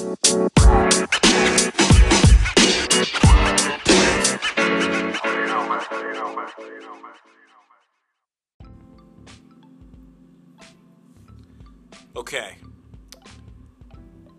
Okay. 0.00 0.14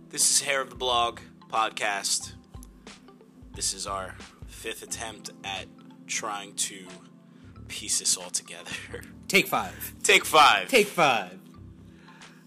This 0.08 0.32
is 0.32 0.42
Hair 0.42 0.62
of 0.62 0.70
the 0.70 0.78
Blog 0.78 1.20
podcast. 1.50 2.36
This 3.54 3.74
is 3.74 3.86
our 3.86 4.16
fifth 4.48 4.82
attempt 4.82 5.32
at 5.44 5.66
trying 6.08 6.56
to 6.56 6.88
piece 7.68 8.00
this 8.00 8.16
all 8.16 8.30
together. 8.30 8.72
Take 9.28 9.48
five. 9.48 9.94
Take 10.04 10.24
five. 10.24 10.70
Take 10.70 10.88
five. 10.88 11.38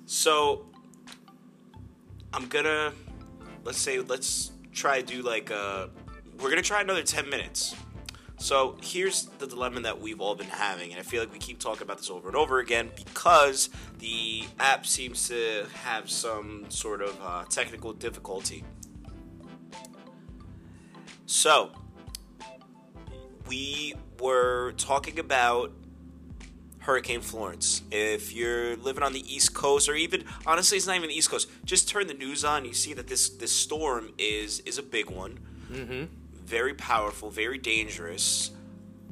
So, 0.06 0.71
I'm 2.32 2.46
gonna 2.46 2.92
let's 3.64 3.78
say 3.78 4.00
let's 4.00 4.52
try 4.72 5.00
to 5.00 5.06
do 5.06 5.22
like 5.22 5.50
uh 5.50 5.88
we're 6.40 6.48
gonna 6.48 6.62
try 6.62 6.80
another 6.80 7.02
10 7.02 7.28
minutes. 7.28 7.74
So 8.38 8.76
here's 8.82 9.26
the 9.38 9.46
dilemma 9.46 9.82
that 9.82 10.00
we've 10.00 10.20
all 10.20 10.34
been 10.34 10.48
having, 10.48 10.90
and 10.90 10.98
I 10.98 11.04
feel 11.04 11.22
like 11.22 11.32
we 11.32 11.38
keep 11.38 11.60
talking 11.60 11.82
about 11.82 11.98
this 11.98 12.10
over 12.10 12.26
and 12.26 12.36
over 12.36 12.58
again 12.58 12.90
because 12.96 13.70
the 13.98 14.44
app 14.58 14.84
seems 14.84 15.28
to 15.28 15.66
have 15.84 16.10
some 16.10 16.64
sort 16.68 17.02
of 17.02 17.16
uh, 17.22 17.44
technical 17.48 17.92
difficulty. 17.92 18.64
So 21.26 21.70
we 23.46 23.94
were 24.18 24.72
talking 24.76 25.20
about 25.20 25.72
Hurricane 26.82 27.20
Florence. 27.20 27.82
If 27.92 28.34
you're 28.34 28.76
living 28.76 29.04
on 29.04 29.12
the 29.12 29.34
East 29.34 29.54
Coast, 29.54 29.88
or 29.88 29.94
even 29.94 30.24
honestly, 30.46 30.76
it's 30.76 30.86
not 30.86 30.96
even 30.96 31.08
the 31.08 31.16
East 31.16 31.30
Coast. 31.30 31.48
Just 31.64 31.88
turn 31.88 32.08
the 32.08 32.14
news 32.14 32.44
on. 32.44 32.64
You 32.64 32.74
see 32.74 32.92
that 32.94 33.06
this 33.06 33.28
this 33.28 33.52
storm 33.52 34.10
is 34.18 34.60
is 34.60 34.78
a 34.78 34.82
big 34.82 35.08
one. 35.08 35.38
Mm-hmm. 35.70 36.04
Very 36.44 36.74
powerful, 36.74 37.30
very 37.30 37.58
dangerous. 37.58 38.50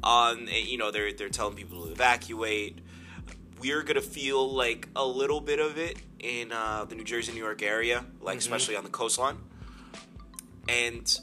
On 0.02 0.48
you 0.48 0.78
know 0.78 0.90
they're 0.90 1.12
they're 1.12 1.28
telling 1.28 1.54
people 1.54 1.86
to 1.86 1.92
evacuate. 1.92 2.80
We're 3.60 3.82
gonna 3.82 4.00
feel 4.00 4.52
like 4.52 4.88
a 4.96 5.06
little 5.06 5.40
bit 5.40 5.60
of 5.60 5.78
it 5.78 5.98
in 6.18 6.50
uh, 6.50 6.86
the 6.86 6.96
New 6.96 7.04
Jersey, 7.04 7.32
New 7.32 7.44
York 7.44 7.62
area, 7.62 8.04
like 8.20 8.38
especially 8.38 8.74
on 8.74 8.82
the 8.82 8.90
coastline. 8.90 9.36
And 10.68 11.20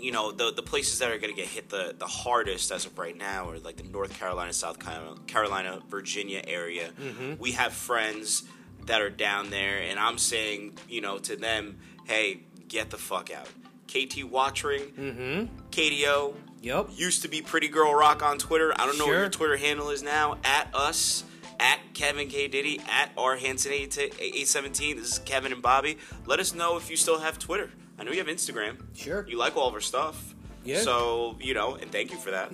you 0.00 0.12
know 0.12 0.32
the 0.32 0.52
the 0.52 0.62
places 0.62 0.98
that 1.00 1.10
are 1.10 1.18
going 1.18 1.34
to 1.34 1.40
get 1.40 1.48
hit 1.48 1.68
the 1.68 1.94
the 1.98 2.06
hardest 2.06 2.70
as 2.72 2.86
of 2.86 2.98
right 2.98 3.16
now 3.16 3.48
are 3.50 3.58
like 3.58 3.76
the 3.76 3.82
North 3.84 4.18
Carolina, 4.18 4.52
South 4.52 4.78
Carolina, 5.26 5.80
Virginia 5.88 6.42
area. 6.46 6.90
We 7.38 7.52
have 7.52 7.72
friends 7.72 8.44
that 8.86 9.00
are 9.02 9.10
down 9.10 9.50
there, 9.50 9.78
and 9.82 9.98
I'm 9.98 10.18
saying 10.18 10.76
you 10.88 11.00
know 11.00 11.18
to 11.18 11.36
them, 11.36 11.78
hey, 12.04 12.40
get 12.68 12.90
the 12.90 12.98
fuck 12.98 13.30
out. 13.32 13.48
KT 13.88 14.24
Watching, 14.24 14.80
Mm-hmm. 14.92 15.46
KDO 15.70 16.34
Yep. 16.62 16.90
used 16.94 17.22
to 17.22 17.28
be 17.28 17.40
Pretty 17.42 17.68
Girl 17.68 17.94
Rock 17.94 18.22
on 18.22 18.38
Twitter. 18.38 18.72
I 18.78 18.84
don't 18.86 18.98
know 18.98 19.06
what 19.06 19.12
your 19.12 19.28
Twitter 19.30 19.56
handle 19.56 19.90
is 19.90 20.02
now. 20.02 20.36
At 20.44 20.68
us. 20.74 21.24
At 21.58 21.78
Kevin 21.92 22.28
K 22.28 22.48
Diddy, 22.48 22.80
at 22.88 23.10
R 23.18 23.36
Hanson 23.36 23.72
eight 23.72 23.98
eight 24.18 24.48
seventeen. 24.48 24.96
This 24.96 25.12
is 25.12 25.18
Kevin 25.18 25.52
and 25.52 25.60
Bobby. 25.60 25.98
Let 26.24 26.40
us 26.40 26.54
know 26.54 26.78
if 26.78 26.88
you 26.90 26.96
still 26.96 27.18
have 27.18 27.38
Twitter. 27.38 27.68
I 28.00 28.04
know 28.04 28.12
you 28.12 28.18
have 28.18 28.26
Instagram. 28.28 28.78
Sure. 28.96 29.26
You 29.28 29.36
like 29.36 29.56
all 29.56 29.68
of 29.68 29.74
our 29.74 29.80
stuff. 29.80 30.34
Yeah. 30.64 30.80
So, 30.80 31.36
you 31.40 31.52
know, 31.54 31.74
and 31.74 31.92
thank 31.92 32.10
you 32.10 32.16
for 32.16 32.30
that. 32.32 32.50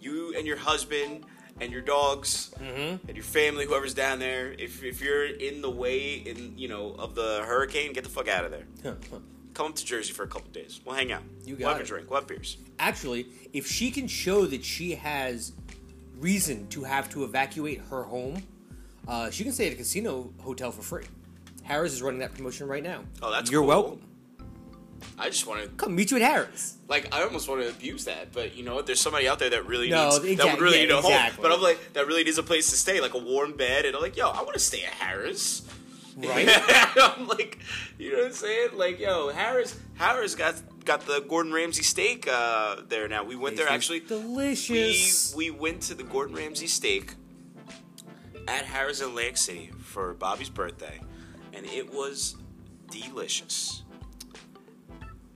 you 0.00 0.34
and 0.36 0.46
your 0.46 0.56
husband 0.56 1.24
and 1.60 1.70
your 1.72 1.82
dogs 1.82 2.50
Mm-hmm. 2.60 3.06
and 3.08 3.16
your 3.16 3.24
family, 3.24 3.64
whoever's 3.66 3.94
down 3.94 4.18
there, 4.18 4.52
if, 4.58 4.82
if 4.82 5.00
you're 5.02 5.26
in 5.26 5.60
the 5.62 5.70
way 5.70 6.14
in 6.14 6.54
you 6.56 6.68
know 6.68 6.92
of 6.98 7.14
the 7.14 7.42
hurricane, 7.46 7.92
get 7.92 8.02
the 8.04 8.10
fuck 8.10 8.28
out 8.28 8.44
of 8.44 8.50
there. 8.50 8.96
Come 9.54 9.66
up 9.66 9.76
to 9.76 9.84
Jersey 9.84 10.12
for 10.12 10.24
a 10.24 10.26
couple 10.26 10.50
days. 10.50 10.80
We'll 10.84 10.96
hang 10.96 11.12
out. 11.12 11.22
You 11.44 11.54
we'll 11.56 11.68
got 11.68 11.76
have 11.76 11.82
a 11.82 11.88
drink. 11.88 12.10
We'll 12.10 12.18
have 12.20 12.26
beers. 12.28 12.56
Actually, 12.80 13.26
if 13.52 13.66
she 13.68 13.90
can 13.92 14.08
show 14.08 14.46
that 14.46 14.64
she 14.64 14.96
has 14.96 15.52
reason 16.18 16.66
to 16.68 16.82
have 16.84 17.08
to 17.10 17.22
evacuate 17.24 17.80
her 17.90 18.02
home, 18.02 18.42
uh, 19.06 19.30
she 19.30 19.44
can 19.44 19.52
stay 19.52 19.68
at 19.68 19.74
a 19.74 19.76
casino 19.76 20.32
hotel 20.40 20.72
for 20.72 20.82
free. 20.82 21.04
Harrah's 21.68 21.92
is 21.94 22.02
running 22.02 22.18
that 22.20 22.34
promotion 22.34 22.66
right 22.66 22.82
now. 22.82 23.02
Oh, 23.22 23.30
that's 23.30 23.50
You're 23.50 23.60
cool. 23.62 23.68
welcome. 23.68 24.00
I 25.18 25.30
just 25.30 25.46
want 25.46 25.62
to 25.62 25.68
Come 25.68 25.94
meet 25.94 26.10
you 26.10 26.16
at 26.18 26.22
Harrah's. 26.22 26.76
like 26.88 27.14
I 27.14 27.22
almost 27.22 27.48
want 27.48 27.62
to 27.62 27.68
abuse 27.68 28.04
that, 28.06 28.32
but 28.32 28.56
you 28.56 28.64
know 28.64 28.74
what? 28.74 28.86
There's 28.86 29.00
somebody 29.00 29.28
out 29.28 29.38
there 29.38 29.50
that 29.50 29.66
really 29.66 29.90
No, 29.90 30.18
needs 30.18 30.38
that 30.42 30.52
would 30.52 30.60
really 30.60 30.78
yeah, 30.80 30.86
need 30.86 30.90
a 30.92 30.98
exactly. 30.98 31.34
home. 31.36 31.42
But 31.42 31.52
I'm 31.52 31.62
like 31.62 31.92
that 31.94 32.06
really 32.06 32.24
needs 32.24 32.38
a 32.38 32.42
place 32.42 32.70
to 32.70 32.76
stay, 32.76 33.00
like 33.00 33.14
a 33.14 33.18
warm 33.18 33.52
bed, 33.56 33.84
and 33.84 33.94
I'm 33.96 34.02
like, 34.02 34.16
yo, 34.16 34.28
I 34.30 34.42
want 34.42 34.54
to 34.54 34.58
stay 34.60 34.84
at 34.84 34.92
Harrah's. 34.92 35.62
Right? 36.16 36.48
I'm 36.96 37.26
like, 37.26 37.58
you 37.98 38.12
know 38.12 38.18
what 38.18 38.26
I'm 38.26 38.32
saying? 38.32 38.68
Like, 38.74 39.00
yo, 39.00 39.32
Harrah's, 39.32 39.76
Harrah's 39.98 40.34
got 40.36 40.54
got 40.84 41.06
the 41.06 41.20
Gordon 41.20 41.52
Ramsay 41.52 41.82
steak 41.82 42.28
uh, 42.28 42.76
there 42.88 43.08
now. 43.08 43.24
We 43.24 43.34
went 43.36 43.56
there 43.56 43.68
actually. 43.68 44.00
delicious. 44.00 45.34
We 45.36 45.50
we 45.50 45.58
went 45.58 45.82
to 45.82 45.94
the 45.94 46.04
Gordon 46.04 46.36
Ramsay 46.36 46.66
steak 46.68 47.14
at 48.48 48.64
Harrah's 48.64 49.00
in 49.00 49.08
Atlantic 49.08 49.36
City 49.38 49.70
for 49.82 50.14
Bobby's 50.14 50.50
birthday, 50.50 51.00
and 51.52 51.64
it 51.66 51.92
was 51.92 52.36
delicious. 52.90 53.82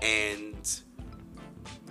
And 0.03 0.81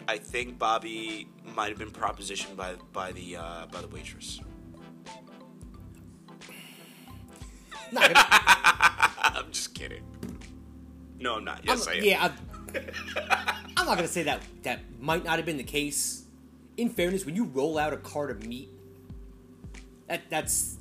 I 0.07 0.17
think 0.17 0.57
Bobby 0.57 1.27
might 1.55 1.69
have 1.69 1.77
been 1.77 1.91
propositioned 1.91 2.55
by 2.55 2.75
by 2.93 3.11
the 3.11 3.37
uh, 3.37 3.65
by 3.71 3.81
the 3.81 3.87
waitress. 3.87 4.39
Gonna- 7.93 8.13
I'm 8.15 9.51
just 9.51 9.73
kidding. 9.73 10.03
No, 11.19 11.35
I'm 11.35 11.43
not. 11.45 11.61
Yes, 11.65 11.87
I'm, 11.87 11.93
I 11.93 11.97
am. 11.97 12.03
Yeah, 12.03 12.23
I'm, 12.23 12.33
I'm 13.77 13.85
not 13.85 13.95
gonna 13.95 14.07
say 14.07 14.23
that 14.23 14.41
that 14.63 14.79
might 14.99 15.23
not 15.23 15.37
have 15.37 15.45
been 15.45 15.57
the 15.57 15.63
case. 15.63 16.23
In 16.77 16.89
fairness, 16.89 17.25
when 17.25 17.35
you 17.35 17.45
roll 17.45 17.77
out 17.77 17.91
a 17.93 17.97
cart 17.97 18.29
of 18.29 18.45
meat, 18.45 18.69
that 20.07 20.29
that's 20.29 20.77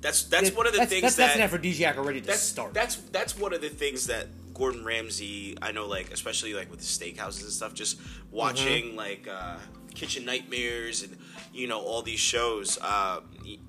That's 0.00 0.24
that's 0.24 0.50
one 0.52 0.66
of 0.66 0.72
the 0.72 0.78
that's, 0.80 0.90
things 0.90 1.02
that's, 1.02 1.16
that 1.16 1.22
that's 1.26 1.36
an 1.36 1.42
aphrodisiac 1.42 1.96
already 1.96 2.20
to 2.20 2.26
that's 2.26 2.40
start. 2.40 2.74
that's 2.74 2.96
that's 2.96 3.38
one 3.38 3.52
of 3.54 3.60
the 3.60 3.68
things 3.68 4.06
that 4.08 4.26
Gordon 4.56 4.84
Ramsay 4.84 5.56
I 5.60 5.72
know 5.72 5.86
like 5.86 6.10
especially 6.12 6.54
like 6.54 6.70
with 6.70 6.80
the 6.80 6.86
steakhouses 6.86 7.42
and 7.42 7.52
stuff 7.52 7.74
just 7.74 8.00
watching 8.30 8.86
Mm-hmm. 8.88 8.96
like 8.96 9.28
uh, 9.30 9.56
Kitchen 9.94 10.24
Nightmares 10.24 11.02
and 11.02 11.16
you 11.52 11.66
know 11.68 11.80
all 11.80 12.02
these 12.02 12.20
shows 12.20 12.78
uh, 12.80 13.20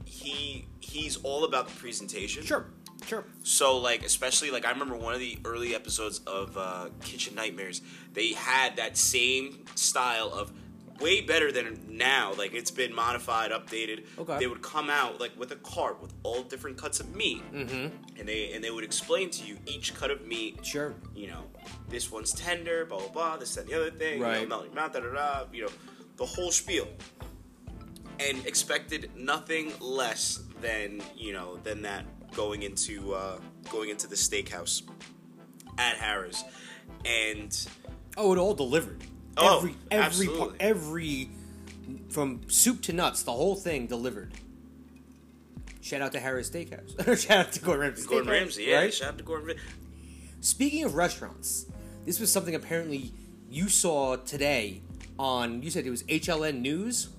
he 0.06 0.68
he's 0.80 1.18
all 1.18 1.44
about 1.44 1.68
the 1.68 1.76
presentation 1.76 2.44
sure, 2.44 2.66
sure. 3.06 3.26
so 3.44 3.78
like 3.78 4.04
especially 4.04 4.50
like 4.52 4.66
I 4.66 4.72
remember 4.72 4.96
one 4.96 5.14
of 5.14 5.20
the 5.20 5.38
early 5.46 5.76
episodes 5.76 6.20
of 6.26 6.58
uh, 6.58 6.88
Kitchen 7.02 7.36
Nightmares 7.36 7.82
they 8.14 8.30
had 8.34 8.78
that 8.78 8.98
same 8.98 9.66
style 9.76 10.30
of 10.34 10.52
way 11.00 11.22
better 11.22 11.52
than 11.52 11.80
now 11.90 12.34
like 12.38 12.54
it's 12.54 12.72
been 12.72 12.94
modified 12.94 13.52
updated 13.52 14.06
Okay. 14.18 14.40
they 14.40 14.48
would 14.48 14.62
come 14.62 14.90
out 14.90 15.20
like 15.20 15.38
with 15.40 15.52
a 15.52 15.56
cart 15.58 16.02
with 16.02 16.14
all 16.24 16.42
different 16.44 16.78
cuts 16.78 17.00
of 17.00 17.16
meat 17.16 17.42
Mm-hmm. 17.54 18.20
and 18.20 18.28
they 18.28 18.52
and 18.54 18.64
they 18.64 18.72
would 18.72 18.84
explain 18.84 19.30
to 19.32 19.46
you 19.46 19.58
each 19.66 19.94
cut 19.94 20.10
of 20.12 20.26
meat 20.26 20.66
Sure. 20.66 20.94
you 21.16 21.28
know 21.28 21.44
this 21.90 22.12
one's 22.12 22.32
tender 22.34 22.86
blah 22.86 22.98
blah 23.00 23.08
blah 23.10 23.38
this 23.38 23.58
and 23.58 23.68
the 23.68 23.74
other 23.76 23.92
thing 23.92 24.16
you 24.20 24.24
know, 24.24 24.30
Right. 24.30 24.48
melt 24.50 24.66
your 24.66 24.74
mouth 24.74 24.94
da 24.94 25.00
da 25.02 25.14
da 25.14 25.46
you 25.54 25.64
know 25.66 25.72
the 26.18 26.26
whole 26.26 26.52
spiel 26.52 26.88
and 28.20 28.44
expected 28.46 29.12
nothing 29.16 29.72
less 29.80 30.42
than 30.62 31.02
you 31.16 31.34
know 31.34 31.58
than 31.58 31.84
that 31.84 32.06
going 32.34 32.64
into 32.64 33.14
uh, 33.14 33.38
going 33.70 33.90
into 33.90 34.08
the 34.08 34.16
steakhouse 34.16 34.82
at 35.78 35.96
Harrah's, 35.98 36.44
and 37.06 37.68
Oh, 38.18 38.34
it 38.34 38.40
all 38.40 38.56
delivered. 38.56 39.04
Oh, 39.38 39.58
every 39.58 39.76
every 39.92 40.28
part, 40.28 40.56
every 40.60 41.30
from 42.10 42.42
soup 42.50 42.82
to 42.84 42.94
nuts, 42.94 43.24
the 43.24 43.32
whole 43.32 43.56
thing 43.56 43.88
delivered. 43.88 44.34
Shout 45.82 46.02
out 46.02 46.12
to 46.14 46.20
Harrah's 46.20 46.50
Steakhouse. 46.50 47.18
Shout 47.28 47.38
out 47.48 47.52
to 47.54 47.62
Gordon 47.62 47.82
Ramsay. 47.88 48.08
Gordon 48.08 48.28
Steakhouse, 48.28 48.32
Ramsay, 48.32 48.64
yeah, 48.64 48.76
right? 48.80 48.94
shout 48.94 49.10
out 49.10 49.18
to 49.20 49.24
Gordon. 49.24 49.48
Ramsay. 49.48 49.62
Speaking 50.42 50.84
of 50.84 50.96
restaurants, 50.96 51.66
this 52.06 52.20
was 52.20 52.32
something 52.32 52.56
apparently 52.56 53.14
you 53.50 53.70
saw 53.70 54.16
today 54.18 54.82
on. 55.18 55.62
You 55.64 55.70
said 55.70 55.86
it 55.86 55.90
was 55.90 56.04
HLN 56.04 56.60
News, 56.62 57.10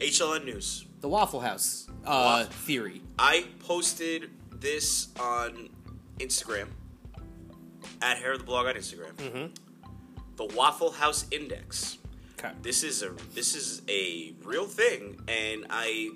HLN 0.00 0.44
News. 0.44 0.86
the 1.00 1.08
Waffle 1.08 1.40
House 1.40 1.86
uh, 2.04 2.44
Waffle. 2.44 2.52
theory. 2.52 3.02
I 3.18 3.46
posted 3.60 4.30
this 4.52 5.08
on 5.20 5.70
Instagram 6.18 6.68
at 8.02 8.18
Hair 8.18 8.32
of 8.32 8.38
the 8.40 8.44
Blog 8.44 8.66
on 8.66 8.74
Instagram. 8.74 9.14
Mm-hmm. 9.14 9.46
The 10.36 10.46
Waffle 10.46 10.92
House 10.92 11.26
Index. 11.30 11.98
Okay. 12.38 12.52
This 12.62 12.82
is 12.82 13.02
a 13.02 13.10
this 13.34 13.54
is 13.54 13.82
a 13.88 14.34
real 14.42 14.66
thing, 14.66 15.20
and 15.28 15.66
I 15.70 16.10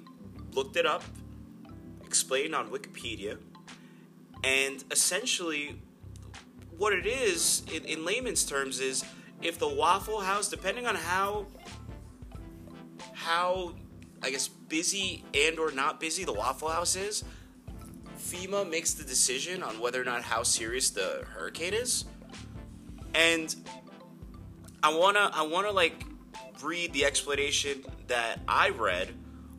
looked 0.53 0.77
it 0.77 0.87
up, 0.87 1.03
explained 2.05 2.55
on 2.55 2.71
Wikipedia, 2.71 3.39
and 4.45 4.85
essentially, 4.91 5.81
what 6.77 6.93
it 6.93 7.07
is 7.07 7.63
in, 7.73 7.85
in 7.85 8.05
layman's 8.05 8.45
terms 8.45 8.81
is 8.81 9.05
if 9.43 9.59
the 9.59 9.69
Waffle 9.69 10.21
House, 10.21 10.49
depending 10.49 10.87
on 10.87 10.97
how 10.97 11.47
how 13.15 13.75
I 14.23 14.31
guess 14.31 14.49
busy 14.49 15.25
and 15.35 15.59
or 15.59 15.71
not 15.71 16.01
busy 16.01 16.25
the 16.25 16.33
Waffle 16.33 16.69
House 16.69 16.97
is, 16.97 17.25
FEMA 18.19 18.69
makes 18.69 18.95
the 18.95 19.05
decision 19.05 19.63
on 19.63 19.81
whether 19.81 20.01
or 20.01 20.05
not 20.05 20.23
how 20.23 20.43
serious 20.43 20.91
the 20.91 21.25
hurricane 21.35 21.75
is. 21.75 22.05
And 23.15 23.55
I 24.83 24.95
wanna 24.97 25.31
I 25.33 25.43
wanna 25.43 25.71
like 25.71 26.05
read 26.63 26.93
the 26.93 27.05
explanation 27.05 27.85
that 28.09 28.41
I 28.47 28.71
read 28.71 29.09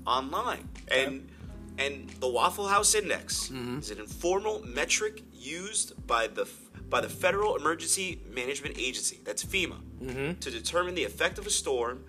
online. 0.05 0.67
And 0.89 1.29
and 1.77 2.09
the 2.19 2.27
Waffle 2.27 2.67
House 2.67 2.93
Index 2.93 3.47
mm-hmm. 3.47 3.79
is 3.79 3.91
an 3.91 3.99
informal 3.99 4.61
metric 4.65 5.23
used 5.33 6.05
by 6.05 6.27
the 6.27 6.47
by 6.89 7.01
the 7.01 7.09
Federal 7.09 7.55
Emergency 7.55 8.19
Management 8.33 8.77
Agency, 8.79 9.19
that's 9.23 9.43
FEMA, 9.43 9.79
mm-hmm. 10.01 10.39
to 10.39 10.51
determine 10.51 10.95
the 10.95 11.03
effect 11.03 11.37
of 11.37 11.45
a 11.45 11.51
storm 11.51 12.03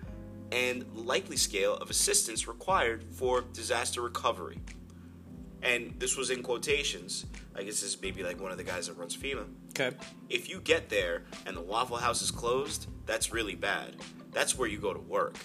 and 0.51 0.85
likely 0.93 1.37
scale 1.37 1.75
of 1.75 1.89
assistance 1.89 2.47
required 2.47 3.05
for 3.11 3.41
disaster 3.53 4.01
recovery. 4.01 4.59
And 5.63 5.93
this 5.99 6.17
was 6.17 6.29
in 6.29 6.41
quotations. 6.41 7.25
I 7.55 7.63
guess 7.63 7.81
this 7.81 7.95
is 7.95 8.01
maybe 8.01 8.23
like 8.23 8.41
one 8.41 8.51
of 8.51 8.57
the 8.57 8.63
guys 8.63 8.87
that 8.87 8.97
runs 8.97 9.15
FEMA. 9.15 9.45
Okay. 9.69 9.95
If 10.29 10.49
you 10.49 10.59
get 10.59 10.89
there 10.89 11.23
and 11.45 11.55
the 11.55 11.61
Waffle 11.61 11.97
House 11.97 12.21
is 12.21 12.31
closed, 12.31 12.87
that's 13.05 13.31
really 13.31 13.55
bad. 13.55 13.95
That's 14.31 14.57
where 14.57 14.67
you 14.67 14.79
go 14.79 14.93
to 14.93 14.99
work. 14.99 15.35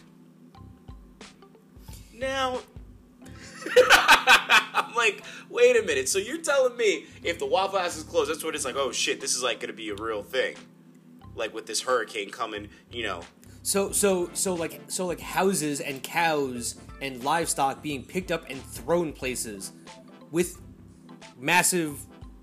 Now, 2.14 2.60
I'm 3.76 4.94
like, 4.94 5.22
wait 5.50 5.76
a 5.76 5.82
minute. 5.82 6.08
So 6.08 6.18
you're 6.18 6.40
telling 6.40 6.76
me 6.76 7.06
if 7.22 7.38
the 7.38 7.46
Waffle 7.46 7.78
House 7.78 7.96
is 7.96 8.04
closed, 8.04 8.30
that's 8.30 8.44
what 8.44 8.54
it's 8.54 8.64
like, 8.64 8.76
oh 8.76 8.92
shit, 8.92 9.20
this 9.20 9.34
is 9.34 9.42
like 9.42 9.60
going 9.60 9.68
to 9.68 9.76
be 9.76 9.90
a 9.90 9.94
real 9.94 10.22
thing. 10.22 10.56
Like 11.34 11.52
with 11.52 11.66
this 11.66 11.82
hurricane 11.82 12.30
coming, 12.30 12.68
you 12.90 13.02
know. 13.02 13.20
So 13.62 13.90
so 13.90 14.30
so 14.32 14.54
like 14.54 14.80
so 14.86 15.06
like 15.06 15.20
houses 15.20 15.80
and 15.80 16.02
cows 16.02 16.76
and 17.02 17.22
livestock 17.24 17.82
being 17.82 18.04
picked 18.04 18.30
up 18.30 18.48
and 18.48 18.62
thrown 18.62 19.12
places 19.12 19.72
with 20.36 20.60
massive 21.38 21.98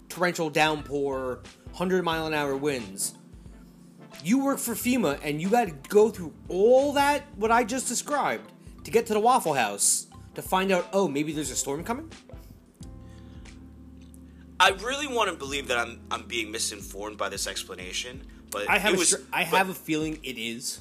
torrential 0.10 0.50
downpour, 0.50 1.44
hundred 1.74 2.04
mile 2.04 2.25
an 2.25 2.34
hour 2.34 2.57
winds. 2.57 3.13
You 4.24 4.44
work 4.44 4.57
for 4.57 4.74
FEMA 4.74 5.19
and 5.24 5.40
you 5.40 5.48
got 5.48 5.68
to 5.68 5.75
go 5.90 6.10
through 6.10 6.34
all 6.50 6.94
that 6.94 7.22
what 7.36 7.51
I 7.51 7.63
just 7.63 7.88
described 7.88 8.51
to 8.84 8.90
get 8.90 9.06
to 9.07 9.13
the 9.13 9.19
Waffle 9.19 9.54
House 9.54 10.07
to 10.34 10.42
find 10.42 10.72
out. 10.72 10.88
Oh, 10.92 11.07
maybe 11.07 11.34
there's 11.34 11.51
a 11.51 11.56
storm 11.56 11.84
coming. 11.84 12.12
I 14.60 14.69
really 14.69 15.06
want 15.06 15.30
to 15.30 15.36
believe 15.36 15.68
that 15.68 15.78
I'm 15.78 16.00
I'm 16.10 16.24
being 16.25 16.50
misinformed 16.50 17.19
by 17.19 17.30
this 17.30 17.46
explanation, 17.46 18.24
but 18.50 18.68
I 18.68 18.80
have 18.80 18.96
a 18.96 18.98
was, 18.98 19.10
str- 19.10 19.22
I 19.31 19.44
but- 19.44 19.57
have 19.60 19.69
a 19.69 19.75
feeling 19.75 20.18
it 20.24 20.39
is, 20.39 20.80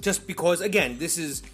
just 0.00 0.26
because 0.26 0.60
again, 0.60 0.98
this 0.98 1.18
is 1.18 1.44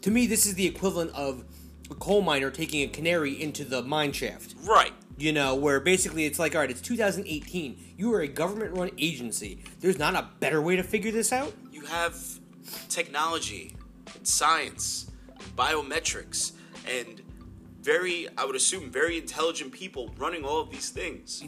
to 0.00 0.10
me 0.10 0.26
this 0.26 0.46
is 0.46 0.54
the 0.54 0.66
equivalent 0.66 1.10
of 1.14 1.44
a 1.90 1.94
coal 1.94 2.22
miner 2.22 2.50
taking 2.50 2.82
a 2.82 2.88
canary 2.88 3.40
into 3.40 3.64
the 3.64 3.82
mine 3.82 4.12
shaft. 4.12 4.54
right. 4.64 4.92
You 5.18 5.32
know, 5.32 5.54
where 5.54 5.80
basically 5.80 6.26
it's 6.26 6.38
like, 6.38 6.54
all 6.54 6.60
right, 6.60 6.70
it's 6.70 6.82
2018. 6.82 7.94
You 7.96 8.12
are 8.12 8.20
a 8.20 8.28
government-run 8.28 8.90
agency. 8.98 9.62
There's 9.80 9.98
not 9.98 10.14
a 10.14 10.28
better 10.40 10.60
way 10.60 10.76
to 10.76 10.82
figure 10.82 11.10
this 11.10 11.32
out. 11.32 11.54
You 11.72 11.86
have 11.86 12.14
technology 12.90 13.74
and 14.14 14.28
science, 14.28 15.10
and 15.30 15.56
biometrics, 15.56 16.52
and 16.86 17.22
very, 17.80 18.28
I 18.36 18.44
would 18.44 18.56
assume, 18.56 18.90
very 18.90 19.16
intelligent 19.16 19.72
people 19.72 20.10
running 20.18 20.44
all 20.44 20.60
of 20.60 20.70
these 20.70 20.90
things. 20.90 21.42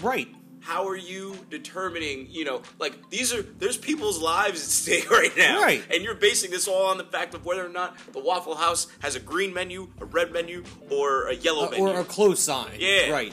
Right. 0.00 0.28
How 0.66 0.88
are 0.88 0.96
you 0.96 1.36
determining, 1.48 2.26
you 2.28 2.44
know, 2.44 2.60
like 2.80 3.08
these 3.08 3.32
are, 3.32 3.40
there's 3.42 3.76
people's 3.76 4.20
lives 4.20 4.62
at 4.64 4.68
stake 4.68 5.08
right 5.20 5.30
now. 5.36 5.62
Right. 5.62 5.80
And 5.94 6.02
you're 6.02 6.16
basing 6.16 6.50
this 6.50 6.66
all 6.66 6.86
on 6.86 6.98
the 6.98 7.04
fact 7.04 7.34
of 7.34 7.44
whether 7.46 7.64
or 7.64 7.68
not 7.68 7.96
the 8.12 8.18
Waffle 8.18 8.56
House 8.56 8.88
has 8.98 9.14
a 9.14 9.20
green 9.20 9.54
menu, 9.54 9.88
a 10.00 10.04
red 10.04 10.32
menu, 10.32 10.64
or 10.90 11.28
a 11.28 11.34
yellow 11.34 11.66
Uh, 11.68 11.70
menu. 11.70 11.86
or 11.86 12.00
a 12.00 12.04
close 12.04 12.40
sign. 12.40 12.72
Yeah. 12.80 13.10
Right. 13.10 13.32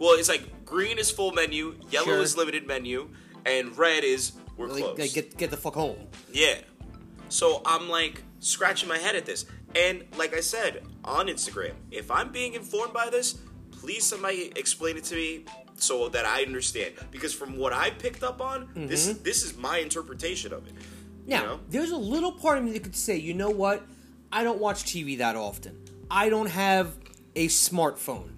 Well, 0.00 0.18
it's 0.18 0.28
like 0.28 0.64
green 0.64 0.98
is 0.98 1.08
full 1.08 1.30
menu, 1.30 1.76
yellow 1.90 2.06
Sure. 2.06 2.18
is 2.20 2.36
limited 2.36 2.66
menu, 2.66 3.08
and 3.46 3.78
red 3.78 4.02
is 4.02 4.32
we're 4.56 4.66
Like, 4.66 4.82
closed. 4.82 4.98
like, 5.00 5.12
get 5.12 5.36
get 5.36 5.50
the 5.52 5.56
fuck 5.56 5.74
home. 5.74 6.08
Yeah. 6.32 6.56
So 7.28 7.62
I'm 7.64 7.88
like 7.88 8.22
scratching 8.40 8.88
my 8.88 8.98
head 8.98 9.14
at 9.14 9.24
this. 9.24 9.46
And 9.76 10.04
like 10.18 10.34
I 10.36 10.40
said 10.40 10.82
on 11.04 11.28
Instagram, 11.28 11.74
if 11.92 12.10
I'm 12.10 12.32
being 12.32 12.54
informed 12.54 12.92
by 12.92 13.08
this, 13.08 13.38
please 13.70 14.04
somebody 14.04 14.52
explain 14.56 14.96
it 14.96 15.04
to 15.04 15.14
me 15.14 15.44
so 15.82 16.08
that 16.08 16.24
I 16.24 16.42
understand. 16.42 16.94
Because 17.10 17.34
from 17.34 17.56
what 17.56 17.72
I 17.72 17.90
picked 17.90 18.22
up 18.22 18.40
on, 18.40 18.68
this 18.74 19.08
mm-hmm. 19.08 19.22
this 19.22 19.42
is 19.42 19.56
my 19.56 19.78
interpretation 19.78 20.52
of 20.52 20.66
it. 20.66 20.74
Now, 21.26 21.40
You 21.40 21.46
know? 21.46 21.60
there's 21.68 21.90
a 21.90 21.96
little 21.96 22.32
part 22.32 22.58
of 22.58 22.64
me 22.64 22.72
that 22.72 22.82
could 22.82 22.96
say, 22.96 23.16
you 23.16 23.34
know 23.34 23.50
what? 23.50 23.84
I 24.32 24.44
don't 24.44 24.58
watch 24.60 24.84
TV 24.84 25.18
that 25.18 25.36
often. 25.36 25.78
I 26.10 26.28
don't 26.28 26.48
have 26.48 26.96
a 27.36 27.48
smartphone. 27.48 28.30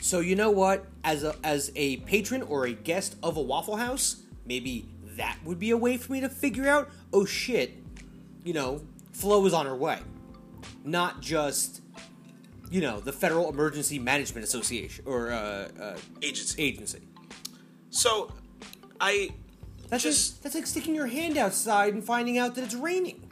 So 0.00 0.20
you 0.20 0.36
know 0.36 0.50
what? 0.50 0.86
As 1.04 1.24
a 1.24 1.34
as 1.42 1.72
a 1.74 1.98
patron 1.98 2.42
or 2.42 2.66
a 2.66 2.72
guest 2.72 3.16
of 3.22 3.36
a 3.36 3.42
Waffle 3.42 3.76
House, 3.76 4.22
maybe 4.46 4.88
that 5.16 5.36
would 5.44 5.58
be 5.58 5.70
a 5.70 5.76
way 5.76 5.96
for 5.96 6.12
me 6.12 6.20
to 6.20 6.28
figure 6.28 6.68
out, 6.68 6.90
oh 7.12 7.24
shit, 7.24 7.72
you 8.44 8.52
know, 8.52 8.82
Flo 9.12 9.44
is 9.46 9.52
on 9.52 9.66
her 9.66 9.76
way. 9.76 9.98
Not 10.84 11.20
just 11.20 11.82
you 12.70 12.80
know, 12.80 13.00
the 13.00 13.12
Federal 13.12 13.48
Emergency 13.48 13.98
Management 13.98 14.44
Association 14.44 15.04
or 15.06 15.30
uh, 15.30 15.68
uh, 15.80 15.96
Agency. 16.22 16.62
agency. 16.62 17.00
So 17.90 18.32
I 19.00 19.30
That's 19.88 20.02
Just- 20.02 20.34
like, 20.36 20.42
that's 20.42 20.54
like 20.54 20.66
sticking 20.66 20.94
your 20.94 21.06
hand 21.06 21.36
outside 21.38 21.94
and 21.94 22.04
finding 22.04 22.36
out 22.38 22.54
that 22.56 22.64
it's 22.64 22.74
raining 22.74 23.24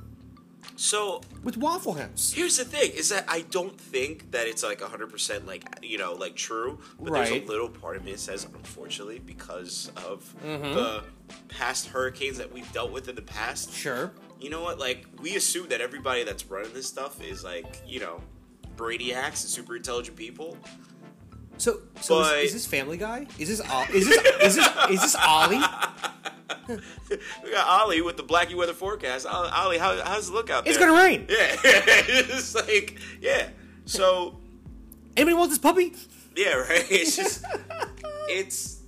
so 0.79 1.23
with 1.43 1.57
Waffle 1.57 1.95
House. 1.95 2.33
Here's 2.37 2.57
the 2.59 2.65
thing: 2.65 2.91
is 2.93 3.09
that 3.09 3.25
I 3.29 3.43
don't 3.51 3.81
think 3.81 4.31
that 4.33 4.47
it's 4.47 4.63
like 4.63 4.81
100 4.83 5.09
percent 5.11 5.47
like 5.47 5.65
you 5.83 5.97
know 5.97 6.13
like 6.13 6.35
true, 6.37 6.81
but 7.01 7.13
there's 7.15 7.31
a 7.31 7.45
little 7.47 7.69
part 7.71 7.97
of 7.97 8.05
me 8.05 8.13
that 8.13 8.21
says 8.21 8.45
unfortunately 8.45 9.19
because 9.21 9.91
of 10.05 10.35
Mm-hmm. 10.45 10.75
the 10.75 11.03
past 11.49 11.87
hurricanes 11.89 12.37
that 12.39 12.53
we've 12.53 12.71
dealt 12.73 12.91
with 12.93 13.09
in 13.09 13.15
the 13.15 13.23
past. 13.23 13.73
Sure. 13.73 14.13
You 14.39 14.51
know 14.51 14.61
what? 14.63 14.79
Like 14.79 15.07
we 15.23 15.37
assume 15.37 15.69
that 15.69 15.81
everybody 15.81 16.25
that's 16.25 16.45
running 16.47 16.75
this 16.75 16.87
stuff 16.87 17.23
is 17.25 17.43
like 17.43 17.81
you 17.87 18.01
know 18.01 18.21
brainiacs 18.77 19.43
and 19.43 19.51
super 19.51 19.77
intelligent 19.77 20.17
people. 20.17 20.57
So, 21.59 21.81
so 22.01 22.21
But- 22.21 22.39
is, 22.39 22.47
is 22.49 22.53
this 22.53 22.67
Family 22.67 22.97
Guy? 22.99 23.27
Is 23.39 23.49
this 23.49 23.61
Ol- 23.71 23.87
is 23.95 24.07
this 24.09 24.19
is 24.43 24.57
this 24.57 24.69
is 24.91 25.01
this 25.01 25.17
Ollie? 25.17 25.61
We 26.69 27.53
got 27.53 27.67
Ollie 27.83 28.01
with 28.03 28.17
the 28.17 28.25
Blackie 28.25 28.55
weather 28.57 28.73
forecast. 28.73 29.25
Ollie, 29.27 29.79
how, 29.79 30.01
how's 30.05 30.29
it 30.29 30.33
look 30.33 30.51
out 30.51 30.67
It's 30.67 30.77
there? 30.79 30.89
gonna 30.89 31.01
rain. 31.01 31.27
Yeah, 31.29 31.57
it's 31.65 32.55
like 32.57 32.99
yeah. 33.21 33.49
So 33.85 34.39
Anybody 35.17 35.35
want 35.35 35.51
this 35.51 35.59
puppy? 35.59 35.93
Yeah, 36.37 36.55
right. 36.55 36.85
It's 36.91 37.17
just 37.17 37.45
it's 38.29 38.81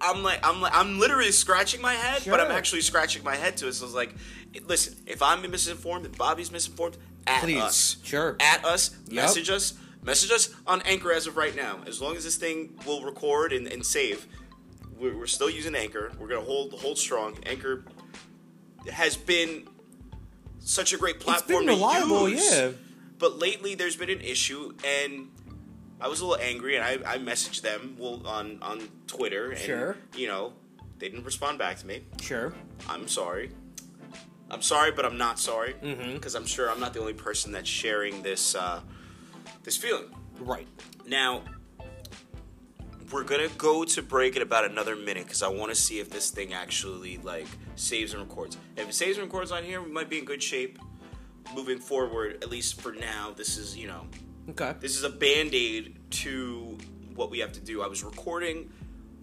I'm 0.00 0.22
like 0.24 0.44
I'm 0.46 0.60
like 0.60 0.72
I'm 0.74 0.98
literally 0.98 1.30
scratching 1.32 1.80
my 1.80 1.94
head, 1.94 2.22
but 2.26 2.40
I'm 2.40 2.50
actually 2.50 2.80
scratching 2.82 3.22
my 3.24 3.36
head 3.36 3.56
to 3.58 3.68
it. 3.68 3.74
So 3.74 3.84
it's 3.86 3.94
like, 3.94 4.14
listen, 4.66 4.96
if 5.06 5.22
I'm 5.22 5.42
misinformed, 5.48 6.06
if 6.06 6.18
Bobby's 6.18 6.50
misinformed, 6.50 6.96
at 7.26 7.40
Please. 7.42 7.60
us, 7.60 7.96
Sure. 8.02 8.36
at 8.40 8.64
us, 8.64 8.90
Yep. 9.06 9.12
message 9.24 9.50
us, 9.50 9.74
message 10.02 10.30
us 10.30 10.50
on 10.66 10.82
Anchor 10.82 11.12
as 11.12 11.26
of 11.26 11.36
right 11.36 11.54
now. 11.54 11.80
As 11.86 12.00
long 12.00 12.16
as 12.16 12.24
this 12.24 12.36
thing 12.36 12.78
will 12.86 13.02
record 13.04 13.52
and, 13.52 13.66
and 13.66 13.84
save, 13.84 14.26
we're, 14.98 15.16
we're 15.16 15.26
still 15.26 15.50
using 15.50 15.74
Anchor. 15.74 16.12
We're 16.18 16.28
gonna 16.28 16.40
hold 16.42 16.72
hold 16.74 16.98
strong. 16.98 17.38
Anchor 17.46 17.84
has 18.90 19.16
been 19.16 19.68
such 20.58 20.92
a 20.92 20.96
great 20.98 21.16
It's 21.16 21.24
platform 21.24 21.66
been 21.66 21.74
reliable, 21.74 22.26
to 22.26 22.30
use. 22.32 22.50
yeah. 22.52 22.70
But 23.18 23.38
lately, 23.38 23.74
there's 23.74 23.96
been 23.96 24.10
an 24.10 24.20
issue, 24.20 24.72
and 24.84 25.28
I 26.00 26.08
was 26.08 26.20
a 26.20 26.26
little 26.26 26.44
angry, 26.44 26.76
and 26.76 26.84
I, 26.84 27.14
I 27.14 27.18
messaged 27.18 27.60
them 27.62 27.96
well, 27.98 28.26
on 28.26 28.58
on 28.62 28.88
Twitter, 29.06 29.50
and 29.52 29.60
Sure. 29.60 29.96
you 30.16 30.26
know, 30.26 30.52
they 30.98 31.08
didn't 31.08 31.24
respond 31.24 31.58
back 31.58 31.78
to 31.78 31.86
me. 31.86 32.02
Sure. 32.20 32.52
I'm 32.88 33.06
sorry. 33.08 33.50
I'm 34.52 34.62
sorry, 34.62 34.92
but 34.92 35.04
I'm 35.04 35.16
not 35.18 35.38
sorry 35.38 35.74
Mm-hmm. 35.82 36.14
because 36.14 36.34
I'm 36.34 36.46
sure 36.46 36.70
I'm 36.70 36.78
not 36.80 36.92
the 36.92 37.00
only 37.00 37.14
person 37.14 37.52
that's 37.52 37.68
sharing 37.68 38.22
this 38.22 38.54
uh, 38.54 38.80
this 39.64 39.76
feeling. 39.76 40.04
Right. 40.40 40.68
Now, 41.06 41.42
we're 43.10 43.24
gonna 43.24 43.48
go 43.58 43.84
to 43.84 44.02
break 44.02 44.36
in 44.36 44.42
about 44.42 44.64
another 44.70 44.94
minute 44.96 45.24
because 45.24 45.42
I 45.42 45.48
want 45.48 45.70
to 45.70 45.74
see 45.74 46.00
if 46.00 46.10
this 46.10 46.30
thing 46.30 46.52
actually 46.52 47.18
like 47.18 47.46
saves 47.76 48.12
and 48.14 48.22
records. 48.22 48.56
If 48.76 48.88
it 48.88 48.94
saves 48.94 49.18
and 49.18 49.26
records 49.26 49.52
on 49.52 49.64
here, 49.64 49.82
we 49.82 49.90
might 49.90 50.08
be 50.08 50.18
in 50.18 50.24
good 50.24 50.42
shape 50.42 50.78
moving 51.54 51.78
forward. 51.78 52.38
At 52.42 52.50
least 52.50 52.80
for 52.80 52.92
now, 52.92 53.32
this 53.36 53.56
is 53.56 53.76
you 53.76 53.88
know 53.88 54.06
Okay. 54.50 54.74
this 54.80 54.96
is 54.96 55.04
a 55.04 55.10
band 55.10 55.54
aid 55.54 55.98
to 56.22 56.76
what 57.14 57.30
we 57.30 57.38
have 57.40 57.52
to 57.52 57.60
do. 57.60 57.82
I 57.82 57.86
was 57.86 58.02
recording 58.02 58.70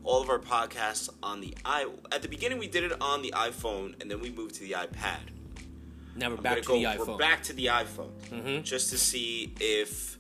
all 0.10 0.24
of 0.24 0.30
our 0.30 0.40
podcasts 0.40 1.08
on 1.22 1.40
the 1.40 1.54
i. 1.64 1.86
At 2.12 2.24
the 2.24 2.28
beginning, 2.28 2.58
we 2.58 2.68
did 2.68 2.84
it 2.84 3.00
on 3.00 3.22
the 3.22 3.32
iPhone, 3.36 4.00
and 4.02 4.10
then 4.10 4.20
we 4.20 4.32
moved 4.32 4.56
to 4.56 4.62
the 4.62 4.72
iPad. 4.72 5.20
Now 6.16 6.30
we're 6.30 6.38
I'm 6.38 6.42
back 6.44 6.64
gonna 6.66 6.66
go- 6.66 6.80
the 6.80 6.84
iPhone. 6.86 6.98
Mm-hmm. 7.02 7.12
We're 7.12 7.18
back 7.18 7.44
to 7.44 7.54
the 7.54 7.66
iPhone, 7.68 8.64
just 8.64 8.90
to 8.90 8.98
see 8.98 9.54
if 9.60 10.18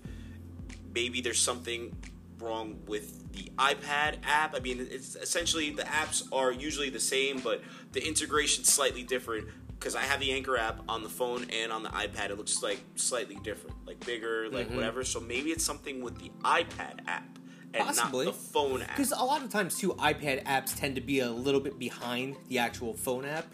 maybe 0.93 1.21
there's 1.21 1.39
something 1.41 1.95
wrong 2.39 2.79
with 2.85 3.31
the 3.33 3.51
iPad 3.57 4.17
app. 4.23 4.55
I 4.55 4.59
mean, 4.59 4.87
it's 4.91 5.15
essentially 5.15 5.71
the 5.71 5.83
apps 5.83 6.23
are 6.31 6.51
usually 6.51 6.89
the 6.91 6.99
same, 6.99 7.39
but 7.39 7.61
the 7.91 8.05
integration's 8.07 8.71
slightly 8.71 9.03
different. 9.03 9.47
Because 9.71 9.95
I 9.95 10.01
have 10.01 10.19
the 10.19 10.33
Anchor 10.33 10.57
app 10.57 10.81
on 10.89 11.03
the 11.03 11.09
phone 11.09 11.45
and 11.51 11.71
on 11.71 11.83
the 11.83 11.89
iPad, 11.89 12.31
it 12.31 12.37
looks 12.37 12.61
like 12.61 12.81
slightly 12.95 13.35
different, 13.43 13.75
like 13.87 14.05
bigger, 14.05 14.49
like 14.49 14.67
Mm-hmm. 14.67 14.75
whatever. 14.75 15.03
So 15.05 15.21
maybe 15.21 15.51
it's 15.51 15.63
something 15.63 16.01
with 16.01 16.19
the 16.19 16.29
iPad 16.43 16.99
app, 17.07 17.38
and 17.73 17.83
Possibly. 17.85 18.25
not 18.25 18.33
the 18.33 18.39
phone 18.39 18.81
app. 18.81 18.89
Because 18.89 19.11
a 19.11 19.23
lot 19.23 19.43
of 19.43 19.49
times 19.49 19.77
too, 19.77 19.89
iPad 19.93 20.43
apps 20.45 20.75
tend 20.75 20.95
to 20.95 21.01
be 21.01 21.19
a 21.19 21.29
little 21.29 21.59
bit 21.61 21.77
behind 21.77 22.35
the 22.47 22.57
actual 22.59 22.93
phone 22.93 23.25
app. 23.25 23.45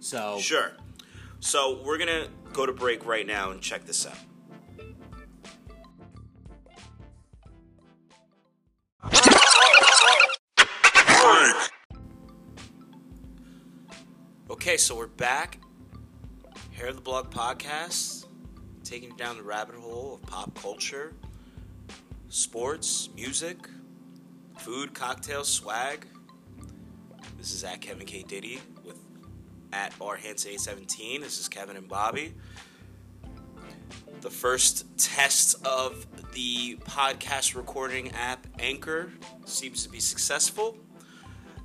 So 0.00 0.38
Sure. 0.40 0.72
So 1.40 1.82
we're 1.84 1.98
gonna 1.98 2.28
go 2.52 2.66
to 2.66 2.72
break 2.72 3.04
right 3.04 3.26
now 3.26 3.50
and 3.50 3.60
check 3.60 3.84
this 3.84 4.06
out. 4.06 4.16
Okay, 14.50 14.76
so 14.76 14.96
we're 14.96 15.06
back. 15.06 15.58
Hair 16.72 16.88
of 16.88 16.96
the 16.96 17.02
Blog 17.02 17.30
podcast, 17.30 18.26
taking 18.84 19.10
you 19.10 19.16
down 19.16 19.36
the 19.36 19.42
rabbit 19.42 19.74
hole 19.76 20.14
of 20.22 20.22
pop 20.30 20.54
culture, 20.54 21.14
sports, 22.32 23.10
music, 23.14 23.58
food, 24.56 24.94
cocktails, 24.94 25.48
swag. 25.50 26.06
This 27.36 27.52
is 27.52 27.62
at 27.62 27.82
Kevin 27.82 28.06
K. 28.06 28.22
Diddy 28.22 28.58
with 28.86 28.98
at 29.74 29.92
rhanson817. 29.98 31.20
This 31.20 31.38
is 31.38 31.46
Kevin 31.46 31.76
and 31.76 31.86
Bobby. 31.86 32.32
The 34.22 34.30
first 34.30 34.86
test 34.96 35.62
of 35.66 36.06
the 36.32 36.76
podcast 36.76 37.54
recording 37.54 38.10
app 38.12 38.46
Anchor 38.58 39.12
seems 39.44 39.82
to 39.82 39.90
be 39.90 40.00
successful. 40.00 40.78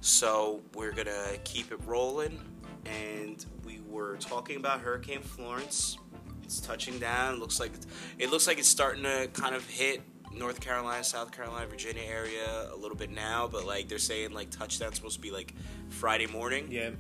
So 0.02 0.60
we're 0.76 0.92
going 0.92 1.08
to 1.08 1.40
keep 1.46 1.72
it 1.72 1.80
rolling. 1.86 2.42
And 2.86 3.46
we 3.64 3.80
were 3.88 4.18
talking 4.18 4.58
about 4.58 4.82
Hurricane 4.82 5.22
Florence. 5.22 5.98
It's 6.44 6.60
touching 6.60 7.00
down. 7.00 7.40
looks 7.40 7.58
like 7.58 7.72
it 8.20 8.32
looks 8.32 8.48
like 8.48 8.60
it's 8.60 8.68
starting 8.68 9.04
to 9.04 9.30
kind 9.32 9.56
of 9.56 9.66
hit 9.66 10.02
North 10.34 10.60
Carolina, 10.62 11.04
South 11.04 11.32
Carolina, 11.32 11.66
Virginia 11.68 12.04
area 12.04 12.70
a 12.74 12.76
little 12.76 12.98
bit 12.98 13.10
now, 13.12 13.48
but 13.48 13.66
like 13.66 13.88
they're 13.88 13.98
saying 13.98 14.32
like 14.34 14.50
touchdown's 14.52 14.96
supposed 14.96 15.16
to 15.16 15.22
be 15.22 15.32
like 15.32 15.54
Friday 15.90 16.28
morning. 16.28 16.68
yeah, 16.70 16.92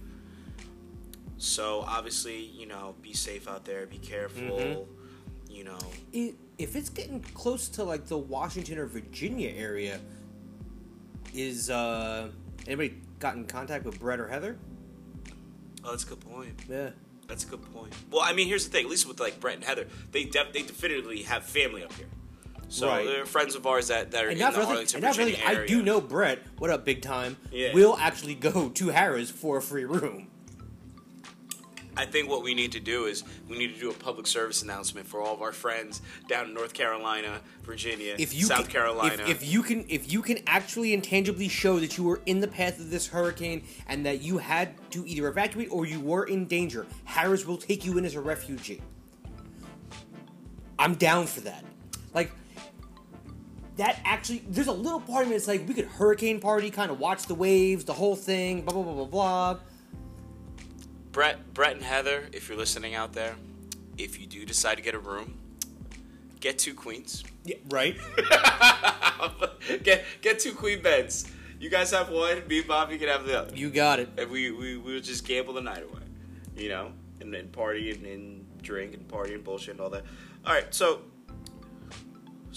So 1.38 1.84
obviously, 1.88 2.46
you 2.46 2.66
know, 2.66 2.96
be 3.02 3.14
safe 3.14 3.48
out 3.48 3.66
there, 3.66 3.86
be 3.86 4.00
careful. 4.00 4.42
Mm-hmm. 4.42 5.52
You 5.54 5.64
know, 5.64 5.78
it, 6.14 6.36
if 6.58 6.76
it's 6.76 6.90
getting 6.90 7.20
close 7.22 7.68
to 7.70 7.84
like 7.84 8.08
the 8.08 8.18
Washington 8.18 8.78
or 8.80 8.86
Virginia 8.86 9.50
area, 9.56 10.00
is 11.34 11.70
uh 11.70 12.30
anybody 12.66 12.96
got 13.20 13.36
in 13.36 13.46
contact 13.46 13.86
with 13.86 14.00
Brett 14.00 14.20
or 14.20 14.28
Heather? 14.28 14.58
oh, 15.84 15.92
that's 15.92 16.04
a 16.04 16.08
good 16.08 16.20
point. 16.22 16.60
Yeah. 16.70 16.90
That's 17.28 17.44
a 17.44 17.48
good 17.48 17.74
point. 17.74 17.94
Well, 18.10 18.22
I 18.24 18.32
mean, 18.34 18.48
here's 18.48 18.66
the 18.66 18.72
thing. 18.72 18.86
At 18.86 18.90
least 18.92 19.06
with 19.08 19.20
like 19.20 19.40
Brett 19.40 19.56
and 19.56 19.64
Heather, 19.64 19.88
they 20.12 20.24
def- 20.24 20.54
they 20.54 20.62
definitively 20.62 21.24
have 21.24 21.44
family 21.44 21.84
up 21.84 21.92
here. 21.94 22.08
So 22.70 22.88
Right. 22.88 23.06
they're 23.06 23.26
friends 23.26 23.56
of 23.56 23.66
ours 23.66 23.88
that, 23.88 24.12
that 24.12 24.26
are 24.26 24.30
And 24.30 24.40
in 24.40 24.46
the 24.46 24.52
for 24.52 24.62
Arlington, 24.62 24.98
and 24.98 25.04
not 25.04 25.16
for 25.16 25.22
Virginia 25.22 25.40
nothing, 25.40 25.56
area. 25.56 25.64
I 25.64 25.68
do 25.68 25.82
know 25.82 26.02
Brett. 26.02 26.40
What 26.58 26.70
up, 26.70 26.84
big 26.86 27.02
time? 27.02 27.38
Yeah. 27.52 27.74
Will 27.74 27.98
actually 27.98 28.36
go 28.36 28.70
to 28.70 28.88
Harrah's 28.88 29.32
for 29.32 29.58
a 29.58 29.62
free 29.62 29.86
room. 29.86 30.28
I 31.96 32.06
think 32.06 32.30
what 32.30 32.44
we 32.44 32.54
need 32.54 32.74
to 32.74 32.80
do 32.80 33.06
is 33.06 33.24
we 33.50 33.58
need 33.58 33.74
to 33.74 33.80
do 33.80 33.90
a 33.90 33.94
public 33.94 34.28
service 34.28 34.62
announcement 34.62 35.08
for 35.08 35.20
all 35.20 35.34
of 35.34 35.42
our 35.42 35.52
friends 35.52 36.04
down 36.28 36.46
in 36.46 36.54
North 36.54 36.74
Carolina, 36.76 37.42
Virginia, 37.64 38.16
If 38.20 38.36
you 38.36 38.46
South 38.46 38.64
can, 38.66 38.72
Carolina. 38.72 39.24
if, 39.24 39.42
if 39.42 39.52
you 39.52 39.64
can, 39.64 39.84
if 39.90 40.12
you 40.12 40.22
can 40.22 40.38
actually 40.46 40.94
and 40.94 41.04
tangibly 41.04 41.48
show 41.48 41.80
that 41.80 41.98
you 41.98 42.04
were 42.04 42.22
in 42.28 42.40
the 42.40 42.48
path 42.48 42.80
of 42.80 42.92
this 42.92 43.08
hurricane 43.08 43.64
and 43.88 44.06
that 44.06 44.22
you 44.22 44.38
had 44.38 44.76
to 44.92 45.08
either 45.08 45.28
evacuate 45.28 45.70
or 45.72 45.88
you 45.88 46.00
were 46.00 46.26
in 46.26 46.46
danger, 46.46 46.86
Harrah's 47.08 47.48
will 47.48 47.58
take 47.58 47.84
you 47.84 47.98
in 47.98 48.06
as 48.06 48.14
a 48.14 48.22
refugee. 48.22 48.82
I'm 50.78 50.94
down 50.94 51.26
for 51.26 51.42
that. 51.42 51.64
Like 52.14 52.32
that 53.78 54.00
actually 54.04 54.44
there's 54.50 54.68
a 54.68 54.74
little 54.74 55.00
part 55.00 55.24
of 55.24 55.30
me 55.30 55.36
that's 55.36 55.48
like 55.48 55.68
we 55.68 55.74
could 55.74 55.86
hurricane 55.86 56.40
party, 56.40 56.70
kind 56.70 56.92
of 56.92 57.00
watch 57.00 57.28
the 57.28 57.36
waves, 57.36 57.86
the 57.86 57.94
whole 57.94 58.16
thing, 58.16 58.62
blah 58.62 58.74
blah 58.74 58.84
blah 58.84 58.94
blah 58.94 59.06
blah. 59.06 59.60
Brett, 61.12 61.54
Brett 61.54 61.74
and 61.74 61.84
Heather, 61.84 62.28
if 62.32 62.48
you're 62.48 62.58
listening 62.58 62.94
out 62.94 63.14
there, 63.14 63.36
if 63.98 64.20
you 64.20 64.28
do 64.28 64.46
decide 64.46 64.76
to 64.76 64.84
get 64.84 64.94
a 64.94 65.00
room, 65.00 65.38
get 66.40 66.60
two 66.60 66.74
queens. 66.74 67.24
Yeah, 67.44 67.56
right? 67.70 67.98
get 69.84 70.04
get 70.22 70.40
two 70.40 70.54
queen 70.54 70.82
beds. 70.82 71.32
You 71.60 71.70
guys 71.70 71.92
have 71.92 72.10
one. 72.10 72.48
Me 72.48 72.60
and 72.60 72.68
Bobby 72.68 72.98
can 72.98 73.08
have 73.08 73.26
the 73.26 73.40
other. 73.40 73.56
You 73.56 73.70
got 73.70 74.00
it. 74.00 74.10
and 74.18 74.30
we 74.30 74.52
we 74.52 74.78
we'll 74.78 75.02
just 75.02 75.26
gamble 75.26 75.54
the 75.54 75.62
night 75.62 75.84
away, 75.84 76.02
you 76.56 76.70
know, 76.70 76.92
and 77.22 77.34
then 77.34 77.48
party 77.50 77.92
and, 77.92 78.06
and 78.06 78.62
drink 78.62 78.94
and 78.94 79.08
party 79.08 79.34
and 79.34 79.44
bullshit 79.44 79.72
and 79.72 79.82
all 79.82 79.90
that. 79.90 80.04
All 80.46 80.54
right, 80.54 80.74
so 80.74 81.02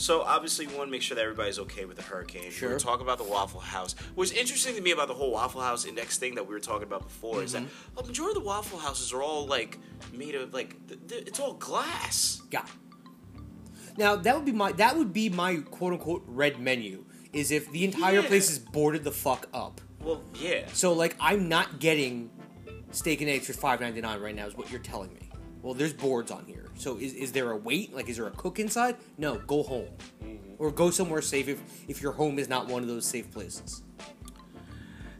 so 0.00 0.22
obviously 0.22 0.66
we 0.66 0.74
want 0.74 0.86
to 0.86 0.90
make 0.90 1.02
sure 1.02 1.14
that 1.14 1.22
everybody's 1.22 1.58
okay 1.58 1.84
with 1.84 1.96
the 1.96 2.02
hurricane. 2.02 2.50
Sure. 2.50 2.70
We're 2.70 2.78
talking 2.78 3.02
about 3.04 3.18
the 3.18 3.24
Waffle 3.24 3.60
House. 3.60 3.94
What's 4.14 4.30
interesting 4.30 4.74
to 4.76 4.80
me 4.80 4.92
about 4.92 5.08
the 5.08 5.14
whole 5.14 5.30
Waffle 5.32 5.60
House 5.60 5.84
index 5.84 6.16
thing 6.18 6.34
that 6.36 6.46
we 6.46 6.54
were 6.54 6.60
talking 6.60 6.84
about 6.84 7.02
before 7.02 7.42
is 7.42 7.52
that 7.52 7.62
Mm-hmm. 7.62 7.98
a 7.98 8.06
majority 8.06 8.36
of 8.38 8.42
the 8.42 8.46
Waffle 8.48 8.78
Houses 8.78 9.12
are 9.12 9.22
all 9.22 9.46
like 9.46 9.78
made 10.12 10.34
of 10.34 10.54
like 10.54 10.70
th- 10.88 11.00
th- 11.08 11.26
it's 11.26 11.38
all 11.38 11.52
glass. 11.54 12.40
Yeah. 12.50 12.64
Now 13.98 14.16
that 14.16 14.34
would 14.34 14.44
be 14.46 14.52
my 14.52 14.72
that 14.72 14.96
would 14.96 15.12
be 15.12 15.28
my 15.28 15.56
quote 15.56 15.92
unquote 15.92 16.22
red 16.26 16.58
menu 16.58 17.04
is 17.32 17.50
if 17.50 17.70
the 17.70 17.84
entire 17.84 18.20
Yeah. 18.20 18.26
place 18.28 18.50
is 18.50 18.58
boarded 18.58 19.04
the 19.04 19.10
fuck 19.12 19.48
up. 19.52 19.80
Well, 20.02 20.22
yeah. 20.34 20.66
So 20.72 20.92
like 20.94 21.14
I'm 21.20 21.48
not 21.48 21.78
getting 21.78 22.30
steak 22.90 23.20
and 23.20 23.28
eggs 23.28 23.46
for 23.46 23.52
five 23.52 23.80
ninety 23.80 24.00
nine 24.00 24.20
right 24.20 24.34
now 24.34 24.46
is 24.46 24.56
what 24.56 24.70
you're 24.70 24.80
telling 24.80 25.12
me. 25.12 25.29
Well, 25.62 25.74
there's 25.74 25.92
boards 25.92 26.30
on 26.30 26.44
here. 26.46 26.64
So 26.76 26.96
is, 26.96 27.14
is 27.14 27.32
there 27.32 27.50
a 27.50 27.56
wait? 27.56 27.94
Like 27.94 28.08
is 28.08 28.16
there 28.16 28.26
a 28.26 28.30
cook 28.30 28.58
inside? 28.58 28.96
No, 29.18 29.36
go 29.38 29.62
home. 29.62 29.88
Or 30.58 30.70
go 30.70 30.90
somewhere 30.90 31.22
safe 31.22 31.48
if, 31.48 31.60
if 31.88 32.02
your 32.02 32.12
home 32.12 32.38
is 32.38 32.48
not 32.48 32.66
one 32.66 32.82
of 32.82 32.88
those 32.88 33.04
safe 33.06 33.30
places. 33.30 33.82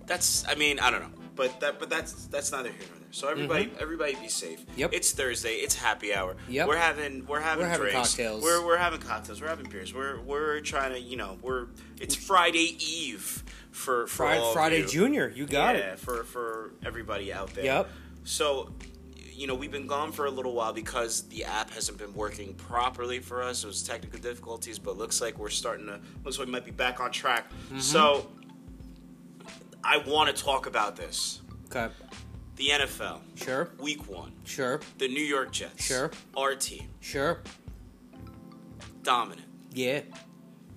That's 0.06 0.46
I 0.48 0.54
mean 0.54 0.78
I 0.80 0.90
don't 0.90 1.02
know, 1.02 1.20
but 1.36 1.60
that 1.60 1.78
but 1.78 1.88
that's 1.88 2.26
that's 2.26 2.50
neither 2.52 2.70
here 2.70 2.86
nor 2.90 2.98
there. 2.98 3.08
So 3.12 3.28
everybody 3.28 3.70
everybody 3.78 4.14
be 4.16 4.28
safe. 4.28 4.60
Mm-hmm. 4.66 4.80
Yep. 4.80 4.90
It's 4.92 5.12
Thursday. 5.12 5.54
It's 5.54 5.74
happy 5.74 6.12
hour. 6.14 6.36
Yep. 6.48 6.68
We're 6.68 6.76
having 6.76 7.26
we're 7.26 7.40
having 7.40 7.64
We're 7.64 7.70
having 7.70 7.86
drinks. 7.90 8.10
cocktails. 8.10 8.42
We're 8.42 8.64
we're 8.64 8.76
having 8.78 9.00
cocktails. 9.00 9.40
We're 9.40 9.48
having 9.48 9.68
beers. 9.68 9.94
We're 9.94 10.20
we're 10.20 10.60
trying 10.60 10.92
to 10.94 11.00
you 11.00 11.16
know 11.16 11.38
we're 11.42 11.66
it's 12.00 12.14
Friday 12.14 12.76
Eve 12.80 13.44
for 13.70 14.06
for 14.06 14.16
Friday, 14.16 14.40
all 14.40 14.48
of 14.48 14.54
Friday. 14.54 14.86
Junior, 14.86 15.28
you 15.28 15.46
got 15.46 15.76
yeah, 15.76 15.92
it. 15.92 15.98
for 15.98 16.24
for 16.24 16.72
everybody 16.84 17.32
out 17.32 17.54
there. 17.54 17.64
Yep. 17.64 17.90
So, 18.24 18.72
you 19.40 19.46
know, 19.46 19.54
we've 19.54 19.72
been 19.72 19.86
gone 19.86 20.12
for 20.12 20.26
a 20.26 20.30
little 20.30 20.52
while 20.52 20.74
because 20.74 21.22
the 21.28 21.44
app 21.44 21.70
hasn't 21.70 21.96
been 21.96 22.12
working 22.12 22.52
properly 22.54 23.20
for 23.20 23.42
us. 23.42 23.64
It 23.64 23.68
was 23.68 23.82
technical 23.82 24.18
difficulties, 24.20 24.78
but 24.78 24.98
looks 24.98 25.22
like 25.22 25.38
we're 25.38 25.48
starting 25.48 25.86
to 25.86 25.98
looks 26.24 26.38
like 26.38 26.44
we 26.46 26.52
might 26.52 26.66
be 26.66 26.70
back 26.72 27.00
on 27.00 27.10
track. 27.10 27.50
Mm-hmm. 27.50 27.78
So, 27.78 28.26
I 29.82 29.96
want 30.06 30.34
to 30.34 30.42
talk 30.42 30.66
about 30.66 30.94
this. 30.96 31.40
Okay. 31.74 31.88
The 32.56 32.68
NFL, 32.68 33.20
Sure. 33.34 33.70
Week 33.78 34.06
One, 34.10 34.32
Sure. 34.44 34.78
the 34.98 35.08
New 35.08 35.22
York 35.24 35.52
Jets, 35.52 35.82
Sure. 35.82 36.10
our 36.36 36.54
team, 36.54 36.90
Sure. 37.00 37.40
dominant, 39.02 39.48
Yeah. 39.72 40.02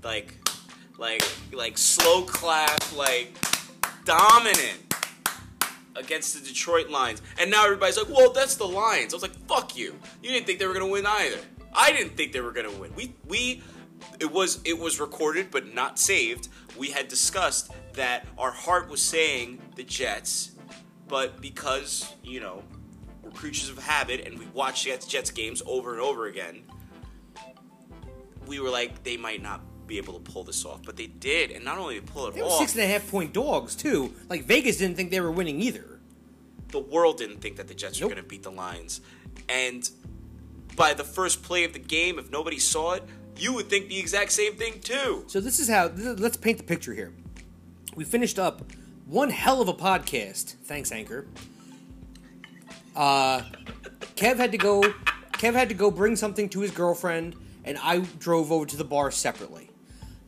like, 0.03 0.35
like, 0.97 1.21
like 1.51 1.77
slow 1.77 2.21
clap, 2.21 2.95
like 2.95 3.35
dominant 4.05 4.92
against 5.95 6.33
the 6.33 6.47
Detroit 6.47 6.89
Lions. 6.89 7.21
And 7.39 7.51
now 7.51 7.65
everybody's 7.65 7.97
like, 7.97 8.09
well, 8.09 8.31
that's 8.31 8.55
the 8.55 8.67
Lions. 8.67 9.13
I 9.13 9.15
was 9.15 9.23
like, 9.23 9.35
fuck 9.47 9.77
you. 9.77 9.95
You 10.21 10.31
didn't 10.31 10.45
think 10.45 10.59
they 10.59 10.67
were 10.67 10.73
gonna 10.73 10.87
win 10.87 11.05
either. 11.05 11.39
I 11.73 11.91
didn't 11.91 12.15
think 12.15 12.33
they 12.33 12.41
were 12.41 12.51
gonna 12.51 12.71
win. 12.71 12.93
We 12.95 13.15
we 13.27 13.61
it 14.19 14.31
was 14.31 14.59
it 14.65 14.77
was 14.77 14.99
recorded 14.99 15.51
but 15.51 15.73
not 15.73 15.99
saved. 15.99 16.49
We 16.77 16.91
had 16.91 17.07
discussed 17.07 17.71
that 17.93 18.25
our 18.37 18.51
heart 18.51 18.89
was 18.89 19.01
saying 19.01 19.61
the 19.75 19.83
Jets, 19.83 20.51
but 21.07 21.41
because, 21.41 22.13
you 22.23 22.39
know, 22.39 22.63
we're 23.21 23.31
creatures 23.31 23.69
of 23.69 23.77
habit 23.77 24.25
and 24.25 24.37
we 24.37 24.45
watch 24.47 24.85
Jets 24.85 25.05
Jets 25.05 25.31
games 25.31 25.61
over 25.65 25.91
and 25.93 26.01
over 26.01 26.27
again, 26.27 26.63
we 28.47 28.59
were 28.59 28.69
like, 28.69 29.03
they 29.03 29.17
might 29.17 29.41
not 29.41 29.61
be 29.87 29.97
able 29.97 30.13
to 30.19 30.31
pull 30.31 30.43
this 30.43 30.65
off, 30.65 30.81
but 30.85 30.95
they 30.97 31.07
did, 31.07 31.51
and 31.51 31.63
not 31.63 31.77
only 31.77 31.95
did 31.95 32.07
they 32.07 32.11
pull 32.11 32.27
it 32.27 32.35
They 32.35 32.41
were 32.41 32.47
off, 32.47 32.59
six 32.59 32.73
and 32.75 32.83
a 32.83 32.87
half 32.87 33.09
point 33.09 33.33
dogs 33.33 33.75
too. 33.75 34.13
Like 34.29 34.45
Vegas 34.45 34.77
didn't 34.77 34.95
think 34.95 35.11
they 35.11 35.21
were 35.21 35.31
winning 35.31 35.61
either. 35.61 35.99
the 36.71 36.79
world 36.79 37.17
didn't 37.17 37.39
think 37.39 37.55
that 37.57 37.67
the 37.67 37.73
Jets 37.73 37.99
were 38.01 38.07
going 38.07 38.17
to 38.17 38.23
beat 38.23 38.43
the 38.43 38.51
Lions. 38.51 39.01
And 39.47 39.87
by 40.75 40.93
the 40.93 41.03
first 41.03 41.43
play 41.43 41.63
of 41.65 41.73
the 41.73 41.79
game, 41.79 42.17
if 42.17 42.31
nobody 42.31 42.57
saw 42.59 42.93
it, 42.93 43.03
you 43.37 43.53
would 43.53 43.69
think 43.69 43.89
the 43.89 43.99
exact 43.99 44.31
same 44.31 44.55
thing 44.55 44.79
too. 44.79 45.23
So 45.27 45.39
this 45.39 45.59
is 45.59 45.69
how. 45.69 45.91
Let's 45.95 46.37
paint 46.37 46.57
the 46.57 46.63
picture 46.63 46.93
here. 46.93 47.11
We 47.95 48.03
finished 48.05 48.39
up 48.39 48.63
one 49.05 49.29
hell 49.29 49.61
of 49.61 49.67
a 49.67 49.73
podcast. 49.73 50.55
Thanks, 50.63 50.91
Anchor. 50.91 51.27
Uh, 52.95 53.41
Kev 54.15 54.37
had 54.37 54.51
to 54.51 54.57
go. 54.57 54.81
Kev 55.33 55.53
had 55.53 55.69
to 55.69 55.75
go 55.75 55.91
bring 55.91 56.15
something 56.15 56.47
to 56.49 56.59
his 56.61 56.71
girlfriend, 56.71 57.35
and 57.65 57.77
I 57.81 57.99
drove 58.19 58.51
over 58.51 58.65
to 58.65 58.77
the 58.77 58.83
bar 58.85 59.11
separately. 59.11 59.69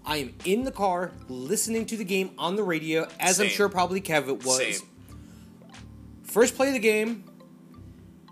I 0.06 0.18
am 0.18 0.34
in 0.46 0.64
the 0.64 0.72
car 0.72 1.12
listening 1.28 1.86
to 1.88 1.98
the 1.98 2.04
game 2.04 2.32
on 2.38 2.56
the 2.56 2.64
radio, 2.64 3.08
as 3.20 3.40
I'm 3.40 3.48
sure 3.48 3.70
probably 3.70 4.02
Kev 4.02 4.28
it 4.28 4.46
was. 4.46 4.58
Same. 4.58 4.88
First 6.24 6.56
play 6.56 6.68
of 6.68 6.74
the 6.74 6.80
game. 6.80 7.24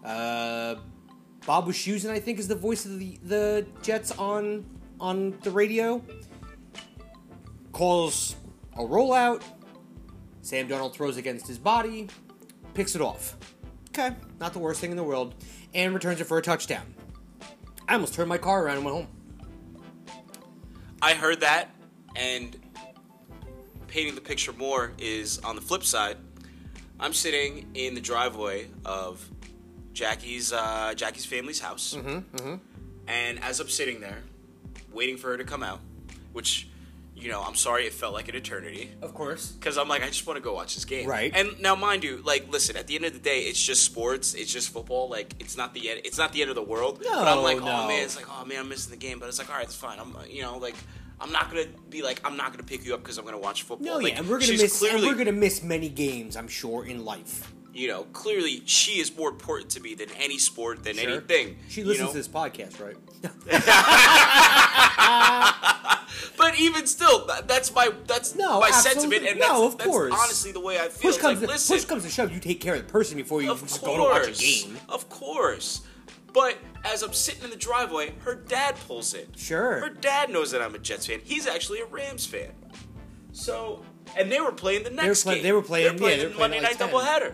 Uh, 0.04 0.76
Bob 1.46 1.68
Wischusen, 1.68 2.10
I 2.10 2.20
think, 2.20 2.38
is 2.40 2.48
the 2.48 2.56
voice 2.56 2.86
of 2.86 3.00
the 3.00 3.18
the 3.24 3.66
Jets 3.82 4.12
on 4.12 4.66
on 5.00 5.38
the 5.42 5.52
radio. 5.52 6.02
calls 7.72 8.36
a 8.76 8.82
rollout. 8.84 9.42
Sam 10.42 10.68
Darnold 10.68 10.94
throws 10.94 11.18
against 11.18 11.48
his 11.48 11.58
body, 11.58 12.08
picks 12.74 12.96
it 12.96 13.02
off. 13.02 13.38
Okay, 13.90 14.16
not 14.40 14.54
the 14.54 14.60
worst 14.60 14.82
thing 14.82 14.92
in 14.92 14.98
the 14.98 15.04
world, 15.04 15.36
and 15.74 15.94
returns 15.94 16.20
it 16.20 16.26
for 16.26 16.38
a 16.38 16.42
touchdown. 16.42 16.94
I 17.88 17.94
almost 17.94 18.14
turned 18.14 18.30
my 18.30 18.38
car 18.38 18.66
around 18.66 18.78
and 18.78 18.86
went 18.86 18.98
home. 18.98 19.08
I 21.04 21.16
heard 21.16 21.42
that, 21.42 21.70
and 22.16 22.58
painting 23.90 24.16
the 24.16 24.22
picture 24.22 24.54
more 24.54 24.94
is 24.98 25.38
on 25.40 25.58
the 25.58 25.62
flip 25.62 25.84
side. 25.84 26.16
I'm 26.98 27.12
sitting 27.12 27.68
in 27.74 27.94
the 27.94 28.00
driveway 28.00 28.68
of 28.86 29.30
Jackie's 29.92 30.54
uh, 30.54 30.94
Jackie's 30.96 31.26
family's 31.26 31.60
house, 31.60 31.94
Mm-hmm, 31.98 32.56
and 33.10 33.44
as 33.44 33.60
I'm 33.60 33.68
sitting 33.68 34.00
there, 34.00 34.20
waiting 34.94 35.18
for 35.18 35.28
her 35.32 35.38
to 35.38 35.44
come 35.44 35.62
out, 35.62 35.82
which, 36.32 36.70
you 37.24 37.32
know, 37.32 37.42
I'm 37.42 37.56
sorry 37.56 37.86
it 37.86 37.94
felt 37.94 38.14
like 38.14 38.28
an 38.28 38.36
eternity. 38.36 38.92
Of 39.02 39.14
course. 39.14 39.54
Because 39.54 39.78
I'm 39.78 39.88
like, 39.88 40.04
I 40.04 40.08
just 40.08 40.28
want 40.28 40.36
to 40.36 40.44
go 40.44 40.54
watch 40.54 40.76
this 40.76 40.84
game. 40.84 41.08
Right. 41.08 41.32
And 41.34 41.58
now, 41.62 41.74
mind 41.74 42.04
you, 42.04 42.18
like, 42.18 42.52
listen. 42.52 42.76
At 42.76 42.88
the 42.88 42.96
end 42.96 43.06
of 43.06 43.14
the 43.14 43.20
day, 43.20 43.44
it's 43.44 43.64
just 43.64 43.84
sports. 43.84 44.34
It's 44.34 44.52
just 44.52 44.74
football. 44.74 45.08
Like, 45.10 45.34
it's 45.40 45.56
not 45.56 45.74
the 45.74 45.90
end. 45.90 46.02
It's 46.04 46.18
not 46.18 46.34
the 46.34 46.42
end 46.42 46.50
of 46.50 46.56
the 46.56 46.64
world. 46.64 47.02
No, 47.02 47.12
But 47.12 47.30
I'm 47.30 47.42
like, 47.42 47.58
oh, 47.58 47.66
no. 47.66 47.84
oh 47.84 47.88
man, 47.88 48.04
it's 48.04 48.18
like, 48.18 48.26
oh 48.30 48.44
man, 48.44 48.60
I'm 48.60 48.70
missing 48.70 48.92
the 48.92 48.98
game. 48.98 49.20
But 49.20 49.30
it's 49.30 49.40
like, 49.40 49.50
all 49.50 49.56
right, 49.56 49.64
it's 49.64 49.74
fine. 49.76 50.00
I'm, 50.00 50.14
you 50.30 50.42
know, 50.42 50.58
like, 50.58 50.76
I'm 51.22 51.32
not 51.32 51.50
gonna 51.50 51.68
be 51.90 52.02
like, 52.02 52.20
I'm 52.26 52.36
not 52.36 52.52
gonna 52.52 52.64
pick 52.64 52.86
you 52.86 52.94
up 52.94 53.02
because 53.02 53.18
I'm 53.18 53.24
gonna 53.24 53.38
watch 53.38 53.64
football. 53.64 53.86
No, 53.86 53.98
like, 53.98 54.14
yeah, 54.14 54.20
and 54.20 54.30
we're 54.30 54.40
gonna 54.40 54.52
miss. 54.52 54.80
Clearly, 54.80 55.08
and 55.08 55.08
we're 55.08 55.24
gonna 55.24 55.38
miss 55.38 55.64
many 55.64 55.88
games, 55.88 56.36
I'm 56.36 56.50
sure, 56.50 56.86
in 56.86 57.06
life. 57.06 57.54
You 57.74 57.88
know, 57.88 58.04
clearly 58.14 58.62
she 58.66 59.00
is 59.00 59.16
more 59.16 59.30
important 59.30 59.70
to 59.72 59.80
me 59.80 59.96
than 59.96 60.10
any 60.20 60.38
sport, 60.38 60.84
than 60.84 60.96
Sure. 60.96 61.10
anything. 61.10 61.58
She 61.70 61.82
you 61.82 61.88
listens 61.88 62.08
know? 62.08 62.12
to 62.14 62.18
this 62.18 62.28
podcast, 62.28 62.80
right? 62.80 62.96
But 66.38 66.60
even 66.60 66.86
still, 66.88 67.28
that's 67.48 67.74
my 67.74 67.90
that's 68.06 68.36
No, 68.36 68.60
my 68.60 68.68
absolutely. 68.68 69.02
sentiment, 69.02 69.32
and 69.32 69.40
No, 69.40 69.62
that's, 69.62 69.74
of 69.74 69.78
that's 69.80 69.90
course. 69.90 70.14
honestly 70.14 70.52
the 70.52 70.60
way 70.60 70.78
I 70.80 70.90
feel. 70.90 71.12
push 71.12 71.20
comes 71.22 71.40
like, 71.40 71.48
to, 71.48 71.54
listen, 71.54 71.76
push 71.76 71.86
comes 71.86 72.04
to 72.04 72.10
shove, 72.10 72.32
you 72.32 72.40
take 72.40 72.60
care 72.60 72.76
of 72.76 72.86
the 72.86 72.92
person 72.92 73.18
before 73.18 73.42
you 73.42 73.48
just 73.56 73.82
course. 73.82 73.98
go 73.98 73.98
to 73.98 74.04
watch 74.04 74.28
a 74.28 74.32
game. 74.42 74.78
Of 74.90 75.10
course. 75.10 75.82
But 76.34 76.58
as 76.84 77.02
I'm 77.04 77.14
sitting 77.14 77.44
in 77.44 77.50
the 77.50 77.56
driveway, 77.56 78.14
her 78.24 78.36
dad 78.36 78.76
pulls 78.88 79.14
in. 79.14 79.26
Sure. 79.36 79.80
Her 79.80 79.90
dad 79.90 80.30
knows 80.32 80.52
that 80.52 80.62
I'm 80.62 80.76
a 80.76 80.80
Jets 80.80 81.08
fan. 81.08 81.20
He's 81.24 81.48
actually 81.48 81.80
a 81.82 81.86
Rams 81.86 82.26
fan. 82.26 82.52
So, 83.32 83.84
and 84.18 84.32
they 84.32 84.40
were 84.42 84.52
playing 84.52 84.84
the 84.84 84.90
next 84.92 85.24
play- 85.24 85.36
game. 85.36 85.44
they 85.44 85.52
were 85.52 85.62
playing- 85.62 85.98
They're 85.98 86.10
yeah, 86.10 86.18
they 86.18 86.24
were 86.26 86.30
playing 86.32 86.40
Monday 86.52 86.60
night 86.62 86.78
10. 86.78 86.90
doubleheader. 86.90 87.34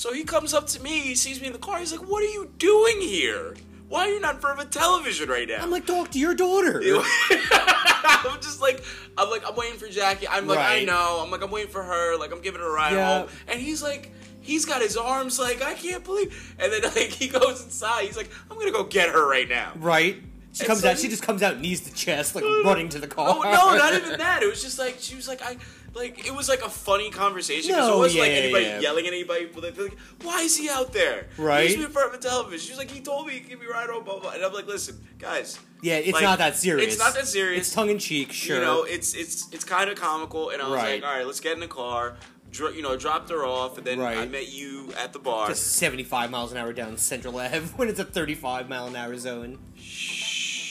So 0.00 0.14
he 0.14 0.24
comes 0.24 0.54
up 0.54 0.66
to 0.68 0.82
me. 0.82 1.00
He 1.00 1.14
sees 1.14 1.42
me 1.42 1.48
in 1.48 1.52
the 1.52 1.58
car. 1.58 1.78
He's 1.78 1.92
like, 1.92 2.08
"What 2.08 2.22
are 2.22 2.32
you 2.32 2.50
doing 2.56 3.02
here? 3.02 3.54
Why 3.90 4.08
are 4.08 4.10
you 4.14 4.18
not 4.18 4.36
in 4.36 4.40
front 4.40 4.58
of 4.58 4.66
a 4.66 4.70
television 4.70 5.28
right 5.28 5.46
now?" 5.46 5.58
I'm 5.60 5.70
like, 5.70 5.84
talk 5.84 6.10
to 6.12 6.18
your 6.18 6.34
daughter. 6.34 6.80
I'm 7.30 8.40
just 8.40 8.62
like, 8.62 8.82
I'm 9.18 9.28
like, 9.28 9.46
I'm 9.46 9.54
waiting 9.56 9.78
for 9.78 9.88
Jackie. 9.88 10.26
I'm 10.26 10.46
like, 10.46 10.58
I 10.58 10.84
know. 10.84 11.20
I'm 11.22 11.30
like, 11.30 11.42
I'm 11.42 11.50
waiting 11.50 11.70
for 11.70 11.82
her. 11.82 12.16
Like, 12.18 12.32
I'm 12.32 12.40
giving 12.40 12.62
her 12.62 12.68
a 12.68 12.72
ride 12.72 12.94
Yeah. 12.94 13.18
home. 13.20 13.28
And 13.46 13.60
he's 13.60 13.82
like, 13.82 14.10
he's 14.40 14.64
got 14.64 14.80
his 14.80 14.96
arms 14.96 15.38
like, 15.38 15.60
I 15.60 15.74
can't 15.74 16.02
believe. 16.02 16.54
And 16.58 16.72
then 16.72 16.80
like 16.82 17.10
he 17.10 17.28
goes 17.28 17.62
inside. 17.62 18.04
He's 18.06 18.16
like, 18.16 18.30
I'm 18.50 18.58
gonna 18.58 18.72
go 18.72 18.84
get 18.84 19.10
her 19.10 19.28
right 19.28 19.50
now. 19.50 19.72
right? 19.76 20.16
She 20.52 20.60
And 20.62 20.66
comes 20.68 20.80
so 20.80 20.90
out. 20.90 20.98
She 20.98 21.08
just 21.08 21.22
comes 21.22 21.42
out, 21.42 21.60
knees 21.60 21.80
to 21.82 21.94
chest, 21.94 22.34
like 22.34 22.42
running 22.64 22.88
to 22.90 22.98
the 22.98 23.06
car. 23.06 23.26
Oh 23.28 23.42
no, 23.42 23.76
not 23.76 23.94
even 23.94 24.18
that. 24.18 24.42
It 24.42 24.48
was 24.48 24.60
just 24.62 24.78
like 24.78 24.96
she 24.98 25.14
was 25.14 25.28
like, 25.28 25.40
I 25.42 25.56
like 25.94 26.26
it 26.26 26.34
was 26.34 26.48
like 26.48 26.62
a 26.62 26.68
funny 26.68 27.10
conversation. 27.10 27.72
No, 27.72 27.94
it 27.94 27.98
wasn't 27.98 28.16
yeah, 28.16 28.22
like 28.22 28.32
anybody 28.42 28.64
yeah. 28.64 28.80
yelling 28.80 29.06
at 29.06 29.12
anybody. 29.12 29.46
But 29.46 29.78
like, 29.78 29.96
why 30.22 30.40
is 30.42 30.56
he 30.56 30.68
out 30.68 30.92
there? 30.92 31.28
Right. 31.38 31.68
He's 31.70 31.82
in 31.84 31.90
front 31.90 32.12
of 32.12 32.18
a 32.18 32.22
television. 32.22 32.58
She 32.58 32.70
was 32.72 32.78
like, 32.78 32.90
he 32.90 33.00
told 33.00 33.26
me 33.28 33.34
he'd 33.34 33.48
give 33.48 33.60
me 33.60 33.66
a 33.66 33.70
ride 33.70 33.90
home. 33.90 34.02
Blah, 34.04 34.18
blah. 34.18 34.30
And 34.32 34.42
I'm 34.44 34.52
like, 34.52 34.66
listen, 34.66 35.00
guys. 35.18 35.58
Yeah, 35.82 35.96
it's 35.98 36.12
like, 36.12 36.22
not 36.24 36.38
that 36.38 36.56
serious. 36.56 36.88
It's 36.94 36.98
not 36.98 37.14
that 37.14 37.26
serious. 37.28 37.60
It's 37.66 37.72
tongue 37.74 37.88
in 37.90 37.98
cheek, 37.98 38.32
sure. 38.32 38.56
You 38.56 38.62
know, 38.62 38.82
it's 38.82 39.14
it's 39.14 39.48
it's 39.52 39.64
kind 39.64 39.88
of 39.88 39.96
comical, 39.98 40.50
and 40.50 40.60
I 40.60 40.68
was 40.68 40.76
Right. 40.76 41.00
like, 41.00 41.08
all 41.10 41.16
right, 41.16 41.26
let's 41.26 41.40
get 41.40 41.54
in 41.54 41.60
the 41.60 41.68
car. 41.68 42.16
Dro- 42.50 42.70
you 42.70 42.82
know, 42.82 42.96
dropped 42.96 43.30
her 43.30 43.46
off, 43.46 43.78
and 43.78 43.86
then 43.86 44.00
I 44.00 44.26
met 44.26 44.48
you 44.52 44.92
at 44.98 45.12
the 45.12 45.20
bar. 45.20 45.46
just 45.48 45.74
75 45.76 46.32
miles 46.32 46.50
an 46.50 46.58
hour 46.58 46.72
down 46.72 46.96
Central 46.96 47.38
Ave 47.38 47.60
when 47.76 47.88
it's 47.88 48.00
a 48.00 48.04
35 48.04 48.68
mile 48.68 48.88
an 48.88 48.96
hour 48.96 49.16
zone. 49.16 49.58
I, 49.78 50.29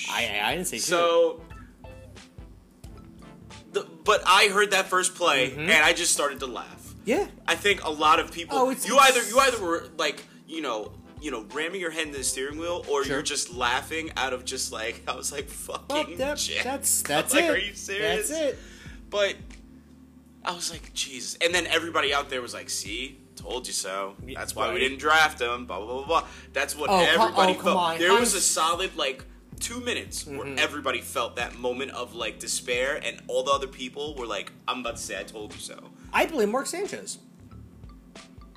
I, 0.09 0.39
I 0.43 0.55
didn't 0.55 0.67
say 0.67 0.77
so, 0.79 1.41
the, 3.73 3.85
but 4.03 4.23
I 4.25 4.47
heard 4.47 4.71
that 4.71 4.87
first 4.87 5.15
play, 5.15 5.51
Mm-hmm. 5.51 5.59
and 5.61 5.71
I 5.83 5.93
just 5.93 6.11
started 6.13 6.39
to 6.39 6.47
laugh. 6.47 6.93
Yeah. 7.05 7.27
I 7.47 7.55
think 7.55 7.83
a 7.83 7.89
lot 7.91 8.19
of 8.19 8.31
people. 8.31 8.57
Oh, 8.57 8.71
it's- 8.71 8.87
you 8.87 8.97
either 8.97 9.23
you 9.23 9.39
either 9.39 9.61
were 9.63 9.87
like 9.97 10.23
you 10.47 10.61
know 10.61 10.91
you 11.21 11.31
know 11.31 11.45
ramming 11.53 11.81
your 11.81 11.91
head 11.91 12.07
into 12.07 12.17
the 12.19 12.23
steering 12.23 12.57
wheel, 12.57 12.85
or 12.89 13.03
Sure. 13.03 13.15
you're 13.15 13.21
just 13.21 13.53
laughing 13.53 14.11
out 14.17 14.33
of 14.33 14.45
just 14.45 14.71
like 14.71 15.01
I 15.07 15.15
was 15.15 15.31
like 15.31 15.47
fucking. 15.49 15.85
Well, 15.89 16.05
that- 16.17 16.37
that's 16.63 17.01
that's 17.03 17.33
like, 17.33 17.43
it. 17.45 17.49
Are 17.49 17.57
you 17.57 17.73
serious? 17.73 18.29
That's 18.29 18.41
it. 18.41 18.59
But 19.09 19.35
I 20.45 20.53
was 20.53 20.71
like, 20.71 20.93
Jesus. 20.93 21.37
And 21.41 21.53
then 21.53 21.67
everybody 21.67 22.13
out 22.13 22.29
there 22.29 22.41
was 22.41 22.53
like, 22.53 22.69
see, 22.69 23.17
told 23.35 23.67
you 23.67 23.73
so. 23.73 24.13
That's 24.35 24.55
why 24.55 24.71
we 24.73 24.79
didn't 24.79 24.99
draft 24.99 25.41
him, 25.41 25.65
blah, 25.65 25.79
blah, 25.83 25.95
blah, 25.97 26.05
blah. 26.05 26.27
That's 26.53 26.75
what 26.77 26.89
Oh, 26.89 26.93
come- 26.93 27.21
everybody 27.21 27.53
oh, 27.59 27.63
felt. 27.63 27.77
on. 27.77 27.97
There 27.99 28.13
was 28.13 28.33
a 28.35 28.41
solid, 28.41 28.95
like, 28.95 29.25
two 29.59 29.79
minutes 29.81 30.25
where 30.25 30.39
Mm-hmm. 30.39 30.59
everybody 30.59 31.01
felt 31.01 31.35
that 31.35 31.57
moment 31.57 31.91
of, 31.91 32.15
like, 32.15 32.39
despair, 32.39 32.99
and 33.03 33.21
all 33.27 33.43
the 33.43 33.51
other 33.51 33.67
people 33.67 34.15
were 34.15 34.25
like, 34.25 34.51
I'm 34.67 34.79
about 34.79 34.95
to 34.97 35.01
say, 35.01 35.19
I 35.19 35.23
told 35.23 35.53
you 35.53 35.59
so. 35.59 35.77
I 36.13 36.25
blame 36.25 36.51
Mark 36.51 36.65
Sanchez. 36.67 37.19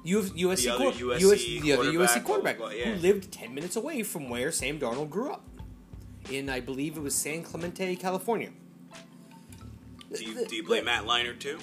Uf- 0.05 0.33
USC, 0.35 0.57
The 0.65 0.69
other 0.71 0.85
quar- 0.85 0.93
USC 0.93 1.63
US 1.63 1.63
the 1.63 1.73
other 1.73 1.83
quarterback, 1.93 2.09
USC 2.11 2.25
quarterback 2.25 2.59
blah, 2.59 2.71
yeah. 2.71 2.85
who 2.95 3.01
lived 3.01 3.31
10 3.33 3.55
minutes 3.55 3.77
away 3.77 4.03
from 4.03 4.29
where 4.29 4.51
Sam 4.51 4.79
Darnold 4.79 5.11
grew 5.11 5.31
up. 5.31 5.45
In, 6.31 6.49
I 6.49 6.61
believe 6.61 6.97
it 6.97 7.01
was 7.03 7.15
San 7.15 7.43
Clemente, 7.43 7.95
California. 7.97 8.51
Do 10.15 10.25
you, 10.25 10.47
do 10.47 10.57
you 10.57 10.63
blame 10.65 10.85
Matt 10.87 11.05
Leinart, 11.05 11.39
too? 11.41 11.59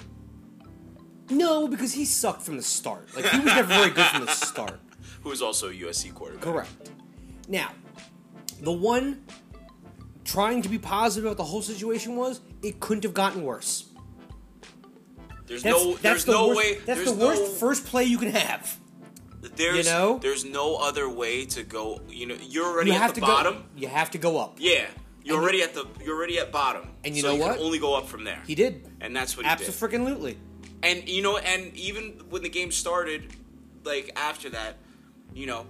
No, 1.30 1.68
because 1.68 1.94
he 1.94 2.06
sucked 2.06 2.42
from 2.42 2.58
the 2.58 2.64
start. 2.64 3.08
Like, 3.16 3.26
he 3.26 3.38
was 3.38 3.46
never 3.46 3.68
very 3.68 3.90
good 3.92 4.06
from 4.08 4.26
the 4.26 4.32
start. 4.48 4.80
Who 5.22 5.32
is 5.32 5.42
also 5.42 5.70
a 5.70 5.74
USC 5.74 6.14
quarterback. 6.14 6.44
Correct. 6.44 6.90
Now, 7.48 7.72
the 8.62 8.72
one 8.72 9.24
trying 10.26 10.62
to 10.62 10.70
be 10.70 10.78
positive 10.78 11.26
about 11.26 11.38
the 11.38 11.44
whole 11.44 11.62
situation 11.62 12.16
was 12.16 12.42
it 12.62 12.80
couldn't 12.80 13.04
have 13.04 13.14
gotten 13.14 13.44
worse. 13.44 13.86
There's 15.48 15.64
That's, 15.64 15.84
no, 15.84 15.92
that's 15.94 16.02
there's 16.02 16.26
the 16.26 16.32
no 16.34 16.48
worst, 16.50 16.58
way. 16.58 16.74
That's 16.86 16.86
there's 17.04 17.14
the 17.18 17.26
worst 17.26 17.42
no, 17.42 17.48
first 17.48 17.86
play 17.86 18.04
you 18.04 18.18
can 18.20 18.32
have. 18.32 18.78
There's, 19.56 19.78
you 19.88 19.92
know? 19.92 20.20
There's 20.20 20.46
no 20.46 20.76
other 20.76 21.10
way 21.10 21.46
to 21.46 21.64
go. 21.64 22.02
You 22.10 22.28
know, 22.28 22.36
you're 22.42 22.66
already 22.68 22.92
You 22.92 22.96
at 22.98 23.02
have 23.02 23.16
the 23.16 23.22
to 23.22 23.26
bottom. 23.28 23.54
go. 23.56 23.64
You 23.76 23.88
have 23.88 24.12
to 24.12 24.18
go 24.18 24.38
up. 24.38 24.58
Yeah, 24.60 24.86
you're 25.24 25.38
And 25.38 25.44
already 25.44 25.64
at 25.64 25.74
the 25.74 25.88
you're 26.04 26.16
already 26.16 26.38
at 26.40 26.52
bottom, 26.52 26.90
And 27.04 27.16
you 27.16 27.22
so 27.24 27.30
know 27.30 27.34
you 27.36 27.42
what? 27.42 27.56
can 27.56 27.64
only 27.66 27.80
go 27.80 27.96
up 27.96 28.08
from 28.08 28.24
there. 28.26 28.42
He 28.46 28.54
did. 28.54 28.86
and 29.02 29.16
that's 29.16 29.36
what 29.38 29.46
he 29.46 29.56
did. 29.56 29.68
Absolutely. 29.68 30.38
And 30.84 31.08
you 31.10 31.22
know, 31.24 31.38
and 31.38 31.74
even 31.76 32.22
when 32.30 32.44
the 32.44 32.50
game 32.50 32.70
started, 32.72 33.34
like 33.84 34.12
after 34.16 34.50
that, 34.52 34.76
you 35.34 35.48
know, 35.48 35.66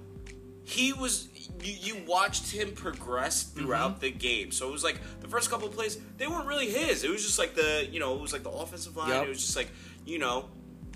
he 0.65 0.91
was 0.93 1.29
you, 1.63 1.73
you 1.95 2.03
watched 2.07 2.51
him 2.51 2.71
progress 2.73 3.43
throughout 3.43 3.91
Mm-hmm. 3.91 3.99
the 4.01 4.11
game. 4.11 4.51
So 4.51 4.67
it 4.67 4.71
was 4.71 4.83
like 4.83 4.99
the 5.21 5.27
first 5.27 5.49
couple 5.49 5.67
of 5.67 5.73
plays, 5.73 5.97
they 6.17 6.27
weren't 6.27 6.47
really 6.47 6.69
his. 6.69 7.03
It 7.03 7.09
was 7.09 7.23
just 7.25 7.39
like 7.39 7.55
the 7.55 7.87
you 7.91 7.99
know, 7.99 8.15
it 8.15 8.21
was 8.21 8.33
like 8.33 8.43
the 8.43 8.49
offensive 8.51 8.95
line. 8.97 9.09
Yep. 9.09 9.23
It 9.25 9.29
was 9.29 9.41
just 9.41 9.55
like 9.55 9.69
you 10.05 10.19
know, 10.19 10.49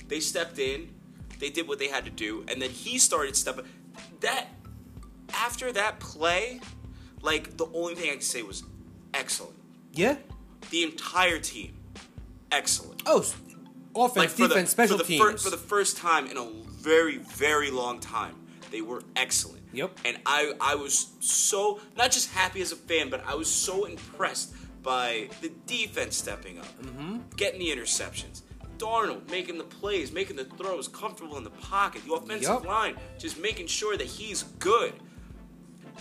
they 0.08 0.20
stepped 0.20 0.60
in, 0.60 0.90
they 1.40 1.50
did 1.50 1.68
what 1.68 1.80
they 1.80 1.88
had 1.88 2.06
to 2.06 2.12
do, 2.12 2.44
and 2.48 2.62
then 2.62 2.70
he 2.70 2.98
started 2.98 3.36
stepping. 3.36 3.66
That 4.22 4.48
after 5.34 5.72
that 5.74 6.00
play, 6.00 6.60
like 7.22 7.58
the 7.58 7.66
only 7.74 7.96
thing 7.96 8.10
I 8.10 8.14
could 8.14 8.24
say 8.24 8.42
was 8.42 8.64
excellent. 9.14 9.56
Yeah. 9.92 10.18
The 10.72 10.84
entire 10.84 11.40
team, 11.40 11.74
excellent 12.52 13.04
Oh, 13.06 13.26
offense, 13.96 14.34
for 14.34 14.48
defense, 14.48 14.70
the, 14.70 14.72
special 14.72 14.98
for 14.98 15.04
the 15.04 15.08
teams. 15.08 15.22
fir- 15.22 15.38
for 15.38 15.50
the 15.50 15.58
first 15.58 15.98
time 15.98 16.28
in 16.28 16.38
a 16.38 16.46
very 16.70 17.18
very 17.18 17.70
long 17.72 18.00
time 18.00 18.36
they 18.74 18.82
were 18.82 19.02
excellent 19.16 19.64
Yep. 19.72 19.92
and 20.04 20.18
i 20.26 20.52
i 20.60 20.76
was 20.76 21.14
so 21.22 21.80
not 21.96 22.12
just 22.12 22.32
happy 22.34 22.60
as 22.62 22.72
a 22.74 22.76
fan 22.76 23.10
but 23.10 23.24
i 23.26 23.34
was 23.36 23.50
so 23.50 23.86
impressed 23.86 24.54
by 24.82 25.30
the 25.42 25.50
defense 25.66 26.18
stepping 26.18 26.60
up 26.60 26.66
Mm-hmm. 26.82 27.18
getting 27.38 27.60
the 27.60 27.70
interceptions 27.70 28.42
Darnold 28.80 29.30
making 29.30 29.58
the 29.60 29.64
plays, 29.64 30.12
making 30.12 30.36
the 30.36 30.46
throws, 30.46 30.88
comfortable 30.90 31.38
in 31.38 31.44
the 31.44 31.52
pocket. 31.52 32.02
The 32.06 32.14
offensive 32.16 32.50
Yep. 32.64 32.66
line 32.66 32.96
just 33.20 33.38
making 33.40 33.68
sure 33.68 33.96
that 33.96 34.08
he's 34.08 34.44
good. 34.60 34.94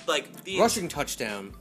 Like 0.08 0.42
the 0.44 0.58
Rushing 0.58 0.88
touchdown. 0.88 1.52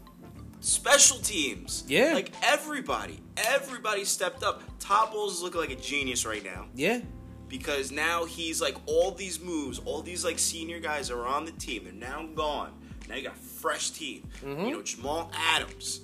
special 0.62 1.17
teams. 1.17 1.84
Yeah. 1.88 2.13
Like 2.13 2.32
everybody, 2.41 3.19
everybody 3.36 4.06
stepped 4.06 4.41
up. 4.41 4.63
Todd 4.80 5.12
Bowles 5.12 5.36
is 5.36 5.41
looking 5.43 5.60
like 5.60 5.69
a 5.71 5.76
genius 5.76 6.26
right 6.26 6.43
now 6.43 6.67
Yeah. 6.74 7.02
Because 7.51 7.91
now 7.91 8.25
he's 8.25 8.59
like 8.61 8.75
all 8.87 9.11
these 9.11 9.39
moves, 9.39 9.77
all 9.85 10.01
these 10.01 10.25
like 10.25 10.39
senior 10.39 10.79
guys 10.79 11.11
are 11.11 11.27
on 11.27 11.45
the 11.45 11.51
team. 11.51 11.83
They're 11.83 11.93
now 11.93 12.25
gone. 12.33 12.71
Now 13.07 13.15
you 13.15 13.23
got 13.23 13.35
a 13.35 13.39
fresh 13.39 13.91
team. 13.91 14.27
You 14.41 14.71
know 14.71 14.81
Jamal 14.81 15.29
Adams, 15.35 15.99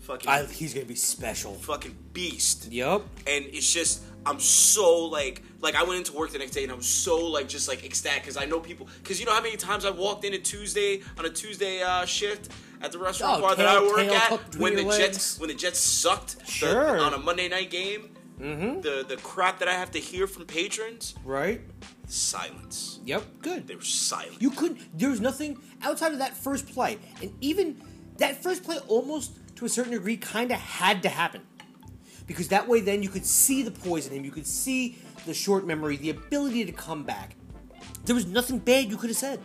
fucking 0.00 0.30
I, 0.30 0.44
he's 0.44 0.74
gonna 0.74 0.86
be 0.86 0.94
special. 0.94 1.54
fucking 1.54 1.96
beast. 2.12 2.70
Yep. 2.70 3.00
And 3.26 3.46
it's 3.46 3.72
just 3.72 4.02
I'm 4.26 4.38
so 4.38 5.06
like 5.06 5.42
like 5.60 5.74
I 5.74 5.82
went 5.84 5.98
into 5.98 6.12
work 6.12 6.30
the 6.30 6.38
next 6.38 6.52
day 6.52 6.62
and 6.62 6.70
I 6.70 6.74
was 6.74 6.86
so 6.86 7.16
like 7.26 7.48
just 7.48 7.66
like 7.66 7.82
ecstatic 7.84 8.22
because 8.22 8.36
I 8.36 8.44
know 8.44 8.60
people 8.60 8.86
because 9.02 9.18
you 9.18 9.24
know 9.26 9.32
how 9.32 9.40
many 9.42 9.56
times 9.56 9.84
I've 9.86 9.96
walked 9.98 10.24
in 10.26 10.34
a 10.34 10.38
Tuesday 10.38 11.00
on 11.18 11.24
a 11.24 11.30
Tuesday 11.30 11.82
uh, 11.82 12.04
shift 12.04 12.50
at 12.82 12.92
the 12.92 12.98
restaurant 12.98 13.38
Oh, 13.38 13.40
bar 13.40 13.56
that 13.56 13.66
I 13.66 13.80
work 13.82 13.98
at 14.08 14.56
when 14.56 14.74
the 14.76 14.82
your 14.84 14.92
Jets 14.92 15.38
when 15.40 15.48
the 15.48 15.54
Jets 15.54 15.78
sucked 15.80 16.36
the- 16.60 16.98
on 16.98 17.14
a 17.14 17.18
Monday 17.18 17.48
night 17.48 17.70
game. 17.70 18.10
Mm-hmm. 18.40 18.80
The 18.80 19.04
the 19.06 19.16
crap 19.18 19.58
that 19.58 19.68
I 19.68 19.72
have 19.74 19.90
to 19.92 19.98
hear 20.00 20.26
from 20.26 20.46
patrons, 20.46 21.14
Right? 21.24 21.60
silence. 22.06 22.98
Yep. 23.04 23.22
Good. 23.42 23.68
They 23.68 23.76
were 23.76 23.82
silent. 23.82 24.40
You 24.42 24.50
couldn't. 24.50 24.98
There 24.98 25.10
was 25.10 25.20
nothing 25.20 25.58
outside 25.82 26.12
of 26.12 26.18
that 26.18 26.36
first 26.36 26.66
play, 26.72 26.98
and 27.22 27.32
even 27.40 27.80
that 28.18 28.42
first 28.42 28.64
play, 28.64 28.78
almost 28.88 29.32
to 29.56 29.64
a 29.64 29.68
certain 29.68 29.92
degree, 29.92 30.16
kind 30.16 30.50
of 30.50 30.58
had 30.58 31.02
to 31.04 31.08
happen, 31.08 31.42
because 32.26 32.48
that 32.48 32.66
way, 32.66 32.80
then 32.80 33.02
you 33.02 33.08
could 33.10 33.26
see 33.26 33.62
the 33.62 33.70
poison 33.70 34.12
in 34.12 34.18
him. 34.20 34.24
You 34.24 34.30
could 34.32 34.46
see 34.46 34.96
the 35.26 35.34
short 35.34 35.66
memory, 35.66 35.96
the 35.96 36.10
ability 36.10 36.64
to 36.64 36.72
come 36.72 37.04
back. 37.04 37.36
There 38.06 38.14
was 38.14 38.26
nothing 38.26 38.58
bad 38.58 38.88
you 38.90 38.96
could 38.96 39.10
have 39.10 39.16
said. 39.18 39.40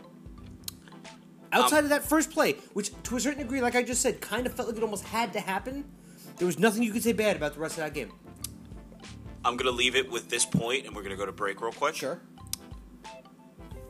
Outside 1.52 1.84
of 1.84 1.90
that 1.90 2.04
first 2.04 2.32
play, 2.32 2.54
which 2.74 2.92
to 3.04 3.16
a 3.16 3.20
certain 3.20 3.42
degree, 3.44 3.62
like 3.62 3.76
I 3.76 3.84
just 3.84 4.02
said, 4.02 4.20
kind 4.22 4.46
of 4.46 4.54
felt 4.54 4.68
like 4.70 4.78
it 4.78 4.84
almost 4.84 5.04
had 5.06 5.32
to 5.34 5.40
happen. 5.40 5.86
There 6.38 6.46
was 6.48 6.60
nothing 6.60 6.84
you 6.84 6.92
could 6.92 7.04
say 7.04 7.14
bad 7.14 7.36
about 7.38 7.54
the 7.54 7.60
rest 7.60 7.78
of 7.78 7.84
that 7.84 7.94
game. 7.94 8.12
I'm 9.46 9.56
gonna 9.58 9.72
leave 9.72 9.96
it 9.96 10.12
with 10.12 10.30
this 10.30 10.44
point, 10.46 10.86
and 10.86 10.96
we're 10.96 11.04
gonna 11.04 11.16
go 11.16 11.26
to 11.26 11.32
break 11.32 11.62
real 11.62 11.72
quick. 11.72 11.96
Sure. 11.96 12.20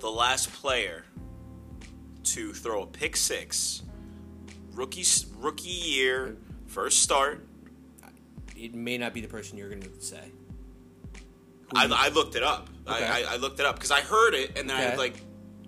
the 0.01 0.09
last 0.09 0.51
player 0.53 1.05
to 2.25 2.53
throw 2.53 2.83
a 2.83 2.85
pick 2.87 3.15
six, 3.15 3.81
rookie 4.73 5.05
rookie 5.39 5.69
year, 5.69 6.37
first 6.67 7.01
start. 7.01 7.47
It 8.57 8.73
may 8.75 8.97
not 8.97 9.13
be 9.13 9.21
the 9.21 9.27
person 9.27 9.57
you're 9.57 9.69
going 9.69 9.81
to 9.81 10.01
say. 10.01 10.31
I, 11.75 11.87
I 11.91 12.09
looked 12.09 12.35
it 12.35 12.43
up. 12.43 12.69
Okay. 12.87 13.03
I, 13.05 13.33
I, 13.33 13.35
looked 13.37 13.59
it 13.59 13.65
up 13.65 13.75
because 13.75 13.91
I 13.91 13.99
heard 14.01 14.33
it 14.33 14.57
and 14.57 14.69
then 14.69 14.77
I 14.77 14.95
like 14.95 15.15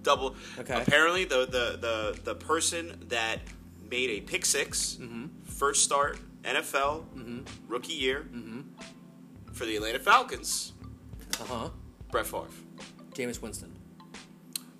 double. 0.03 0.35
Okay. 0.59 0.81
Apparently, 0.81 1.25
the, 1.25 1.45
the 1.47 1.77
the 1.81 2.19
the 2.23 2.35
person 2.35 2.93
that 3.09 3.39
made 3.89 4.09
a 4.11 4.21
pick 4.21 4.45
6 4.45 4.97
Mm-hmm. 5.01 5.25
first 5.45 5.83
start 5.83 6.19
NFL 6.43 7.03
rookie 7.67 7.93
year 7.93 8.27
Mm-hmm. 8.33 8.61
For 9.57 9.65
the 9.65 9.75
Atlanta 9.75 9.99
Falcons, 9.99 10.73
Uh 11.41 11.43
huh. 11.45 11.69
Brett 12.11 12.27
Favre. 12.27 12.45
Jameis 13.13 13.41
Winston. 13.41 13.73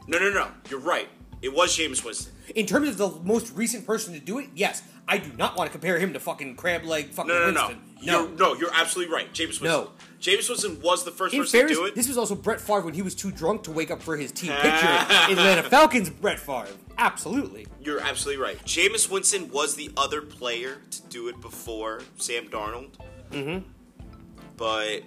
No, 0.07 0.19
no, 0.19 0.29
no. 0.31 0.47
You're 0.69 0.79
right. 0.79 1.07
It 1.41 1.53
was 1.53 1.75
Jameis 1.75 2.03
Winston. 2.05 2.31
In 2.55 2.65
terms 2.65 2.87
of 2.89 2.97
the 2.97 3.09
most 3.23 3.55
recent 3.55 3.85
person 3.87 4.13
to 4.13 4.19
do 4.19 4.37
it, 4.39 4.49
yes, 4.55 4.83
I 5.07 5.17
do 5.17 5.31
not 5.37 5.57
want 5.57 5.67
to 5.67 5.71
compare 5.71 5.97
him 5.99 6.13
to 6.13 6.19
fucking 6.19 6.55
crab 6.55 6.83
leg 6.83 7.09
fucking 7.09 7.27
No, 7.27 7.39
no, 7.39 7.51
no. 7.51 7.67
Winston. 7.67 7.83
You're, 7.99 8.29
no, 8.29 8.53
you're 8.53 8.69
absolutely 8.73 9.11
right. 9.13 9.31
Jameis 9.33 9.59
Winston. 9.59 9.65
No. 9.67 9.89
Jameis 10.21 10.47
Winston 10.49 10.79
was 10.81 11.03
the 11.03 11.11
first 11.11 11.33
In 11.33 11.41
person 11.41 11.59
fairness, 11.59 11.77
to 11.77 11.83
do 11.83 11.87
it. 11.87 11.95
this 11.95 12.07
was 12.07 12.17
also 12.17 12.35
Brett 12.35 12.61
Favre 12.61 12.81
when 12.81 12.93
he 12.93 13.01
was 13.01 13.15
too 13.15 13.31
drunk 13.31 13.63
to 13.63 13.71
wake 13.71 13.89
up 13.91 14.01
for 14.01 14.15
his 14.15 14.31
team 14.31 14.51
picture. 14.61 14.87
Atlanta 14.87 15.63
Falcons, 15.63 16.09
Brett 16.11 16.39
Favre. 16.39 16.67
Absolutely. 16.99 17.65
You're 17.81 17.99
absolutely 17.99 18.41
right. 18.43 18.57
Jameis 18.65 19.09
Winston 19.09 19.49
was 19.49 19.75
the 19.75 19.91
other 19.97 20.21
player 20.21 20.77
to 20.91 21.01
do 21.03 21.27
it 21.29 21.41
before 21.41 22.01
Sam 22.17 22.47
Darnold. 22.47 22.89
Mm-hmm. 23.31 23.67
But 24.57 25.03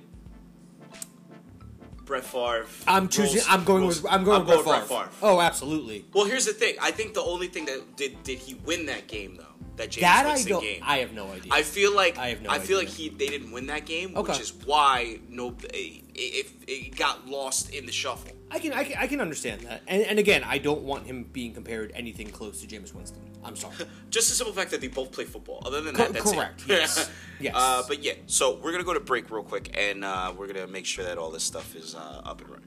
Brett 2.04 2.24
Favre. 2.24 2.66
I'm 2.86 3.08
choosing. 3.08 3.36
rolls- 3.36 3.46
I'm 3.48 3.64
going 3.64 3.82
rolls- 3.82 4.02
with. 4.02 4.12
I'm 4.12 4.24
going 4.24 4.44
with 4.46 4.64
Brett, 4.64 4.86
Favre. 4.86 5.04
Favre. 5.04 5.10
Oh, 5.22 5.40
absolutely. 5.40 6.04
Well, 6.12 6.24
here's 6.24 6.46
the 6.46 6.52
thing. 6.52 6.76
I 6.80 6.90
think 6.90 7.14
the 7.14 7.22
only 7.22 7.46
thing 7.48 7.66
that 7.66 7.96
did 7.96 8.22
did 8.22 8.38
he 8.38 8.54
win 8.54 8.86
that 8.86 9.06
game 9.06 9.36
though? 9.36 9.44
That 9.76 9.90
James 9.90 10.02
That 10.02 10.26
I 10.26 10.42
don't. 10.42 10.62
game. 10.62 10.82
I 10.84 10.98
have 10.98 11.12
no 11.12 11.30
idea. 11.30 11.52
I 11.52 11.62
feel 11.62 11.94
like 11.94 12.18
I 12.18 12.28
have 12.30 12.42
no 12.42 12.50
feel 12.58 12.60
idea. 12.60 12.76
like 12.78 12.88
he 12.88 13.08
they 13.10 13.28
didn't 13.28 13.52
win 13.52 13.66
that 13.66 13.86
game, 13.86 14.16
Okay. 14.16 14.32
which 14.32 14.40
is 14.40 14.52
why 14.64 15.20
no 15.28 15.54
it, 15.72 16.02
it, 16.14 16.46
it 16.66 16.96
got 16.96 17.28
lost 17.28 17.70
in 17.70 17.86
the 17.86 17.92
shuffle. 17.92 18.32
I 18.50 18.58
can, 18.58 18.72
I 18.72 18.82
can, 18.82 18.96
I 18.98 19.06
can 19.06 19.20
understand 19.20 19.60
that. 19.62 19.82
And, 19.86 20.02
and 20.02 20.18
again, 20.18 20.42
I 20.44 20.58
don't 20.58 20.82
want 20.82 21.06
him 21.06 21.22
being 21.32 21.54
compared 21.54 21.92
anything 21.94 22.28
close 22.30 22.60
to 22.62 22.66
Jameis 22.66 22.92
Winston. 22.92 23.22
I'm 23.44 23.56
sorry. 23.56 23.74
Just 24.10 24.28
the 24.28 24.34
simple 24.34 24.52
fact 24.54 24.70
that 24.72 24.80
they 24.80 24.88
both 24.88 25.12
play 25.12 25.24
football. 25.24 25.62
Other 25.64 25.80
than 25.80 25.94
Co- 25.94 26.04
that, 26.04 26.12
that's 26.12 26.32
correct, 26.32 26.62
it. 26.62 26.68
yes. 26.68 27.10
Yes. 27.40 27.54
Uh, 27.56 27.82
but 27.88 28.02
yeah, 28.04 28.12
so 28.26 28.56
we're 28.62 28.70
gonna 28.70 28.84
go 28.84 28.92
to 28.92 29.00
break 29.00 29.30
real 29.30 29.42
quick, 29.42 29.74
and 29.74 30.04
uh, 30.04 30.30
we're 30.36 30.46
gonna 30.46 30.66
make 30.66 30.84
sure 30.84 31.06
that 31.06 31.16
all 31.16 31.30
this 31.30 31.42
stuff 31.42 31.74
is 31.74 31.94
uh, 31.94 32.20
up 32.22 32.42
and 32.42 32.50
running. 32.50 32.66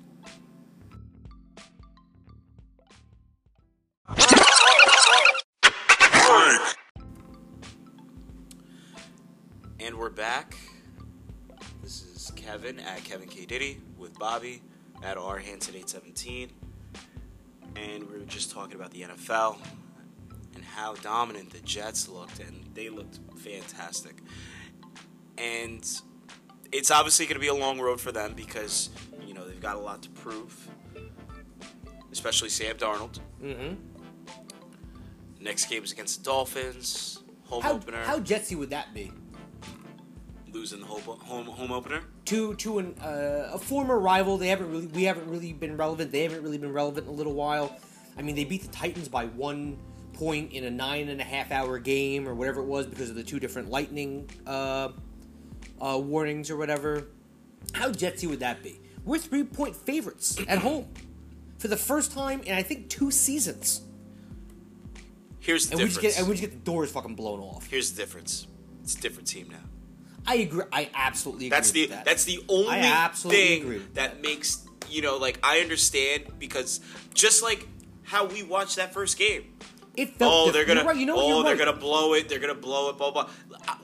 And 9.80 9.98
we're 9.98 10.10
back. 10.10 10.56
This 11.82 12.04
is 12.04 12.32
Kevin 12.36 12.80
at 12.80 13.04
Kevin 13.04 13.28
K 13.28 13.46
Diddy 13.46 13.82
with 13.98 14.18
Bobby 14.18 14.62
at 15.04 15.18
R 15.18 15.38
Hanson 15.40 15.76
eight 15.76 15.90
seventeen, 15.90 16.50
and 17.76 18.10
we 18.10 18.18
were 18.20 18.26
just 18.26 18.52
talking 18.52 18.76
about 18.76 18.92
the 18.92 19.02
NFL 19.02 19.58
and 20.56 20.64
how 20.64 20.96
dominant 20.96 21.52
the 21.52 21.60
Jets 21.60 22.08
looked, 22.08 22.40
and 22.40 22.66
they 22.74 22.90
looked 22.90 23.20
fantastic. 23.38 24.18
And 25.38 25.84
it's 26.72 26.92
obviously 26.92 27.26
going 27.26 27.36
to 27.36 27.40
be 27.42 27.48
a 27.48 27.54
long 27.54 27.80
road 27.80 28.00
for 28.00 28.12
them 28.12 28.34
because 28.34 28.90
you 29.26 29.34
know 29.34 29.48
they've 29.48 29.62
got 29.62 29.76
a 29.76 29.80
lot 29.80 30.02
to 30.04 30.10
prove, 30.10 30.70
especially 32.12 32.50
Sam 32.50 32.78
Darnold. 32.78 33.20
mm-hmm. 33.42 33.76
Next 35.42 35.66
game 35.66 35.84
is 35.84 35.92
against 35.92 36.20
the 36.24 36.30
Dolphins. 36.30 37.20
Home 37.46 37.62
How, 37.62 37.74
opener, 37.74 38.04
how 38.04 38.20
jetsy 38.20 38.56
would 38.56 38.70
that 38.70 38.94
be? 38.94 39.12
losing 40.54 40.80
the 40.80 40.86
home 40.86 41.02
home, 41.02 41.46
home 41.48 41.72
opener. 41.72 42.02
to 42.26 42.54
to 42.56 42.78
an, 42.80 42.96
uh, 43.02 43.50
a 43.54 43.58
former 43.60 44.00
rival. 44.00 44.38
They 44.38 44.48
haven't 44.48 44.72
really 44.72 44.88
we 44.88 45.04
haven't 45.04 45.28
really 45.30 45.52
been 45.52 45.76
relevant. 45.76 46.12
They 46.12 46.24
haven't 46.24 46.44
really 46.44 46.58
been 46.60 46.72
relevant 46.72 47.08
in 47.08 47.14
a 47.14 47.16
little 47.16 47.34
while. 47.34 47.76
I 48.18 48.22
mean, 48.22 48.36
they 48.36 48.46
beat 48.46 48.62
the 48.62 48.70
Titans 48.70 49.10
by 49.10 49.26
one 49.26 49.78
point 50.24 50.54
in 50.54 50.64
a 50.64 50.70
nine 50.72 51.10
and 51.10 51.20
a 51.20 51.24
half 51.24 51.52
hour 51.52 51.78
game 51.80 52.28
or 52.28 52.34
whatever 52.34 52.62
it 52.62 52.66
was 52.66 52.88
because 52.88 53.10
of 53.10 53.16
the 53.16 53.24
two 53.24 53.40
different 53.40 53.70
lightning 53.70 54.30
uh, 54.48 54.90
uh, 55.82 56.00
warnings 56.02 56.50
or 56.50 56.56
whatever. 56.56 57.08
How 57.74 57.90
jetsy 57.90 58.28
would 58.28 58.40
that 58.40 58.64
be? 58.64 58.80
We're 59.04 59.18
three 59.20 59.44
point 59.44 59.76
favorites 59.76 60.38
at 60.48 60.60
home 60.60 60.88
for 61.58 61.68
the 61.68 61.76
first 61.78 62.14
time 62.14 62.42
in 62.44 62.54
I 62.56 62.64
think 62.64 62.90
two 62.90 63.12
seasons, 63.12 63.82
Here's 65.40 65.68
the 65.68 65.74
and 65.74 65.82
we 65.82 65.86
just 65.90 65.96
difference. 66.00 66.16
get 66.16 66.20
and 66.22 66.30
we 66.30 66.36
just 66.36 66.50
get 66.50 66.52
the 66.64 66.72
doors 66.72 66.92
fucking 66.92 67.16
blown 67.16 67.42
off. 67.42 67.68
Here's 67.68 67.92
the 67.92 68.02
difference. 68.02 68.48
It's 68.82 68.96
a 68.96 69.02
different 69.02 69.28
team 69.28 69.50
now. 69.52 69.58
I 70.26 70.36
agree. 70.36 70.64
I 70.72 70.90
absolutely 70.94 71.48
agree. 71.48 71.58
That's 71.58 71.72
the 71.72 71.82
with 71.82 71.90
that. 71.90 72.06
that's 72.06 72.24
the 72.24 72.40
only 72.48 72.70
I 72.70 72.80
absolutely 72.80 73.44
thing 73.44 73.62
agree 73.64 73.78
with 73.80 73.96
that 73.96 74.22
makes 74.22 74.66
you 74.90 75.02
know 75.02 75.18
like 75.18 75.38
I 75.44 75.60
understand 75.60 76.28
because 76.40 76.80
just 77.14 77.44
like 77.44 77.68
how 78.04 78.26
we 78.26 78.42
watched 78.44 78.78
that 78.78 78.94
first 78.94 79.18
game. 79.18 79.44
It 79.96 80.18
felt 80.18 80.50
Oh, 80.50 80.52
they're 80.52 80.66
gonna. 80.66 80.84
Right, 80.84 80.98
you 80.98 81.06
know, 81.06 81.16
oh, 81.18 81.44
they're 81.44 81.56
right. 81.56 81.66
gonna 81.66 81.78
blow 81.78 82.14
it. 82.14 82.28
They're 82.30 82.40
gonna 82.40 82.56
blow 82.56 82.90
it. 82.90 82.98
Blah 82.98 83.12
blah. 83.12 83.30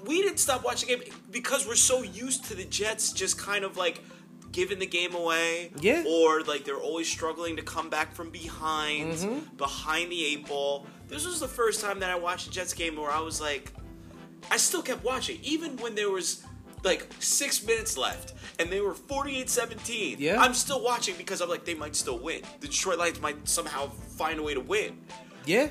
We 0.06 0.22
didn't 0.22 0.40
stop 0.40 0.64
watching 0.64 0.90
the 0.90 1.06
game 1.06 1.14
because 1.32 1.68
we're 1.68 1.76
so 1.76 2.02
used 2.02 2.46
to 2.46 2.56
the 2.56 2.66
Jets 2.66 3.14
just 3.14 3.38
kind 3.38 3.64
of 3.64 3.78
like 3.78 4.02
giving 4.52 4.80
the 4.80 4.88
game 4.88 5.14
away. 5.14 5.72
Yeah. 5.80 6.04
Or 6.08 6.42
like 6.42 6.66
they're 6.66 6.78
always 6.78 7.08
struggling 7.08 7.56
to 7.58 7.62
come 7.62 7.90
back 7.90 8.16
from 8.16 8.32
behind, 8.32 9.14
Mm-hmm. 9.14 9.56
behind 9.58 10.12
the 10.12 10.26
eight 10.26 10.48
ball. 10.48 10.88
This 11.08 11.26
was 11.26 11.40
the 11.40 11.48
first 11.48 11.82
time 11.82 12.00
that 12.00 12.10
I 12.10 12.16
watched 12.16 12.48
a 12.48 12.52
Jets 12.52 12.74
game 12.74 12.96
where 12.96 13.12
I 13.12 13.20
was 13.20 13.40
like, 13.40 13.72
I 14.50 14.58
still 14.58 14.82
kept 14.82 15.04
watching, 15.04 15.38
even 15.44 15.78
when 15.78 15.94
there 15.96 16.10
was 16.10 16.44
like 16.84 17.08
six 17.20 17.64
minutes 17.64 17.98
left 17.98 18.34
and 18.58 18.72
they 18.72 18.80
were 18.82 18.94
48-17. 18.94 20.16
Yeah. 20.20 20.40
I'm 20.42 20.54
still 20.54 20.84
watching 20.84 21.16
because 21.18 21.42
I'm 21.42 21.50
like, 21.50 21.66
they 21.66 21.74
might 21.76 21.96
still 21.96 22.18
win. 22.20 22.42
The 22.62 22.68
Detroit 22.68 22.98
Lions 23.00 23.22
might 23.22 23.48
somehow 23.48 23.90
find 24.18 24.40
a 24.40 24.44
way 24.44 24.54
to 24.56 24.60
win 24.62 25.02
yeah. 25.46 25.70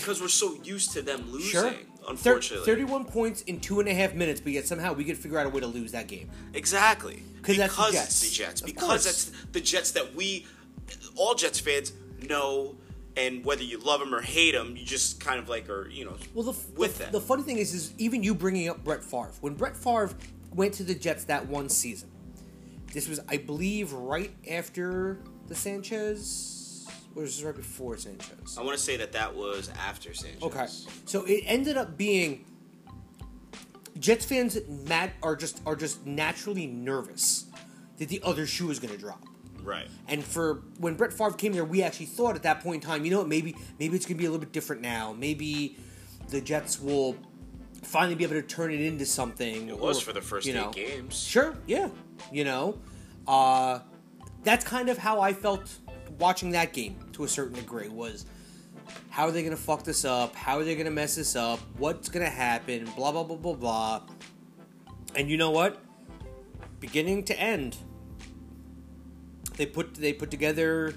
Because 0.00 0.20
we're 0.20 0.28
so 0.28 0.54
used 0.62 0.92
to 0.92 1.02
them 1.02 1.30
losing. 1.30 1.50
Sure. 1.50 1.74
Unfortunately, 2.08 2.64
Thir- 2.64 2.72
31 2.76 3.04
points 3.06 3.42
in 3.42 3.58
two 3.58 3.80
and 3.80 3.88
a 3.88 3.94
half 3.94 4.14
minutes, 4.14 4.40
but 4.40 4.52
yet 4.52 4.66
somehow 4.66 4.92
we 4.92 5.04
could 5.04 5.18
figure 5.18 5.38
out 5.38 5.46
a 5.46 5.48
way 5.48 5.60
to 5.60 5.66
lose 5.66 5.90
that 5.92 6.06
game. 6.06 6.30
exactly 6.54 7.22
'Cause 7.42 7.56
that's 7.56 7.74
the 7.74 7.82
because 7.82 7.92
Jets. 7.92 8.06
it's 8.08 8.20
the 8.30 8.34
Jets. 8.36 8.60
Of 8.60 8.66
Because 8.66 8.88
course. 8.88 9.04
that's 9.04 9.32
the 9.52 9.60
Jets 9.60 9.90
that 9.92 10.14
we, 10.14 10.46
all 11.16 11.34
Jets 11.34 11.58
fans 11.60 11.92
know, 12.28 12.76
and 13.16 13.44
whether 13.44 13.62
you 13.64 13.78
love 13.78 13.98
them 14.00 14.14
or 14.14 14.20
hate 14.20 14.52
them, 14.52 14.76
you 14.76 14.84
just 14.84 15.18
kind 15.20 15.38
of 15.40 15.48
like 15.48 15.68
are 15.68 15.88
you 15.88 16.04
know 16.04 16.16
Well, 16.34 16.44
the, 16.52 16.58
with 16.76 16.98
the, 16.98 17.04
them. 17.04 17.12
the 17.12 17.20
funny 17.20 17.42
thing 17.42 17.58
is, 17.58 17.74
is 17.74 17.92
even 17.98 18.22
you 18.22 18.34
bringing 18.34 18.68
up 18.68 18.84
Brett 18.84 19.02
Favre. 19.02 19.32
When 19.40 19.54
Brett 19.54 19.76
Favre 19.76 20.10
went 20.54 20.74
to 20.74 20.84
the 20.84 20.94
Jets 20.94 21.24
that 21.24 21.48
one 21.48 21.68
season, 21.68 22.08
this 22.92 23.08
was, 23.08 23.18
I 23.28 23.36
believe, 23.38 23.92
right 23.92 24.32
after 24.50 25.18
the 25.48 25.54
Sanchez, 25.54 26.55
was 27.24 27.36
this 27.36 27.44
right 27.44 27.54
before 27.54 27.96
Sanchez? 27.96 28.56
I 28.58 28.62
want 28.62 28.76
to 28.76 28.82
say 28.82 28.96
that 28.98 29.12
that 29.12 29.34
was 29.34 29.70
after 29.78 30.14
Sanchez. 30.14 30.42
Okay, 30.42 30.66
so 31.04 31.24
it 31.24 31.42
ended 31.46 31.76
up 31.76 31.96
being 31.96 32.44
Jets 33.98 34.24
fans 34.24 34.58
mad 34.86 35.12
are 35.22 35.36
just 35.36 35.60
are 35.66 35.76
just 35.76 36.06
naturally 36.06 36.66
nervous 36.66 37.46
that 37.98 38.08
the 38.08 38.20
other 38.22 38.46
shoe 38.46 38.70
is 38.70 38.78
going 38.78 38.92
to 38.92 39.00
drop. 39.00 39.24
Right. 39.62 39.88
And 40.06 40.22
for 40.22 40.62
when 40.78 40.94
Brett 40.94 41.12
Favre 41.12 41.32
came 41.32 41.52
there, 41.52 41.64
we 41.64 41.82
actually 41.82 42.06
thought 42.06 42.36
at 42.36 42.44
that 42.44 42.62
point 42.62 42.84
in 42.84 42.88
time, 42.88 43.04
you 43.04 43.10
know 43.10 43.18
what, 43.18 43.28
maybe 43.28 43.56
maybe 43.80 43.96
it's 43.96 44.06
gonna 44.06 44.18
be 44.18 44.26
a 44.26 44.30
little 44.30 44.44
bit 44.44 44.52
different 44.52 44.80
now. 44.80 45.12
Maybe 45.12 45.76
the 46.28 46.40
Jets 46.40 46.80
will 46.80 47.16
finally 47.82 48.14
be 48.14 48.22
able 48.22 48.34
to 48.34 48.42
turn 48.42 48.72
it 48.72 48.80
into 48.80 49.04
something. 49.04 49.68
It 49.68 49.78
was 49.78 50.00
for 50.00 50.12
the 50.12 50.20
first 50.20 50.46
eight 50.46 50.72
games. 50.72 51.20
Sure, 51.20 51.56
yeah. 51.66 51.88
You 52.30 52.44
know, 52.44 52.78
uh, 53.26 53.80
that's 54.44 54.64
kind 54.64 54.88
of 54.88 54.98
how 54.98 55.20
I 55.20 55.32
felt 55.32 55.78
watching 56.18 56.52
that 56.52 56.72
game 56.72 56.96
to 57.16 57.24
a 57.24 57.28
certain 57.28 57.54
degree. 57.54 57.88
Was 57.88 58.26
how 59.10 59.26
are 59.26 59.30
they 59.30 59.42
gonna 59.42 59.56
fuck 59.56 59.82
this 59.82 60.04
up? 60.04 60.34
How 60.36 60.58
are 60.58 60.64
they 60.64 60.76
gonna 60.76 60.90
mess 60.90 61.16
this 61.16 61.34
up? 61.34 61.58
What's 61.78 62.08
gonna 62.08 62.30
happen? 62.30 62.84
Blah 62.96 63.12
blah 63.12 63.24
blah 63.24 63.36
blah 63.36 63.54
blah. 63.54 64.02
And 65.14 65.30
you 65.30 65.36
know 65.36 65.50
what? 65.50 65.82
Beginning 66.78 67.24
to 67.24 67.40
end, 67.40 67.76
they 69.56 69.66
put 69.66 69.94
they 69.94 70.12
put 70.12 70.30
together 70.30 70.94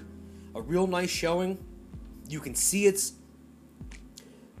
a 0.54 0.60
real 0.60 0.86
nice 0.86 1.10
showing. 1.10 1.58
You 2.28 2.40
can 2.40 2.54
see 2.54 2.86
it's 2.86 3.14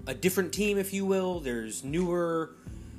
a 0.06 0.14
different 0.14 0.52
team, 0.52 0.78
if 0.78 0.92
you 0.92 1.04
will. 1.04 1.40
There's 1.40 1.84
newer, 1.84 2.56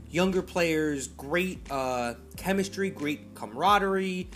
younger 0.10 0.42
players, 0.42 1.08
great 1.08 1.60
uh, 1.72 2.14
chemistry, 2.38 2.90
great 2.90 3.34
camaraderie. 3.34 4.30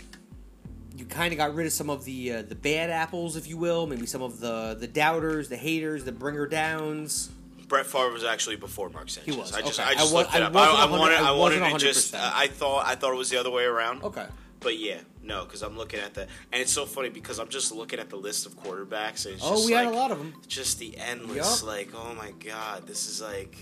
You 0.97 1.05
kind 1.05 1.34
of 1.34 1.38
got 1.38 1.53
rid 1.53 1.67
of 1.67 1.73
some 1.73 1.89
of 1.89 2.05
the 2.05 2.31
uh, 2.34 2.41
the 2.43 2.55
bad 2.55 2.89
apples, 2.89 3.36
if 3.36 3.47
you 3.49 3.58
will. 3.58 3.86
Maybe 3.88 4.05
some 4.05 4.21
of 4.21 4.39
the 4.39 4.75
the 4.79 4.88
doubters, 4.88 5.49
the 5.49 5.58
haters, 5.58 6.03
the 6.05 6.12
bringer 6.12 6.47
downs. 6.47 7.29
Brett 7.67 7.86
Favre 7.88 8.12
was 8.12 8.23
actually 8.23 8.55
before 8.58 8.89
Mark 8.89 9.10
Sanchez. 9.10 9.34
He 9.34 9.39
was, 9.39 9.51
I 9.53 9.62
just, 9.62 9.79
okay. 9.79 9.89
I 9.89 9.93
just 9.95 10.12
I 10.12 10.13
wa- 10.13 10.19
looked 10.21 10.36
it 10.36 10.41
I 10.41 10.45
up. 10.45 10.53
wasn't 10.53 10.77
I, 10.77 10.84
I 10.86 10.91
wanted, 10.91 11.15
I 11.17 11.27
I 11.29 11.31
wanted 11.31 11.60
to 11.71 11.77
just. 11.79 12.13
100%. 12.13 12.31
I 12.36 12.47
thought, 12.47 12.86
I 12.86 12.93
thought 12.93 13.12
it 13.12 13.17
was 13.17 13.31
the 13.31 13.39
other 13.39 13.49
way 13.49 13.63
around. 13.63 14.03
Okay. 14.03 14.25
But 14.60 14.77
yeah, 14.77 14.99
no, 15.23 15.45
because 15.45 15.63
I'm 15.63 15.75
looking 15.75 15.99
at 15.99 16.13
the, 16.13 16.21
and 16.51 16.62
it's 16.62 16.71
so 16.71 16.86
funny 16.86 17.10
because 17.10 17.39
I'm 17.39 17.49
just 17.49 17.71
looking 17.71 17.97
at 17.99 18.10
the 18.12 18.15
list 18.17 18.45
of 18.45 18.55
quarterbacks, 18.55 19.25
and 19.25 19.34
it's 19.36 19.43
Oh, 19.43 19.65
we 19.65 19.73
like, 19.73 19.86
had 19.86 19.93
a 19.93 19.97
lot 19.97 20.12
of 20.12 20.19
them. 20.19 20.36
Just 20.47 20.77
the 20.77 20.95
endless, 20.97 21.62
Yup. 21.62 21.67
like, 21.67 21.89
oh 21.95 22.13
my 22.13 22.31
god, 22.43 22.86
this 22.86 23.08
is 23.10 23.19
like, 23.19 23.58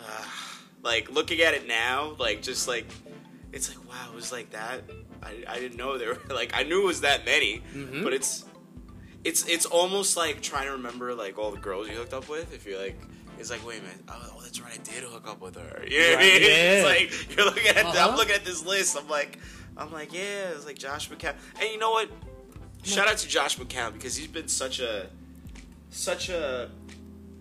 uh, 0.00 0.24
like 0.82 1.10
looking 1.12 1.40
at 1.40 1.54
it 1.54 1.66
now, 1.66 2.14
like 2.18 2.42
just 2.42 2.66
like, 2.68 2.86
it's 3.52 3.68
like 3.68 3.88
wow, 3.88 4.08
it 4.12 4.14
was 4.16 4.32
like 4.32 4.50
that. 4.50 4.82
I, 5.22 5.44
I 5.48 5.58
didn't 5.58 5.76
know 5.78 5.98
there 5.98 6.14
were 6.14 6.20
like 6.34 6.52
I 6.54 6.62
knew 6.62 6.82
it 6.82 6.86
was 6.86 7.00
that 7.02 7.24
many, 7.24 7.62
Mm-hmm. 7.74 8.02
but 8.04 8.12
it's, 8.12 8.44
it's 9.24 9.46
it's 9.46 9.66
almost 9.66 10.16
like 10.16 10.40
trying 10.40 10.66
to 10.66 10.72
remember 10.72 11.14
like 11.14 11.38
all 11.38 11.50
the 11.50 11.58
girls 11.60 11.88
you 11.88 11.94
hooked 11.96 12.14
up 12.14 12.28
with. 12.28 12.52
If 12.54 12.66
you're 12.66 12.78
like. 12.80 12.98
It's 13.40 13.52
like, 13.52 13.64
wait 13.64 13.78
a 13.78 13.82
minute. 13.82 14.00
Oh, 14.08 14.32
oh, 14.36 14.40
that's 14.42 14.60
right. 14.60 14.72
I 14.72 14.82
did 14.82 15.04
hook 15.04 15.28
up 15.28 15.40
with 15.40 15.54
her. 15.54 15.84
You 15.88 16.00
know 16.00 16.10
what 16.10 16.18
I 16.18 16.22
mean? 16.22 16.42
yeah. 16.42 16.48
It's 16.48 16.84
like 16.84 17.36
you're 17.36 17.46
looking 17.46 17.68
at. 17.68 17.76
Uh-huh. 17.86 18.08
I'm 18.10 18.16
looking 18.16 18.34
at 18.34 18.44
this 18.44 18.66
list. 18.66 18.96
I'm 18.98 19.08
like, 19.08 19.38
I'm 19.76 19.92
like, 19.92 20.12
yeah. 20.12 20.48
It's 20.56 20.66
like 20.66 20.76
Josh 20.76 21.08
McCown. 21.08 21.36
And 21.60 21.70
you 21.70 21.78
know 21.78 21.92
what? 21.92 22.10
Shout 22.82 23.06
out 23.06 23.16
to 23.18 23.28
Josh 23.28 23.56
McCown 23.56 23.92
because 23.92 24.16
he's 24.16 24.26
been 24.26 24.48
such 24.48 24.80
a, 24.80 25.06
such 25.90 26.30
a. 26.30 26.68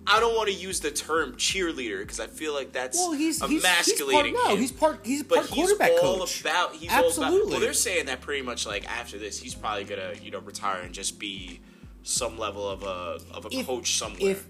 I 0.10 0.20
don't 0.20 0.36
want 0.36 0.48
to 0.50 0.54
use 0.56 0.80
the 0.80 0.90
term 0.92 1.34
cheerleader 1.34 2.00
because 2.00 2.20
I 2.20 2.28
feel 2.28 2.54
like 2.54 2.72
that's 2.72 2.98
Well, 2.98 3.12
he's 3.12 3.42
he's, 3.42 3.50
he's 3.50 3.62
part, 3.64 3.74
emasculating 3.78 4.34
no, 4.34 4.50
him. 4.50 4.58
he's 4.58 4.72
part 4.72 5.00
he's 5.06 5.24
but 5.24 5.40
part 5.40 5.50
he's 5.50 5.72
all 5.82 6.18
coach. 6.20 6.42
about. 6.42 6.76
He's 6.76 6.92
all 6.92 7.12
about. 7.18 7.32
Well, 7.50 7.60
they're 7.60 7.74
saying 7.74 8.06
that 8.08 8.22
pretty 8.22 8.42
much 8.42 8.66
like 8.66 8.90
after 8.90 9.18
this, 9.18 9.38
he's 9.40 9.54
probably 9.54 9.84
gonna 9.84 10.14
you 10.24 10.32
know 10.32 10.40
retire 10.40 10.82
and 10.82 10.94
just 10.94 11.20
be 11.20 11.60
some 12.04 12.38
level 12.38 12.68
of 12.68 12.84
a 12.84 13.20
of 13.36 13.46
a 13.46 13.50
If- 13.52 13.66
coach 13.68 13.98
somewhere. 13.98 14.32
if 14.32 14.48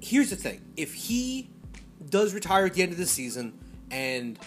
here's 0.00 0.30
the 0.30 0.36
thing, 0.36 0.60
if 0.76 0.92
he 0.94 1.50
does 2.08 2.32
retire 2.34 2.66
at 2.66 2.74
the 2.74 2.82
end 2.82 2.92
of 2.92 2.98
the 2.98 3.06
season 3.06 3.58
and 3.90 4.38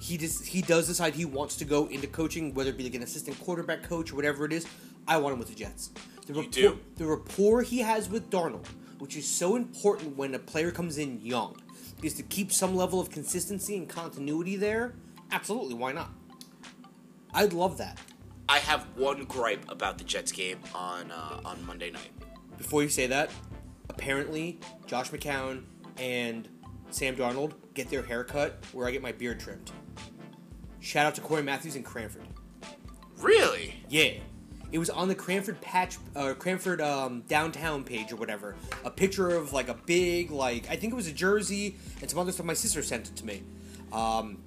he 0.00 0.16
just 0.16 0.46
he 0.46 0.62
does 0.62 0.86
decide 0.86 1.14
he 1.14 1.24
wants 1.24 1.56
to 1.56 1.64
go 1.64 1.86
into 1.86 2.06
coaching, 2.06 2.54
whether 2.54 2.70
it 2.70 2.76
be 2.78 2.84
like 2.84 2.94
an 2.94 3.02
assistant 3.02 3.38
quarterback 3.40 3.82
coach 3.82 4.12
or 4.12 4.16
whatever 4.16 4.44
it 4.44 4.52
is, 4.52 4.66
I 5.08 5.16
want 5.18 5.32
him 5.34 5.38
with 5.40 5.48
the 5.48 5.54
Jets. 5.54 5.90
The 6.26 6.32
You 6.34 6.40
rapport, 6.40 6.52
do? 6.52 6.78
the 6.96 7.06
rapport 7.06 7.62
he 7.62 7.78
has 7.80 8.08
with 8.08 8.30
Darnold, 8.30 8.64
which 9.00 9.16
is 9.16 9.26
so 9.26 9.56
important 9.56 10.16
when 10.16 10.34
a 10.34 10.38
player 10.38 10.70
comes 10.70 10.98
in 10.98 11.20
young, 11.20 11.60
is 12.02 12.14
to 12.14 12.22
keep 12.22 12.52
some 12.52 12.76
level 12.76 13.00
of 13.00 13.10
consistency 13.10 13.76
and 13.76 13.88
continuity 13.88 14.56
there. 14.56 14.94
Absolutely, 15.32 15.74
why 15.74 15.92
not? 15.92 16.10
I'd 17.34 17.52
love 17.52 17.78
that. 17.78 17.98
I 18.48 18.58
have 18.58 18.82
one 18.96 19.24
gripe 19.24 19.64
about 19.70 19.98
the 19.98 20.04
Jets 20.04 20.32
game 20.32 20.58
on 20.74 21.10
uh, 21.10 21.40
on 21.44 21.64
Monday 21.64 21.90
night. 21.90 22.10
Before 22.58 22.82
you 22.82 22.88
say 22.88 23.06
that, 23.06 23.30
apparently 23.88 24.58
Josh 24.86 25.10
McCown 25.10 25.64
and 25.98 26.48
Sam 26.90 27.16
Darnold 27.16 27.52
get 27.74 27.88
their 27.88 28.02
hair 28.02 28.24
cut 28.24 28.64
where 28.72 28.86
I 28.86 28.90
get 28.90 29.02
my 29.02 29.12
beard 29.12 29.38
trimmed. 29.40 29.70
Shout 30.80 31.06
out 31.06 31.14
to 31.14 31.20
Corey 31.20 31.42
Matthews 31.42 31.76
and 31.76 31.84
Cranford. 31.84 32.26
Really? 33.18 33.74
Yeah. 33.88 34.14
It 34.72 34.78
was 34.78 34.88
on 34.90 35.08
the 35.08 35.14
Cranford 35.14 35.60
patch, 35.60 35.98
uh, 36.14 36.34
Cranford 36.34 36.80
um, 36.80 37.22
downtown 37.22 37.82
page 37.84 38.12
or 38.12 38.16
whatever. 38.16 38.54
A 38.84 38.90
picture 38.90 39.30
of 39.30 39.52
like 39.52 39.68
a 39.68 39.74
big, 39.74 40.30
like 40.30 40.70
I 40.70 40.76
think 40.76 40.92
it 40.92 40.96
was 40.96 41.08
a 41.08 41.12
jersey 41.12 41.76
and 42.00 42.08
some 42.08 42.18
other 42.20 42.30
stuff. 42.32 42.46
My 42.46 42.54
sister 42.54 42.82
sent 42.82 43.08
it 43.08 43.16
to 43.16 43.26
me, 43.26 43.42
um, 43.92 44.38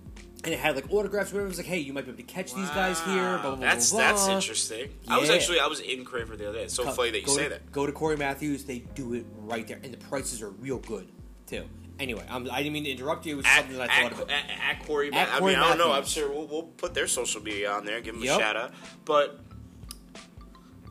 and 0.46 0.54
it 0.54 0.60
had 0.60 0.76
like 0.76 0.92
autographs. 0.92 1.32
Whatever. 1.34 1.48
It 1.48 1.50
was 1.50 1.58
like, 1.58 1.66
hey, 1.68 1.80
you 1.80 1.92
might 1.94 2.06
be 2.06 2.12
able 2.12 2.18
to 2.18 2.24
catch 2.24 2.54
these 2.54 2.70
guys 2.70 3.00
here. 3.02 3.38
Blah 3.42 3.56
blah. 3.56 3.56
That's 3.56 3.92
blah, 3.92 4.00
that's 4.00 4.28
interesting. 4.28 4.90
I 5.10 5.18
was 5.20 5.30
actually 5.30 5.60
I 5.60 5.68
was 5.68 5.82
in 5.82 6.06
Cranford 6.06 6.40
the 6.40 6.48
other 6.50 6.60
day. 6.60 6.64
It's 6.66 6.74
so 6.74 6.86
Co- 6.86 6.92
funny 6.92 7.12
that 7.12 7.22
you 7.24 7.28
say 7.28 7.44
to, 7.44 7.50
that. 7.50 7.72
Go 7.74 7.86
to 7.86 7.92
Corey 7.92 8.16
Matthews. 8.18 8.64
They 8.64 8.80
do 8.80 9.14
it 9.16 9.26
right 9.40 9.68
there, 9.68 9.80
and 9.84 9.94
the 9.94 9.98
prices 9.98 10.42
are 10.42 10.52
real 10.52 10.80
good 10.80 11.10
too. 11.48 11.66
Anyway, 12.00 12.24
I'm, 12.28 12.50
I 12.50 12.58
didn't 12.64 12.74
mean 12.74 12.86
to 12.86 12.92
interrupt 12.92 13.26
you. 13.26 13.34
It 13.34 13.38
was 13.38 13.46
At, 13.46 13.58
something 13.58 13.78
that 13.78 13.90
I 13.90 13.94
at, 14.06 14.12
thought 14.14 14.22
of. 14.24 14.30
at, 14.32 14.44
at 14.50 14.86
Corey, 14.88 15.14
At 15.14 15.30
I 15.30 15.38
Corey 15.40 15.54
mean, 15.54 15.62
I 15.62 15.70
don't 15.70 15.78
know. 15.78 15.94
I'm 15.94 16.06
sure 16.06 16.28
we'll, 16.28 16.48
we'll 16.48 16.64
put 16.64 16.96
their 16.96 17.06
social 17.08 17.40
media 17.42 17.72
on 17.72 17.86
there, 17.86 18.02
give 18.02 18.16
them 18.16 18.24
Yep. 18.24 18.36
a 18.36 18.42
shout 18.42 18.58
out. 18.58 18.72
But 19.06 19.40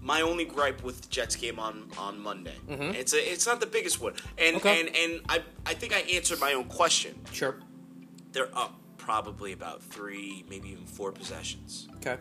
my 0.03 0.21
only 0.21 0.45
gripe 0.45 0.83
with 0.83 1.01
the 1.01 1.09
Jets 1.09 1.37
game 1.37 1.59
on 1.59 1.89
on 1.97 2.21
Monday, 2.21 2.57
it's 2.69 3.13
a, 3.15 3.33
it's 3.33 3.47
not 3.47 3.61
the 3.61 3.67
biggest 3.67 4.01
one, 4.01 4.15
and 4.37 4.57
Mm-hmm. 4.57 4.67
Okay. 4.69 4.81
and 4.81 4.97
and 4.97 5.21
I 5.29 5.43
I 5.65 5.75
think 5.75 5.95
I 5.95 6.01
answered 6.15 6.41
my 6.41 6.53
own 6.53 6.65
question. 6.65 7.19
Sure. 7.33 7.57
They're 8.33 8.51
up 8.57 8.79
probably 8.99 9.53
about 9.53 9.83
three, 9.83 10.45
maybe 10.49 10.69
even 10.71 10.87
four 10.87 11.13
possessions. 11.13 11.89
Okay. 11.97 12.17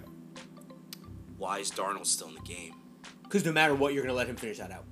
Why 1.38 1.60
is 1.60 1.72
Darnold 1.72 2.06
still 2.06 2.28
in 2.30 2.36
the 2.36 2.42
game? 2.42 2.76
Because 3.24 3.46
no 3.46 3.52
matter 3.52 3.74
what, 3.74 3.94
you're 3.94 4.04
going 4.04 4.14
to 4.14 4.18
let 4.18 4.28
him 4.28 4.36
finish 4.36 4.58
that 4.60 4.72
out. 4.72 4.86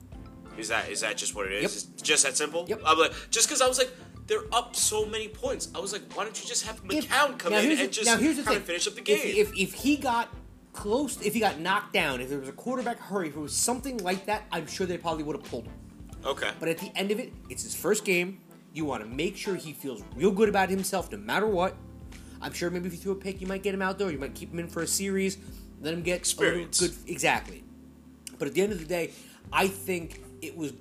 Is 0.57 0.69
that 0.69 0.89
is 0.89 1.01
that 1.01 1.17
just 1.17 1.35
what 1.35 1.45
it 1.47 1.53
is? 1.53 1.61
Yep. 1.63 1.71
Is 1.71 1.83
just 2.01 2.23
that 2.25 2.35
simple? 2.37 2.65
Yep. 2.67 2.81
I'm 2.85 2.97
like, 2.97 3.13
just 3.29 3.47
because 3.47 3.61
I 3.61 3.67
was 3.67 3.77
like, 3.77 3.91
they're 4.27 4.43
up 4.51 4.75
so 4.75 5.05
many 5.05 5.27
points. 5.27 5.69
I 5.75 5.79
was 5.79 5.93
like, 5.93 6.01
why 6.13 6.23
don't 6.23 6.39
you 6.41 6.47
just 6.47 6.65
have 6.65 6.83
McCown 6.83 7.37
come 7.37 7.51
now 7.53 7.59
in 7.59 7.71
and 7.77 7.91
just 7.91 8.05
now 8.05 8.17
here's 8.17 8.37
the 8.37 8.43
kind 8.43 8.55
thing. 8.55 8.61
of 8.61 8.65
finish 8.67 8.87
up 8.87 8.95
the 8.95 9.01
game? 9.01 9.19
If, 9.23 9.51
if, 9.53 9.57
if 9.57 9.73
he 9.73 9.97
got 9.97 10.33
close, 10.79 11.21
if 11.21 11.33
he 11.33 11.41
got 11.41 11.59
knocked 11.59 11.91
down, 11.91 12.21
if 12.21 12.29
there 12.29 12.39
was 12.39 12.47
a 12.47 12.53
quarterback 12.53 12.99
hurry, 12.99 13.27
if 13.27 13.35
it 13.35 13.39
was 13.39 13.53
something 13.53 13.97
like 13.97 14.25
that, 14.27 14.43
I'm 14.49 14.65
sure 14.65 14.87
they 14.87 14.97
probably 14.97 15.23
would 15.23 15.35
have 15.35 15.43
pulled 15.43 15.65
him. 15.65 15.73
okay. 16.25 16.51
But 16.57 16.69
at 16.69 16.77
the 16.77 16.89
end 16.95 17.11
of 17.11 17.19
it, 17.19 17.33
it's 17.49 17.63
his 17.63 17.75
first 17.75 18.05
game. 18.05 18.39
You 18.73 18.85
want 18.85 19.03
to 19.03 19.09
make 19.09 19.35
sure 19.35 19.55
he 19.55 19.73
feels 19.73 20.01
real 20.15 20.31
good 20.31 20.47
about 20.47 20.69
himself 20.69 21.11
no 21.11 21.17
matter 21.17 21.47
what. 21.47 21.75
I'm 22.41 22.53
sure 22.53 22.69
maybe 22.69 22.87
if 22.87 22.93
you 22.93 22.99
threw 22.99 23.11
a 23.11 23.15
pick, 23.15 23.41
you 23.41 23.47
might 23.47 23.61
get 23.61 23.73
him 23.73 23.81
out 23.81 23.99
there. 23.99 24.09
You 24.09 24.17
might 24.19 24.35
keep 24.35 24.53
him 24.53 24.59
in 24.59 24.69
for 24.69 24.81
a 24.81 24.87
series, 24.87 25.37
let 25.81 25.93
him 25.93 26.01
get 26.01 26.17
Experience. 26.17 26.79
good. 26.79 26.93
Exactly. 27.07 27.63
But 28.37 28.47
at 28.47 28.53
the 28.53 28.61
end 28.61 28.71
of 28.71 28.79
the 28.79 28.85
day, 28.85 29.11
I 29.51 29.67
think 29.67 30.21
it 30.41 30.55
was. 30.55 30.71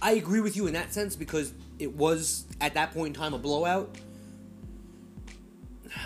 I 0.00 0.12
agree 0.12 0.40
with 0.40 0.56
you 0.56 0.66
in 0.68 0.72
that 0.72 0.94
sense 0.94 1.16
because 1.16 1.52
it 1.78 1.92
was 1.94 2.46
at 2.62 2.72
that 2.74 2.92
point 2.94 3.14
in 3.14 3.20
time 3.20 3.34
a 3.34 3.38
blowout. 3.38 3.94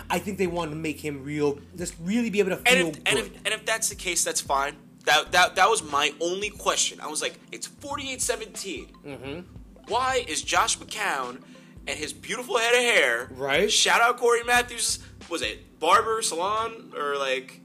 I 0.09 0.19
think 0.19 0.37
they 0.37 0.47
want 0.47 0.71
to 0.71 0.75
make 0.75 0.99
him 0.99 1.23
real, 1.23 1.59
just 1.77 1.95
really 2.01 2.29
be 2.29 2.39
able 2.39 2.51
to 2.51 2.57
feel 2.57 2.77
and 2.77 2.87
if, 2.89 2.93
good. 3.03 3.07
and 3.07 3.19
if 3.19 3.35
and 3.45 3.53
if 3.53 3.65
that's 3.65 3.89
the 3.89 3.95
case, 3.95 4.23
that's 4.23 4.41
fine. 4.41 4.75
That 5.05 5.31
that 5.31 5.55
that 5.55 5.69
was 5.69 5.83
my 5.83 6.13
only 6.21 6.49
question. 6.49 6.99
I 7.01 7.07
was 7.07 7.21
like, 7.21 7.39
it's 7.51 7.67
48-17. 7.67 8.87
Mm-hmm. 9.05 9.39
Why 9.87 10.23
is 10.27 10.41
Josh 10.41 10.77
McCown 10.77 11.41
and 11.87 11.97
his 11.99 12.13
beautiful 12.13 12.57
head 12.57 12.73
of 12.73 12.79
hair? 12.81 13.29
Right. 13.35 13.71
Shout 13.71 14.01
out 14.01 14.17
Corey 14.17 14.43
Matthews. 14.43 14.99
Was 15.29 15.41
it 15.41 15.79
barber 15.79 16.21
salon 16.21 16.93
or 16.97 17.17
like 17.17 17.59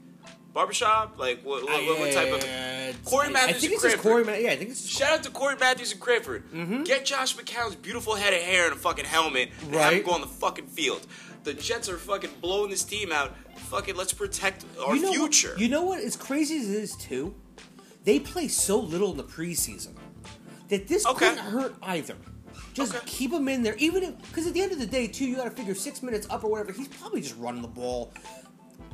barbershop? 0.53 1.17
Like 1.17 1.41
what, 1.43 1.63
what, 1.63 1.85
what, 1.85 1.99
what 1.99 2.11
type 2.13 2.33
of? 2.33 2.43
Uh, 2.43 2.93
Corey 3.05 3.29
Matthews 3.29 3.57
I 3.57 3.59
think 3.59 3.63
and 3.63 3.73
it's 3.73 3.81
Cranford. 3.81 4.01
Corey. 4.01 4.23
Ma- 4.25 4.33
yeah, 4.33 4.51
I 4.51 4.55
think 4.57 4.71
it's 4.71 4.87
Shout 4.89 5.11
out 5.13 5.23
to 5.23 5.29
Corey 5.31 5.55
Matthews 5.59 5.91
and 5.93 6.01
Cranford. 6.01 6.43
Get 6.85 7.05
Josh 7.05 7.35
McCown's 7.37 7.75
beautiful 7.75 8.15
head 8.15 8.33
of 8.33 8.41
hair 8.41 8.65
and 8.65 8.73
a 8.73 8.77
fucking 8.77 9.05
helmet 9.05 9.49
and 9.61 9.75
have 9.75 9.91
him 9.93 9.97
Right. 9.99 10.05
go 10.05 10.11
on 10.11 10.21
the 10.21 10.27
fucking 10.27 10.67
field. 10.67 11.05
The 11.43 11.53
Jets 11.53 11.89
are 11.89 11.97
fucking 11.97 12.31
blowing 12.41 12.69
this 12.69 12.83
team 12.83 13.11
out. 13.11 13.35
Fucking 13.55 13.95
let's 13.95 14.13
protect 14.13 14.65
our 14.83 14.95
you 14.95 15.01
know 15.01 15.13
future. 15.13 15.51
What, 15.51 15.59
you 15.59 15.69
know 15.69 15.83
what? 15.83 16.01
As 16.01 16.15
crazy 16.15 16.57
as 16.57 16.69
it 16.69 16.75
is, 16.75 16.95
too, 16.95 17.33
they 18.03 18.19
play 18.19 18.47
so 18.47 18.79
little 18.79 19.11
in 19.11 19.17
the 19.17 19.23
preseason 19.23 19.95
that 20.69 20.87
this 20.87 21.05
Okay. 21.05 21.29
couldn't 21.29 21.43
hurt 21.45 21.75
either. 21.81 22.15
Just 22.73 22.93
Okay. 22.93 23.03
keep 23.05 23.31
him 23.31 23.47
in 23.47 23.63
there, 23.63 23.75
even 23.77 24.03
if 24.03 24.17
because 24.21 24.47
at 24.47 24.53
the 24.53 24.61
end 24.61 24.71
of 24.71 24.79
the 24.79 24.85
day, 24.85 25.07
too, 25.07 25.25
you 25.25 25.35
got 25.35 25.45
to 25.45 25.51
figure 25.51 25.75
six 25.75 26.03
minutes 26.03 26.27
up 26.29 26.43
or 26.43 26.49
whatever. 26.49 26.71
He's 26.71 26.87
probably 26.87 27.21
just 27.21 27.37
running 27.37 27.61
the 27.61 27.67
ball 27.67 28.13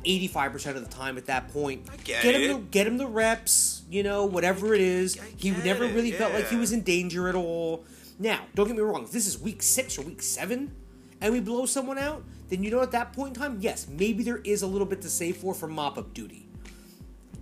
eighty-five 0.04 0.52
percent 0.52 0.76
of 0.76 0.88
the 0.88 0.90
time 0.90 1.18
at 1.18 1.26
that 1.26 1.48
point. 1.52 1.88
I 1.92 1.96
get 1.96 2.24
him 2.24 2.48
the 2.52 2.58
get 2.70 2.86
him 2.86 2.96
the 2.96 3.06
reps, 3.06 3.82
you 3.90 4.02
know, 4.02 4.24
whatever 4.24 4.74
it 4.74 4.80
is. 4.80 5.18
He 5.36 5.50
never 5.50 5.84
it, 5.84 5.94
really 5.94 6.12
felt 6.12 6.32
like 6.32 6.48
he 6.48 6.56
was 6.56 6.72
in 6.72 6.82
danger 6.82 7.28
at 7.28 7.34
all. 7.34 7.84
Now, 8.18 8.46
don't 8.54 8.66
get 8.66 8.76
me 8.76 8.82
wrong. 8.82 9.04
If 9.04 9.10
this 9.10 9.26
is 9.26 9.38
week 9.38 9.62
six 9.62 9.98
or 9.98 10.02
week 10.02 10.22
seven, 10.22 10.74
and 11.20 11.32
we 11.32 11.40
blow 11.40 11.66
someone 11.66 11.98
out, 11.98 12.24
then 12.48 12.62
you 12.62 12.70
know 12.70 12.80
at 12.80 12.92
that 12.92 13.12
point 13.12 13.36
in 13.36 13.42
time, 13.42 13.58
yes, 13.60 13.86
maybe 13.88 14.22
there 14.22 14.38
is 14.38 14.62
a 14.62 14.66
little 14.66 14.86
bit 14.86 15.02
to 15.02 15.08
save 15.08 15.36
for 15.36 15.54
for 15.54 15.66
mop-up 15.66 16.14
duty 16.14 16.46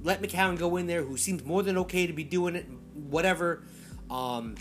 let 0.05 0.21
McCown 0.21 0.57
go 0.57 0.77
in 0.77 0.87
there, 0.87 1.03
who 1.03 1.17
seems 1.17 1.45
more 1.45 1.63
than 1.63 1.79
okay 1.79 2.07
to 2.07 2.13
be 2.13 2.23
doing 2.23 2.55
it, 2.55 2.67
whatever, 2.93 3.65
um, 4.11 4.55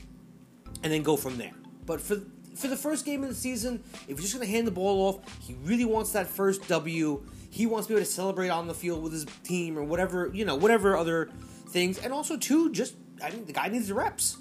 and 0.82 0.92
then 0.92 1.04
go 1.04 1.16
from 1.16 1.38
there. 1.38 1.52
But 1.86 2.02
for 2.02 2.22
for 2.56 2.68
the 2.68 2.78
first 2.78 3.06
game 3.06 3.24
of 3.24 3.30
the 3.30 3.36
season, 3.36 3.84
if 4.04 4.10
you're 4.10 4.18
just 4.20 4.34
going 4.34 4.46
to 4.46 4.52
hand 4.52 4.66
the 4.66 4.72
ball 4.72 5.08
off, 5.08 5.40
he 5.42 5.56
really 5.64 5.86
wants 5.86 6.12
that 6.14 6.28
first 6.28 6.68
W. 6.70 7.24
he 7.50 7.66
wants 7.66 7.88
to 7.88 7.94
be 7.94 7.98
able 7.98 8.06
to 8.06 8.12
celebrate 8.12 8.50
on 8.50 8.68
the 8.68 8.74
field 8.74 9.04
with 9.04 9.12
his 9.12 9.26
team 9.44 9.78
or 9.78 9.84
whatever 9.84 10.32
you 10.34 10.46
know, 10.46 10.56
whatever 10.56 10.96
other 10.96 11.30
things, 11.70 11.98
and 12.00 12.14
also 12.14 12.38
too, 12.38 12.72
just 12.72 12.96
I 13.22 13.30
mean, 13.30 13.46
the 13.46 13.54
guy 13.54 13.68
needs 13.68 13.90
the 13.90 13.94
reps. 13.94 14.38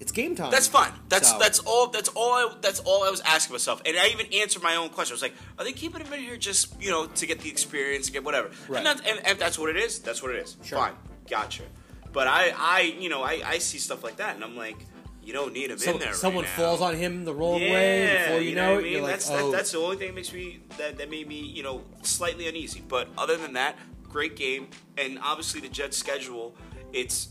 It's 0.00 0.12
game 0.12 0.34
time. 0.34 0.50
That's 0.50 0.66
fine. 0.66 0.92
That's 1.10 1.30
So- 1.30 1.38
that's 1.38 1.58
all. 1.60 1.88
That's 1.88 2.08
all. 2.08 2.32
I, 2.32 2.54
that's 2.62 2.80
all 2.80 3.04
I 3.04 3.10
was 3.10 3.20
asking 3.20 3.52
myself, 3.54 3.82
and 3.84 3.96
I 3.98 4.08
even 4.08 4.26
answered 4.32 4.62
my 4.62 4.76
own 4.76 4.88
question. 4.88 5.12
I 5.12 5.16
was 5.16 5.22
like, 5.22 5.34
"Are 5.58 5.64
they 5.64 5.72
keeping 5.72 6.00
him 6.04 6.12
in 6.12 6.20
here 6.20 6.36
just 6.38 6.80
you 6.80 6.90
know 6.90 7.06
to 7.06 7.26
get 7.26 7.40
the 7.40 7.50
experience, 7.50 8.08
get 8.08 8.24
whatever?" 8.24 8.50
Right. 8.66 8.78
And, 8.78 8.86
that's, 8.86 9.00
and, 9.06 9.26
and 9.26 9.38
that's 9.38 9.58
what 9.58 9.68
it 9.68 9.76
is. 9.76 9.98
That's 9.98 10.22
what 10.22 10.34
it 10.34 10.38
is. 10.42 10.56
Sure. 10.64 10.78
Fine, 10.78 10.94
gotcha. 11.28 11.64
But 12.12 12.26
I, 12.26 12.52
I, 12.56 12.80
you 12.98 13.08
know, 13.08 13.22
I, 13.22 13.40
I 13.44 13.58
see 13.58 13.78
stuff 13.78 14.02
like 14.02 14.16
that, 14.16 14.34
and 14.34 14.42
I'm 14.42 14.56
like, 14.56 14.78
you 15.22 15.32
don't 15.32 15.52
need 15.52 15.70
him 15.70 15.78
So- 15.78 15.92
in 15.92 15.98
there. 15.98 16.14
someone 16.14 16.44
right 16.44 16.52
falls 16.54 16.80
on 16.80 16.96
him 16.96 17.24
the 17.24 17.34
wrong 17.34 17.60
yeah, 17.60 17.72
way 17.72 18.22
before 18.24 18.40
you, 18.40 18.54
know, 18.54 18.74
what 18.74 18.78
it. 18.78 18.80
I 18.80 18.82
mean? 18.84 18.92
You're 18.92 19.02
like, 19.02 19.10
that's 19.12 19.30
oh, 19.30 19.50
that, 19.50 19.56
that's 19.56 19.72
the 19.72 19.78
only 19.78 19.96
thing 19.96 20.08
that 20.08 20.14
makes 20.14 20.32
me 20.32 20.60
that, 20.78 20.96
that 20.98 21.10
made 21.10 21.28
me 21.28 21.40
you 21.40 21.62
know 21.62 21.82
slightly 22.02 22.48
uneasy. 22.48 22.82
But 22.88 23.08
other 23.18 23.36
than 23.36 23.52
that, 23.52 23.76
great 24.08 24.34
game, 24.34 24.68
and 24.96 25.18
obviously 25.22 25.60
the 25.60 25.68
Jets' 25.68 25.98
schedule, 25.98 26.56
it's 26.92 27.28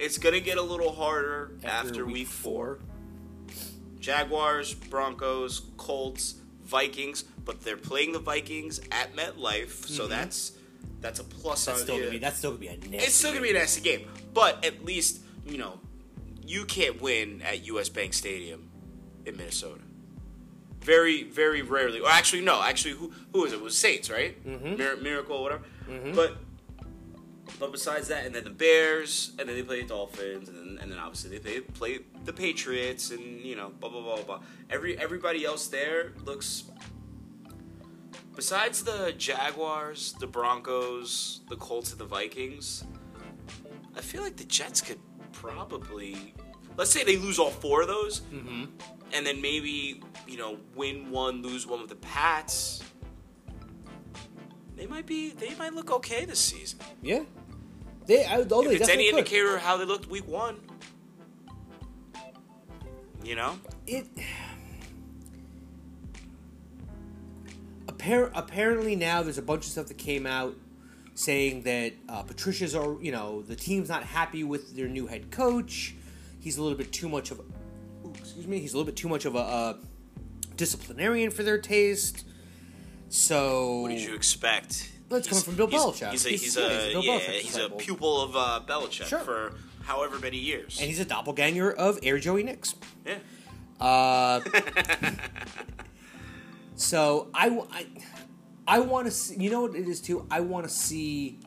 it's 0.00 0.18
gonna 0.18 0.40
get 0.40 0.58
a 0.58 0.62
little 0.62 0.92
harder 0.92 1.52
after, 1.64 2.06
week 2.06 2.26
four. 2.28 2.78
Jaguars, 3.98 4.72
Broncos, 4.74 5.60
Colts, 5.76 6.36
Vikings, 6.64 7.22
but 7.44 7.60
they're 7.62 7.76
playing 7.76 8.12
the 8.12 8.18
Vikings 8.18 8.80
at 8.90 9.14
MetLife, 9.14 9.86
so 9.86 10.06
that's 10.06 10.52
that's 11.00 11.20
a 11.20 11.24
plus 11.24 11.66
That's 11.66 11.80
on 11.80 11.84
still 11.84 11.98
gonna 11.98 12.10
be 12.10 12.18
that's 12.18 12.38
still 12.38 12.52
gonna 12.52 12.60
be 12.60 12.68
a 12.68 12.76
nasty 12.76 12.96
It's 12.96 13.14
still 13.14 13.30
gonna 13.32 13.42
be 13.42 13.50
a 13.50 13.54
nasty 13.54 13.80
game, 13.82 14.06
but 14.32 14.64
at 14.64 14.84
least 14.84 15.20
you 15.46 15.58
know 15.58 15.78
you 16.46 16.64
can't 16.64 17.00
win 17.00 17.42
at 17.42 17.66
U.S. 17.66 17.88
Bank 17.88 18.12
Stadium 18.14 18.68
in 19.26 19.36
Minnesota. 19.36 19.80
Very, 20.80 21.24
very 21.24 21.62
rarely. 21.62 22.00
Or 22.00 22.08
actually, 22.08 22.40
no. 22.42 22.62
Actually, 22.62 22.94
who 22.94 23.12
who 23.32 23.42
was 23.42 23.52
it? 23.52 23.56
It 23.56 23.62
was 23.62 23.76
Saints, 23.76 24.10
right? 24.10 24.42
Mm-hmm. 24.46 24.76
Mir- 24.76 24.96
Miracle, 24.96 25.42
whatever. 25.42 25.62
But 26.14 26.36
but 27.60 27.72
besides 27.72 28.08
that, 28.08 28.24
and 28.24 28.34
then 28.34 28.44
the 28.44 28.50
Bears, 28.50 29.32
and 29.38 29.46
then 29.46 29.54
they 29.54 29.62
play 29.62 29.82
the 29.82 29.88
Dolphins, 29.88 30.48
and 30.48 30.56
then, 30.56 30.78
and 30.80 30.90
then 30.90 30.98
obviously 30.98 31.36
they 31.36 31.60
play, 31.60 31.60
play 31.60 31.98
the 32.24 32.32
Patriots, 32.32 33.10
and 33.10 33.42
you 33.42 33.54
know, 33.54 33.70
blah 33.78 33.90
blah 33.90 34.00
blah 34.00 34.22
blah. 34.22 34.40
Every 34.70 34.98
everybody 34.98 35.44
else 35.44 35.66
there 35.68 36.12
looks. 36.24 36.64
Besides 38.34 38.82
the 38.82 39.12
Jaguars, 39.18 40.14
the 40.14 40.26
Broncos, 40.26 41.42
the 41.50 41.56
Colts, 41.56 41.92
and 41.92 42.00
the 42.00 42.06
Vikings, 42.06 42.84
I 43.94 44.00
feel 44.00 44.22
like 44.22 44.36
the 44.36 44.44
Jets 44.44 44.80
could 44.80 44.98
probably. 45.32 46.34
Let's 46.78 46.90
say 46.90 47.04
they 47.04 47.18
lose 47.18 47.38
all 47.38 47.50
four 47.50 47.82
of 47.82 47.88
those, 47.88 48.20
mm-hmm. 48.20 48.64
and 49.12 49.26
then 49.26 49.42
maybe 49.42 50.02
you 50.26 50.38
know 50.38 50.56
win 50.74 51.10
one, 51.10 51.42
lose 51.42 51.66
one 51.66 51.80
with 51.80 51.90
the 51.90 51.96
Pats. 51.96 52.82
They 54.76 54.86
might 54.86 55.04
be. 55.04 55.28
They 55.28 55.54
might 55.56 55.74
look 55.74 55.90
okay 55.90 56.24
this 56.24 56.38
season. 56.38 56.78
Yeah. 57.02 57.24
They, 58.10 58.24
I, 58.24 58.44
oh, 58.50 58.62
If 58.62 58.80
it's 58.80 58.88
any 58.88 59.08
could. 59.08 59.18
indicator 59.18 59.54
of 59.54 59.62
how 59.62 59.76
they 59.76 59.84
looked 59.84 60.08
week 60.10 60.26
one, 60.26 60.56
you 63.22 63.36
know, 63.36 63.56
it 63.86 64.04
Appar- 67.86 68.32
apparently 68.34 68.96
now 68.96 69.22
there's 69.22 69.38
a 69.38 69.42
bunch 69.42 69.64
of 69.64 69.70
stuff 69.70 69.86
that 69.86 69.98
came 69.98 70.26
out 70.26 70.56
saying 71.14 71.62
that 71.62 71.92
uh, 72.08 72.22
Patricia's 72.24 72.74
are 72.74 73.00
you 73.00 73.12
know 73.12 73.42
the 73.42 73.54
team's 73.54 73.88
not 73.88 74.02
happy 74.02 74.42
with 74.42 74.74
their 74.74 74.88
new 74.88 75.06
head 75.06 75.30
coach. 75.30 75.94
He's 76.40 76.58
a 76.58 76.62
little 76.64 76.76
bit 76.76 76.90
too 76.90 77.08
much 77.08 77.30
of, 77.30 77.38
a, 77.38 77.42
ooh, 77.42 78.12
excuse 78.18 78.48
me, 78.48 78.58
he's 78.58 78.74
a 78.74 78.76
little 78.76 78.90
bit 78.90 78.96
too 78.96 79.08
much 79.08 79.24
of 79.24 79.36
a 79.36 79.38
uh, 79.38 79.74
disciplinarian 80.56 81.30
for 81.30 81.44
their 81.44 81.58
taste. 81.58 82.24
So 83.08 83.82
what 83.82 83.90
did 83.90 84.00
you 84.00 84.16
expect? 84.16 84.90
It's 85.10 85.28
coming 85.28 85.44
from 85.44 85.56
Bill 85.56 85.66
he's, 85.66 85.80
Belichick. 85.80 86.10
He's 86.12 86.26
a, 86.26 86.28
He's- 86.28 86.42
he's 86.42 86.56
a, 86.56 86.70
he's 86.70 86.94
a 86.96 87.00
yeah, 87.00 87.18
Belichick 87.18 87.40
he's 87.40 87.56
a 87.56 87.70
pupil 87.70 88.20
of 88.22 88.36
uh, 88.36 88.60
Belichick 88.66 89.06
Sure. 89.06 89.18
for 89.20 89.52
however 89.82 90.18
many 90.18 90.36
years. 90.38 90.78
and 90.78 90.88
he's 90.88 91.00
a 91.00 91.04
doppelganger 91.04 91.72
of 91.72 91.98
Air 92.02 92.18
Joey 92.18 92.42
Nix. 92.44 92.74
yeah. 93.04 93.18
Uh, 93.80 94.40
so 96.76 97.28
I 97.34 97.48
want 98.80 99.06
to 99.06 99.10
see. 99.10 99.42
You 99.42 99.50
know 99.50 99.62
what 99.62 99.74
it 99.74 99.88
is 99.88 100.00
too. 100.00 100.26
I 100.30 100.40
want 100.40 100.66
to 100.66 100.72
see 100.72 101.38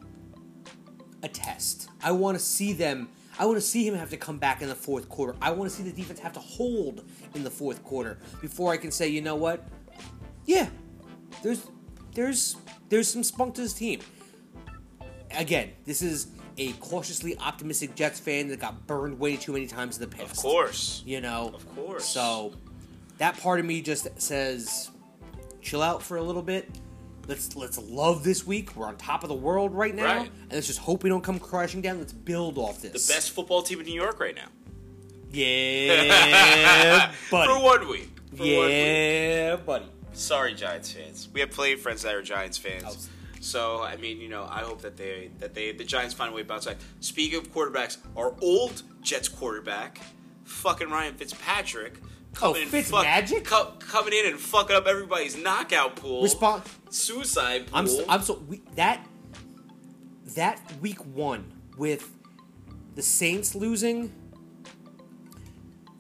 a 1.21 1.27
test. 1.27 1.89
I 2.03 2.11
want 2.11 2.37
to 2.37 2.43
see 2.43 2.73
them. 2.73 3.09
I 3.39 3.45
want 3.45 3.57
to 3.57 3.61
see 3.61 3.87
him 3.87 3.95
have 3.95 4.11
to 4.11 4.17
come 4.17 4.37
back 4.37 4.61
in 4.61 4.69
the 4.69 4.75
fourth 4.75 5.09
quarter. 5.09 5.35
I 5.41 5.51
want 5.51 5.69
to 5.71 5.75
see 5.75 5.83
the 5.83 5.91
defense 5.91 6.19
have 6.19 6.33
to 6.33 6.39
hold 6.39 7.03
in 7.33 7.43
the 7.43 7.49
fourth 7.49 7.83
quarter 7.83 8.19
before 8.41 8.71
I 8.71 8.77
can 8.77 8.91
say, 8.91 9.07
you 9.07 9.21
know 9.21 9.35
what? 9.35 9.67
Yeah, 10.45 10.67
there's, 11.41 11.65
there's, 12.13 12.57
there's 12.93 13.07
some 13.07 13.23
spunk 13.23 13.55
to 13.55 13.61
this 13.61 13.73
team. 13.73 13.99
Again, 15.31 15.71
this 15.85 16.03
is 16.03 16.27
a 16.59 16.73
cautiously 16.73 17.35
optimistic 17.39 17.95
Jets 17.95 18.19
fan 18.19 18.47
that 18.49 18.59
got 18.59 18.85
burned 18.85 19.17
way 19.19 19.35
too 19.35 19.51
many 19.53 19.65
times 19.65 19.97
in 19.97 20.07
the 20.07 20.15
past 20.15 20.29
Of 20.31 20.37
course. 20.37 21.01
you 21.03 21.19
know 21.21 21.51
Of 21.55 21.75
course. 21.75 22.05
so 22.05 22.53
that 23.17 23.35
part 23.39 23.59
of 23.59 23.65
me 23.65 23.81
just 23.81 24.07
says 24.21 24.91
chill 25.61 25.81
out 25.81 26.03
for 26.03 26.17
a 26.17 26.21
little 26.21 26.43
bit 26.43 26.69
let's 27.27 27.55
let's 27.55 27.79
love 27.79 28.23
this 28.23 28.45
week 28.45 28.75
we're 28.75 28.85
on 28.85 28.95
top 28.97 29.23
of 29.23 29.29
the 29.29 29.33
world 29.35 29.73
right 29.73 29.95
now 29.95 30.17
Right. 30.17 30.31
and 30.43 30.51
let's 30.53 30.67
just 30.67 30.77
hope 30.77 31.01
we 31.01 31.09
don't 31.09 31.23
come 31.23 31.39
crashing 31.39 31.81
down 31.81 31.97
let's 31.97 32.13
build 32.13 32.59
off 32.59 32.81
this. 32.83 33.07
The 33.07 33.13
best 33.15 33.31
football 33.31 33.63
team 33.63 33.79
in 33.79 33.87
New 33.87 33.95
York 33.99 34.19
right 34.19 34.35
now. 34.35 34.49
yeah 35.31 37.11
buddy 37.31 37.51
For 37.51 37.63
one 37.63 37.87
week. 37.89 38.09
For 38.35 38.43
one 38.43 38.47
week. 38.47 38.69
yeah 38.69 39.55
buddy 39.55 39.85
Sorry, 40.13 40.53
Giants 40.53 40.91
fans. 40.91 41.27
We 41.33 41.39
have 41.41 41.51
plenty 41.51 41.73
of 41.73 41.81
friends 41.81 42.03
that 42.03 42.13
are 42.15 42.21
Giants 42.21 42.59
Oh. 42.63 42.69
fans. 42.69 43.09
So 43.41 43.81
I 43.81 43.97
mean, 43.97 44.21
you 44.21 44.29
know, 44.29 44.47
I 44.49 44.59
hope 44.61 44.81
that 44.83 44.95
they 44.95 45.29
that 45.39 45.53
they 45.53 45.71
the 45.73 45.83
Giants 45.83 46.13
find 46.13 46.31
a 46.31 46.35
way 46.35 46.43
to 46.43 46.47
bounce 46.47 46.65
back. 46.65 46.77
Speaking 47.01 47.39
of 47.39 47.51
quarterbacks, 47.51 47.97
our 48.15 48.35
old 48.41 48.83
Jets 49.01 49.27
quarterback, 49.27 49.99
fucking 50.45 50.89
Ryan 50.89 51.15
Fitzpatrick, 51.15 51.95
Oh, 52.41 52.53
coming 52.53 52.63
in 52.63 52.69
Fitzmagic? 52.69 53.43
co- 53.43 53.73
coming 53.79 54.13
in 54.13 54.25
and 54.27 54.39
fucking 54.39 54.75
up 54.75 54.87
everybody's 54.87 55.35
knockout 55.37 55.95
pool, 55.97 56.23
Respon- 56.23 56.63
suicide 56.89 57.67
pool. 57.67 57.77
I'm 57.79 57.87
so, 57.87 58.05
I'm 58.07 58.21
so 58.21 58.35
we, 58.47 58.61
that 58.75 59.05
that 60.35 60.61
week 60.81 61.03
one 61.05 61.51
with 61.77 62.09
the 62.95 63.01
Saints 63.01 63.55
losing, 63.55 64.13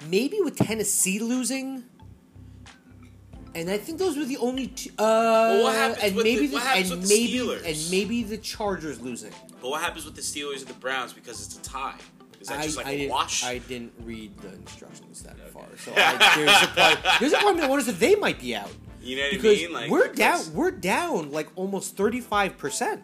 maybe 0.09 0.39
with 0.41 0.55
Tennessee 0.57 1.19
losing, 1.19 1.83
and 3.55 3.69
I 3.69 3.77
think 3.77 3.99
those 3.99 4.17
were 4.17 4.25
the 4.25 4.37
only 4.37 4.67
two. 4.67 4.89
Uh, 4.97 5.59
what 5.61 5.75
happens 5.75 6.03
and 6.03 6.15
with 6.15 6.25
maybe 6.25 6.47
the- 6.47 6.59
happens 6.59 6.91
and 6.91 7.01
with 7.01 7.09
the 7.09 7.37
Steelers? 7.37 7.65
and 7.65 7.91
maybe 7.91 8.23
the 8.23 8.37
Chargers 8.37 8.99
losing. 9.01 9.31
but 9.61 9.69
what 9.69 9.81
happens 9.81 10.05
with 10.05 10.15
the 10.15 10.21
Steelers 10.21 10.59
and 10.59 10.67
the 10.67 10.73
Browns 10.75 11.13
because 11.13 11.45
it's 11.45 11.57
a 11.57 11.61
tie? 11.61 11.95
Is 12.41 12.49
that 12.49 12.59
I, 12.59 12.63
just 12.63 12.77
like 12.77 12.87
I 12.87 12.91
a 12.91 12.97
didn't, 12.97 13.11
wash? 13.11 13.43
I 13.45 13.57
didn't 13.59 13.93
read 14.03 14.37
the 14.39 14.53
instructions 14.53 15.23
that 15.23 15.37
far, 15.51 15.63
so 15.77 15.93
I, 15.95 16.35
there's 16.35 16.63
a 16.63 16.67
part. 16.67 16.99
There's 17.21 17.33
a 17.33 17.37
part 17.37 17.55
that 17.57 17.69
wonders 17.69 17.87
if 17.87 17.99
they 17.99 18.15
might 18.15 18.39
be 18.39 18.53
out. 18.55 18.69
you 19.01 19.15
know 19.15 19.23
what 19.23 19.31
because 19.31 19.57
I 19.59 19.61
mean? 19.61 19.73
Like 19.73 19.89
we're 19.91 20.09
because- 20.09 20.47
down 20.47 20.55
we're 20.55 20.71
down 20.71 21.31
like 21.31 21.47
almost 21.55 21.95
35% 21.95 23.01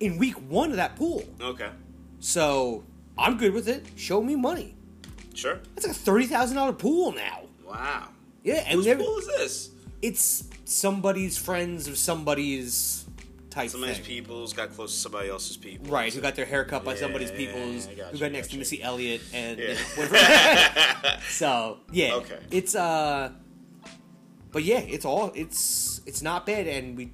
in 0.00 0.18
week 0.18 0.34
one 0.50 0.70
of 0.70 0.76
that 0.76 0.94
pool 0.96 1.24
Okay, 1.40 1.70
so 2.20 2.84
i'm 3.16 3.36
good 3.36 3.52
with 3.52 3.68
it 3.68 3.84
show 3.96 4.22
me 4.22 4.36
money 4.36 4.76
sure. 5.34 5.58
that's 5.74 5.86
like 5.86 5.96
a 5.96 6.28
$30000 6.34 6.78
pool 6.78 7.12
now 7.12 7.40
Wow. 7.66 8.08
Yeah 8.48 8.64
and 8.66 8.74
Whose 8.74 8.84
they're- 8.86 8.96
pool 8.96 9.18
is 9.18 9.26
this? 9.26 9.70
it's 10.02 10.44
somebody's 10.64 11.36
friends 11.38 11.88
of 11.88 11.96
somebody's 11.98 13.04
type 13.50 13.70
Somebody's 13.70 13.96
thing 13.96 14.04
people's 14.06 14.52
got 14.52 14.70
close 14.74 14.92
to 14.92 14.98
somebody 15.00 15.28
else's 15.30 15.56
people. 15.56 15.86
right 15.90 16.12
who 16.14 16.20
got 16.20 16.34
their 16.36 16.44
hair 16.44 16.64
cut 16.64 16.84
by 16.84 16.94
somebody's 16.94 17.30
yeah, 17.30 17.36
people's 17.36 17.86
yeah, 17.86 17.92
I 17.92 17.96
got 17.96 18.06
who 18.10 18.16
you, 18.16 18.20
got 18.20 18.32
next 18.32 18.46
got 18.46 18.50
to 18.50 18.56
you. 18.56 18.58
missy 18.60 18.82
elliott 18.82 19.20
and 19.32 19.58
Yeah. 19.58 21.18
so 21.30 21.78
yeah 21.90 22.14
Okay. 22.14 22.38
it's 22.50 22.74
uh 22.74 23.32
but 24.52 24.62
yeah 24.64 24.78
it's 24.80 25.04
all 25.04 25.32
it's 25.34 26.00
it's 26.06 26.22
not 26.22 26.46
bad 26.46 26.66
and 26.68 26.96
we 26.96 27.12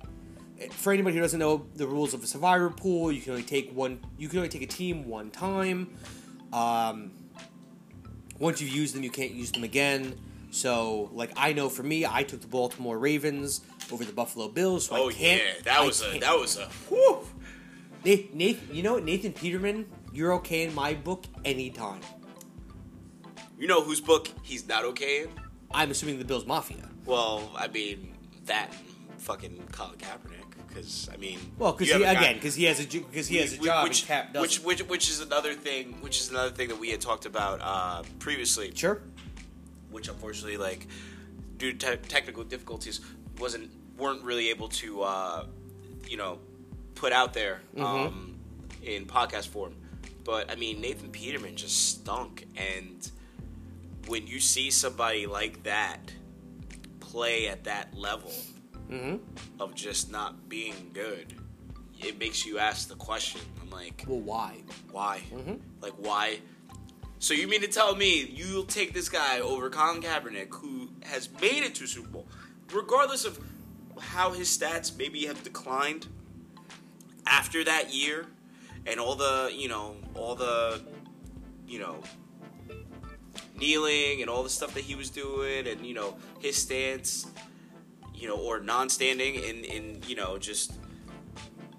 for 0.70 0.92
anybody 0.92 1.14
who 1.16 1.23
doesn't 1.23 1.40
know 1.40 1.66
the 1.77 1.87
rules 1.87 2.12
of 2.14 2.23
a 2.23 2.27
survivor 2.27 2.70
pool 2.70 3.11
you 3.12 3.20
can 3.20 3.33
only 3.33 3.42
take 3.44 3.73
one 3.75 4.01
you 4.18 4.29
can 4.29 4.38
only 4.38 4.49
take 4.49 4.62
a 4.62 4.66
team 4.66 5.09
one 5.09 5.31
time 5.31 5.97
um 6.53 7.12
once 8.38 8.61
you've 8.61 8.70
used 8.70 8.94
them 8.94 9.03
you 9.03 9.11
can't 9.11 9.33
use 9.33 9.51
them 9.53 9.65
again 9.65 10.15
so 10.55 11.09
like 11.13 11.33
i 11.37 11.52
know 11.52 11.69
for 11.69 11.83
me 11.83 12.07
i 12.07 12.23
took 12.23 12.40
the 12.40 12.46
baltimore 12.46 12.96
ravens 12.98 13.61
over 13.92 14.05
the 14.05 14.13
buffalo 14.13 14.46
bills 14.48 14.87
so 14.87 14.94
Oh 14.96 15.09
yeah, 15.09 15.38
that 15.65 15.81
I 15.81 15.85
was 15.85 16.00
a 16.00 16.11
can't- 16.11 16.21
that 16.21 16.38
was 16.38 16.57
a 16.57 16.67
whew. 16.88 17.27
Nathan, 18.05 18.69
you 18.71 18.83
know 18.83 18.94
what? 18.94 19.05
Nathan 19.05 19.33
Peterman, 19.33 19.87
you're 20.13 20.35
okay 20.35 20.63
in 20.65 20.75
my 20.75 20.92
book 20.92 21.25
anytime. 21.44 22.00
You 23.59 23.67
know 23.67 23.83
whose 23.83 24.00
book 24.00 24.29
he's 24.42 24.69
not 24.69 24.85
okay 24.85 25.23
in? 25.23 25.29
I'm 25.73 25.90
assuming 25.90 26.19
the 26.19 26.25
Bills 26.25 26.44
Mafia. 26.46 26.88
Well, 27.07 27.50
I 27.57 27.69
mean 27.69 28.15
that 28.44 28.71
fucking 29.19 29.69
Colin 29.73 29.96
Kaepernick, 29.96 30.69
because 30.69 31.09
I 31.13 31.17
mean, 31.17 31.38
Well, 31.59 31.73
because 31.73 31.88
you 31.88 31.94
he, 31.98 32.02
have 32.05 32.13
a 32.13 32.15
guy- 32.15 32.21
again, 32.27 32.35
because 32.37 32.55
he 32.55 32.65
has 32.65 32.79
a 32.81 32.85
because 32.87 33.27
he 33.27 33.38
has 33.38 33.55
a 33.55 33.59
job 33.59 33.85
which, 33.88 34.00
and 34.02 34.09
Cap 34.09 34.33
doesn't. 34.35 34.65
which 34.65 34.81
which 34.81 34.88
which 34.88 35.09
is 35.09 35.21
another 35.21 35.55
thing, 35.55 35.96
which 36.02 36.21
is 36.21 36.31
another 36.31 36.50
thing 36.50 36.69
that 36.69 36.79
we 36.79 36.90
had 36.90 37.00
talked 37.00 37.25
about 37.27 37.61
uh, 37.63 38.02
previously, 38.19 38.71
sure. 38.75 39.00
Which 39.95 40.09
unfortunately, 40.09 40.57
like 40.59 40.87
due 41.57 41.73
to 41.73 41.97
te- 41.97 42.09
technical 42.09 42.45
difficulties, 42.45 43.01
wasn't 43.38 43.71
weren't 43.97 44.23
really 44.23 44.51
able 44.51 44.69
to, 44.69 45.03
uh, 45.03 45.47
you 46.09 46.17
know, 46.17 46.38
put 46.97 47.13
out 47.13 47.33
there 47.33 47.61
um, 47.79 48.35
in 48.83 49.07
podcast 49.07 49.49
form. 49.49 49.75
But 50.25 50.51
I 50.51 50.57
mean, 50.57 50.81
Nathan 50.81 51.11
Peterman 51.11 51.55
just 51.57 51.90
stunk, 51.90 52.47
and 52.57 53.09
when 54.09 54.27
you 54.27 54.40
see 54.40 54.71
somebody 54.71 55.27
like 55.27 55.63
that 55.63 56.13
play 57.01 57.47
at 57.49 57.65
that 57.65 57.95
level 57.97 58.33
of 59.61 59.75
just 59.75 60.11
not 60.11 60.49
being 60.49 60.90
good, 60.92 61.35
it 62.01 62.19
makes 62.19 62.45
you 62.45 62.59
ask 62.59 62.88
the 62.88 62.95
question. 62.97 63.40
I'm 63.63 63.71
like, 63.71 64.05
Well, 64.07 64.21
why? 64.21 64.57
why? 64.90 65.21
Like, 65.81 65.95
why? 65.99 66.38
So 67.25 67.33
you 67.33 67.48
mean 67.48 67.62
to 67.62 67.68
tell 67.68 67.96
me 67.96 68.20
you'll 68.35 68.66
take 68.66 68.92
this 68.92 69.08
guy 69.08 69.40
over 69.40 69.70
Colin 69.70 70.02
Kaepernick, 70.02 70.52
who 70.56 70.90
has 71.04 71.31
made 71.40 71.62
it 71.62 71.75
to 71.77 71.87
Super 71.87 72.08
Bowl, 72.08 72.27
regardless 72.70 73.25
of 73.25 73.40
how 73.98 74.33
his 74.33 74.46
stats 74.54 74.94
maybe 74.94 75.25
have 75.25 75.42
declined 75.42 76.06
after 77.27 77.64
that 77.64 77.94
year, 77.94 78.27
and 78.85 79.00
all 79.00 79.14
the 79.14 79.50
you 79.54 79.68
know 79.68 79.96
all 80.12 80.35
the 80.35 80.83
you 81.66 81.79
know 81.79 81.96
kneeling 83.56 84.20
and 84.20 84.29
all 84.29 84.42
the 84.42 84.50
stuff 84.50 84.75
that 84.75 84.85
he 84.85 84.94
was 84.94 85.08
doing, 85.08 85.66
and 85.66 85.87
you 85.87 85.94
know 85.94 86.18
his 86.40 86.60
stance, 86.60 87.27
you 88.14 88.29
know, 88.29 88.37
or 88.37 88.60
non-standing 88.60 89.37
in 89.37 89.64
in 89.64 90.02
you 90.06 90.14
know 90.14 90.37
just 90.37 90.75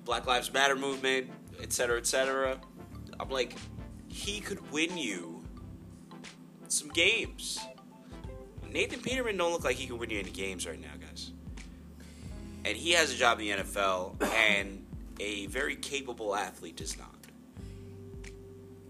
Black 0.06 0.26
Lives 0.26 0.52
Matter 0.52 0.76
movement, 0.76 1.30
etc., 1.62 1.70
cetera, 1.70 1.98
et 2.00 2.08
cetera. 2.08 2.60
I'm 3.20 3.30
like, 3.30 3.54
he 4.08 4.40
could 4.40 4.72
win 4.72 4.98
you 4.98 5.35
some 6.72 6.90
games. 6.90 7.60
Nathan 8.70 9.00
Peterman 9.02 9.38
don't 9.38 9.52
look 9.52 9.64
like 9.64 9.78
he 9.78 9.88
can 9.88 9.98
win 9.98 10.10
you 10.10 10.20
any 10.20 10.32
games 10.32 10.68
right 10.68 10.80
now, 10.80 10.92
guys. 11.00 11.32
And 12.66 12.76
he 12.76 12.92
has 12.92 13.14
a 13.14 13.16
job 13.16 13.40
in 13.40 13.46
the 13.46 13.64
NFL, 13.64 14.22
and 14.34 14.86
a 15.20 15.46
very 15.48 15.76
capable 15.76 16.36
athlete 16.36 16.76
does 16.76 16.98
not. 16.98 17.16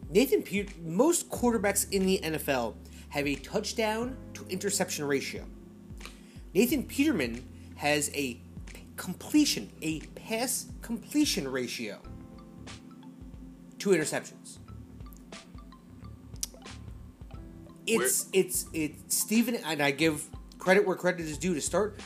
Nathan 0.10 0.42
Peter, 0.42 0.74
most 0.82 1.30
quarterbacks 1.30 1.92
in 1.92 2.06
the 2.06 2.20
NFL 2.24 2.76
have 3.10 3.28
a 3.28 3.36
touchdown 3.36 4.18
to 4.34 4.46
interception 4.48 5.06
ratio. 5.06 5.46
Nathan 6.54 6.84
Peterman 6.84 7.46
has 7.76 8.10
a 8.14 8.40
completion, 8.96 9.70
a 9.82 10.00
pass 10.16 10.68
completion 10.82 11.48
ratio 11.48 12.00
to 13.80 13.90
interceptions. 13.90 14.60
It's 17.88 18.28
it's 18.34 18.66
it's 18.74 19.16
Stephen 19.16 19.56
and 19.56 19.82
I 19.82 19.92
give 19.92 20.28
credit 20.58 20.86
where 20.86 20.96
credit 20.96 21.22
is 21.22 21.38
due 21.38 21.54
to 21.54 21.62
start. 21.62 22.00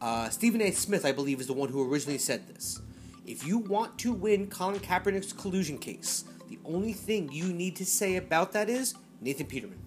Uh, 0.00 0.28
Stephen 0.28 0.60
A. 0.60 0.70
Smith, 0.70 1.04
I 1.04 1.12
believe, 1.12 1.40
is 1.40 1.46
the 1.46 1.52
one 1.52 1.68
who 1.68 1.90
originally 1.90 2.18
said 2.18 2.46
this. 2.48 2.80
If 3.26 3.46
you 3.46 3.58
want 3.58 3.98
to 4.00 4.12
win 4.12 4.46
Colin 4.48 4.78
Kaepernick's 4.78 5.32
collusion 5.32 5.78
case, 5.78 6.24
the 6.48 6.58
only 6.64 6.92
thing 6.92 7.32
you 7.32 7.52
need 7.52 7.74
to 7.76 7.86
say 7.86 8.16
about 8.16 8.52
that 8.52 8.68
is 8.68 8.94
Nathan 9.20 9.46
Peterman. 9.46 9.80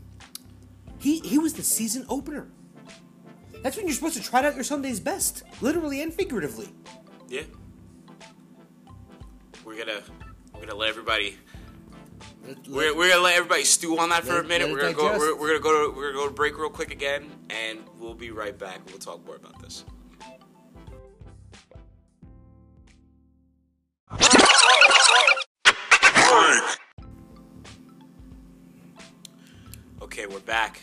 He 0.99 1.19
he 1.19 1.37
was 1.37 1.53
the 1.53 1.63
season 1.63 2.05
opener. 2.09 2.47
That's 3.63 3.77
when 3.77 3.85
you're 3.87 3.95
supposed 3.95 4.17
to 4.17 4.23
try 4.23 4.45
out 4.45 4.55
your 4.55 4.63
Sunday's 4.63 4.99
best, 4.99 5.43
literally 5.61 6.01
and 6.01 6.13
figuratively. 6.13 6.69
Yeah. 7.29 7.43
We're 9.63 9.77
gonna 9.77 10.01
we're 10.53 10.61
gonna 10.61 10.75
let 10.75 10.89
everybody 10.89 11.37
Let- 12.45 12.67
we're, 12.67 12.95
we're 12.95 13.09
gonna 13.09 13.21
let 13.21 13.35
everybody 13.35 13.63
stew 13.63 13.97
on 13.99 14.09
that 14.09 14.23
for 14.23 14.33
Let- 14.33 14.45
a 14.45 14.47
minute. 14.47 14.71
We're 14.71 14.81
gonna 14.81 14.93
go 14.93 15.17
we're, 15.17 15.35
we're 15.39 15.47
gonna 15.47 15.59
go 15.59 15.87
to 15.91 15.95
we're 15.95 16.11
gonna 16.11 16.23
go 16.23 16.27
to 16.27 16.33
break 16.33 16.57
real 16.57 16.69
quick 16.69 16.91
again, 16.91 17.29
and 17.49 17.79
we'll 17.99 18.13
be 18.13 18.31
right 18.31 18.57
back. 18.57 18.79
We'll 18.87 18.97
talk 18.97 19.25
more 19.25 19.35
about 19.35 19.61
this. 19.61 19.83
Okay, 30.01 30.25
we're 30.25 30.39
back 30.39 30.81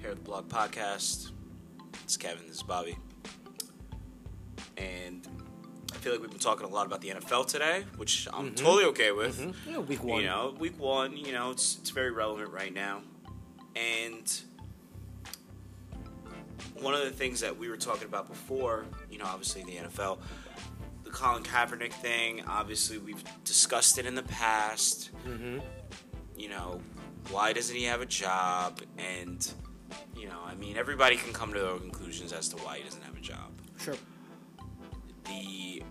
here 0.00 0.10
at 0.10 0.16
the 0.16 0.22
Blog 0.22 0.48
Podcast. 0.48 1.30
It's 2.04 2.16
Kevin. 2.16 2.46
This 2.46 2.56
is 2.56 2.62
Bobby, 2.62 2.96
and 4.76 5.26
feel 6.00 6.12
like 6.12 6.20
we've 6.22 6.30
been 6.30 6.38
talking 6.38 6.66
a 6.66 6.70
lot 6.70 6.86
about 6.86 7.00
the 7.00 7.10
NFL 7.10 7.46
today, 7.46 7.84
which 7.96 8.26
I'm 8.32 8.46
mm-hmm. 8.46 8.54
totally 8.54 8.84
okay 8.86 9.12
with. 9.12 9.38
Mm-hmm. 9.38 9.70
Yeah, 9.70 9.78
week 9.78 10.02
one. 10.02 10.20
You 10.20 10.26
know, 10.26 10.54
week 10.58 10.78
one, 10.78 11.16
you 11.16 11.32
know, 11.32 11.50
it's 11.50 11.78
it's 11.78 11.90
very 11.90 12.10
relevant 12.10 12.50
right 12.50 12.72
now. 12.72 13.02
And 13.76 14.40
one 16.80 16.94
of 16.94 17.04
the 17.04 17.10
things 17.10 17.40
that 17.40 17.56
we 17.56 17.68
were 17.68 17.76
talking 17.76 18.08
about 18.08 18.28
before, 18.28 18.86
you 19.10 19.18
know, 19.18 19.26
obviously 19.26 19.62
the 19.62 19.76
NFL, 19.76 20.18
the 21.04 21.10
Colin 21.10 21.42
Kaepernick 21.42 21.92
thing, 21.92 22.42
obviously 22.48 22.98
we've 22.98 23.22
discussed 23.44 23.98
it 23.98 24.06
in 24.06 24.14
the 24.14 24.22
past. 24.22 25.10
Mm-hmm. 25.26 25.58
You 26.36 26.48
know, 26.48 26.80
why 27.30 27.52
doesn't 27.52 27.76
he 27.76 27.84
have 27.84 28.00
a 28.00 28.06
job? 28.06 28.80
And, 28.98 29.46
you 30.16 30.26
know, 30.26 30.40
I 30.44 30.54
mean, 30.54 30.76
everybody 30.76 31.16
can 31.16 31.32
come 31.32 31.52
to 31.52 31.60
their 31.60 31.70
own 31.70 31.80
conclusions 31.80 32.32
as 32.32 32.48
to 32.48 32.56
why 32.56 32.78
he 32.78 32.84
doesn't 32.84 33.02
have 33.02 33.16
a 33.16 33.20
job 33.20 33.50
Sure. 33.80 33.94
The 35.30 35.82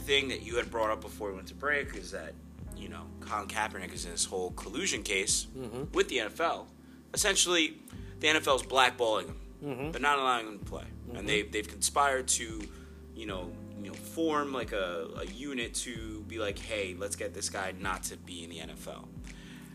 thing 0.00 0.28
that 0.28 0.42
you 0.42 0.56
had 0.56 0.70
brought 0.70 0.90
up 0.90 1.00
before 1.00 1.28
we 1.28 1.34
went 1.34 1.48
to 1.48 1.54
break 1.54 1.94
is 1.96 2.10
that 2.12 2.32
you 2.76 2.88
know 2.88 3.02
Colin 3.20 3.48
Kaepernick 3.48 3.92
is 3.92 4.04
in 4.04 4.10
this 4.10 4.24
whole 4.24 4.52
collusion 4.52 5.02
case 5.02 5.46
mm-hmm. 5.56 5.92
with 5.92 6.08
the 6.08 6.18
NFL. 6.18 6.66
Essentially, 7.12 7.78
the 8.20 8.28
NFL 8.28 8.56
is 8.56 8.62
blackballing 8.62 9.26
him, 9.26 9.36
mm-hmm. 9.64 9.90
but 9.90 10.00
not 10.00 10.18
allowing 10.18 10.46
him 10.46 10.58
to 10.58 10.64
play, 10.64 10.84
and 11.14 11.28
they 11.28 11.42
mm-hmm. 11.42 11.50
they've 11.50 11.68
conspired 11.68 12.28
to, 12.28 12.62
you 13.14 13.26
know, 13.26 13.50
you 13.82 13.88
know, 13.88 13.94
form 13.94 14.52
like 14.52 14.72
a, 14.72 15.08
a 15.20 15.26
unit 15.26 15.74
to 15.74 16.24
be 16.28 16.38
like, 16.38 16.58
hey, 16.58 16.96
let's 16.98 17.16
get 17.16 17.34
this 17.34 17.50
guy 17.50 17.72
not 17.78 18.02
to 18.04 18.16
be 18.16 18.44
in 18.44 18.50
the 18.50 18.58
NFL 18.58 19.06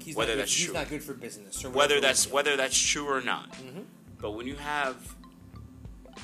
He's 0.03 0.15
Whether 0.15 0.33
not 0.33 0.39
that's 0.39 0.53
he's 0.53 0.65
true. 0.65 0.73
not 0.73 0.89
good 0.89 1.01
for 1.01 1.13
business. 1.13 1.63
Or 1.63 1.69
whether 1.69 2.01
that's 2.01 2.29
whether 2.29 2.57
that's 2.57 2.77
true 2.77 3.07
or 3.07 3.21
not. 3.21 3.55
But 4.19 4.31
when 4.31 4.47
you 4.47 4.55
have 4.55 5.15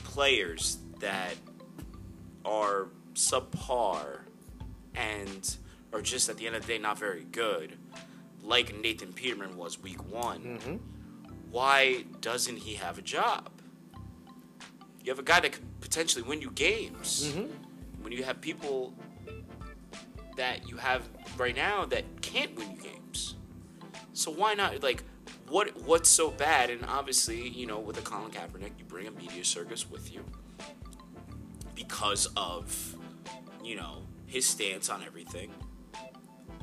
players 0.03 0.77
that 0.99 1.33
are 2.49 2.87
subpar 3.13 4.21
and 4.95 5.57
are 5.93 6.01
just 6.01 6.29
at 6.29 6.37
the 6.37 6.47
end 6.47 6.55
of 6.55 6.65
the 6.65 6.73
day 6.73 6.77
not 6.79 6.97
very 6.97 7.25
good, 7.31 7.77
like 8.43 8.75
Nathan 8.79 9.13
Peterman 9.13 9.55
was 9.55 9.79
week 9.79 10.03
one, 10.11 10.41
mm-hmm. 10.41 10.75
why 11.51 12.03
doesn't 12.21 12.57
he 12.57 12.75
have 12.75 12.97
a 12.97 13.01
job? 13.01 13.49
You 15.03 15.11
have 15.11 15.19
a 15.19 15.23
guy 15.23 15.39
that 15.39 15.53
could 15.53 15.81
potentially 15.81 16.23
win 16.23 16.41
you 16.41 16.51
games. 16.51 17.31
Mm-hmm. 17.31 17.51
When 18.01 18.13
you 18.13 18.23
have 18.23 18.41
people 18.41 18.93
that 20.37 20.67
you 20.69 20.77
have 20.77 21.03
right 21.37 21.55
now 21.55 21.85
that 21.85 22.03
can't 22.21 22.55
win 22.55 22.71
you 22.71 22.81
games. 22.81 23.35
So 24.13 24.31
why 24.31 24.53
not? 24.53 24.81
Like, 24.81 25.03
what 25.47 25.75
what's 25.83 26.09
so 26.09 26.31
bad? 26.31 26.69
And 26.69 26.85
obviously, 26.85 27.47
you 27.49 27.65
know, 27.65 27.79
with 27.79 27.97
a 27.97 28.01
Colin 28.01 28.31
Kaepernick, 28.31 28.71
you 28.77 28.85
bring 28.87 29.07
a 29.07 29.11
media 29.11 29.43
circus 29.43 29.89
with 29.89 30.13
you 30.13 30.23
because 31.79 32.27
of, 32.35 32.95
you 33.63 33.77
know, 33.77 34.01
his 34.27 34.45
stance 34.45 34.89
on 34.89 35.01
everything. 35.01 35.49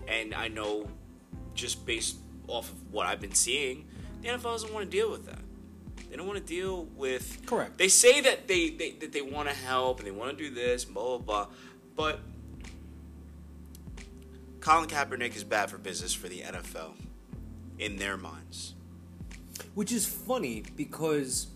And 0.06 0.34
I 0.34 0.48
know, 0.48 0.88
just 1.54 1.86
based 1.86 2.16
off 2.48 2.70
of 2.70 2.92
what 2.92 3.06
I've 3.06 3.20
been 3.20 3.34
seeing, 3.34 3.86
the 4.20 4.28
NFL 4.28 4.42
doesn't 4.42 4.74
want 4.74 4.84
to 4.84 4.90
deal 4.90 5.10
with 5.10 5.24
that. 5.24 5.38
They 6.10 6.16
don't 6.16 6.26
want 6.26 6.38
to 6.38 6.44
deal 6.44 6.84
with. 6.96 7.42
Correct. 7.46 7.78
They 7.78 7.88
say 7.88 8.20
that 8.20 8.46
they, 8.46 8.68
they 8.70 8.92
that 8.92 9.12
they 9.12 9.22
want 9.22 9.48
to 9.48 9.54
help 9.54 9.98
and 9.98 10.06
they 10.06 10.12
want 10.12 10.36
to 10.36 10.44
do 10.44 10.54
this, 10.54 10.84
blah 10.84 11.02
blah 11.02 11.18
blah, 11.18 11.46
but 11.96 12.20
Colin 14.60 14.88
Kaepernick 14.88 15.34
is 15.34 15.44
bad 15.44 15.70
for 15.70 15.78
business 15.78 16.12
for 16.12 16.28
the 16.28 16.40
NFL 16.40 16.92
in 17.78 17.96
their 17.96 18.16
minds. 18.16 18.74
Which 19.74 19.92
is 19.92 20.06
funny 20.06 20.62
because 20.76 21.48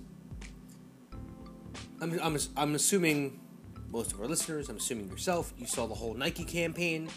I'm, 2.00 2.18
I'm, 2.20 2.38
I'm 2.56 2.74
assuming 2.74 3.39
most 3.90 4.12
of 4.12 4.20
our 4.20 4.26
listeners, 4.26 4.68
I'm 4.68 4.76
assuming 4.76 5.08
yourself, 5.08 5.52
you 5.58 5.66
saw 5.66 5.86
the 5.86 5.94
whole 5.94 6.14
Nike 6.14 6.44
campaign, 6.44 7.08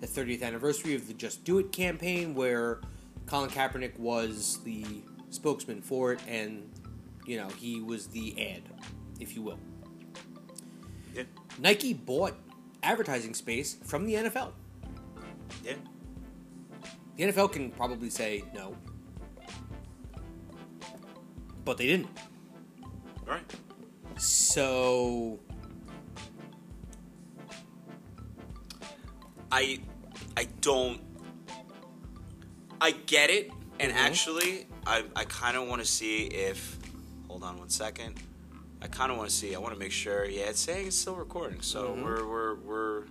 the 0.00 0.06
30th 0.06 0.42
anniversary 0.42 0.94
of 0.94 1.06
the 1.06 1.14
Just 1.14 1.44
Do 1.44 1.58
It 1.58 1.72
campaign, 1.72 2.34
where 2.34 2.80
Colin 3.26 3.50
Kaepernick 3.50 3.98
was 3.98 4.58
the 4.64 4.84
spokesman 5.30 5.82
for 5.82 6.12
it, 6.12 6.20
and 6.28 6.70
you 7.26 7.36
know 7.36 7.48
he 7.48 7.80
was 7.80 8.06
the 8.08 8.34
ad, 8.40 8.62
if 9.20 9.34
you 9.34 9.42
will. 9.42 9.58
Yeah, 11.14 11.24
Nike 11.58 11.94
bought 11.94 12.34
advertising 12.82 13.34
space 13.34 13.76
from 13.84 14.06
the 14.06 14.14
NFL. 14.14 14.52
yeah. 15.64 15.74
The 17.16 17.24
NFL 17.24 17.52
can 17.52 17.70
probably 17.70 18.08
say 18.08 18.42
no, 18.54 18.74
but 21.64 21.76
they 21.76 21.86
didn't. 21.86 22.08
All 23.28 23.34
right. 23.34 23.54
So 24.16 25.38
I 29.52 29.78
I 30.36 30.48
don't 30.60 31.00
I 32.80 32.90
get 32.92 33.30
it 33.30 33.50
and 33.78 33.92
actually 33.92 34.66
I 34.86 35.04
I 35.14 35.24
kind 35.24 35.56
of 35.56 35.68
want 35.68 35.80
to 35.82 35.86
see 35.86 36.24
if 36.24 36.78
hold 37.28 37.44
on 37.44 37.58
one 37.58 37.68
second 37.68 38.14
I 38.84 38.88
kind 38.88 39.12
of 39.12 39.16
want 39.16 39.30
to 39.30 39.36
see. 39.36 39.54
I 39.54 39.60
want 39.60 39.74
to 39.74 39.78
make 39.78 39.92
sure. 39.92 40.24
Yeah, 40.24 40.46
it's 40.50 40.58
saying 40.58 40.88
it's 40.88 40.96
still 40.96 41.14
recording. 41.14 41.60
So 41.62 41.90
Mm-hmm. 41.90 42.02
we're 42.02 42.26
we're 42.26 42.54
we're 42.56 43.02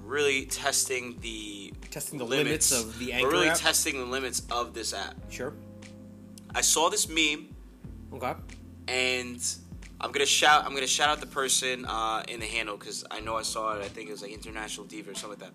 really 0.00 0.46
testing 0.46 1.18
the 1.20 1.74
Testing 1.90 2.18
the 2.18 2.24
limits 2.24 2.72
of 2.72 2.98
the 2.98 3.12
Anchor 3.12 3.26
We're 3.26 3.32
really 3.34 3.48
app? 3.50 3.58
testing 3.58 3.98
the 3.98 4.06
limits 4.06 4.40
of 4.50 4.72
this 4.72 4.94
app. 4.94 5.16
Sure. 5.30 5.52
I 6.54 6.62
saw 6.62 6.88
this 6.88 7.10
meme 7.10 7.54
Okay. 8.14 8.32
and 8.88 9.38
I'm 10.00 10.12
gonna 10.12 10.26
shout. 10.26 10.64
I'm 10.64 10.74
gonna 10.74 10.86
shout 10.86 11.08
out 11.08 11.20
the 11.20 11.26
person 11.26 11.84
uh, 11.86 12.22
in 12.28 12.38
the 12.40 12.46
handle 12.46 12.76
because 12.76 13.04
I 13.10 13.20
know 13.20 13.36
I 13.36 13.42
saw 13.42 13.76
it. 13.76 13.84
I 13.84 13.88
think 13.88 14.08
it 14.08 14.12
was 14.12 14.22
like 14.22 14.32
International 14.32 14.86
Diva 14.86 15.10
or 15.10 15.14
something 15.14 15.40
like 15.40 15.50
that. 15.50 15.52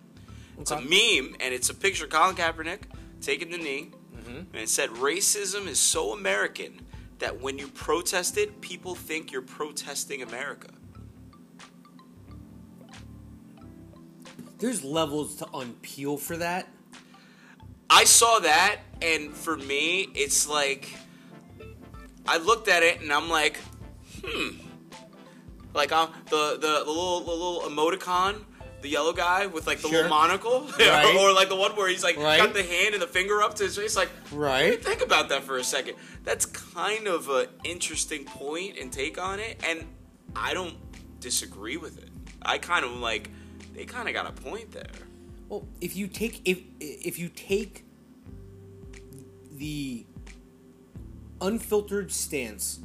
It's 0.60 0.72
a 0.72 0.82
meme 0.82 1.36
and 1.40 1.54
it's 1.54 1.70
a 1.70 1.74
picture 1.74 2.06
of 2.06 2.12
Colin 2.12 2.36
Kaepernick 2.36 2.82
taking 3.22 3.50
the 3.52 3.58
knee, 3.58 3.92
Mm-hmm. 4.18 4.38
and 4.38 4.56
it 4.56 4.70
said, 4.70 4.90
"Racism 4.92 5.68
is 5.68 5.80
so 5.80 6.14
American 6.14 6.80
that 7.20 7.42
when 7.42 7.58
you 7.58 7.68
protest 7.70 8.38
it, 8.38 8.62
people 8.62 8.96
think 8.96 9.32
you're 9.32 9.42
protesting 9.42 10.22
America." 10.22 10.70
There's 14.60 14.84
levels 14.84 15.36
to 15.38 15.46
unpeel 15.46 16.20
for 16.20 16.38
that. 16.38 16.68
I 17.90 18.06
saw 18.06 18.40
that, 18.40 18.78
and 19.02 19.34
for 19.34 19.58
me, 19.58 20.08
it's 20.16 20.48
like 20.48 20.90
I 22.26 22.38
looked 22.38 22.68
at 22.70 22.82
it 22.84 23.02
and 23.02 23.12
I'm 23.12 23.30
like, 23.30 23.60
hmm. 24.24 24.58
Like 25.74 25.92
um, 25.92 26.12
the, 26.30 26.58
the 26.60 26.84
the 26.86 26.92
little 26.92 27.22
the 27.22 27.32
little 27.32 27.62
emoticon, 27.62 28.44
the 28.82 28.90
yellow 28.90 29.12
guy 29.14 29.48
with 29.48 29.66
like 29.66 29.80
the 29.82 29.88
Sure. 29.88 30.04
little 30.04 30.10
monocle, 30.10 30.68
Right. 30.80 31.16
or 31.20 31.34
like 31.34 31.50
the 31.50 31.56
one 31.56 31.76
where 31.76 31.88
he's 31.90 32.04
like 32.04 32.18
Right. 32.18 32.38
got 32.38 32.54
the 32.54 32.62
hand 32.64 32.94
and 32.94 33.02
the 33.02 33.08
finger 33.08 33.42
up 33.42 33.56
to 33.56 33.64
his 33.64 33.76
face. 33.78 33.96
Like, 33.96 34.10
Right. 34.32 34.84
Think 34.84 35.02
about 35.02 35.30
that 35.30 35.44
for 35.44 35.58
a 35.58 35.64
second. 35.64 35.96
That's 36.24 36.46
kind 36.46 37.08
of 37.08 37.28
an 37.30 37.48
interesting 37.64 38.24
point 38.26 38.78
and 38.80 38.92
take 38.94 39.20
on 39.20 39.40
it, 39.40 39.60
and 39.68 39.84
I 40.36 40.54
don't 40.54 40.76
disagree 41.20 41.78
with 41.78 41.98
it. 41.98 42.10
I 42.44 42.60
kind 42.60 42.86
of 42.86 42.92
like 42.92 43.30
they 43.74 43.86
kind 43.86 44.08
of 44.08 44.14
got 44.14 44.28
a 44.28 44.32
point 44.32 44.72
there. 44.74 44.86
Well, 45.50 45.68
if 45.82 45.96
you 45.96 46.08
take 46.08 46.42
if 46.46 46.60
if 46.80 47.18
you 47.18 47.30
take 47.30 47.84
the 49.52 50.06
unfiltered 51.42 52.12
stance 52.12 52.80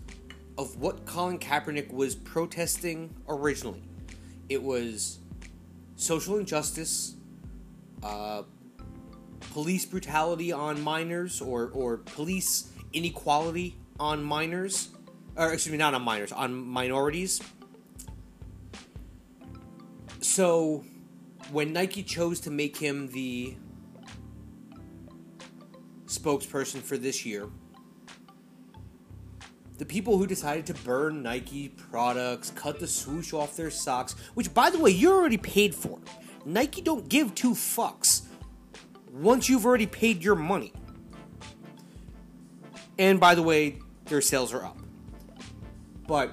of 0.58 0.76
what 0.76 1.06
Colin 1.06 1.38
Kaepernick 1.38 1.92
was 1.92 2.16
protesting 2.16 3.14
originally, 3.28 3.82
it 4.48 4.60
was 4.60 5.20
social 5.94 6.36
injustice, 6.36 7.14
uh, 8.02 8.42
police 9.52 9.86
brutality 9.86 10.52
on 10.52 10.82
minors, 10.82 11.40
or 11.40 11.70
or 11.72 11.98
police 11.98 12.72
inequality 12.92 13.76
on 14.00 14.22
minors, 14.22 14.88
or 15.36 15.52
excuse 15.52 15.72
me, 15.72 15.78
not 15.78 15.94
on 15.94 16.02
minors, 16.02 16.32
on 16.32 16.54
minorities. 16.54 17.40
So, 20.20 20.84
when 21.52 21.72
Nike 21.72 22.02
chose 22.02 22.40
to 22.40 22.50
make 22.50 22.76
him 22.76 23.08
the 23.08 23.56
spokesperson 26.06 26.80
for 26.80 26.98
this 26.98 27.24
year, 27.24 27.48
the 29.78 29.86
people 29.86 30.18
who 30.18 30.26
decided 30.26 30.66
to 30.66 30.74
burn 30.74 31.22
Nike 31.22 31.68
products, 31.68 32.50
cut 32.50 32.80
the 32.80 32.86
swoosh 32.86 33.32
off 33.32 33.56
their 33.56 33.70
socks, 33.70 34.14
which 34.34 34.52
by 34.52 34.70
the 34.70 34.78
way, 34.78 34.90
you're 34.90 35.14
already 35.14 35.36
paid 35.36 35.74
for. 35.74 36.00
Nike 36.44 36.82
don't 36.82 37.08
give 37.08 37.34
two 37.34 37.52
fucks 37.52 38.22
once 39.12 39.48
you've 39.48 39.64
already 39.64 39.86
paid 39.86 40.22
your 40.22 40.34
money. 40.34 40.72
And 42.98 43.20
by 43.20 43.36
the 43.36 43.42
way, 43.42 43.78
their 44.06 44.20
sales 44.20 44.52
are 44.52 44.64
up. 44.64 44.78
But 46.08 46.32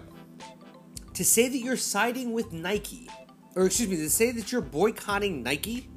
to 1.14 1.24
say 1.24 1.48
that 1.48 1.58
you're 1.58 1.78
siding 1.78 2.34
with 2.34 2.52
Nike, 2.52 3.10
or 3.56 3.68
excuse 3.68 3.88
me, 3.88 3.98
to 3.98 4.10
say 4.10 4.32
that 4.32 4.52
you're 4.52 4.62
boycotting 4.62 5.43
Nike, 5.43 5.88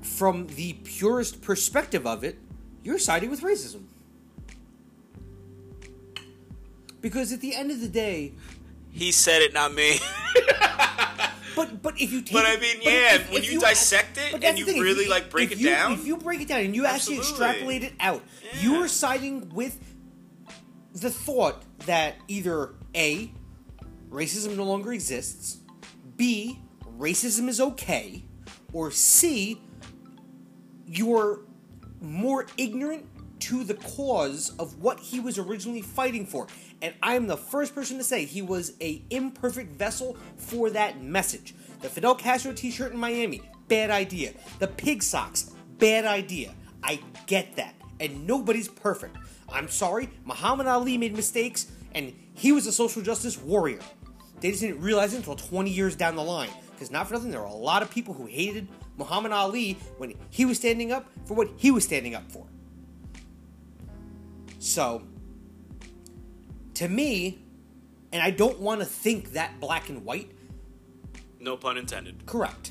from 0.00 0.46
the 0.48 0.74
purest 0.84 1.42
perspective 1.42 2.06
of 2.06 2.24
it, 2.24 2.38
you're 2.82 2.98
siding 2.98 3.30
with 3.30 3.42
racism. 3.42 3.84
Because 7.02 7.32
at 7.32 7.40
the 7.40 7.54
end 7.54 7.70
of 7.70 7.80
the 7.80 7.88
day, 7.88 8.32
He 8.90 9.12
said 9.12 9.42
it, 9.42 9.52
not 9.52 9.74
me. 9.74 9.98
but 11.56 11.82
but 11.82 12.00
if 12.00 12.12
you 12.12 12.22
take, 12.22 12.32
But 12.32 12.46
I 12.46 12.56
mean, 12.56 12.76
if- 12.78 12.84
yeah, 12.84 13.14
if- 13.16 13.30
when 13.30 13.42
if 13.42 13.52
you 13.52 13.60
dissect 13.60 14.16
it 14.18 14.42
and 14.42 14.58
you 14.58 14.64
thing, 14.64 14.80
really, 14.80 15.06
like, 15.08 15.28
break 15.30 15.50
it 15.52 15.58
you- 15.58 15.68
down- 15.68 15.92
if 15.92 16.06
you 16.06 16.16
break 16.16 16.40
it 16.40 16.48
down 16.48 16.60
and 16.60 16.74
you 16.74 16.86
actually 16.86 17.18
extrapolate 17.18 17.82
it 17.82 17.92
out, 18.00 18.22
Yeah. 18.54 18.62
you 18.62 18.74
are 18.82 18.88
siding 18.88 19.50
with 19.50 19.78
the 20.94 21.10
thought 21.10 21.62
that 21.86 22.16
either 22.28 22.74
a 22.94 23.30
racism 24.10 24.56
no 24.56 24.64
longer 24.64 24.92
exists, 24.92 25.58
b 26.16 26.60
racism 26.98 27.48
is 27.48 27.60
okay, 27.60 28.22
or 28.72 28.90
c 28.90 29.60
you're 30.86 31.40
more 32.00 32.46
ignorant 32.58 33.06
to 33.42 33.64
the 33.64 33.74
cause 33.74 34.52
of 34.60 34.80
what 34.80 35.00
he 35.00 35.18
was 35.18 35.36
originally 35.36 35.82
fighting 35.82 36.24
for. 36.24 36.46
And 36.80 36.94
I 37.02 37.14
am 37.14 37.26
the 37.26 37.36
first 37.36 37.74
person 37.74 37.98
to 37.98 38.04
say 38.04 38.24
he 38.24 38.40
was 38.40 38.74
a 38.80 39.02
imperfect 39.10 39.72
vessel 39.72 40.16
for 40.36 40.70
that 40.70 41.02
message. 41.02 41.54
The 41.80 41.88
Fidel 41.88 42.14
Castro 42.14 42.52
t-shirt 42.52 42.92
in 42.92 42.98
Miami, 42.98 43.42
bad 43.66 43.90
idea. 43.90 44.32
The 44.60 44.68
pig 44.68 45.02
socks, 45.02 45.50
bad 45.78 46.04
idea. 46.04 46.54
I 46.84 47.00
get 47.26 47.56
that. 47.56 47.74
And 47.98 48.28
nobody's 48.28 48.68
perfect. 48.68 49.16
I'm 49.48 49.68
sorry, 49.68 50.08
Muhammad 50.24 50.68
Ali 50.68 50.96
made 50.96 51.16
mistakes 51.16 51.66
and 51.96 52.12
he 52.34 52.52
was 52.52 52.68
a 52.68 52.72
social 52.72 53.02
justice 53.02 53.36
warrior. 53.36 53.80
They 54.40 54.50
just 54.50 54.62
didn't 54.62 54.80
realize 54.80 55.14
it 55.14 55.16
until 55.16 55.34
20 55.34 55.68
years 55.68 55.96
down 55.96 56.14
the 56.14 56.22
line. 56.22 56.50
Because 56.70 56.92
not 56.92 57.08
for 57.08 57.14
nothing, 57.14 57.32
there 57.32 57.40
are 57.40 57.46
a 57.46 57.52
lot 57.52 57.82
of 57.82 57.90
people 57.90 58.14
who 58.14 58.26
hated 58.26 58.68
Muhammad 58.96 59.32
Ali 59.32 59.78
when 59.98 60.14
he 60.30 60.44
was 60.44 60.58
standing 60.58 60.92
up 60.92 61.06
for 61.24 61.34
what 61.34 61.48
he 61.56 61.72
was 61.72 61.82
standing 61.84 62.14
up 62.14 62.30
for. 62.30 62.46
So, 64.62 65.02
to 66.74 66.86
me, 66.86 67.42
and 68.12 68.22
I 68.22 68.30
don't 68.30 68.60
want 68.60 68.78
to 68.80 68.86
think 68.86 69.32
that 69.32 69.58
black 69.58 69.88
and 69.88 70.04
white, 70.04 70.30
no 71.40 71.56
pun 71.56 71.76
intended. 71.76 72.24
correct. 72.26 72.70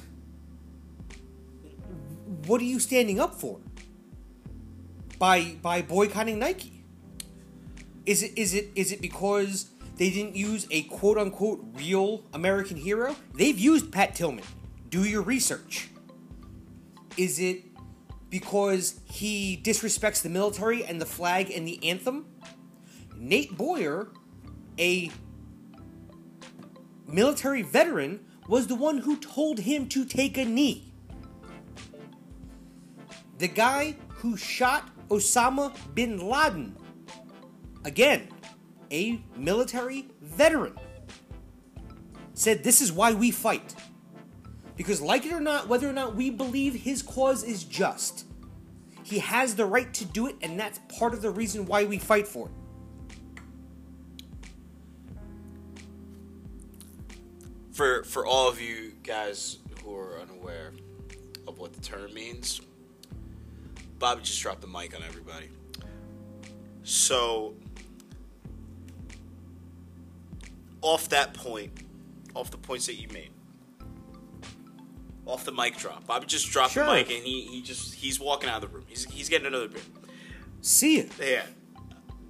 What 2.48 2.62
are 2.62 2.64
you 2.64 2.80
standing 2.80 3.20
up 3.20 3.36
for? 3.36 3.60
By 5.20 5.58
by 5.62 5.82
boycotting 5.82 6.40
Nike? 6.40 6.86
Is 8.06 8.24
it 8.24 8.38
is 8.38 8.54
it 8.54 8.70
is 8.74 8.94
it 8.94 9.02
because 9.02 9.70
they 9.98 10.10
didn't 10.10 10.38
use 10.38 10.68
a 10.72 10.84
quote 10.84 11.18
unquote 11.18 11.60
real 11.74 12.24
American 12.34 12.78
hero? 12.78 13.18
They've 13.34 13.60
used 13.60 13.92
Pat 13.92 14.16
Tillman. 14.16 14.46
Do 14.88 15.04
your 15.04 15.24
research. 15.24 15.90
Is 17.18 17.38
it 17.38 17.66
because 18.32 19.00
he 19.04 19.62
disrespects 19.62 20.24
the 20.24 20.30
military 20.30 20.84
and 20.84 21.00
the 21.00 21.06
flag 21.06 21.52
and 21.52 21.68
the 21.68 21.88
anthem? 21.88 22.26
Nate 23.16 23.56
Boyer, 23.56 24.08
a 24.80 25.12
military 27.08 27.62
veteran, 27.62 28.22
was 28.48 28.66
the 28.66 28.76
one 28.76 29.00
who 29.00 29.18
told 29.18 29.60
him 29.60 29.88
to 29.90 30.06
take 30.06 30.38
a 30.38 30.46
knee. 30.46 30.94
The 33.38 33.50
guy 33.50 33.98
who 34.08 34.38
shot 34.38 34.90
Osama 35.10 35.76
bin 35.94 36.18
Laden, 36.18 36.76
again, 37.84 38.30
a 38.92 39.22
military 39.36 40.08
veteran, 40.22 40.76
said 42.34 42.64
this 42.64 42.82
is 42.82 42.92
why 42.92 43.12
we 43.12 43.30
fight. 43.30 43.76
Because, 44.82 45.00
like 45.00 45.28
it 45.28 45.32
or 45.32 45.40
not, 45.40 45.68
whether 45.68 45.88
or 45.88 45.94
not 45.94 46.16
we 46.16 46.32
believe 46.32 46.74
his 46.74 47.04
cause 47.04 47.44
is 47.44 47.64
just, 47.64 48.26
he 49.04 49.20
has 49.20 49.54
the 49.54 49.64
right 49.64 49.94
to 49.94 50.06
do 50.06 50.26
it, 50.26 50.36
and 50.42 50.60
that's 50.60 50.80
part 50.98 51.14
of 51.14 51.22
the 51.22 51.30
reason 51.30 51.68
why 51.68 51.84
we 51.84 52.00
fight 52.00 52.28
for 52.28 52.48
it. 52.48 52.54
For 57.74 58.04
for 58.06 58.26
all 58.26 58.50
of 58.50 58.60
you 58.60 58.94
guys 59.04 59.60
who 59.84 59.96
are 59.96 60.20
unaware 60.20 60.74
of 61.48 61.60
what 61.60 61.74
the 61.74 61.82
term 61.82 62.12
means, 62.16 62.62
Bobby 64.00 64.24
just 64.24 64.42
dropped 64.42 64.62
the 64.62 64.68
mic 64.68 64.96
on 64.96 65.04
everybody. 65.04 65.50
So, 66.82 67.54
off 70.82 71.08
that 71.10 71.36
point, 71.36 71.72
off 72.34 72.50
the 72.50 72.58
points 72.58 72.88
that 72.88 72.96
you 72.96 73.08
made, 73.10 73.30
off 75.32 75.46
the 75.46 75.52
mic 75.52 75.78
drop, 75.78 76.06
Bobby 76.06 76.26
just 76.28 76.50
dropped 76.52 76.74
Sure. 76.74 76.86
the 76.86 76.92
mic 76.92 77.10
and 77.12 77.24
he, 77.26 77.42
he 77.48 77.62
just 77.62 77.94
he's 77.96 78.20
walking 78.20 78.50
out 78.50 78.64
of 78.64 78.70
the 78.70 78.76
room. 78.76 78.86
He's 78.88 79.06
he's 79.06 79.30
getting 79.30 79.48
another 79.48 79.68
beer. 79.68 79.82
See 80.62 80.98
it. 81.00 81.12
Yeah. 81.20 81.44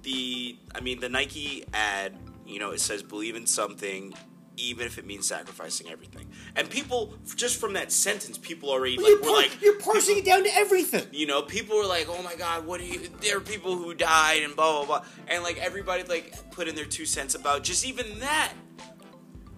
The 0.02 0.56
I 0.74 0.80
mean 0.80 1.00
the 1.00 1.08
Nike 1.08 1.64
ad, 1.74 2.14
you 2.46 2.58
know, 2.58 2.70
it 2.70 2.80
says 2.80 3.02
believe 3.02 3.36
in 3.36 3.46
something, 3.46 4.12
even 4.56 4.86
if 4.86 4.98
it 4.98 5.06
means 5.06 5.26
sacrificing 5.26 5.90
everything. 5.90 6.28
And 6.56 6.68
people, 6.68 7.14
just 7.36 7.58
from 7.60 7.72
that 7.74 7.92
sentence, 7.92 8.36
people 8.36 8.68
already 8.70 8.96
But 8.96 9.04
like, 9.04 9.10
you're, 9.10 9.18
were 9.20 9.24
par- 9.26 9.36
like, 9.36 9.62
you're 9.62 9.78
parsing 9.78 10.18
it 10.18 10.24
down 10.24 10.42
to 10.44 10.54
everything. 10.54 11.06
you 11.12 11.26
know, 11.26 11.42
people 11.42 11.76
were 11.76 11.86
like, 11.86 12.06
"Oh 12.08 12.22
my 12.22 12.34
God, 12.34 12.66
what 12.66 12.80
do 12.80 12.86
you?" 12.86 13.08
There 13.20 13.36
are 13.36 13.40
people 13.40 13.76
who 13.76 13.94
died 13.94 14.42
and 14.42 14.56
blah 14.56 14.84
blah 14.84 14.86
blah, 14.98 15.06
and 15.28 15.42
like 15.42 15.58
everybody 15.58 16.02
like 16.02 16.50
put 16.50 16.66
in 16.68 16.74
their 16.74 16.84
two 16.84 17.06
cents 17.06 17.34
about 17.34 17.62
just 17.62 17.86
even 17.86 18.18
that, 18.18 18.52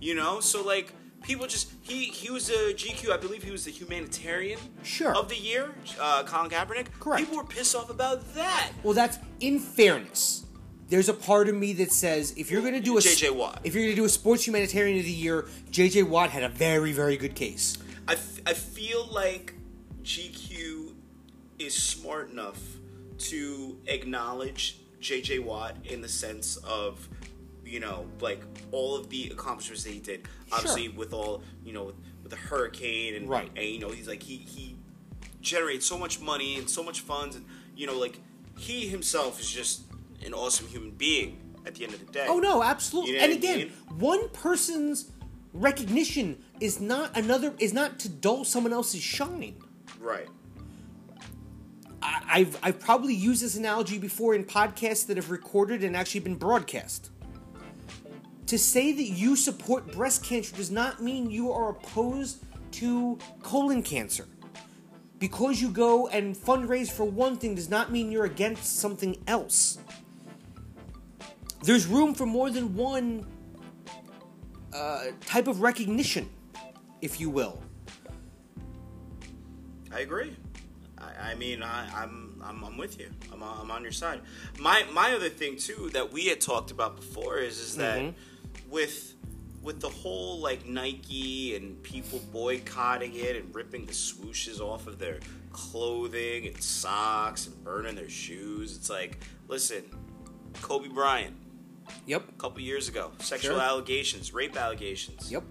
you 0.01 0.15
know. 0.15 0.41
So 0.41 0.63
like 0.63 0.93
people 1.25 1.47
just 1.47 1.73
he 1.83 2.05
he 2.05 2.31
was 2.31 2.49
a 2.51 2.73
GQ, 2.75 3.11
I 3.11 3.17
believe 3.17 3.43
he 3.43 3.51
was 3.51 3.65
the 3.65 3.71
humanitarian 3.73 4.59
Sure. 4.85 5.15
of 5.15 5.29
the 5.29 5.37
year, 5.37 5.75
uh, 6.01 6.23
Colin 6.25 6.51
Kaepernick. 6.51 6.87
Correct. 7.01 7.21
People 7.25 7.37
were 7.39 7.45
pissed 7.45 7.75
off 7.75 7.91
about 7.91 8.35
that. 8.35 8.71
Well, 8.85 8.95
that's 8.95 9.19
in 9.41 9.59
fairness. 9.59 10.45
There's 10.89 11.09
a 11.09 11.15
part 11.15 11.49
of 11.49 11.55
me 11.55 11.73
that 11.75 11.91
says 11.91 12.35
if 12.37 12.51
you're 12.51 12.61
going 12.61 12.75
to 12.75 12.81
do 12.81 12.99
a 12.99 13.01
J.J. 13.01 13.31
Watt. 13.31 13.61
if 13.65 13.75
you're 13.75 13.83
going 13.85 13.95
to 13.97 14.01
do 14.01 14.05
a 14.05 14.09
sports 14.09 14.47
humanitarian 14.47 14.99
of 14.99 15.05
the 15.05 15.11
year, 15.11 15.47
J.J. 15.71 16.05
Watt 16.05 16.31
had 16.31 16.45
a 16.45 16.49
very 16.49 16.93
very 16.93 17.17
good 17.17 17.35
case. 17.35 17.77
I, 18.07 18.13
f- 18.13 18.41
I 18.47 18.53
feel 18.53 19.07
like 19.11 19.55
GQ 20.03 20.93
is 21.59 21.75
smart 21.75 22.31
enough 22.31 22.61
to 23.17 23.79
acknowledge 23.87 24.81
JJ 25.01 25.43
Watt 25.45 25.77
in 25.85 26.01
the 26.03 26.09
sense 26.09 26.57
of, 26.59 27.09
you 27.65 27.81
know, 27.81 28.07
like 28.21 28.43
all 28.73 28.97
of 28.97 29.09
the 29.11 29.29
accomplishments 29.31 29.85
that 29.85 29.93
he 29.93 30.01
did. 30.01 30.29
Obviously, 30.53 30.89
with 30.89 31.13
all, 31.13 31.43
you 31.65 31.73
know, 31.73 31.85
with, 31.85 31.97
with 32.23 32.31
the 32.31 32.37
hurricane 32.37 33.15
and, 33.15 33.29
Right. 33.29 33.51
and, 33.57 33.67
you 33.67 33.79
know, 33.79 33.91
he's 33.91 34.09
like, 34.09 34.23
he, 34.23 34.37
he 34.37 34.77
generates 35.41 35.87
so 35.87 35.99
much 35.99 36.21
money 36.21 36.57
and 36.57 36.69
so 36.69 36.83
much 36.83 37.01
funds. 37.01 37.37
And, 37.37 37.45
you 37.77 37.87
know, 37.87 37.99
like, 37.99 38.21
he 38.59 38.89
himself 38.89 39.41
is 39.41 39.51
just 39.51 39.83
an 40.25 40.33
awesome 40.33 40.67
human 40.69 40.91
being 40.93 41.41
at 41.67 41.75
the 41.75 41.85
end 41.85 41.95
of 41.95 42.05
the 42.05 42.13
day. 42.13 42.27
Oh 42.29 42.39
no, 42.39 42.63
absolutely. 42.63 43.13
You 43.13 43.19
know 43.19 43.25
and 43.25 43.33
again, 43.33 43.59
mean? 43.59 43.73
one 43.99 44.29
person's 44.31 45.11
recognition 45.53 46.43
is 46.61 46.81
not 46.81 47.17
another 47.17 47.55
is 47.59 47.73
not 47.73 47.99
to 48.01 48.09
dull 48.09 48.45
someone 48.45 48.73
else's 48.73 49.03
shine. 49.03 49.57
Right. 50.01 50.29
I've 52.03 52.59
I've 52.63 52.81
probably 52.81 53.15
used 53.15 53.43
this 53.43 53.57
analogy 53.57 53.99
before 53.99 54.35
in 54.35 54.45
podcasts 54.45 55.07
that 55.07 55.17
have 55.17 55.31
recorded 55.31 55.83
and 55.83 55.97
actually 55.97 56.21
been 56.21 56.35
broadcast. 56.37 57.11
To 58.47 58.59
say 58.59 58.93
that 58.93 59.03
you 59.03 59.37
support 59.37 59.91
breast 59.93 60.23
cancer 60.23 60.55
does 60.55 60.71
not 60.71 61.03
mean 61.03 61.31
you 61.31 61.51
are 61.51 61.71
opposed 61.71 62.45
to 62.73 63.19
colon 63.43 63.83
cancer. 63.83 64.27
Because 65.19 65.61
you 65.63 65.71
go 65.71 66.09
and 66.09 66.37
fundraise 66.37 66.91
for 66.91 67.05
one 67.05 67.37
thing 67.37 67.55
does 67.55 67.71
not 67.71 67.91
mean 67.91 68.13
you're 68.13 68.27
against 68.27 68.81
something 68.81 69.17
else. 69.27 69.79
There's 71.63 71.87
room 71.87 72.15
for 72.15 72.27
more 72.27 72.51
than 72.51 72.75
one 72.77 73.27
uh, 74.75 75.07
type 75.25 75.49
of 75.49 75.63
recognition, 75.63 76.29
if 77.01 77.21
you 77.21 77.31
will. 77.31 77.63
I 79.91 80.01
agree. 80.01 80.37
I, 80.99 81.31
I 81.31 81.35
mean, 81.37 81.63
I, 81.63 81.89
I'm, 82.03 82.43
I'm 82.45 82.65
I'm 82.65 82.77
with 82.77 82.99
you. 83.01 83.09
I'm 83.33 83.43
on, 83.43 83.61
I'm 83.63 83.71
on 83.71 83.83
your 83.83 83.93
side. 83.93 84.21
My 84.59 84.85
my 84.93 85.13
other 85.15 85.29
thing 85.31 85.57
too 85.57 85.89
that 85.95 86.13
we 86.13 86.27
had 86.27 86.41
talked 86.41 86.71
about 86.71 86.97
before 86.97 87.39
is 87.39 87.59
is 87.59 87.77
that 87.77 88.01
Mhm. 88.01 88.15
With 88.69 89.15
with 89.63 89.81
the 89.81 89.89
whole 89.89 90.41
like 90.41 90.67
Nike 90.67 91.57
and 91.57 91.83
people 91.83 92.21
boycotting 92.33 93.15
it 93.15 93.35
and 93.37 93.55
ripping 93.55 93.87
the 93.87 93.93
swooshes 93.95 94.61
off 94.61 94.87
of 94.87 94.99
their 94.99 95.21
clothing 95.53 96.47
and 96.47 96.63
socks 96.63 97.47
and 97.47 97.65
burning 97.65 97.95
their 97.95 98.11
shoes, 98.11 98.77
it's 98.77 98.91
like, 98.91 99.21
listen, 99.49 99.85
Kobe 100.61 100.89
Bryant, 100.89 101.35
Yep. 102.07 102.29
a 102.29 102.33
couple 102.33 102.61
years 102.61 102.89
ago, 102.89 103.13
sexual 103.21 103.55
Sure. 103.55 103.63
allegations, 103.63 104.35
rape 104.35 104.55
allegations. 104.55 105.31
Yep. 105.33 105.45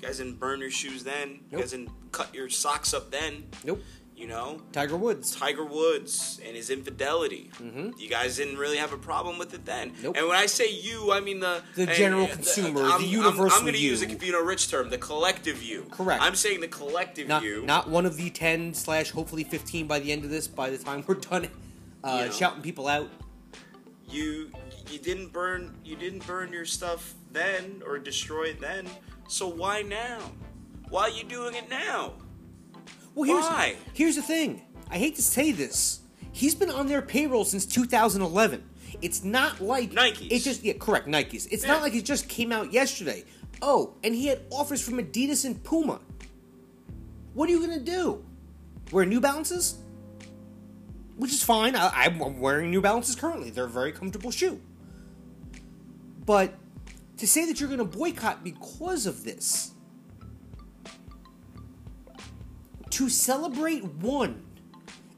You 0.00 0.06
guys 0.08 0.18
didn't 0.18 0.40
burn 0.40 0.58
your 0.60 0.70
shoes 0.72 1.04
then. 1.04 1.40
You 1.52 1.58
guys 1.58 1.70
didn't 1.70 1.90
cut 2.10 2.34
your 2.34 2.48
socks 2.48 2.92
up 2.94 3.12
then. 3.12 3.48
Nope. 3.64 3.80
You 4.20 4.26
know, 4.26 4.60
Tiger 4.72 4.98
Woods. 4.98 5.34
Tiger 5.34 5.64
Woods 5.64 6.40
and 6.46 6.54
his 6.54 6.68
infidelity. 6.68 7.50
Mhm. 7.58 7.98
You 7.98 8.06
guys 8.10 8.36
didn't 8.36 8.58
really 8.58 8.76
have 8.76 8.92
a 8.92 8.98
problem 8.98 9.38
with 9.38 9.54
it 9.54 9.64
then. 9.64 9.94
Nope. 10.02 10.14
And 10.14 10.28
when 10.28 10.36
I 10.36 10.44
say 10.44 10.70
you, 10.70 11.10
I 11.10 11.20
mean 11.20 11.40
the 11.40 11.62
The 11.74 11.86
general 11.86 12.26
consumer, 12.26 12.82
the 12.82 12.86
I'm, 12.92 13.02
I'm- 13.02 13.40
I'm, 13.50 13.60
going 13.62 13.72
to 13.72 13.78
use 13.78 14.02
a. 14.02 14.06
Confino 14.06 14.44
Rich 14.46 14.70
term, 14.70 14.90
the 14.90 14.98
collective 14.98 15.62
you. 15.62 15.86
Correct. 15.90 16.22
I'm 16.22 16.34
saying 16.34 16.60
the 16.60 16.68
collective 16.68 17.28
not 17.28 17.42
you. 17.42 17.62
not 17.62 17.88
one 17.88 18.04
of 18.04 18.18
the 18.18 18.28
10 18.28 18.74
slash 18.74 19.10
hopefully 19.10 19.42
15 19.42 19.86
by 19.86 19.98
the 19.98 20.12
end 20.12 20.22
of 20.24 20.30
this 20.30 20.46
by 20.46 20.68
the 20.68 20.76
time 20.76 21.02
we're 21.06 21.14
done 21.14 21.48
uh, 22.04 22.18
You 22.20 22.26
know. 22.26 22.30
shouting 22.30 22.60
people 22.62 22.88
out 22.88 23.08
you 24.06 24.50
you 24.90 24.98
didn't 24.98 25.32
burn 25.32 25.74
you 25.82 25.96
didn't 25.96 26.26
burn 26.26 26.52
your 26.52 26.66
stuff 26.66 27.14
then 27.32 27.82
or 27.86 27.98
destroy 27.98 28.48
it 28.48 28.60
then. 28.60 28.86
So 29.28 29.48
why 29.48 29.80
now? 29.82 30.18
Why 30.90 31.02
are 31.04 31.10
you 31.10 31.24
doing 31.24 31.54
it 31.54 31.70
now? 31.70 32.14
Well 33.14 33.24
here's, 33.24 33.44
Why? 33.44 33.76
here's 33.94 34.16
the 34.16 34.22
thing. 34.22 34.62
I 34.90 34.98
hate 34.98 35.16
to 35.16 35.22
say 35.22 35.52
this. 35.52 36.00
He's 36.32 36.54
been 36.54 36.70
on 36.70 36.86
their 36.86 37.02
payroll 37.02 37.44
since 37.44 37.66
2011 37.66 38.64
it's 39.02 39.24
not 39.24 39.60
like 39.60 39.92
Nikes. 39.92 40.28
It's 40.30 40.44
just 40.44 40.62
yeah 40.62 40.74
correct 40.74 41.06
nikes. 41.06 41.46
It's 41.50 41.62
Yeah. 41.62 41.72
not 41.72 41.82
like 41.82 41.94
it 41.94 42.04
just 42.04 42.28
came 42.28 42.52
out 42.52 42.72
yesterday. 42.72 43.24
Oh 43.62 43.94
and 44.04 44.14
he 44.14 44.26
had 44.26 44.42
offers 44.50 44.82
from 44.82 44.98
adidas 44.98 45.44
and 45.44 45.62
puma. 45.62 46.00
What 47.34 47.48
are 47.48 47.52
you 47.52 47.60
gonna 47.60 47.80
do? 47.80 48.24
Wear 48.92 49.06
new 49.06 49.20
balances? 49.20 49.76
Which 51.16 51.32
is 51.32 51.42
fine. 51.42 51.76
I, 51.76 51.90
i'm 51.94 52.40
wearing 52.40 52.70
new 52.70 52.80
balances 52.80 53.14
currently. 53.14 53.50
They're 53.50 53.66
a 53.66 53.68
very 53.68 53.92
comfortable 53.92 54.30
shoe. 54.30 54.60
But 56.24 56.54
to 57.18 57.26
say 57.26 57.44
that 57.46 57.60
you're 57.60 57.68
going 57.68 57.78
to 57.78 57.84
boycott 57.98 58.42
because 58.42 59.04
of 59.04 59.24
this, 59.24 59.72
to 62.90 63.08
celebrate 63.08 63.84
one 63.84 64.42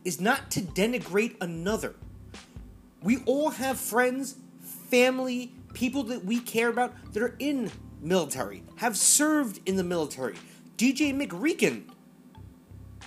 is 0.04 0.20
not 0.20 0.50
to 0.52 0.60
denigrate 0.60 1.36
another. 1.40 1.94
We 3.02 3.18
all 3.24 3.50
have 3.50 3.78
friends, 3.78 4.36
family, 4.90 5.54
people 5.72 6.04
that 6.04 6.24
we 6.24 6.40
care 6.40 6.68
about 6.68 6.94
that 7.12 7.22
are 7.22 7.36
in 7.38 7.70
military, 8.00 8.62
have 8.76 8.96
served 8.96 9.60
in 9.66 9.76
the 9.76 9.84
military. 9.84 10.34
DJ 10.76 11.14
McReekin 11.14 11.84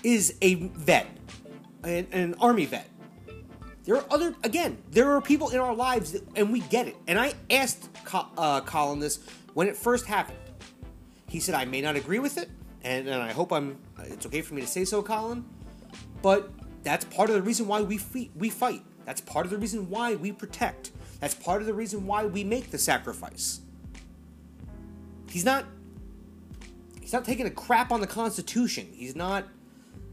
is 0.04 0.36
a 0.42 0.56
vet, 0.56 1.08
an, 1.84 2.08
an 2.12 2.36
army 2.40 2.66
vet. 2.66 2.90
There 3.84 3.96
are 3.96 4.06
other, 4.10 4.34
again, 4.44 4.82
there 4.92 5.12
are 5.16 5.22
people 5.22 5.50
in 5.50 5.60
our 5.60 5.76
lives, 5.76 6.14
that, 6.14 6.24
and 6.36 6.52
we 6.52 6.62
get 6.62 6.88
it. 6.88 6.96
And 7.08 7.20
I 7.20 7.34
asked 7.52 7.90
Co- 8.04 8.28
uh, 8.38 8.62
Colin 8.62 9.00
this 9.00 9.20
when 9.54 9.68
it 9.68 9.78
first 9.78 10.06
happened. 10.06 10.40
He 11.28 11.40
said, 11.40 11.54
I 11.54 11.66
may 11.66 11.82
not 11.82 11.96
agree 11.96 12.20
with 12.20 12.38
it, 12.38 12.50
and, 12.86 13.08
and 13.08 13.22
I 13.22 13.34
hope 13.34 13.52
I'm, 13.52 13.78
it's 14.04 14.26
okay 14.28 14.42
for 14.42 14.54
me 14.54 14.62
to 14.62 14.68
say 14.68 14.86
so, 14.86 15.02
Colin, 15.02 15.44
but 16.22 16.52
that's 16.84 17.04
part 17.06 17.30
of 17.30 17.36
the 17.36 17.42
reason 17.42 17.68
why 17.68 17.82
we, 17.82 17.98
fe- 17.98 18.30
we 18.36 18.50
fight. 18.50 18.84
That's 19.06 19.22
part 19.22 19.46
of 19.46 19.52
the 19.52 19.58
reason 19.58 19.90
why 19.90 20.16
we 20.16 20.32
protect. 20.32 20.92
That's 21.20 21.34
part 21.34 21.62
of 21.62 21.68
the 21.68 21.74
reason 21.74 22.06
why 22.06 22.26
we 22.26 22.44
make 22.44 22.70
the 22.70 22.78
sacrifice. 22.78 23.62
He's 25.30 25.44
not, 25.44 25.66
he's 27.02 27.12
not 27.12 27.26
taking 27.26 27.48
a 27.48 27.52
crap 27.52 27.92
on 27.92 28.02
the 28.02 28.08
Constitution. 28.08 28.88
He's 28.94 29.16
not, 29.16 29.48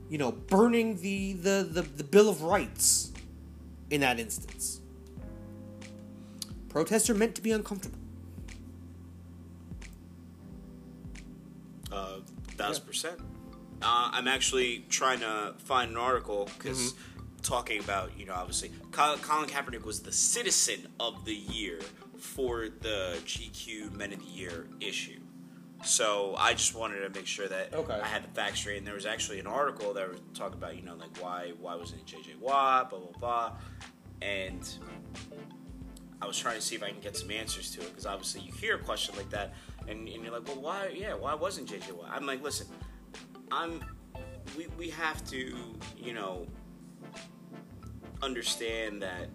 you 0.09 0.17
know, 0.17 0.33
burning 0.33 1.01
the, 1.01 1.35
the, 1.35 1.69
the, 1.71 1.83
the 1.83 2.05
Bill 2.05 2.31
of 2.31 2.43
Rights 2.43 3.13
in 3.91 4.01
that 4.01 4.19
instance. 4.19 4.81
Protests 6.71 7.11
are 7.11 7.15
meant 7.15 7.35
to 7.35 7.43
be 7.43 7.53
uncomfortable. 7.53 7.99
Uh, 11.91 12.21
thousand 12.57 12.85
percent. 12.87 13.19
Uh, 13.81 14.11
I'm 14.13 14.29
actually 14.29 14.85
trying 14.89 15.21
to 15.21 15.55
find 15.59 15.91
an 15.91 15.97
article 15.97 16.49
because 16.57 16.95
talking 17.43 17.81
about 17.81 18.17
you 18.19 18.25
know 18.27 18.35
obviously 18.35 18.71
Colin, 18.93 19.19
Kaepernick 19.19 19.85
was 19.85 20.01
the 20.01 20.13
Citizen 20.13 20.87
of 21.01 21.25
the 21.25 21.35
Year 21.35 21.81
for 22.19 22.69
the 22.81 23.17
GQ 23.25 23.93
Men 23.97 24.13
of 24.13 24.21
the 24.21 24.31
Year 24.31 24.69
issue. 24.81 25.19
So 25.85 26.37
I 26.39 26.53
just 26.53 26.77
wanted 26.77 27.01
to 27.01 27.11
make 27.11 27.27
sure 27.27 27.49
that 27.49 27.75
Okay. 27.75 27.93
I 27.93 28.07
had 28.07 28.23
the 28.23 28.29
facts 28.29 28.61
straight. 28.61 28.79
And 28.79 28.87
there 28.87 28.95
was 28.95 29.05
actually 29.05 29.41
an 29.41 29.49
article 29.49 29.93
that 29.95 30.09
was 30.09 30.21
talking 30.33 30.57
about 30.59 30.77
you 30.77 30.83
know 30.83 30.95
like 30.95 31.21
why 31.21 31.53
why 31.61 31.75
wasn't 31.75 32.03
it 32.03 32.07
JJ 32.07 32.39
Watt 32.39 32.91
blah 32.91 33.01
blah 33.01 33.19
blah, 33.19 33.53
and 34.21 34.69
I 36.21 36.27
was 36.27 36.39
trying 36.39 36.55
to 36.55 36.63
see 36.63 36.77
if 36.77 36.85
I 36.85 36.91
can 36.91 37.01
get 37.01 37.17
some 37.17 37.33
answers 37.33 37.73
to 37.73 37.81
it 37.81 37.89
because 37.89 38.07
obviously 38.07 38.43
you 38.43 38.53
hear 38.53 38.77
a 38.77 38.79
question 38.79 39.17
like 39.17 39.31
that 39.31 39.55
and, 39.89 40.09
and 40.09 40.23
you're 40.25 40.33
like, 40.33 40.47
well, 40.47 40.61
why? 40.61 40.89
Yeah, 40.95 41.15
why 41.15 41.35
wasn't 41.35 41.69
JJ 41.69 41.93
Watt? 41.93 42.11
I'm 42.13 42.27
like, 42.27 42.43
listen, 42.43 42.67
I'm 43.51 43.81
we 44.57 44.67
we 44.79 44.91
have 44.91 45.25
to 45.31 45.55
you 45.97 46.15
know 46.15 46.47
understand 48.23 49.03
that. 49.03 49.29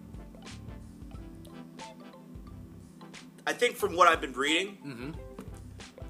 I 3.46 3.52
think 3.54 3.76
from 3.76 3.96
what 3.96 4.08
I've 4.08 4.20
been 4.20 4.34
reading, 4.34 4.76
mm-hmm. 4.86 5.10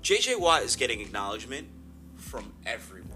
JJ 0.02 0.40
Watt 0.40 0.62
is 0.62 0.74
getting 0.74 1.00
acknowledgement 1.00 1.68
from 2.16 2.52
everyone. 2.66 3.12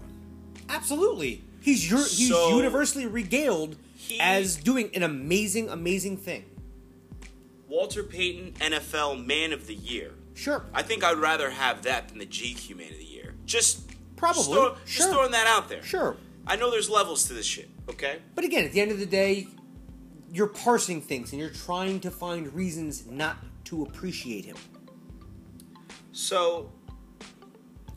Absolutely. 0.69 1.43
He's 1.61 1.89
your, 1.89 1.99
he's 1.99 2.29
So- 2.29 2.55
universally 2.57 3.05
regaled 3.05 3.75
He- 3.95 4.19
as 4.19 4.55
doing 4.55 4.89
an 4.95 5.03
amazing, 5.03 5.69
amazing 5.69 6.17
thing. 6.17 6.45
Walter 7.67 8.03
Payton 8.03 8.53
NFL 8.59 9.25
Man 9.25 9.51
of 9.51 9.67
the 9.67 9.75
Year. 9.75 10.11
Sure. 10.33 10.65
I 10.73 10.81
think 10.81 11.03
I'd 11.03 11.17
rather 11.17 11.49
have 11.49 11.83
that 11.83 12.09
than 12.09 12.17
the 12.19 12.25
GQ 12.25 12.75
Man 12.77 12.91
of 12.91 12.97
the 12.97 13.05
Year. 13.05 13.35
Just 13.45 13.89
Probably, 14.15 14.39
just, 14.41 14.51
throw- 14.51 14.75
just 14.85 15.09
throwing 15.09 15.31
that 15.31 15.47
out 15.47 15.69
there. 15.69 15.83
Sure. 15.83 16.17
I 16.47 16.55
know 16.55 16.71
there's 16.71 16.89
levels 16.89 17.25
to 17.27 17.33
this 17.33 17.45
shit. 17.45 17.69
Okay. 17.89 18.19
But 18.35 18.43
again, 18.43 18.65
at 18.65 18.71
the 18.71 18.81
end 18.81 18.91
of 18.91 18.99
the 18.99 19.05
day, 19.05 19.47
you're 20.31 20.47
parsing 20.47 21.01
things 21.01 21.31
and 21.31 21.39
you're 21.39 21.49
trying 21.51 21.99
to 22.01 22.11
find 22.11 22.53
reasons 22.53 23.05
not 23.05 23.37
to 23.65 23.83
appreciate 23.83 24.45
him. 24.45 24.57
So, 26.11 26.71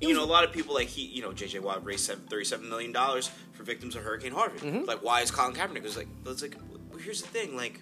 you 0.01 0.15
know, 0.15 0.23
a 0.23 0.27
lot 0.27 0.45
of 0.45 0.53
people 0.53 0.75
like 0.75 0.89
he, 0.89 1.03
you 1.07 1.23
know, 1.23 1.31
JJ 1.31 1.61
Watt 1.61 1.85
raised 1.85 2.11
thirty-seven 2.11 2.69
million 2.69 2.93
dollars 2.93 3.31
for 3.53 3.63
victims 3.63 3.97
of 3.97 4.03
Hurricane 4.03 4.33
Harvey. 4.33 4.59
Mm-hmm. 4.59 4.85
Like, 4.85 5.03
why 5.03 5.23
is 5.23 5.31
Colin 5.31 5.55
Kaepernick? 5.55 5.83
Was 5.83 5.97
like, 5.97 6.09
it's 6.27 6.43
like, 6.43 6.57
well, 6.91 6.99
here's 6.99 7.23
the 7.23 7.29
thing, 7.29 7.57
like, 7.57 7.81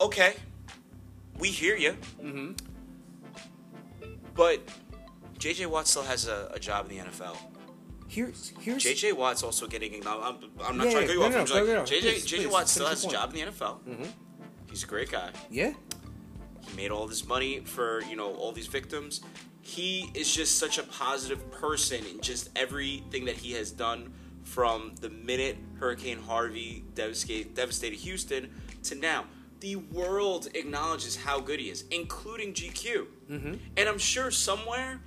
okay, 0.00 0.34
we 1.40 1.48
hear 1.48 1.76
you, 1.76 1.96
mm-hmm. 2.22 2.52
but 4.34 4.60
JJ 5.38 5.66
Watt 5.66 5.88
still 5.88 6.02
has 6.02 6.28
a, 6.28 6.50
a 6.54 6.58
job 6.58 6.90
in 6.90 6.98
the 6.98 7.04
NFL. 7.04 7.36
Here's 8.08 8.52
here's 8.60 8.82
JJ 8.84 9.12
Watt's 9.14 9.42
also 9.42 9.66
getting. 9.66 9.94
I'm, 10.06 10.36
I'm 10.64 10.76
not 10.76 10.86
Yeah, 10.86 10.92
trying 10.92 11.06
to 11.06 11.06
cut 11.06 11.08
you 11.14 11.20
no, 11.20 11.26
off. 11.26 11.32
no, 11.32 11.38
I'm 11.40 11.46
no, 11.46 11.54
like, 11.54 11.66
no, 11.66 11.74
no. 11.74 11.82
JJ, 11.82 12.00
Please, 12.00 12.26
JJ 12.26 12.36
please, 12.36 12.46
Watt 12.48 12.68
still 12.68 12.86
has 12.86 13.04
a 13.04 13.08
job 13.08 13.32
in 13.34 13.36
the 13.36 13.52
NFL. 13.52 13.78
Mm-hmm. 13.88 14.04
He's 14.68 14.84
a 14.84 14.86
great 14.86 15.10
guy. 15.10 15.30
yeah. 15.50 15.72
He 16.68 16.76
made 16.76 16.90
all 16.90 17.06
this 17.06 17.26
money 17.26 17.60
for 17.60 18.02
you 18.02 18.16
know 18.16 18.34
all 18.34 18.52
these 18.52 18.66
victims. 18.66 19.22
He 19.62 20.10
is 20.14 20.32
just 20.34 20.58
such 20.58 20.78
a 20.78 20.82
positive 20.82 21.50
person 21.52 22.04
in 22.06 22.20
just 22.20 22.50
everything 22.56 23.24
that 23.26 23.36
he 23.36 23.52
has 23.52 23.70
done 23.70 24.12
from 24.42 24.94
the 25.00 25.10
minute 25.10 25.56
Hurricane 25.78 26.18
Harvey 26.18 26.84
devastated, 26.94 27.54
devastated 27.54 27.96
Houston 28.00 28.50
to 28.84 28.94
now. 28.94 29.24
The 29.60 29.76
world 29.76 30.48
acknowledges 30.54 31.16
how 31.16 31.40
good 31.40 31.60
he 31.60 31.68
is, 31.70 31.84
including 31.90 32.54
GQ. 32.54 33.06
Mm-hmm. 33.30 33.54
And 33.76 33.88
I'm 33.88 33.98
sure 33.98 34.30
somewhere, 34.30 35.00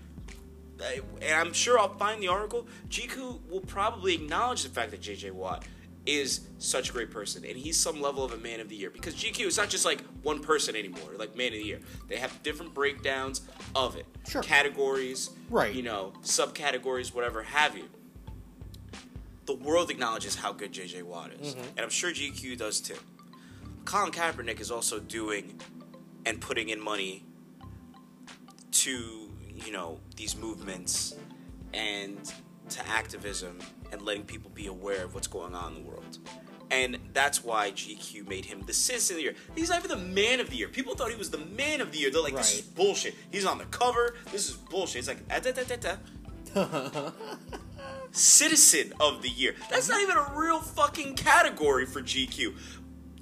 uh, 0.79 0.83
and 1.21 1.33
I'm 1.33 1.53
sure 1.53 1.79
I'll 1.79 1.97
find 1.97 2.21
the 2.21 2.27
article. 2.27 2.67
GQ 2.89 3.49
will 3.49 3.61
probably 3.61 4.13
acknowledge 4.13 4.63
the 4.63 4.69
fact 4.69 4.91
that 4.91 5.01
JJ 5.01 5.31
Watt 5.31 5.65
is 6.05 6.41
such 6.59 6.89
a 6.89 6.93
great 6.93 7.09
person, 7.09 7.43
and 7.45 7.55
he's 7.57 7.79
some 7.79 7.99
level 8.01 8.23
of 8.23 8.33
a 8.33 8.37
man 8.37 8.59
of 8.59 8.69
the 8.69 8.75
year. 8.75 8.89
Because 8.91 9.15
GQ 9.15 9.47
is 9.47 9.57
not 9.57 9.69
just 9.69 9.85
like 9.85 10.01
one 10.21 10.39
person 10.39 10.75
anymore, 10.75 11.11
like 11.17 11.35
man 11.35 11.47
of 11.47 11.53
the 11.53 11.63
year. 11.65 11.79
They 12.07 12.17
have 12.17 12.43
different 12.43 12.73
breakdowns 12.73 13.41
of 13.73 13.95
it, 13.95 14.05
Sure. 14.27 14.43
categories, 14.43 15.29
Right. 15.49 15.73
You 15.73 15.81
know, 15.81 16.13
subcategories, 16.21 17.13
whatever 17.13 17.41
have 17.43 17.75
you. 17.77 17.85
The 19.45 19.55
world 19.55 19.89
acknowledges 19.89 20.35
how 20.35 20.53
good 20.53 20.71
JJ 20.73 21.03
Watt 21.03 21.31
is, 21.41 21.53
and 21.53 21.79
I'm 21.79 21.89
sure 21.89 22.11
GQ 22.11 22.57
does 22.57 22.79
too. 22.81 22.95
Colin 23.85 24.11
Kaepernick 24.11 24.59
is 24.59 24.71
also 24.71 24.99
doing 24.99 25.59
and 26.25 26.39
putting 26.39 26.69
in 26.69 26.81
money 26.81 27.25
to 28.71 29.29
you 29.53 29.71
know 29.71 29.99
these 30.15 30.35
movements 30.35 31.15
and 31.73 32.33
to 32.69 32.87
activism 32.87 33.59
and 33.91 34.01
letting 34.01 34.23
people 34.23 34.51
be 34.53 34.67
aware 34.67 35.03
of 35.03 35.13
what's 35.13 35.27
going 35.27 35.53
on 35.53 35.75
in 35.75 35.83
the 35.83 35.89
world. 35.89 36.17
And 36.71 36.97
that's 37.13 37.43
why 37.43 37.71
GQ 37.71 38.27
made 38.27 38.45
him 38.45 38.63
the 38.65 38.73
citizen 38.73 39.15
of 39.15 39.17
the 39.17 39.23
year. 39.23 39.35
He's 39.53 39.69
not 39.69 39.83
even 39.85 39.91
the 39.91 40.05
man 40.07 40.39
of 40.39 40.49
the 40.49 40.55
year. 40.55 40.67
People 40.67 40.95
thought 40.95 41.11
he 41.11 41.17
was 41.17 41.29
the 41.29 41.37
man 41.37 41.81
of 41.81 41.91
the 41.91 41.99
year. 41.99 42.09
They're 42.09 42.23
like, 42.23 42.35
this 42.35 42.55
is 42.55 42.61
bullshit. 42.61 43.13
He's 43.31 43.45
on 43.45 43.59
the 43.59 43.65
cover. 43.65 44.15
This 44.31 44.49
is 44.49 44.55
bullshit. 44.55 44.99
It's 44.99 45.07
like, 45.07 45.27
da, 45.27 45.51
da, 45.51 45.63
da, 45.63 45.75
da. 45.75 47.11
citizen 48.11 48.93
of 48.99 49.21
the 49.21 49.29
year. 49.29 49.55
That's 49.69 49.89
not 49.89 50.01
even 50.01 50.17
a 50.17 50.31
real 50.35 50.59
fucking 50.59 51.15
category 51.15 51.85
for 51.85 52.01
GQ. 52.01 52.53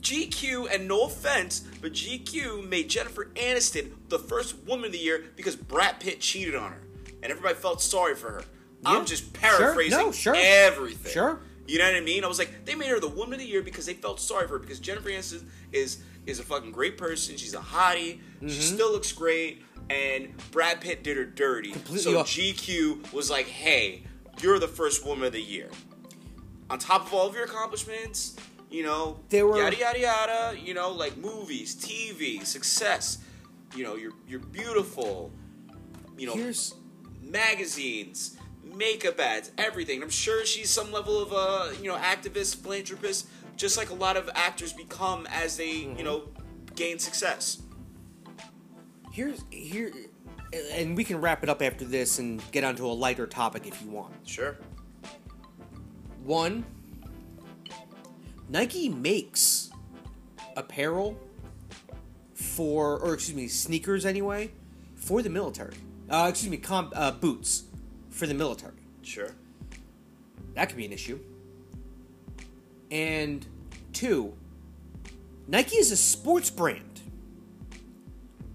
GQ, 0.02 0.74
and 0.74 0.88
no 0.88 1.04
offense, 1.04 1.62
but 1.82 1.94
GQ 1.94 2.68
made 2.68 2.90
Jennifer 2.90 3.26
Aniston 3.36 3.92
the 4.10 4.20
first 4.20 4.58
woman 4.66 4.86
of 4.86 4.92
the 4.92 4.98
year 4.98 5.26
because 5.36 5.56
Brad 5.56 6.00
Pitt 6.00 6.22
cheated 6.22 6.56
on 6.56 6.72
her, 6.72 6.82
and 7.22 7.32
everybody 7.32 7.56
felt 7.56 7.82
sorry 7.82 8.16
for 8.16 8.32
her. 8.32 8.44
Yeah, 8.84 8.90
I'm 8.90 9.06
just 9.06 9.26
sure, 9.26 9.60
paraphrasing 9.60 9.98
no, 9.98 10.12
sure. 10.12 10.34
everything. 10.36 11.12
Sure. 11.12 11.40
You 11.68 11.78
know 11.78 11.86
what 11.86 11.96
I 11.96 12.02
mean? 12.02 12.24
I 12.24 12.28
was 12.28 12.40
like, 12.40 12.66
they 12.66 12.76
made 12.76 12.90
her 12.90 13.00
the 13.00 13.08
woman 13.08 13.34
of 13.34 13.40
the 13.40 13.46
year 13.46 13.62
because 13.62 13.86
they 13.86 13.94
felt 13.94 14.20
sorry 14.20 14.48
for 14.48 14.54
her 14.54 14.60
because 14.60 14.80
Jennifer 14.80 15.10
Aniston 15.10 15.44
is 15.72 16.04
is 16.26 16.40
a 16.40 16.44
fucking 16.44 16.72
great 16.72 16.98
person. 16.98 17.38
She's 17.38 17.54
a 17.54 17.60
hottie. 17.60 18.20
Mm-hmm. 18.20 18.48
She 18.48 18.62
still 18.62 18.92
looks 18.92 19.12
great, 19.12 19.64
and 19.90 20.34
Brad 20.52 20.82
Pitt 20.82 21.04
did 21.04 21.18
her 21.18 21.26
dirty. 21.26 21.72
Completely 21.72 22.14
so 22.14 22.20
off- 22.20 22.28
GQ 22.28 23.14
was 23.14 23.30
like, 23.30 23.48
hey, 23.48 24.04
you're 24.42 24.60
the 24.60 24.68
first 24.68 25.06
woman 25.06 25.26
of 25.26 25.34
the 25.34 25.42
year. 25.42 25.70
On 26.70 26.80
top 26.80 27.06
of 27.06 27.14
all 27.14 27.28
of 27.28 27.36
your 27.36 27.44
accomplishments, 27.44 28.36
you 28.72 28.84
know, 28.84 29.20
There 29.30 29.46
were- 29.46 29.58
yada 29.58 29.78
yada 29.78 30.00
yada. 30.00 30.58
You 30.60 30.74
know, 30.74 30.92
like 30.92 31.18
movies, 31.18 31.76
TV, 31.76 32.44
success. 32.46 33.20
You 33.76 33.84
know, 33.84 33.96
you're 33.96 34.14
you're 34.28 34.40
beautiful. 34.40 35.32
You 36.18 36.28
know, 36.28 36.34
Here's 36.34 36.76
magazines, 37.22 38.38
makeup 38.64 39.20
ads, 39.20 39.52
everything. 39.58 40.02
I'm 40.02 40.10
sure 40.10 40.46
she's 40.46 40.70
some 40.70 40.92
level 40.92 41.20
of 41.22 41.32
a 41.32 41.76
you 41.82 41.90
know 41.90 41.98
activist, 41.98 42.58
philanthropist, 42.64 43.28
just 43.58 43.78
like 43.78 43.90
a 43.90 43.94
lot 43.96 44.18
of 44.18 44.30
actors 44.36 44.74
become 44.74 45.28
as 45.28 45.58
they 45.58 45.72
you 45.72 45.88
mm-hmm. 45.88 46.04
know 46.04 46.30
gain 46.76 46.98
success. 47.00 47.62
here's 49.12 49.44
here, 49.52 49.92
and 50.74 50.96
we 50.96 51.04
can 51.04 51.20
wrap 51.20 51.44
it 51.44 51.50
up 51.50 51.62
after 51.62 51.84
this 51.86 52.20
and 52.20 52.42
get 52.52 52.64
onto 52.64 52.86
a 52.86 52.94
lighter 52.94 53.28
topic 53.28 53.68
if 53.68 53.82
you 53.82 53.90
want. 53.90 54.14
Sure. 54.26 54.58
One, 56.24 56.64
Nike 58.52 58.90
makes 58.90 59.70
apparel 60.58 61.18
for, 62.34 63.00
or 63.00 63.14
excuse 63.14 63.36
me, 63.36 63.48
sneakers 63.48 64.06
anyway, 64.06 64.52
for 64.96 65.22
the 65.22 65.30
military. 65.30 65.74
Uh, 66.10 66.28
excuse 66.30 66.52
me, 66.52 66.58
comp, 66.58 66.92
uh, 66.94 67.12
boots 67.12 67.64
for 68.10 68.28
the 68.28 68.34
military. 68.34 68.74
Sure. 69.04 69.30
That 70.56 70.68
could 70.68 70.76
be 70.76 70.86
an 70.86 70.92
issue. 70.92 71.18
And 72.92 73.48
two, 73.94 74.34
Nike 75.48 75.78
is 75.78 75.94
a 75.94 75.98
sports 75.98 76.50
brand. 76.50 77.00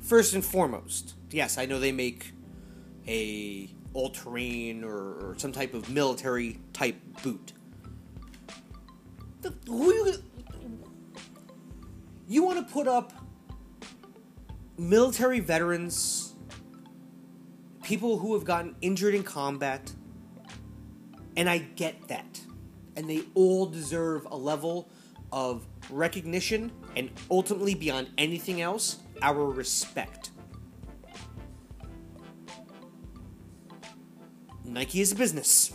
First 0.00 0.34
and 0.34 0.44
foremost, 0.44 1.14
yes, 1.30 1.56
I 1.56 1.64
know 1.64 1.80
they 1.80 1.90
make 1.90 2.32
a 3.08 3.70
all-terrain 3.94 4.84
or, 4.84 4.92
or 4.92 5.34
some 5.38 5.52
type 5.52 5.72
of 5.72 5.88
military 5.88 6.60
type 6.74 6.96
boot. 7.22 7.54
The, 9.46 9.70
who 9.70 9.94
you, 9.94 10.14
you 12.26 12.42
want 12.42 12.66
to 12.66 12.72
put 12.72 12.88
up 12.88 13.12
military 14.76 15.38
veterans, 15.38 16.34
people 17.84 18.18
who 18.18 18.34
have 18.34 18.44
gotten 18.44 18.74
injured 18.80 19.14
in 19.14 19.22
combat, 19.22 19.92
and 21.36 21.48
I 21.48 21.58
get 21.58 22.08
that. 22.08 22.40
And 22.96 23.08
they 23.08 23.22
all 23.34 23.66
deserve 23.66 24.26
a 24.28 24.36
level 24.36 24.90
of 25.30 25.64
recognition 25.90 26.72
and 26.96 27.10
ultimately, 27.30 27.76
beyond 27.76 28.08
anything 28.18 28.60
else, 28.62 28.96
our 29.22 29.44
respect. 29.44 30.30
Nike 34.64 35.00
is 35.00 35.12
a 35.12 35.14
business. 35.14 35.72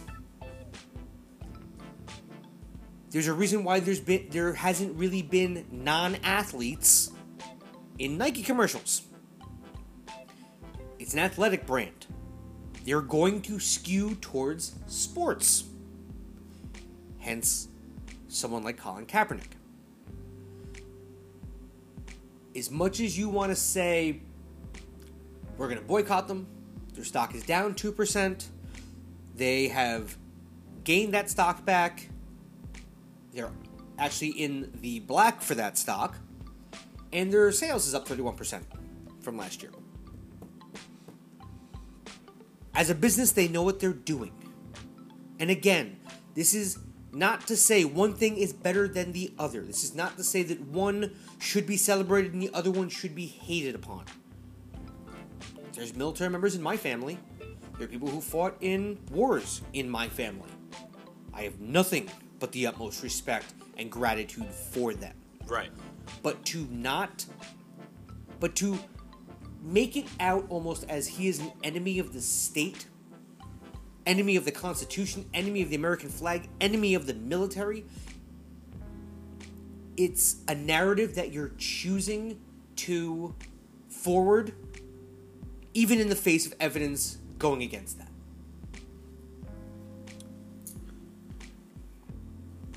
There's 3.12 3.28
a 3.28 3.34
reason 3.34 3.66
why 3.66 3.82
there's 3.82 3.99
been 3.99 4.28
there 4.32 4.53
hasn't 4.53 4.97
really 4.97 5.22
been 5.22 5.66
non-athletes 5.70 7.12
in 7.99 8.18
Nike 8.18 8.41
commercials. 8.41 9.01
It's 10.97 11.14
an 11.14 11.20
athletic 11.20 11.66
brand. 11.66 12.07
They're 12.86 13.01
going 13.01 13.41
to 13.43 13.59
skew 13.59 14.16
towards 14.16 14.76
sports. 14.88 15.66
Hence, 17.20 17.68
someone 18.30 18.64
like 18.64 18.78
Colin 18.78 19.05
Kaepernick. 19.05 19.51
As 22.55 22.72
much 22.72 23.01
as 23.01 23.18
you 23.18 23.30
want 23.30 23.51
to 23.51 23.55
say, 23.55 24.22
we're 25.57 25.68
going 25.68 25.80
to 25.80 25.86
boycott 25.86 26.28
them, 26.28 26.47
their 26.93 27.03
stock 27.03 27.36
is 27.36 27.43
down 27.43 27.76
2%, 27.76 28.45
they 29.36 29.68
have 29.68 30.18
gained 30.84 31.14
that 31.14 31.30
stock 31.30 31.64
back, 31.66 32.09
they're 33.34 33.52
actually 33.98 34.30
in 34.30 34.72
the 34.82 35.00
black 35.00 35.42
for 35.42 35.56
that 35.56 35.78
stock, 35.78 36.18
and 37.14 37.32
their 37.32 37.52
sales 37.52 37.88
is 37.88 37.94
up 37.94 38.08
31% 38.08 38.64
from 39.22 39.38
last 39.38 39.62
year. 39.62 39.72
As 42.74 42.90
a 42.90 42.96
business, 42.96 43.32
they 43.32 43.48
know 43.48 43.64
what 43.64 43.80
they're 43.80 43.94
doing. 43.94 44.32
And 45.40 45.50
again, 45.50 45.98
this 46.36 46.54
is 46.54 46.80
not 47.12 47.48
to 47.48 47.58
say 47.58 47.84
one 47.84 48.14
thing 48.14 48.38
is 48.38 48.54
better 48.54 48.88
than 48.88 49.12
the 49.12 49.34
other. 49.38 49.62
This 49.62 49.84
is 49.84 49.94
not 49.94 50.18
to 50.18 50.24
say 50.24 50.44
that 50.44 50.62
one 50.62 51.12
should 51.40 51.68
be 51.68 51.78
celebrated 51.78 52.34
and 52.34 52.42
the 52.42 52.52
other 52.54 52.72
one 52.72 52.90
should 52.90 53.14
be 53.14 53.26
hated 53.26 53.76
upon. 53.76 54.06
There's 55.74 55.96
military 55.96 56.30
members 56.30 56.56
in 56.56 56.62
my 56.62 56.78
family. 56.78 57.18
There 57.78 57.86
are 57.86 57.92
people 57.92 58.08
who 58.08 58.22
fought 58.22 58.56
in 58.62 59.00
wars 59.12 59.62
in 59.74 59.90
my 59.90 60.08
family. 60.08 60.50
I 61.34 61.42
have 61.42 61.60
nothing 61.60 62.10
but 62.42 62.52
the 62.52 62.68
utmost 62.68 63.02
respect 63.04 63.54
and 63.78 63.89
gratitude 63.89 64.46
for 64.48 64.94
them 64.94 65.16
Right. 65.48 65.72
but 66.22 66.44
to 66.48 66.68
not 66.70 67.26
but 68.42 68.56
to 68.58 68.78
make 69.62 69.96
it 69.96 70.08
out 70.20 70.46
almost 70.50 70.84
as 70.89 71.08
he 71.08 71.28
is 71.28 71.39
an 71.39 71.52
enemy 71.64 72.00
of 72.00 72.14
the 72.14 72.22
state, 72.22 72.88
enemy 74.08 74.36
of 74.36 74.46
the 74.46 74.52
Constitution, 74.52 75.30
enemy 75.34 75.62
of 75.62 75.70
the 75.70 75.76
American 75.76 76.10
flag, 76.10 76.50
enemy 76.60 76.96
of 76.96 77.06
the 77.06 77.14
military. 77.14 77.86
It's 79.96 80.38
a 80.48 80.56
narrative 80.56 81.14
that 81.16 81.32
you're 81.32 81.52
choosing 81.60 82.39
to 82.78 83.36
forward, 83.88 84.56
even 85.76 86.00
in 86.00 86.10
the 86.10 86.16
face 86.16 86.48
of 86.48 86.56
evidence 86.60 87.20
going 87.38 87.62
against 87.62 88.00
that. 88.00 88.11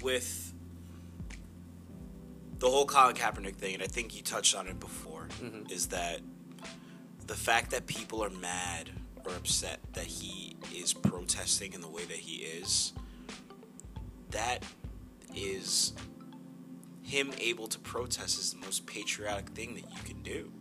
With 0.05 0.53
the 2.59 2.69
whole 2.69 2.85
Colin 2.85 3.17
Kaepernick 3.17 3.57
thing, 3.57 3.75
and 3.75 3.83
I 3.83 3.87
think 3.87 4.15
you 4.15 4.23
touched 4.23 4.55
on 4.55 4.69
it 4.69 4.79
before, 4.79 5.29
mm-hmm. 5.43 5.71
is 5.71 5.89
that 5.89 6.21
the 7.27 7.35
fact 7.35 7.71
that 7.71 7.87
people 7.87 8.23
are 8.23 8.31
mad 8.31 8.91
or 9.25 9.35
upset 9.35 9.81
that 9.95 10.05
he 10.05 10.57
is 10.75 10.93
protesting 10.93 11.73
in 11.73 11.81
the 11.81 11.89
way 11.89 12.05
that 12.05 12.19
he 12.19 12.43
is, 12.43 12.93
that 14.31 14.63
is 15.35 15.95
him 17.03 17.33
able 17.41 17.67
to 17.67 17.79
protest 17.79 18.39
is 18.39 18.53
the 18.53 18.59
most 18.59 18.87
patriotic 18.87 19.49
thing 19.51 19.75
that 19.75 19.91
you 19.91 20.03
can 20.05 20.23
do, 20.23 20.53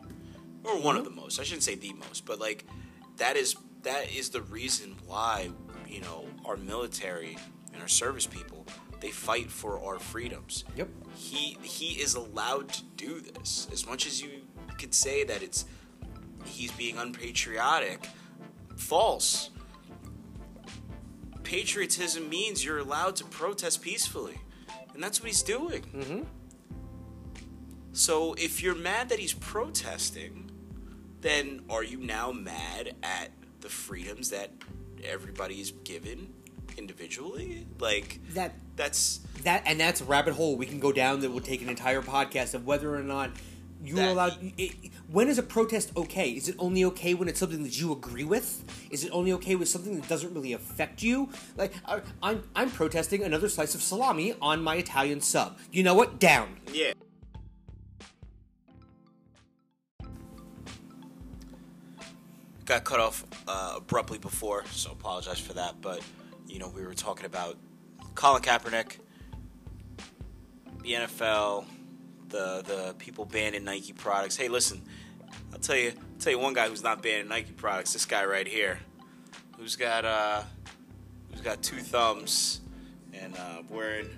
or 0.64 0.80
one 0.80 0.96
of 0.96 1.04
the 1.04 1.10
mm-hmm. 1.10 1.20
most. 1.20 1.40
I 1.40 1.44
shouldn't 1.44 1.64
say 1.64 1.76
the 1.76 1.94
most, 1.94 2.26
but 2.26 2.40
like 2.40 2.66
that 3.18 3.36
is 3.36 3.56
that 3.82 4.10
is 4.16 4.30
the 4.30 4.42
reason 4.42 4.96
why 5.06 5.50
you 5.86 6.00
know 6.00 6.26
our 6.46 6.56
military 6.56 7.38
and 7.74 7.82
our 7.82 7.90
service 7.90 8.26
people 8.26 8.66
they 9.04 9.12
fight 9.12 9.52
for 9.52 9.84
our 9.84 10.00
freedoms. 10.00 10.64
Yep. 10.78 10.88
He 11.14 11.58
he 11.62 12.02
is 12.02 12.16
allowed 12.16 12.70
to 12.70 12.84
do 12.96 13.20
this. 13.20 13.68
As 13.72 13.86
much 13.86 14.08
as 14.08 14.22
you 14.22 14.30
could 14.80 14.94
say 14.94 15.26
that 15.26 15.44
it's 15.44 15.66
he's 16.46 16.72
being 16.72 16.98
unpatriotic, 16.98 18.08
false. 18.78 19.50
Patriotism 21.44 22.30
means 22.30 22.64
you're 22.64 22.80
allowed 22.80 23.18
to 23.18 23.26
protest 23.26 23.82
peacefully. 23.82 24.40
And 24.94 25.04
that's 25.04 25.20
what 25.20 25.28
he's 25.28 25.44
doing. 25.44 25.84
Mm-hmm. 25.94 26.22
So 27.92 28.34
if 28.36 28.64
you're 28.64 28.74
mad 28.74 29.10
that 29.10 29.20
he's 29.20 29.34
protesting, 29.34 30.50
then 31.20 31.64
are 31.70 31.84
you 31.84 31.98
now 31.98 32.32
mad 32.32 32.96
at 33.04 33.32
the 33.60 33.70
freedoms 33.70 34.30
that 34.30 34.52
everybody's 35.04 35.72
given 35.72 36.34
individually? 36.78 37.68
Like 37.80 38.20
That 38.34 38.54
that's 38.76 39.20
that 39.44 39.64
and 39.66 39.80
that's 39.80 40.02
a 40.02 40.06
rabbit 40.06 40.34
hole 40.34 40.56
we 40.58 40.66
can 40.66 40.80
go 40.80 40.92
down 40.92 41.20
that 41.22 41.30
will 41.32 41.42
take 41.42 41.62
an 41.62 41.70
entire 41.70 42.02
podcast 42.02 42.54
of 42.54 42.66
whether 42.66 42.94
or 42.96 43.04
not 43.04 43.32
you're 43.86 43.98
That- 43.98 44.12
allowed. 44.14 44.54
It, 44.58 44.92
when 45.12 45.28
is 45.28 45.38
a 45.38 45.44
protest 45.44 45.92
okay? 45.98 46.30
Is 46.32 46.48
it 46.48 46.56
only 46.58 46.86
okay 46.86 47.14
when 47.16 47.28
it's 47.28 47.38
something 47.40 47.64
that 47.64 47.78
you 47.78 47.92
agree 47.92 48.24
with? 48.24 48.64
Is 48.90 49.04
it 49.04 49.10
only 49.12 49.34
okay 49.34 49.56
with 49.58 49.68
something 49.68 50.00
that 50.00 50.08
doesn't 50.08 50.34
really 50.34 50.54
affect 50.54 51.04
you? 51.04 51.28
Like 51.58 51.74
I- 51.86 52.00
I'm, 52.22 52.44
I'm 52.56 52.72
protesting 52.72 53.24
another 53.24 53.50
slice 53.50 53.76
of 53.76 53.82
salami 53.82 54.36
on 54.42 54.64
my 54.64 54.76
Italian 54.78 55.20
sub. 55.20 55.58
You 55.72 55.84
know 55.84 55.96
what? 55.96 56.18
Down. 56.18 56.62
yeah. 56.72 56.94
Got 62.66 62.86
cut 62.86 63.00
off 63.02 63.26
uh, 63.48 63.74
abruptly 63.78 64.18
before, 64.18 64.64
so 64.72 64.92
apologize 64.92 65.40
for 65.40 65.54
that. 65.54 65.82
But 65.82 66.02
you 66.48 66.60
know, 66.60 66.70
we 66.70 66.84
were 66.84 66.94
talking 66.94 67.26
about 67.26 67.58
Colin 68.16 68.42
Kaepernick, 68.42 68.98
the 70.82 70.94
NFL, 70.94 71.66
the 72.30 72.64
the 72.66 72.96
people 72.98 73.26
banning 73.26 73.64
Nike 73.64 73.94
products. 73.94 74.36
Hey, 74.36 74.48
listen, 74.48 74.82
I'll 75.52 75.60
tell 75.60 75.76
you, 75.76 75.90
I'll 75.90 76.20
tell 76.20 76.32
you 76.34 76.40
one 76.40 76.54
guy 76.54 76.68
who's 76.68 76.84
not 76.84 77.02
banning 77.02 77.28
Nike 77.28 77.52
products. 77.52 77.94
This 77.94 78.06
guy 78.06 78.26
right 78.26 78.48
here, 78.48 78.80
who's 79.58 79.76
got 79.76 80.06
uh, 80.06 80.44
who's 81.32 81.42
got 81.42 81.62
two 81.62 81.78
thumbs 81.78 82.62
and 83.14 83.36
uh, 83.38 83.62
wearing 83.70 84.10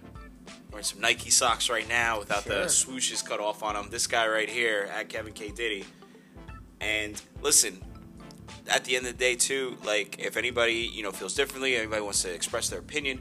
wearing 0.72 0.84
some 0.84 1.00
Nike 1.00 1.30
socks 1.30 1.70
right 1.70 1.88
now 1.88 2.20
without 2.20 2.46
the 2.46 2.66
swooshes 2.66 3.26
cut 3.26 3.40
off 3.40 3.64
on 3.64 3.76
them. 3.76 3.88
This 3.90 4.08
guy 4.08 4.28
right 4.28 4.50
here 4.50 4.90
at 4.94 5.10
Kevin 5.10 5.34
K 5.34 5.52
Diddy. 5.52 5.86
And 6.82 7.20
listen, 7.42 7.82
at 8.68 8.84
the 8.86 8.96
end 8.96 9.08
of 9.08 9.14
the 9.14 9.18
day, 9.18 9.36
too, 9.36 9.78
like 9.86 10.20
if 10.20 10.38
anybody 10.38 10.90
you 10.94 11.04
know 11.04 11.12
feels 11.12 11.34
differently, 11.34 11.76
anybody 11.76 12.02
wants 12.02 12.22
to 12.24 12.34
express 12.34 12.70
their 12.70 12.80
opinion, 12.80 13.20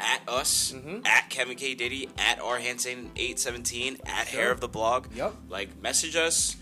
at 0.00 0.22
us, 0.28 0.72
Mm-hmm. 0.72 1.06
at 1.06 1.28
Kevin 1.30 1.56
K 1.56 1.74
Diddy, 1.74 2.08
at 2.18 2.40
R 2.40 2.58
Hansen 2.58 3.10
eight 3.16 3.38
seventeen, 3.38 3.98
at 4.06 4.28
Sure. 4.28 4.40
Hair 4.40 4.50
of 4.52 4.60
the 4.60 4.68
Blog. 4.68 5.06
Yep. 5.14 5.34
Like 5.48 5.80
message 5.82 6.16
us. 6.16 6.56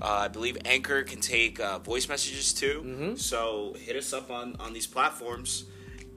Uh, 0.00 0.06
I 0.06 0.28
believe 0.28 0.56
Anchor 0.64 1.02
can 1.02 1.20
take 1.20 1.58
uh, 1.58 1.78
voice 1.80 2.08
messages 2.08 2.52
too. 2.52 2.82
Mm-hmm. 2.84 3.14
So 3.16 3.74
hit 3.78 3.96
us 3.96 4.12
up 4.12 4.30
on 4.30 4.56
on 4.60 4.72
these 4.72 4.86
platforms, 4.86 5.64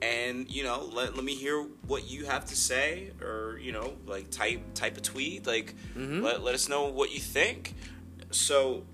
and 0.00 0.48
you 0.50 0.62
know 0.62 0.88
let, 0.92 1.16
let 1.16 1.24
me 1.24 1.34
hear 1.34 1.60
what 1.88 2.08
you 2.08 2.26
have 2.26 2.44
to 2.46 2.56
say, 2.56 3.10
or 3.20 3.58
you 3.60 3.72
know 3.72 3.94
like 4.06 4.30
type 4.30 4.60
type 4.74 4.96
a 4.96 5.00
tweet, 5.00 5.46
like 5.46 5.74
Mm-hmm. 5.96 6.22
let 6.22 6.42
let 6.42 6.54
us 6.54 6.68
know 6.68 6.86
what 6.86 7.12
you 7.12 7.18
think. 7.20 7.74
So 8.30 8.84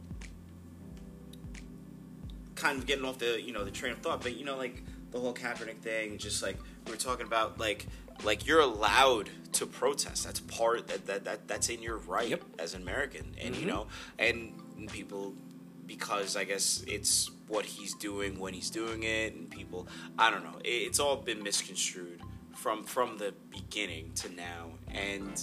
kind 2.54 2.78
of 2.78 2.86
getting 2.86 3.04
off 3.04 3.18
the 3.18 3.40
you 3.40 3.52
know 3.52 3.64
the 3.64 3.70
train 3.70 3.92
of 3.92 3.98
thought, 3.98 4.22
but 4.22 4.36
you 4.36 4.44
know 4.44 4.56
like 4.56 4.82
the 5.10 5.18
whole 5.18 5.32
Kaepernick 5.34 5.78
thing, 5.78 6.18
just 6.18 6.42
like 6.42 6.56
we 6.88 6.92
were 6.94 6.98
talking 7.00 7.26
about, 7.26 7.58
like 7.58 7.86
like 8.24 8.46
you're 8.46 8.60
allowed 8.60 9.30
to 9.52 9.66
protest. 9.66 10.24
That's 10.24 10.40
part 10.40 10.88
that 10.88 11.06
that, 11.06 11.24
that 11.24 11.46
that's 11.48 11.68
in 11.68 11.82
your 11.82 11.98
right 11.98 12.28
Yep. 12.28 12.42
as 12.58 12.74
an 12.74 12.82
American, 12.82 13.34
and 13.40 13.54
you 13.56 13.62
Mhm. 13.64 13.68
know, 13.68 13.86
and 14.18 14.88
people 14.90 15.34
because 15.86 16.36
I 16.36 16.44
guess 16.44 16.84
it's 16.86 17.30
what 17.46 17.64
he's 17.64 17.94
doing 17.94 18.38
when 18.38 18.52
he's 18.54 18.70
doing 18.70 19.02
it, 19.04 19.34
and 19.34 19.50
people 19.50 19.86
I 20.18 20.30
don't 20.30 20.42
know. 20.44 20.58
It, 20.64 20.68
it's 20.88 20.98
all 21.00 21.16
been 21.16 21.42
misconstrued 21.42 22.20
from 22.56 22.84
from 22.84 23.18
the 23.18 23.34
beginning 23.50 24.12
to 24.16 24.28
now, 24.34 24.72
and. 24.88 25.40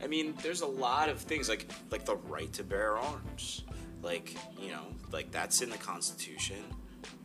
I 0.00 0.06
mean, 0.06 0.34
there's 0.44 0.60
a 0.60 0.66
lot 0.66 1.08
of 1.08 1.18
things 1.18 1.48
like 1.48 1.68
like 1.90 2.04
the 2.04 2.14
right 2.14 2.52
to 2.52 2.62
bear 2.62 2.96
arms. 2.96 3.64
Like, 4.00 4.36
you 4.56 4.70
know, 4.70 4.84
like 5.10 5.32
that's 5.32 5.60
in 5.60 5.70
the 5.70 5.76
Constitution. 5.76 6.62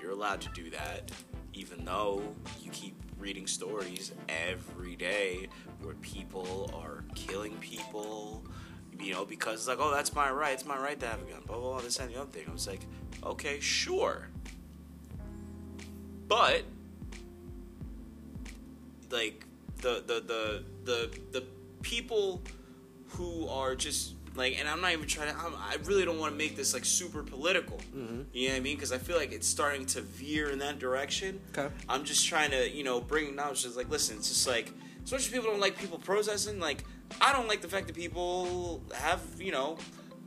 You're 0.01 0.09
allowed 0.09 0.41
to 0.41 0.49
do 0.55 0.71
that, 0.71 1.11
even 1.53 1.85
though 1.85 2.23
you 2.59 2.71
keep 2.71 2.95
reading 3.23 3.47
stories 3.47 4.11
every 4.27 4.97
day 4.97 5.47
where 5.81 5.93
people 6.01 6.69
are 6.75 7.05
killing 7.15 7.53
people, 7.61 8.43
you 8.99 9.13
know, 9.13 9.23
because 9.23 9.59
it's 9.59 9.67
like, 9.69 9.77
oh, 9.79 9.91
that's 9.91 10.13
my 10.13 10.29
right. 10.29 10.53
It's 10.53 10.65
my 10.65 10.77
right 10.77 10.99
to 10.99 11.07
have 11.07 11.21
a 11.21 11.31
gun. 11.31 11.41
Blah, 11.47 11.57
blah, 11.57 11.69
blah, 11.71 11.79
this 11.79 11.99
and 11.99 12.13
the 12.13 12.19
other 12.19 12.29
thing. 12.29 12.43
I 12.49 12.51
was 12.51 12.67
like, 12.67 12.81
okay, 13.23 13.61
sure. 13.61 14.27
But, 16.27 16.63
like, 19.09 19.45
the, 19.77 20.03
the, 20.05 20.19
the, 20.27 20.63
the, 20.83 21.19
the 21.31 21.45
people 21.81 22.41
who 23.07 23.47
are 23.47 23.73
just 23.73 24.15
like, 24.35 24.59
and 24.59 24.67
I'm 24.67 24.81
not 24.81 24.93
even 24.93 25.07
trying 25.07 25.33
to. 25.33 25.39
I'm, 25.39 25.53
I 25.55 25.77
really 25.83 26.05
don't 26.05 26.19
want 26.19 26.33
to 26.33 26.37
make 26.37 26.55
this 26.55 26.73
like 26.73 26.85
super 26.85 27.23
political. 27.23 27.77
Mm-hmm. 27.77 28.21
You 28.33 28.47
know 28.47 28.53
what 28.53 28.57
I 28.57 28.61
mean? 28.61 28.75
Because 28.75 28.91
I 28.91 28.97
feel 28.97 29.17
like 29.17 29.31
it's 29.31 29.47
starting 29.47 29.85
to 29.87 30.01
veer 30.01 30.49
in 30.49 30.59
that 30.59 30.79
direction. 30.79 31.39
Okay. 31.57 31.73
I'm 31.87 32.03
just 32.03 32.27
trying 32.27 32.51
to, 32.51 32.69
you 32.69 32.83
know, 32.83 32.99
bring 32.99 33.35
knowledge. 33.35 33.65
It's 33.65 33.77
like, 33.77 33.89
listen, 33.89 34.17
it's 34.17 34.29
just 34.29 34.47
like, 34.47 34.71
as 35.03 35.11
much 35.11 35.21
as 35.21 35.27
people 35.27 35.51
don't 35.51 35.59
like 35.59 35.77
people 35.77 35.99
protesting, 35.99 36.59
like, 36.59 36.83
I 37.21 37.31
don't 37.31 37.47
like 37.47 37.61
the 37.61 37.67
fact 37.67 37.87
that 37.87 37.95
people 37.95 38.81
have, 38.95 39.21
you 39.39 39.51
know, 39.51 39.77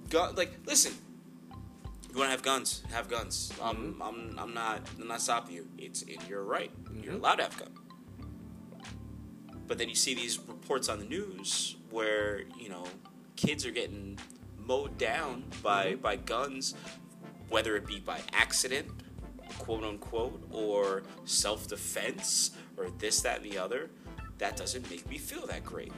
gun. 0.08 0.34
Like, 0.36 0.52
listen, 0.66 0.92
you 1.50 2.16
want 2.16 2.28
to 2.28 2.30
have 2.30 2.42
guns, 2.42 2.82
have 2.92 3.08
guns. 3.08 3.52
I'm, 3.62 3.76
mm-hmm. 3.76 4.02
I'm, 4.02 4.38
I'm 4.38 4.54
not, 4.54 4.80
I'm 5.00 5.08
not 5.08 5.20
stopping 5.20 5.54
you. 5.56 5.68
It's 5.78 6.02
in 6.02 6.18
your 6.28 6.44
right. 6.44 6.70
Mm-hmm. 6.84 7.02
You're 7.02 7.14
allowed 7.14 7.36
to 7.36 7.42
have 7.44 7.56
guns. 7.58 7.78
But 9.66 9.78
then 9.78 9.88
you 9.88 9.96
see 9.96 10.14
these 10.14 10.38
reports 10.38 10.88
on 10.88 11.00
the 11.00 11.04
news 11.04 11.74
where 11.90 12.42
you 12.56 12.68
know 12.68 12.84
kids 13.36 13.64
are 13.66 13.70
getting 13.70 14.18
mowed 14.58 14.98
down 14.98 15.44
by 15.62 15.92
mm-hmm. 15.92 16.02
by 16.02 16.16
guns, 16.16 16.74
whether 17.48 17.76
it 17.76 17.86
be 17.86 18.00
by 18.00 18.20
accident, 18.32 18.88
quote 19.58 19.84
unquote, 19.84 20.42
or 20.50 21.02
self 21.24 21.68
defense, 21.68 22.52
or 22.76 22.90
this, 22.98 23.20
that, 23.20 23.42
and 23.42 23.50
the 23.50 23.58
other. 23.58 23.90
That 24.38 24.56
doesn't 24.56 24.90
make 24.90 25.08
me 25.08 25.16
feel 25.16 25.46
that 25.46 25.64
great. 25.64 25.92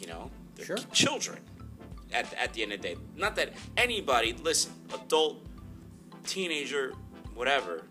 You 0.00 0.06
know, 0.06 0.30
they're 0.54 0.64
Sure. 0.66 0.78
children. 0.92 1.38
At, 2.12 2.32
at 2.34 2.52
the 2.54 2.62
end 2.62 2.72
of 2.72 2.80
the 2.80 2.88
day, 2.90 2.96
not 3.16 3.34
that 3.36 3.52
anybody 3.76 4.32
listen, 4.32 4.72
adult, 4.94 5.44
teenager, 6.24 6.94
whatever. 7.34 7.82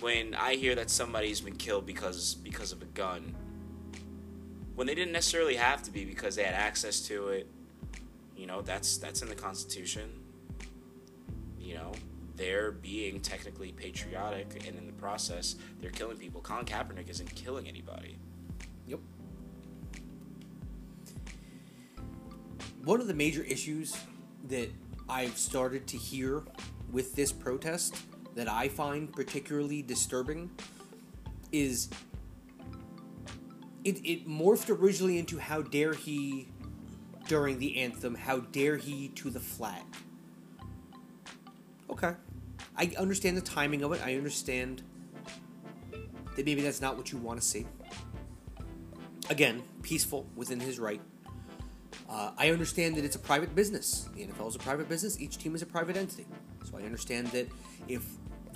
When 0.00 0.34
I 0.34 0.54
hear 0.54 0.74
that 0.76 0.90
somebody's 0.90 1.40
been 1.40 1.56
killed 1.56 1.86
because 1.86 2.34
because 2.34 2.70
of 2.70 2.82
a 2.82 2.84
gun, 2.84 3.34
when 4.76 4.86
they 4.86 4.94
didn't 4.94 5.12
necessarily 5.12 5.56
have 5.56 5.82
to 5.84 5.90
be 5.90 6.04
because 6.04 6.36
they 6.36 6.44
had 6.44 6.54
access 6.54 7.00
to 7.08 7.28
it. 7.28 7.48
You 8.38 8.46
know, 8.46 8.62
that's 8.62 8.98
that's 8.98 9.20
in 9.20 9.28
the 9.28 9.34
Constitution. 9.34 10.08
You 11.58 11.74
know, 11.74 11.92
they're 12.36 12.70
being 12.70 13.20
technically 13.20 13.72
patriotic, 13.72 14.64
and 14.66 14.78
in 14.78 14.86
the 14.86 14.92
process, 14.92 15.56
they're 15.80 15.90
killing 15.90 16.16
people. 16.16 16.40
Colin 16.40 16.64
Kaepernick 16.64 17.10
isn't 17.10 17.34
killing 17.34 17.66
anybody. 17.66 18.16
Yep. 18.86 19.00
One 22.84 23.00
of 23.00 23.08
the 23.08 23.14
major 23.14 23.42
issues 23.42 23.96
that 24.48 24.70
I've 25.08 25.36
started 25.36 25.88
to 25.88 25.96
hear 25.96 26.44
with 26.92 27.16
this 27.16 27.32
protest 27.32 27.96
that 28.36 28.48
I 28.48 28.68
find 28.68 29.12
particularly 29.12 29.82
disturbing 29.82 30.48
is 31.50 31.88
it, 33.84 33.98
it 34.04 34.28
morphed 34.28 34.70
originally 34.70 35.18
into 35.18 35.38
how 35.38 35.60
dare 35.60 35.92
he 35.92 36.48
during 37.28 37.58
the 37.58 37.76
anthem, 37.78 38.14
how 38.14 38.38
dare 38.40 38.76
he 38.76 39.08
to 39.08 39.30
the 39.30 39.38
flag. 39.38 39.82
Okay. 41.90 42.14
I 42.76 42.92
understand 42.98 43.36
the 43.36 43.42
timing 43.42 43.82
of 43.82 43.92
it. 43.92 44.00
I 44.04 44.16
understand 44.16 44.82
that 46.36 46.44
maybe 46.44 46.62
that's 46.62 46.80
not 46.80 46.96
what 46.96 47.12
you 47.12 47.18
want 47.18 47.40
to 47.40 47.46
see. 47.46 47.66
Again, 49.30 49.62
peaceful 49.82 50.26
within 50.36 50.58
his 50.58 50.78
right. 50.78 51.00
Uh, 52.08 52.30
I 52.38 52.50
understand 52.50 52.96
that 52.96 53.04
it's 53.04 53.16
a 53.16 53.18
private 53.18 53.54
business. 53.54 54.08
The 54.14 54.26
NFL 54.26 54.48
is 54.48 54.56
a 54.56 54.60
private 54.60 54.88
business. 54.88 55.20
Each 55.20 55.36
team 55.36 55.54
is 55.54 55.60
a 55.62 55.66
private 55.66 55.96
entity. 55.96 56.26
So 56.64 56.78
I 56.78 56.82
understand 56.82 57.26
that 57.28 57.48
if 57.88 58.04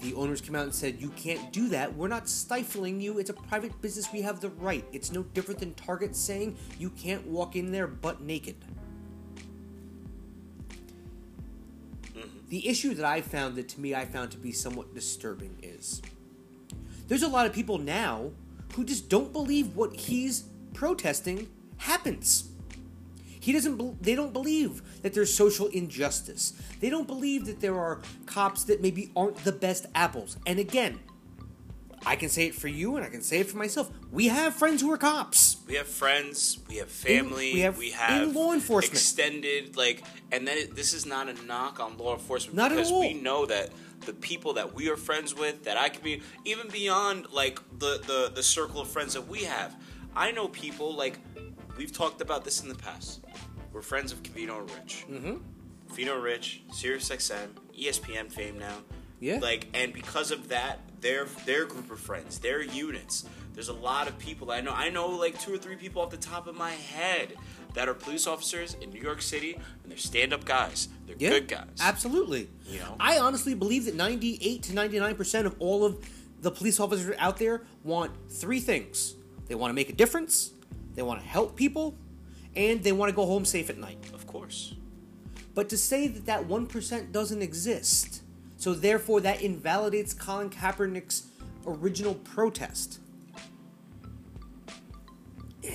the 0.03 0.15
owners 0.15 0.41
come 0.41 0.55
out 0.55 0.65
and 0.65 0.75
said, 0.75 1.01
you 1.01 1.11
can't 1.11 1.53
do 1.53 1.69
that, 1.69 1.95
we're 1.97 2.09
not 2.09 2.29
stifling 2.29 3.01
you. 3.01 3.19
It's 3.19 3.31
a 3.31 3.35
private 3.35 3.81
business. 3.81 4.13
We 4.13 4.23
have 4.23 4.41
the 4.41 4.51
right. 4.51 4.85
It's 4.93 5.13
no 5.13 5.23
different 5.23 5.61
than 5.61 5.75
Target 5.75 6.15
saying 6.15 6.57
you 6.79 6.91
can't 6.91 7.27
walk 7.27 7.57
in 7.57 7.73
there 7.73 7.87
butt 7.87 8.21
naked. 8.21 8.57
Mm-hmm. 12.05 12.29
The 12.49 12.69
issue 12.69 12.95
that 12.95 13.05
I 13.05 13.21
found 13.21 13.57
that 13.57 13.69
to 13.71 13.81
me 13.81 13.95
I 13.95 14.05
found 14.05 14.31
to 14.33 14.39
be 14.39 14.53
somewhat 14.53 14.95
disturbing 14.95 15.57
is 15.63 16.03
there's 17.09 17.23
a 17.23 17.29
lot 17.29 17.47
of 17.47 17.53
people 17.53 17.79
now 17.79 18.31
who 18.75 18.85
just 18.85 19.09
don't 19.09 19.33
believe 19.33 19.77
what 19.77 19.95
he's 19.95 20.45
protesting 20.75 21.49
happens. 21.77 22.52
He 23.43 23.53
doesn't. 23.53 24.01
They 24.01 24.15
don't 24.15 24.33
believe 24.33 25.03
that 25.03 25.15
there's 25.15 25.35
social 25.35 25.67
injustice. 25.67 26.53
They 26.79 26.89
don't 26.89 27.09
believe 27.09 27.47
that 27.47 27.61
there 27.61 27.77
are 27.77 28.01
cops 28.25 28.63
that 28.65 28.81
maybe 28.81 29.11
aren't 29.17 29.39
the 29.39 29.51
best 29.51 29.87
apples. 29.97 30.37
And 30.47 30.61
again, 30.61 31.01
I 32.07 32.15
can 32.15 32.29
say 32.29 32.47
it 32.47 32.55
for 32.55 32.69
you, 32.69 32.95
and 32.95 33.05
I 33.05 33.09
can 33.09 33.21
say 33.21 33.41
it 33.41 33.49
for 33.49 33.57
myself. 33.57 33.91
We 34.13 34.29
have 34.29 34.55
friends 34.55 34.81
who 34.81 34.93
are 34.93 34.97
cops. 34.97 35.57
We 35.67 35.75
have 35.75 35.89
friends. 35.89 36.61
We 36.69 36.77
have 36.77 36.89
family. 36.89 37.51
In, 37.51 37.57
we 37.57 37.61
have, 37.63 37.79
we 37.79 37.91
have 37.91 38.23
in 38.23 38.33
law 38.33 38.53
enforcement. 38.53 38.95
Extended, 38.95 39.77
like, 39.77 40.05
and 40.31 40.47
then 40.47 40.59
it, 40.59 40.77
this 40.77 40.95
is 40.95 41.05
not 41.05 41.29
a 41.29 41.35
knock 41.45 41.81
on 41.81 41.99
law 41.99 42.15
enforcement 42.15 42.57
not 42.57 42.71
because 42.71 42.91
at 42.91 42.95
all. 42.95 43.01
we 43.01 43.15
know 43.15 43.45
that 43.47 43.71
the 44.07 44.13
people 44.13 44.53
that 44.53 44.73
we 44.73 44.89
are 44.89 44.97
friends 44.97 45.35
with, 45.35 45.65
that 45.65 45.77
I 45.77 45.89
can 45.89 46.05
be, 46.05 46.23
even 46.45 46.69
beyond 46.69 47.27
like 47.33 47.59
the 47.81 48.01
the 48.07 48.31
the 48.33 48.43
circle 48.45 48.81
of 48.81 48.87
friends 48.87 49.15
that 49.15 49.27
we 49.27 49.41
have. 49.41 49.75
I 50.15 50.31
know 50.31 50.47
people 50.47 50.95
like 50.95 51.19
we've 51.77 51.93
talked 51.93 52.21
about 52.21 52.45
this 52.45 52.63
in 52.63 52.69
the 52.69 52.75
past. 52.75 53.21
We're 53.73 53.83
friends 53.83 54.13
of 54.13 54.23
Covino 54.23 54.61
and 54.61 54.71
Rich. 54.71 55.07
Mm-hmm. 55.11 55.37
Covino 55.93 56.23
Rich, 56.23 56.63
SiriusXM, 56.71 57.49
ESPN 57.79 58.31
fame 58.31 58.59
now. 58.59 58.79
Yeah. 59.21 59.39
Like, 59.41 59.69
and 59.75 59.93
because 59.93 60.31
of 60.31 60.49
that, 60.49 60.81
their 61.01 61.27
their 61.47 61.65
group 61.65 61.91
of 61.91 61.99
friends, 61.99 62.39
their 62.39 62.63
units. 62.63 63.25
There's 63.55 63.69
a 63.69 63.75
lot 63.75 64.09
of 64.09 64.19
people 64.19 64.51
I 64.51 64.61
know. 64.63 64.73
I 64.73 64.89
know 64.89 65.09
like 65.09 65.39
two 65.39 65.55
or 65.55 65.59
three 65.59 65.77
people 65.77 66.01
off 66.03 66.11
the 66.11 66.17
top 66.17 66.47
of 66.47 66.57
my 66.57 66.71
head 66.71 67.35
that 67.75 67.89
are 67.89 67.95
police 67.95 68.27
officers 68.27 68.77
in 68.81 68.91
New 68.91 69.01
York 69.01 69.23
City, 69.23 69.55
and 69.55 69.91
they're 69.91 69.99
stand-up 69.99 70.45
guys. 70.45 70.89
They're 71.07 71.17
Yeah, 71.19 71.31
good 71.31 71.49
guys. 71.49 71.79
Absolutely. 71.81 72.49
You 72.67 72.81
know? 72.81 72.97
I 72.99 73.19
honestly 73.19 73.55
believe 73.55 73.85
that 73.87 73.95
98 73.95 74.63
to 74.65 74.73
99% 74.73 75.47
of 75.47 75.57
all 75.59 75.85
of 75.85 75.99
the 76.41 76.51
police 76.51 76.81
officers 76.81 77.15
out 77.19 77.37
there 77.39 77.63
want 77.85 78.13
three 78.31 78.61
things 78.61 79.15
they 79.49 79.55
want 79.55 79.71
to 79.71 79.75
make 79.75 79.91
a 79.91 79.93
difference, 79.93 80.53
they 80.95 81.03
want 81.03 81.21
to 81.21 81.27
help 81.27 81.57
people, 81.57 81.97
and 82.57 82.83
they 82.83 82.93
want 82.93 83.11
to 83.11 83.17
go 83.17 83.27
home 83.27 83.45
safe 83.45 83.71
at 83.71 83.79
night. 83.79 83.99
Of 84.13 84.27
course. 84.27 84.75
But 85.55 85.69
to 85.71 85.77
say 85.77 86.09
that 86.09 86.27
that 86.27 86.49
1% 86.49 87.13
doesn't 87.13 87.43
exist, 87.43 88.23
so 88.57 88.75
therefore 88.75 89.21
that 89.21 89.43
invalidates 89.43 90.15
Colin 90.15 90.51
Kaepernick's 90.51 91.27
original 91.67 92.15
protest. 92.15 93.01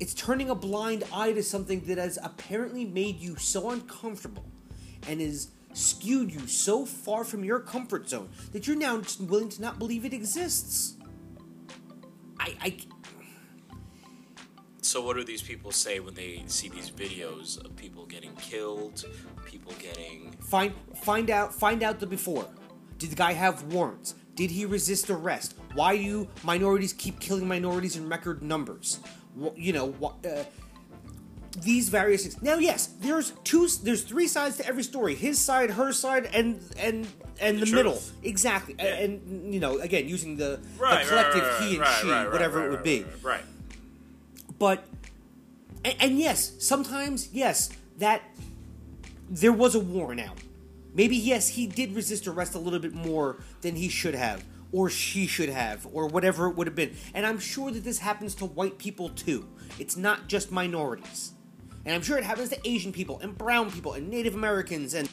It's 0.00 0.14
turning 0.14 0.48
a 0.48 0.54
blind 0.54 1.04
eye 1.12 1.32
to 1.32 1.42
something 1.42 1.82
that 1.82 1.98
has 1.98 2.18
apparently 2.22 2.86
made 2.86 3.20
you 3.20 3.36
so 3.36 3.68
uncomfortable 3.68 4.46
and 5.06 5.20
has 5.20 5.50
skewed 5.74 6.32
you 6.32 6.46
so 6.46 6.86
far 6.86 7.22
from 7.22 7.44
your 7.44 7.60
comfort 7.60 8.08
zone 8.08 8.30
that 8.52 8.66
you're 8.66 8.76
now 8.76 9.02
willing 9.20 9.50
to 9.50 9.60
not 9.60 9.78
believe 9.78 10.06
it 10.06 10.14
exists. 10.14 10.96
I, 12.38 12.56
I 12.62 12.76
So 14.90 15.00
what 15.00 15.14
do 15.16 15.22
these 15.22 15.40
people 15.40 15.70
say 15.70 16.00
when 16.00 16.14
they 16.14 16.42
see 16.48 16.68
these 16.68 16.90
videos 16.90 17.64
of 17.64 17.76
people 17.76 18.06
getting 18.06 18.34
killed, 18.34 19.04
people 19.44 19.72
getting 19.78 20.32
Find 20.40 20.72
find 20.96 21.30
out 21.30 21.54
find 21.54 21.84
out 21.84 22.00
the 22.00 22.08
before. 22.08 22.48
Did 22.98 23.10
the 23.10 23.14
guy 23.14 23.32
have 23.32 23.62
warrants? 23.72 24.16
Did 24.34 24.50
he 24.50 24.66
resist 24.66 25.08
arrest? 25.08 25.54
Why 25.74 25.96
do 25.96 26.26
minorities 26.42 26.92
keep 26.92 27.20
killing 27.20 27.46
minorities 27.46 27.94
in 27.94 28.08
record 28.08 28.42
numbers? 28.42 28.98
You 29.54 29.72
know, 29.74 29.94
uh, 30.24 30.42
these 31.62 31.88
various 31.88 32.22
things. 32.24 32.42
Now, 32.42 32.56
yes, 32.56 32.88
there's 32.98 33.30
two, 33.44 33.68
there's 33.84 34.02
three 34.02 34.26
sides 34.26 34.56
to 34.56 34.66
every 34.66 34.82
story: 34.82 35.14
his 35.14 35.40
side, 35.40 35.70
her 35.70 35.92
side, 35.92 36.28
and 36.34 36.60
and 36.76 37.06
and 37.40 37.60
the, 37.60 37.66
The 37.66 37.76
middle. 37.76 38.02
Exactly, 38.24 38.74
Yeah. 38.76 39.04
and 39.04 39.54
you 39.54 39.60
know, 39.60 39.78
again, 39.78 40.08
using 40.08 40.36
the, 40.36 40.58
right, 40.76 41.04
the 41.04 41.10
collective 41.10 41.42
right, 41.42 41.60
right, 41.60 41.68
he 41.68 41.76
and 41.76 41.86
she, 42.00 42.32
whatever 42.32 42.66
it 42.66 42.70
would 42.70 42.82
be. 42.82 43.04
Right. 43.22 43.44
But 44.60 44.84
and, 45.84 45.96
and 45.98 46.18
yes, 46.20 46.52
sometimes 46.60 47.30
yes, 47.32 47.70
that 47.98 48.22
there 49.28 49.52
was 49.52 49.74
a 49.74 49.80
warrant 49.80 50.20
out. 50.20 50.38
Maybe 50.94 51.16
yes, 51.16 51.48
he 51.48 51.66
did 51.66 51.96
resist 51.96 52.28
arrest 52.28 52.54
a 52.54 52.58
little 52.58 52.78
bit 52.78 52.92
more 52.92 53.38
than 53.62 53.74
he 53.74 53.88
should 53.88 54.14
have, 54.14 54.44
or 54.70 54.90
she 54.90 55.26
should 55.26 55.48
have, 55.48 55.88
or 55.92 56.06
whatever 56.06 56.48
it 56.48 56.56
would 56.56 56.66
have 56.66 56.76
been. 56.76 56.94
And 57.14 57.24
I'm 57.24 57.38
sure 57.38 57.70
that 57.70 57.82
this 57.82 57.98
happens 57.98 58.34
to 58.36 58.44
white 58.44 58.78
people 58.78 59.08
too. 59.08 59.48
It's 59.78 59.96
not 59.96 60.28
just 60.28 60.52
minorities. 60.52 61.32
And 61.86 61.94
I'm 61.94 62.02
sure 62.02 62.18
it 62.18 62.24
happens 62.24 62.50
to 62.50 62.68
Asian 62.68 62.92
people 62.92 63.18
and 63.20 63.36
brown 63.36 63.70
people 63.70 63.94
and 63.94 64.10
Native 64.10 64.34
Americans 64.34 64.92
and 64.92 65.08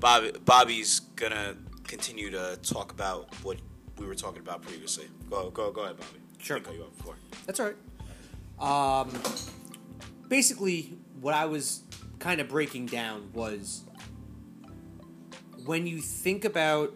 Bobby, 0.00 0.32
Bobby's 0.44 1.00
gonna 1.16 1.56
continue 1.86 2.30
to 2.30 2.58
talk 2.62 2.92
about 2.92 3.34
what 3.42 3.58
we 3.98 4.06
were 4.06 4.14
talking 4.14 4.40
about 4.40 4.62
previously. 4.62 5.06
Go, 5.30 5.50
go, 5.50 5.70
go 5.70 5.82
ahead, 5.82 5.96
Bobby. 5.96 6.20
Sure. 6.38 6.56
I 6.56 6.60
cut 6.60 6.74
you 6.74 6.82
off 6.82 6.96
before. 6.96 7.16
That's 7.46 7.60
all 7.60 7.66
right. 7.66 9.00
Um, 9.00 9.10
basically, 10.28 10.96
what 11.20 11.34
I 11.34 11.46
was 11.46 11.82
kind 12.18 12.40
of 12.40 12.48
breaking 12.48 12.86
down 12.86 13.30
was 13.32 13.84
when 15.64 15.86
you 15.86 16.00
think 16.00 16.44
about 16.44 16.94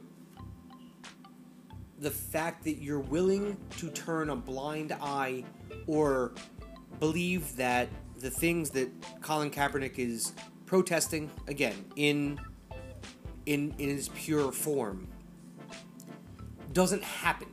the 1.99 2.11
fact 2.11 2.65
that 2.65 2.75
you're 2.75 3.01
willing 3.01 3.57
to 3.79 3.91
turn 3.91 4.31
a 4.31 4.37
blind 4.37 4.93
eye 5.01 5.45
or 5.87 6.33
believe 7.01 7.57
that 7.57 7.89
the 8.19 8.31
things 8.31 8.71
that 8.71 8.89
Colin 9.21 9.51
Kaepernick 9.51 9.99
is 9.99 10.33
protesting 10.67 11.31
again 11.47 11.85
in 11.97 12.39
in 13.47 13.75
in 13.79 13.89
his 13.89 14.09
pure 14.11 14.53
form 14.53 15.09
doesn't 16.73 17.03
happen 17.03 17.49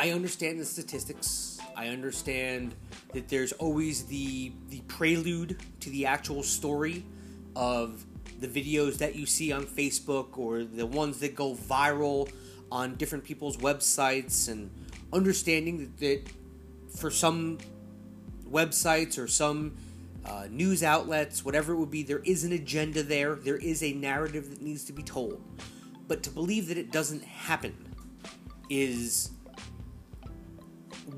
I 0.00 0.12
understand 0.12 0.58
the 0.58 0.64
statistics. 0.64 1.58
I 1.76 1.88
understand 1.88 2.74
that 3.12 3.28
there's 3.28 3.52
always 3.52 4.06
the 4.06 4.50
the 4.70 4.80
prelude 4.88 5.58
to 5.80 5.90
the 5.90 6.06
actual 6.06 6.42
story 6.42 7.04
of 7.54 8.06
the 8.40 8.48
videos 8.48 8.96
that 8.96 9.14
you 9.14 9.26
see 9.26 9.52
on 9.52 9.66
Facebook 9.66 10.38
or 10.38 10.64
the 10.64 10.86
ones 10.86 11.20
that 11.20 11.34
go 11.34 11.54
viral 11.54 12.32
on 12.72 12.94
different 12.94 13.24
people's 13.24 13.58
websites 13.58 14.48
and 14.48 14.70
understanding 15.12 15.76
that, 15.80 15.98
that 15.98 16.22
for 16.96 17.10
some 17.10 17.58
websites 18.50 19.18
or 19.18 19.26
some 19.26 19.76
uh, 20.24 20.46
news 20.48 20.82
outlets, 20.82 21.44
whatever 21.44 21.74
it 21.74 21.76
would 21.76 21.90
be, 21.90 22.02
there 22.02 22.20
is 22.20 22.42
an 22.42 22.52
agenda 22.52 23.02
there. 23.02 23.34
There 23.34 23.58
is 23.58 23.82
a 23.82 23.92
narrative 23.92 24.48
that 24.48 24.62
needs 24.62 24.84
to 24.84 24.94
be 24.94 25.02
told. 25.02 25.42
But 26.10 26.24
to 26.24 26.30
believe 26.30 26.66
that 26.66 26.76
it 26.76 26.90
doesn't 26.90 27.22
happen 27.22 27.72
is 28.68 29.30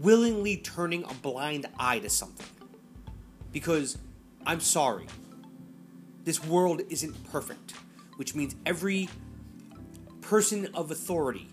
willingly 0.01 0.59
turning 0.59 1.05
a 1.05 1.15
blind 1.15 1.65
eye 1.79 2.01
to 2.01 2.11
something. 2.11 2.47
Because 3.53 3.97
I'm 4.45 4.61
sorry, 4.61 5.07
this 6.25 6.45
world 6.45 6.83
isn't 6.91 7.25
perfect, 7.33 7.73
which 8.17 8.35
means 8.35 8.55
every 8.67 9.09
person 10.21 10.69
of 10.75 10.91
authority 10.91 11.49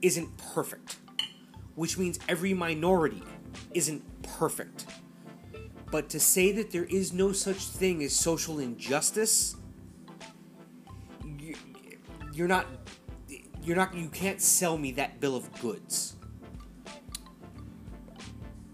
isn't 0.00 0.34
perfect, 0.38 0.96
which 1.74 1.98
means 1.98 2.18
every 2.26 2.54
minority 2.54 3.22
isn't 3.74 4.02
perfect. 4.22 4.86
But 5.90 6.08
to 6.08 6.18
say 6.18 6.52
that 6.52 6.70
there 6.70 6.86
is 6.86 7.12
no 7.12 7.32
such 7.32 7.66
thing 7.66 8.02
as 8.02 8.14
social 8.14 8.58
injustice, 8.58 9.56
you're 12.32 12.48
not 12.48 12.66
you're 13.62 13.76
not 13.76 13.94
you 13.94 14.08
can't 14.08 14.40
sell 14.40 14.76
me 14.78 14.92
that 14.92 15.20
bill 15.20 15.36
of 15.36 15.52
goods. 15.60 16.16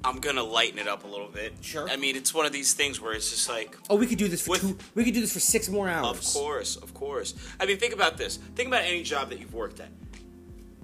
I'm 0.04 0.20
gonna 0.20 0.42
lighten 0.42 0.78
it 0.78 0.86
up 0.88 1.04
a 1.04 1.06
little 1.06 1.28
bit. 1.28 1.54
Sure. 1.60 1.88
I 1.90 1.96
mean, 1.96 2.16
it's 2.16 2.32
one 2.32 2.46
of 2.46 2.52
these 2.52 2.72
things 2.72 3.00
where 3.00 3.12
it's 3.12 3.30
just 3.30 3.48
like, 3.48 3.76
Oh, 3.90 3.96
we 3.96 4.06
could 4.06 4.16
do 4.18 4.28
this 4.28 4.42
for 4.42 4.52
With- 4.52 4.60
two. 4.62 4.78
We 4.94 5.04
could 5.04 5.12
do 5.14 5.20
this 5.20 5.32
for 5.32 5.40
six 5.40 5.68
more 5.68 5.88
hours. 5.88 6.16
of 6.34 6.40
course, 6.42 6.76
of 6.76 6.94
course. 6.94 7.34
I 7.60 7.66
mean, 7.66 7.78
think 7.78 7.92
about 7.92 8.16
this. 8.16 8.36
Think 8.54 8.68
about 8.68 8.84
any 8.84 9.02
job 9.02 9.28
that 9.30 9.38
you've 9.40 9.52
worked 9.54 9.80
at, 9.80 9.88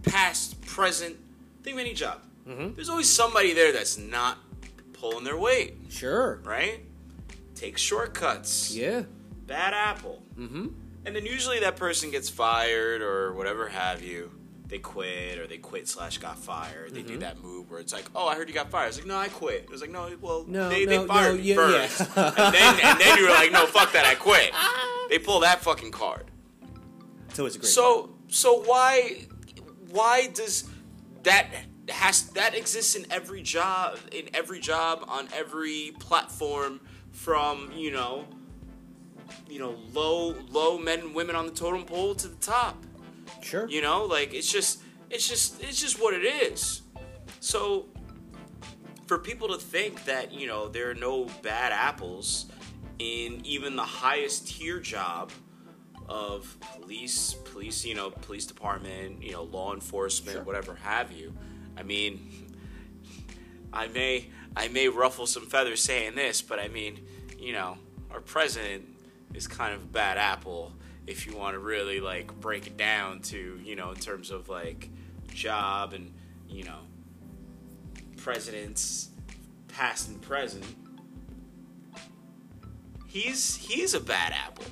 past, 0.03 0.61
present. 0.63 1.17
Think 1.63 1.75
of 1.77 1.81
any 1.81 1.95
job. 1.95 2.21
Mm-hmm. 2.47 2.75
There's 2.75 2.91
always 2.91 3.09
somebody 3.09 3.55
there 3.55 3.73
that's 3.73 3.97
not 3.97 4.39
pulling 4.93 5.25
their 5.25 5.39
weight, 5.39 5.77
Sure. 5.89 6.41
right? 6.45 6.81
Take 7.55 7.79
shortcuts. 7.79 8.75
Yeah. 8.77 9.05
Bad 9.47 9.73
apple. 9.73 10.23
Mm-hmm. 10.39 10.67
And 11.07 11.15
then 11.15 11.27
usually 11.27 11.61
that 11.61 11.77
person 11.77 12.11
gets 12.11 12.29
fired 12.29 13.03
or 13.03 13.33
whatever 13.35 13.69
have 13.69 14.03
you. 14.03 14.31
They 14.67 14.79
quit 14.79 15.39
or 15.39 15.47
they 15.47 15.59
quit 15.59 15.87
slash 15.89 16.17
got 16.19 16.39
fired. 16.39 16.95
They 16.95 17.01
Mm-hmm. 17.01 17.09
do 17.09 17.19
that 17.19 17.43
move 17.43 17.71
where 17.71 17.81
it's 17.81 17.93
like, 17.93 18.07
oh, 18.15 18.27
I 18.27 18.35
heard 18.35 18.49
you 18.49 18.55
got 18.55 18.71
fired. 18.71 18.89
It's 18.89 18.97
like, 18.99 19.07
no, 19.07 19.17
I 19.19 19.29
quit. 19.29 19.65
It 19.65 19.71
was 19.71 19.83
like, 19.83 19.91
no, 19.91 20.11
well, 20.23 20.45
No, 20.49 20.71
they, 20.71 20.87
no, 20.87 21.03
they 21.03 21.07
fired 21.07 21.33
no, 21.33 21.37
me 21.37 21.43
yeah, 21.43 21.55
first. 21.55 22.01
yeah. 22.17 22.27
and, 22.39 22.55
then, 22.55 22.81
and 22.83 23.01
then 23.01 23.19
you 23.19 23.25
were 23.25 23.31
like, 23.31 23.53
no, 23.53 23.67
fuck 23.67 23.93
that, 23.93 24.07
I 24.07 24.15
quit. 24.15 24.53
They 25.11 25.19
pull 25.19 25.41
that 25.41 25.61
fucking 25.61 25.91
card. 25.91 26.31
So 27.35 27.45
it's 27.45 27.57
a 27.57 27.59
great. 27.59 27.69
So, 27.71 28.15
so 28.29 28.63
why, 28.63 29.27
why 29.91 30.29
does 30.29 30.65
that 31.25 31.47
has 31.91 32.31
that 32.31 32.55
exists 32.57 32.95
in 32.95 33.05
every 33.13 33.43
job 33.43 33.99
in 34.13 34.31
every 34.33 34.61
job 34.61 35.05
on 35.07 35.29
every 35.35 35.93
platform 35.99 36.81
from 37.13 37.71
you 37.77 37.91
know 37.91 38.25
you 39.49 39.59
know 39.59 39.75
low 39.93 40.35
low 40.51 40.79
men 40.79 41.01
and 41.01 41.15
women 41.15 41.37
on 41.37 41.47
the 41.47 41.53
totem 41.53 41.85
pole 41.85 42.15
to 42.15 42.29
the 42.29 42.37
top 42.37 42.83
sure. 43.43 43.69
you 43.69 43.81
know 43.83 44.05
like 44.05 44.35
it's 44.35 44.51
just 44.51 44.81
it's 45.11 45.29
just 45.29 45.63
it's 45.63 45.81
just 45.81 46.01
what 46.01 46.15
it 46.15 46.25
is 46.25 46.83
so 47.41 47.87
for 49.07 49.19
people 49.19 49.49
to 49.49 49.59
think 49.59 50.05
that 50.05 50.33
you 50.33 50.47
know 50.47 50.69
there 50.69 50.91
are 50.91 50.95
no 50.95 51.27
bad 51.43 51.73
apples 51.73 52.47
in 52.99 53.41
even 53.45 53.77
the 53.77 53.83
highest 53.83 54.49
tier 54.49 54.81
job 54.81 55.31
of 56.09 56.57
police 56.77 57.35
police 57.45 57.85
you 57.85 57.95
know 57.95 58.11
police 58.11 58.47
department 58.47 59.23
you 59.23 59.33
know 59.33 59.43
law 59.45 59.73
enforcement 59.75 60.37
Sure. 60.37 60.45
whatever 60.45 60.75
have 60.75 61.11
you 61.13 61.35
i 61.77 61.83
mean 61.83 62.53
i 63.73 63.87
may 63.89 64.27
i 64.57 64.69
may 64.69 64.89
ruffle 64.89 65.27
some 65.27 65.47
feathers 65.47 65.83
saying 65.83 66.15
this 66.15 66.43
but 66.43 66.59
i 66.59 66.69
mean 66.69 67.01
you 67.39 67.53
know 67.53 67.79
our 68.11 68.21
president 68.21 68.85
is 69.35 69.47
kind 69.47 69.75
of 69.75 69.83
a 69.83 69.87
bad 69.87 70.17
apple 70.17 70.73
if 71.07 71.27
you 71.27 71.37
want 71.37 71.55
to 71.55 71.59
really 71.59 72.01
like 72.01 72.33
break 72.41 72.67
it 72.67 72.77
down 72.77 73.21
to 73.21 73.61
you 73.63 73.77
know 73.77 73.91
in 73.91 73.97
terms 73.97 74.31
of 74.31 74.49
like 74.49 74.89
job 75.33 75.93
and 75.93 76.13
you 76.49 76.65
know 76.65 76.79
presidents 78.17 79.11
past 79.69 80.09
and 80.09 80.21
present. 80.23 80.65
He's 83.07 83.57
he's 83.57 83.95
a 83.95 84.01
bad 84.01 84.33
apple. 84.33 84.65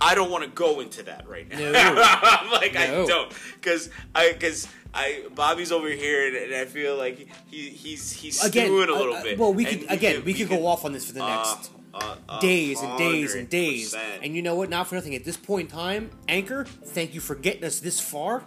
I 0.00 0.14
don't 0.14 0.30
want 0.30 0.44
to 0.44 0.50
go 0.50 0.80
into 0.80 1.02
that 1.04 1.28
right 1.28 1.48
now. 1.48 1.58
No. 1.58 1.72
i'm 1.76 2.50
like 2.50 2.76
i 2.76 2.86
don't. 2.86 3.32
Because 3.54 3.90
i 4.14 4.32
because 4.32 4.68
I 4.92 5.24
Bobby's 5.34 5.72
over 5.72 5.88
here 5.88 6.28
and, 6.28 6.36
and 6.36 6.54
I 6.54 6.66
feel 6.66 6.96
like 6.96 7.26
he 7.46 7.70
he's 7.70 8.12
he's 8.12 8.44
Again, 8.44 8.66
stewing 8.66 8.88
a 8.88 8.92
uh, 8.92 8.96
little 8.96 9.14
uh, 9.14 9.22
bit. 9.24 9.38
well, 9.38 9.52
we 9.52 9.64
could 9.64 9.90
again 9.90 10.24
we, 10.24 10.34
could 10.34 10.48
go 10.48 10.66
off 10.66 10.84
on 10.84 10.92
this 10.92 11.06
for 11.06 11.14
the 11.14 11.26
next 11.26 11.70
uh, 11.74 11.78
uh, 11.94 12.40
days 12.40 12.80
and 12.82 12.98
days 12.98 13.34
and 13.34 13.48
days. 13.48 13.94
And 14.22 14.34
you 14.34 14.42
know 14.42 14.54
what? 14.54 14.68
Not 14.70 14.86
for 14.88 14.94
nothing. 14.96 15.14
At 15.14 15.24
this 15.24 15.36
point 15.36 15.70
in 15.70 15.76
time, 15.76 16.10
Anchor, 16.28 16.64
thank 16.64 17.14
you 17.14 17.20
for 17.20 17.34
getting 17.34 17.64
us 17.64 17.80
this 17.80 18.00
far. 18.00 18.44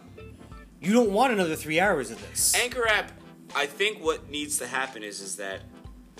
You 0.81 0.93
don't 0.93 1.11
want 1.11 1.33
another 1.33 1.55
three 1.55 1.79
hours 1.79 2.11
of 2.11 2.21
this. 2.29 2.53
Anchor 2.55 2.87
app, 2.87 3.11
I 3.55 3.65
think 3.65 4.03
what 4.03 4.29
needs 4.29 4.57
to 4.59 4.67
happen 4.67 5.01
is 5.03 5.21
is 5.21 5.35
that 5.37 5.61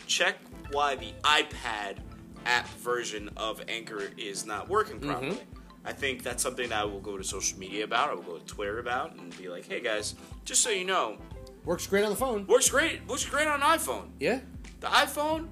check 0.08 0.36
why 0.72 0.96
the 0.96 1.12
iPad 1.24 1.98
app 2.46 2.68
version 2.80 3.30
of 3.38 3.62
Anchor 3.68 4.10
is 4.18 4.46
not 4.46 4.68
working 4.70 5.00
Mm-hmm. 5.00 5.10
properly. 5.12 5.40
I 5.86 5.94
think 5.94 6.22
that's 6.24 6.44
something 6.44 6.68
that 6.70 6.80
I 6.82 6.84
will 6.86 7.00
go 7.00 7.18
to 7.18 7.24
social 7.24 7.58
media 7.60 7.86
about. 7.86 8.10
I 8.10 8.14
will 8.16 8.22
go 8.24 8.38
to 8.38 8.46
Twitter 8.46 8.80
about 8.80 9.16
and 9.16 9.36
be 9.38 9.48
like, 9.48 9.66
"Hey 9.68 9.80
guys, 9.80 10.16
just 10.44 10.62
so 10.62 10.70
you 10.70 10.84
know, 10.84 11.18
Works 11.64 11.88
great 11.88 12.04
on 12.04 12.10
the 12.10 12.16
phone. 12.16 12.46
works 12.48 12.70
great. 12.70 13.06
Works 13.08 13.26
great 13.26 13.48
on 13.48 13.62
iPhone. 13.62 14.10
Yeah. 14.20 14.40
The 14.82 14.88
iPhone, 14.88 15.48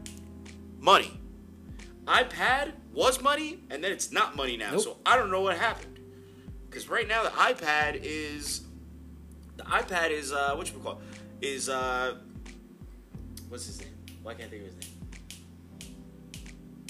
money. 0.79 1.19
iPad 2.05 2.73
was 2.93 3.21
money, 3.21 3.59
and 3.69 3.83
then 3.83 3.91
it's 3.91 4.11
not 4.11 4.35
money 4.35 4.57
now. 4.57 4.71
Nope. 4.71 4.81
So 4.81 4.97
I 5.05 5.17
don't 5.17 5.31
know 5.31 5.41
what 5.41 5.57
happened. 5.57 5.99
Because 6.69 6.89
right 6.89 7.07
now 7.07 7.23
the 7.23 7.29
iPad 7.29 7.99
is 8.01 8.61
the 9.57 9.63
iPad 9.63 10.11
is 10.11 10.31
uh 10.31 10.53
what 10.55 10.71
you 10.71 10.77
call 10.79 11.01
is 11.41 11.69
uh 11.69 12.15
what's 13.49 13.65
his 13.65 13.79
name? 13.79 13.89
Why 14.23 14.33
can't 14.33 14.47
I 14.47 14.49
think 14.49 14.63
of 14.63 14.75
his 14.75 14.89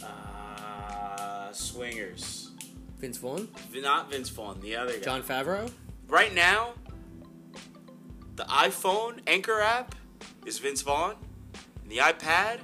name? 0.02 0.04
Uh 0.04 1.52
Swingers. 1.54 2.52
Vince 2.98 3.18
Vaughn, 3.18 3.48
Not 3.74 4.10
Vince 4.10 4.30
Vaughn, 4.30 4.60
the 4.62 4.76
other 4.76 4.94
guy. 4.94 5.00
Jon 5.04 5.22
Favreau. 5.22 5.72
Right 6.08 6.34
now, 6.34 6.74
the 8.36 8.44
iPhone 8.44 9.20
Anchor 9.28 9.60
app 9.60 9.96
is 10.46 10.60
Vince 10.60 10.82
Vaughn, 10.82 11.16
and 11.84 11.92
the 11.92 11.98
iPad 11.98 12.60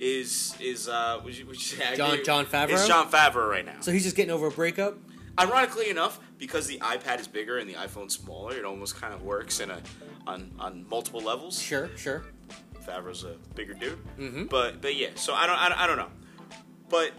is 0.00 0.54
is 0.60 0.88
uh 0.88 1.20
would 1.24 1.36
you, 1.36 1.46
would 1.46 1.56
you 1.56 1.62
say 1.62 1.96
John- 1.96 2.22
Jon 2.24 2.46
Favreau? 2.46 2.70
It's 2.70 2.86
Jon 2.88 3.10
Favreau 3.10 3.48
right 3.48 3.64
now. 3.64 3.76
So 3.80 3.92
he's 3.92 4.02
just 4.04 4.16
getting 4.16 4.32
over 4.32 4.48
a 4.48 4.50
breakup. 4.50 4.98
Ironically 5.38 5.90
enough, 5.90 6.20
because 6.38 6.66
the 6.68 6.78
iPad 6.78 7.18
is 7.20 7.26
bigger 7.26 7.58
and 7.58 7.68
the 7.68 7.74
iPhone's 7.74 8.14
smaller, 8.14 8.54
it 8.56 8.64
almost 8.64 8.94
kind 9.00 9.12
of 9.12 9.22
works 9.22 9.60
in 9.60 9.70
a 9.70 9.80
on 10.26 10.50
on 10.58 10.86
multiple 10.88 11.20
levels. 11.20 11.60
Sure, 11.60 11.88
sure. 11.96 12.24
Favreau's 12.86 13.24
a 13.24 13.36
bigger 13.54 13.74
dude, 13.74 13.98
Mhm. 14.18 14.48
but 14.48 14.80
but 14.80 14.94
yeah. 14.94 15.08
So 15.14 15.34
I 15.34 15.46
don't 15.46 15.56
I 15.58 15.68
don't, 15.68 15.78
I 15.80 15.86
don't 15.86 15.96
know, 15.96 16.10
but 16.88 17.12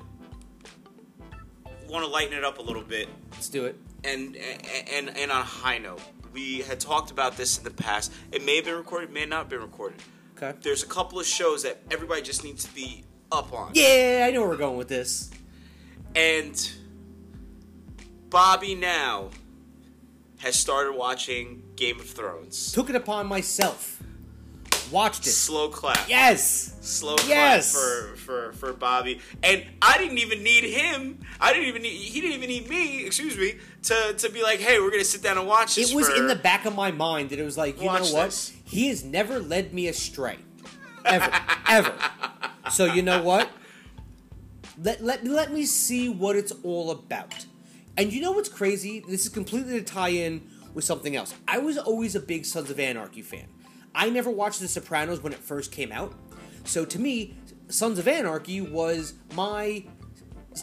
want 1.90 2.06
to 2.06 2.10
lighten 2.12 2.38
it 2.38 2.44
up 2.44 2.58
a 2.60 2.62
little 2.62 2.82
bit 2.82 3.08
Let's 3.32 3.50
do 3.50 3.66
it. 3.66 3.76
and 4.04 4.36
and 4.36 5.10
and 5.18 5.32
on 5.32 5.42
a 5.42 5.44
high 5.44 5.78
note, 5.78 6.02
we 6.34 6.60
had 6.62 6.80
talked 6.80 7.12
about 7.12 7.38
this 7.38 7.58
in 7.58 7.64
the 7.64 7.72
past. 7.72 8.12
It 8.32 8.44
may 8.46 8.58
have 8.58 8.66
been 8.66 8.76
recorded, 8.76 9.12
may 9.12 9.26
not 9.26 9.38
have 9.40 9.50
been 9.50 9.62
recorded. 9.62 10.02
Okay. 10.38 10.54
There's 10.62 10.84
a 10.84 10.88
couple 10.88 11.20
of 11.20 11.26
shows 11.26 11.64
that 11.64 11.82
everybody 11.90 12.22
just 12.22 12.44
needs 12.44 12.66
to 12.66 12.74
be 12.74 13.04
up 13.32 13.54
on. 13.54 13.72
Yeah, 13.74 14.26
I 14.28 14.32
know 14.32 14.42
where 14.42 14.50
we're 14.50 14.58
going 14.58 14.78
with 14.78 14.90
this. 14.90 15.32
And 16.16 16.72
Bobby 18.30 18.76
now 18.76 19.30
has 20.40 20.56
started 20.56 20.94
watching 20.94 21.64
Game 21.76 22.00
of 22.00 22.10
Thrones. 22.10 22.74
Took 22.74 22.90
it 22.90 22.96
upon 22.96 23.28
myself. 23.28 24.02
Watched 24.92 25.26
it. 25.28 25.32
Slow 25.32 25.70
clap. 25.70 26.08
Yes. 26.08 26.76
Slow 26.82 27.16
Yes. 27.28 27.74
clap 27.74 27.84
for, 27.84 28.16
for 28.18 28.54
for 28.54 28.74
Bobby. 28.74 29.20
And 29.44 29.66
I 29.82 29.98
didn't 29.98 30.20
even 30.20 30.44
need 30.44 30.64
him. 30.64 31.20
I 31.40 31.54
didn't 31.54 31.70
even 31.70 31.82
need 31.82 31.90
he 31.98 32.22
didn't 32.22 32.36
even 32.38 32.50
need 32.50 32.70
me, 32.70 33.06
excuse 33.06 33.38
me, 33.38 33.56
to, 33.84 34.14
to 34.18 34.30
be 34.30 34.44
like, 34.44 34.60
hey, 34.60 34.80
we're 34.80 34.92
gonna 34.92 35.04
sit 35.04 35.22
down 35.24 35.38
and 35.38 35.48
watch 35.48 35.76
this. 35.76 35.92
It 35.92 35.96
was 35.96 36.10
for- 36.10 36.16
in 36.16 36.28
the 36.28 36.36
back 36.36 36.66
of 36.66 36.76
my 36.76 36.92
mind 36.92 37.30
that 37.32 37.40
it 37.40 37.44
was 37.46 37.58
like, 37.58 37.80
you 37.80 37.86
know 37.88 37.94
what? 37.94 38.26
this. 38.26 38.54
He 38.64 38.88
has 38.90 39.04
never 39.04 39.40
led 39.40 39.74
me 39.74 39.88
astray. 39.88 40.38
Ever. 41.06 41.32
ever. 41.68 41.94
So 42.72 42.86
you 42.86 43.02
know 43.02 43.22
what? 43.24 43.50
Let, 44.82 45.04
let, 45.04 45.24
let 45.26 45.54
me 45.54 45.66
see 45.66 46.10
what 46.10 46.36
it's 46.36 46.52
all 46.64 46.92
about. 46.92 47.46
And 47.98 48.12
you 48.12 48.22
know 48.22 48.32
what's 48.34 48.50
crazy? 48.50 49.04
This 49.08 49.24
is 49.26 49.30
completely 49.30 49.80
to 49.80 49.86
tie 49.86 50.10
in 50.10 50.50
with 50.74 50.84
something 50.84 51.16
else. 51.16 51.34
I 51.48 51.60
was 51.60 51.78
always 51.78 52.14
a 52.16 52.20
big 52.20 52.46
Sons 52.46 52.70
of 52.70 52.80
Anarchy 52.80 53.22
fan. 53.22 53.48
I 53.96 54.10
never 54.10 54.30
watched 54.30 54.60
The 54.60 54.68
Sopranos 54.68 55.22
when 55.22 55.34
it 55.34 55.40
first 55.40 55.72
came 55.72 55.92
out. 55.92 56.14
So 56.66 56.86
to 56.86 57.00
me, 57.00 57.36
Sons 57.70 57.98
of 57.98 58.08
Anarchy 58.08 58.62
was 58.62 59.14
my 59.34 59.86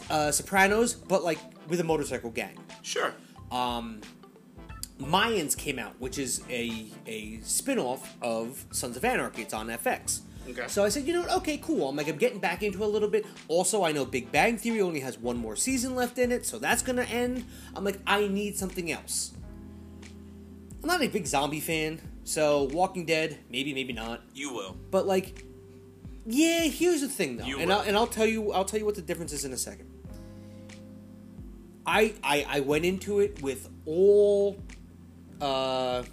uh, 0.09 0.31
Sopranos, 0.31 0.93
but 0.93 1.23
like 1.23 1.39
with 1.67 1.79
a 1.79 1.83
motorcycle 1.83 2.29
gang. 2.29 2.57
Sure. 2.81 3.13
Um, 3.51 4.01
Mayans 4.99 5.57
came 5.57 5.79
out, 5.79 5.99
which 5.99 6.17
is 6.17 6.43
a 6.49 6.87
a 7.07 7.39
spin-off 7.41 8.15
of 8.21 8.65
Sons 8.71 8.95
of 8.95 9.03
Anarchy. 9.03 9.41
It's 9.41 9.53
on 9.53 9.67
FX. 9.67 10.21
Okay. 10.49 10.67
So 10.67 10.83
I 10.83 10.89
said, 10.89 11.07
you 11.07 11.13
know 11.13 11.21
what? 11.21 11.31
Okay, 11.37 11.57
cool. 11.57 11.87
I'm 11.87 11.95
like, 11.95 12.09
I'm 12.09 12.17
getting 12.17 12.39
back 12.39 12.63
into 12.63 12.83
it 12.83 12.85
a 12.85 12.89
little 12.89 13.07
bit. 13.07 13.25
Also, 13.47 13.83
I 13.83 13.93
know 13.93 14.03
Big 14.03 14.29
Bang 14.31 14.57
Theory 14.57 14.81
only 14.81 14.99
has 14.99 15.17
one 15.17 15.37
more 15.37 15.55
season 15.55 15.95
left 15.95 16.17
in 16.17 16.31
it, 16.31 16.45
so 16.45 16.59
that's 16.59 16.81
gonna 16.81 17.03
end. 17.03 17.45
I'm 17.75 17.83
like, 17.83 17.99
I 18.05 18.27
need 18.27 18.57
something 18.57 18.91
else. 18.91 19.31
I'm 20.81 20.87
not 20.87 21.01
a 21.01 21.07
big 21.07 21.25
zombie 21.27 21.61
fan, 21.61 22.01
so 22.23 22.63
Walking 22.71 23.05
Dead, 23.05 23.37
maybe, 23.49 23.73
maybe 23.73 23.93
not. 23.93 24.21
You 24.33 24.53
will. 24.53 24.77
But 24.91 25.05
like, 25.05 25.45
yeah. 26.25 26.61
Here's 26.61 27.01
the 27.01 27.09
thing, 27.09 27.37
though, 27.37 27.45
You 27.45 27.59
and 27.59 27.69
will. 27.69 27.77
I'll, 27.77 27.81
and 27.87 27.97
I'll 27.97 28.07
tell 28.07 28.25
you, 28.25 28.51
I'll 28.51 28.65
tell 28.65 28.79
you 28.79 28.85
what 28.85 28.95
the 28.95 29.01
difference 29.01 29.33
is 29.33 29.45
in 29.45 29.53
a 29.53 29.57
second. 29.57 29.89
I 31.85 32.13
I, 32.23 32.45
I 32.47 32.59
went 32.61 32.85
into 32.85 33.19
it 33.19 33.41
with 33.41 33.69
all 33.85 34.57
uh, 35.41 36.03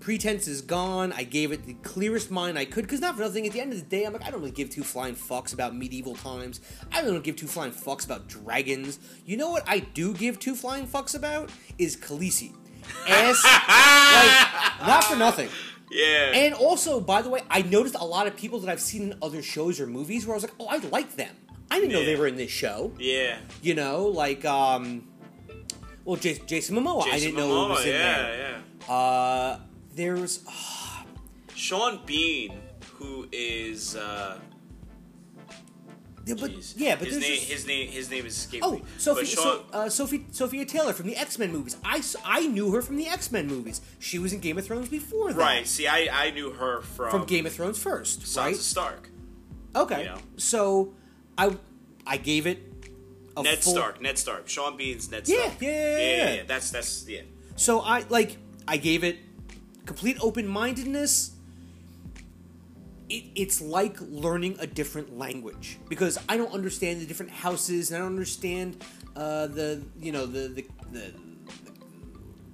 pretenses 0.00 0.60
gone. 0.60 1.12
I 1.12 1.22
gave 1.22 1.52
it 1.52 1.66
the 1.66 1.74
clearest 1.74 2.32
mind 2.32 2.58
I 2.58 2.64
could, 2.64 2.82
because 2.82 3.00
not 3.00 3.14
for 3.14 3.22
nothing. 3.22 3.46
At 3.46 3.52
the 3.52 3.60
end 3.60 3.72
of 3.72 3.78
the 3.78 3.86
day, 3.86 4.04
I'm 4.04 4.12
like, 4.12 4.24
I 4.26 4.30
don't 4.30 4.40
really 4.40 4.50
give 4.50 4.70
two 4.70 4.82
flying 4.82 5.14
fucks 5.14 5.54
about 5.54 5.76
medieval 5.76 6.16
times. 6.16 6.60
I 6.90 7.00
really 7.00 7.12
don't 7.12 7.22
give 7.24 7.36
two 7.36 7.46
flying 7.46 7.70
fucks 7.70 8.04
about 8.04 8.26
dragons. 8.26 8.98
You 9.24 9.36
know 9.36 9.50
what? 9.50 9.62
I 9.68 9.78
do 9.78 10.14
give 10.14 10.40
two 10.40 10.56
flying 10.56 10.86
fucks 10.86 11.14
about 11.14 11.50
is 11.78 11.96
Khaleesi. 11.96 12.54
Ass, 13.08 13.44
like, 14.80 14.86
not 14.88 15.04
for 15.04 15.16
nothing. 15.16 15.48
Yeah. 15.90 16.32
And 16.34 16.54
also, 16.54 17.00
by 17.00 17.22
the 17.22 17.28
way, 17.28 17.40
I 17.50 17.62
noticed 17.62 17.96
a 17.98 18.04
lot 18.04 18.26
of 18.26 18.36
people 18.36 18.60
that 18.60 18.70
I've 18.70 18.80
seen 18.80 19.10
in 19.12 19.18
other 19.22 19.42
shows 19.42 19.80
or 19.80 19.86
movies 19.86 20.26
where 20.26 20.34
I 20.34 20.36
was 20.36 20.44
like, 20.44 20.54
oh, 20.60 20.66
I 20.68 20.76
like 20.78 21.16
them. 21.16 21.34
I 21.70 21.80
didn't 21.80 21.92
know 21.92 22.04
they 22.04 22.16
were 22.16 22.26
in 22.26 22.36
this 22.36 22.50
show. 22.50 22.92
yeah. 22.98 23.38
You 23.62 23.74
know, 23.74 24.06
like, 24.06 24.44
um, 24.44 25.06
well, 26.04 26.16
J- 26.16 26.40
Jason 26.46 26.76
Momoa. 26.76 27.02
I 27.02 27.10
Jason 27.12 27.34
didn't 27.34 27.36
know 27.36 27.48
Momoa, 27.48 27.64
he 27.66 27.70
was 27.70 27.84
in 27.86 27.92
yeah, 27.92 28.22
there. 28.22 28.62
yeah. 28.88 28.92
Uh, 28.94 29.60
there's, 29.94 30.44
Sean 31.54 32.00
Bean, 32.06 32.60
who 32.94 33.28
is 33.32 33.96
uh, 33.96 34.38
yeah, 36.36 36.40
but 36.40 36.50
jeez. 36.52 36.74
yeah, 36.76 36.96
but 36.96 37.08
his 37.08 37.18
name, 37.18 37.34
just- 37.36 37.48
his 37.50 37.66
name, 37.66 37.88
his 37.88 38.10
name 38.10 38.26
is 38.26 38.36
escaping 38.36 38.64
Oh. 38.64 38.80
Sophie, 38.98 39.24
Sean, 39.26 39.42
so, 39.44 39.64
uh, 39.72 39.88
Sophie, 39.88 40.26
Sophia 40.30 40.64
Taylor 40.64 40.92
from 40.92 41.06
the 41.06 41.16
X 41.16 41.38
Men 41.38 41.52
movies. 41.52 41.76
I, 41.84 42.02
I 42.24 42.46
knew 42.46 42.70
her 42.72 42.82
from 42.82 42.96
the 42.96 43.06
X 43.08 43.30
Men 43.32 43.46
movies. 43.46 43.80
She 43.98 44.18
was 44.18 44.32
in 44.32 44.40
Game 44.40 44.58
of 44.58 44.66
Thrones 44.66 44.88
before 44.88 45.32
that. 45.32 45.38
right? 45.38 45.66
See, 45.66 45.86
I, 45.86 46.08
I 46.26 46.30
knew 46.30 46.52
her 46.52 46.80
from 46.82 47.10
From 47.10 47.24
Game 47.24 47.46
of 47.46 47.52
Thrones 47.52 47.78
first, 47.78 48.22
Sansa 48.22 48.36
right? 48.38 48.56
Stark. 48.56 49.08
Okay. 49.76 50.00
you 50.04 50.08
know. 50.10 50.18
So, 50.36 50.94
I 51.38 51.56
I 52.06 52.16
gave 52.16 52.46
it 52.46 52.58
a 53.36 53.42
Ned 53.42 53.58
full, 53.58 53.72
Stark. 53.74 54.00
Ned 54.02 54.18
Stark. 54.18 54.48
Sean 54.48 54.76
Bean's 54.76 55.10
Ned 55.10 55.28
Yeah, 55.28 55.42
Stark. 55.44 55.62
yeah, 55.62 55.70
yeah, 55.70 55.76
yeah, 55.98 55.98
yeah. 56.26 56.34
yeah. 56.34 56.42
That's 56.46 56.70
that's 56.70 57.08
yeah. 57.08 57.22
So 57.56 57.80
I 57.80 58.04
like 58.08 58.36
I 58.66 58.76
gave 58.76 59.04
it 59.04 59.18
complete 59.86 60.16
open 60.20 60.46
mindedness. 60.48 61.32
It, 63.10 63.24
it's 63.34 63.60
like 63.60 63.96
learning 64.00 64.56
a 64.60 64.66
different 64.66 65.18
language 65.18 65.78
because 65.88 66.16
I 66.28 66.36
don't 66.36 66.52
understand 66.52 67.00
the 67.00 67.06
different 67.06 67.32
houses 67.32 67.90
and 67.90 67.98
I 67.98 68.00
don't 68.00 68.12
understand 68.12 68.82
uh, 69.16 69.48
the 69.48 69.82
you 70.00 70.12
know 70.12 70.26
the 70.26 70.48
the, 70.48 70.66
the 70.92 71.12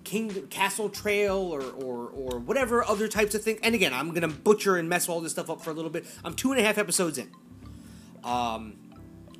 King 0.04 0.46
Castle 0.48 0.88
Trail 0.88 1.36
or, 1.36 1.62
or 1.62 2.08
or 2.08 2.38
whatever 2.38 2.84
other 2.84 3.06
types 3.08 3.34
of 3.34 3.42
things. 3.42 3.60
And 3.62 3.74
again, 3.74 3.92
I'm 3.92 4.12
gonna 4.14 4.28
butcher 4.28 4.76
and 4.76 4.88
mess 4.88 5.08
all 5.08 5.20
this 5.20 5.32
stuff 5.32 5.50
up 5.50 5.60
for 5.60 5.70
a 5.70 5.74
little 5.74 5.90
bit. 5.90 6.06
I'm 6.24 6.34
two 6.34 6.52
and 6.52 6.60
a 6.60 6.64
half 6.64 6.78
episodes 6.78 7.18
in. 7.18 7.30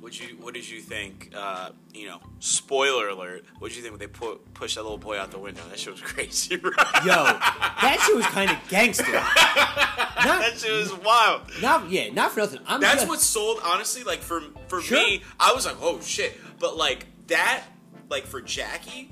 What 0.07 0.17
you 0.21 0.37
what 0.39 0.53
did 0.53 0.69
you 0.69 0.79
think? 0.79 1.33
Uh, 1.35 1.71
you 1.93 2.07
know, 2.07 2.21
spoiler 2.39 3.09
alert. 3.09 3.43
What 3.59 3.67
did 3.67 3.75
you 3.75 3.81
think 3.83 3.91
when 3.91 3.99
they 3.99 4.07
put 4.07 4.53
push 4.53 4.75
that 4.75 4.83
little 4.83 4.97
boy 4.97 5.19
out 5.19 5.31
the 5.31 5.37
window? 5.37 5.61
That 5.69 5.77
shit 5.77 5.91
was 5.91 5.99
crazy. 6.13 6.55
Yo, 6.55 6.69
that 7.03 8.01
shit 8.05 8.15
was 8.15 8.25
kind 8.27 8.49
of 8.49 8.55
gangster. 8.69 9.11
Not, 9.11 9.25
that 9.35 10.53
shit 10.55 10.71
was 10.71 10.93
wild. 11.03 11.41
not 11.61 11.89
yeah, 11.89 12.09
not 12.13 12.31
for 12.31 12.39
nothing. 12.39 12.61
I'm 12.67 12.79
That's 12.79 12.99
just, 13.01 13.07
what 13.09 13.19
sold. 13.19 13.59
Honestly, 13.61 14.03
like 14.05 14.19
for 14.19 14.43
for 14.69 14.79
Sure. 14.81 14.97
me, 14.97 15.23
I 15.41 15.51
was 15.51 15.65
like, 15.65 15.75
oh 15.81 15.99
shit. 15.99 16.39
But 16.57 16.77
like 16.77 17.05
that, 17.27 17.63
like 18.09 18.25
for 18.25 18.39
Jackie, 18.41 19.11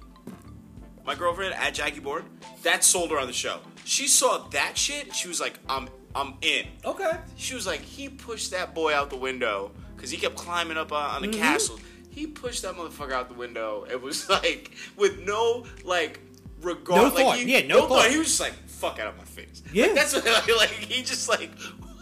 my 1.05 1.13
girlfriend 1.15 1.55
at 1.55 1.73
Jackie 1.73 1.99
Board, 1.99 2.23
that 2.63 2.85
sold 2.85 3.11
her 3.11 3.19
on 3.19 3.27
the 3.27 3.33
show. 3.33 3.59
She 3.83 4.07
saw 4.07 4.47
that 4.51 4.77
shit. 4.77 5.13
She 5.13 5.27
was 5.27 5.41
like, 5.41 5.59
I'm 5.67 5.89
I'm 6.15 6.35
in. 6.41 6.67
okay. 6.85 7.11
She 7.35 7.53
was 7.53 7.67
like, 7.67 7.81
he 7.81 8.07
pushed 8.07 8.51
that 8.51 8.73
boy 8.73 8.95
out 8.95 9.09
the 9.09 9.17
window 9.17 9.71
because 9.95 10.11
he 10.11 10.17
kept 10.17 10.35
climbing 10.35 10.77
up 10.77 10.91
on, 10.91 11.15
on 11.15 11.21
the 11.21 11.27
mm-hmm. 11.27 11.41
castle. 11.41 11.79
He 12.09 12.27
pushed 12.27 12.61
that 12.61 12.75
motherfucker 12.75 13.11
out 13.11 13.27
the 13.27 13.35
window. 13.35 13.85
It 13.89 14.01
was 14.01 14.29
like 14.29 14.71
with 14.95 15.19
no 15.19 15.65
like 15.83 16.19
regard. 16.61 17.01
No 17.01 17.03
like, 17.03 17.13
thought. 17.13 17.37
He, 17.37 17.53
Yeah, 17.53 17.67
no 17.67 17.87
thought. 17.87 18.09
He 18.09 18.17
was 18.17 18.27
just 18.27 18.39
like, 18.39 18.53
fuck 18.67 18.99
out 18.99 19.07
of 19.07 19.17
my 19.17 19.23
face. 19.23 19.63
Yeah. 19.73 19.85
Like, 19.87 19.95
that's 19.95 20.13
what 20.13 20.27
I 20.27 20.55
like 20.57 20.69
he 20.69 21.03
just 21.03 21.29
like. 21.29 21.51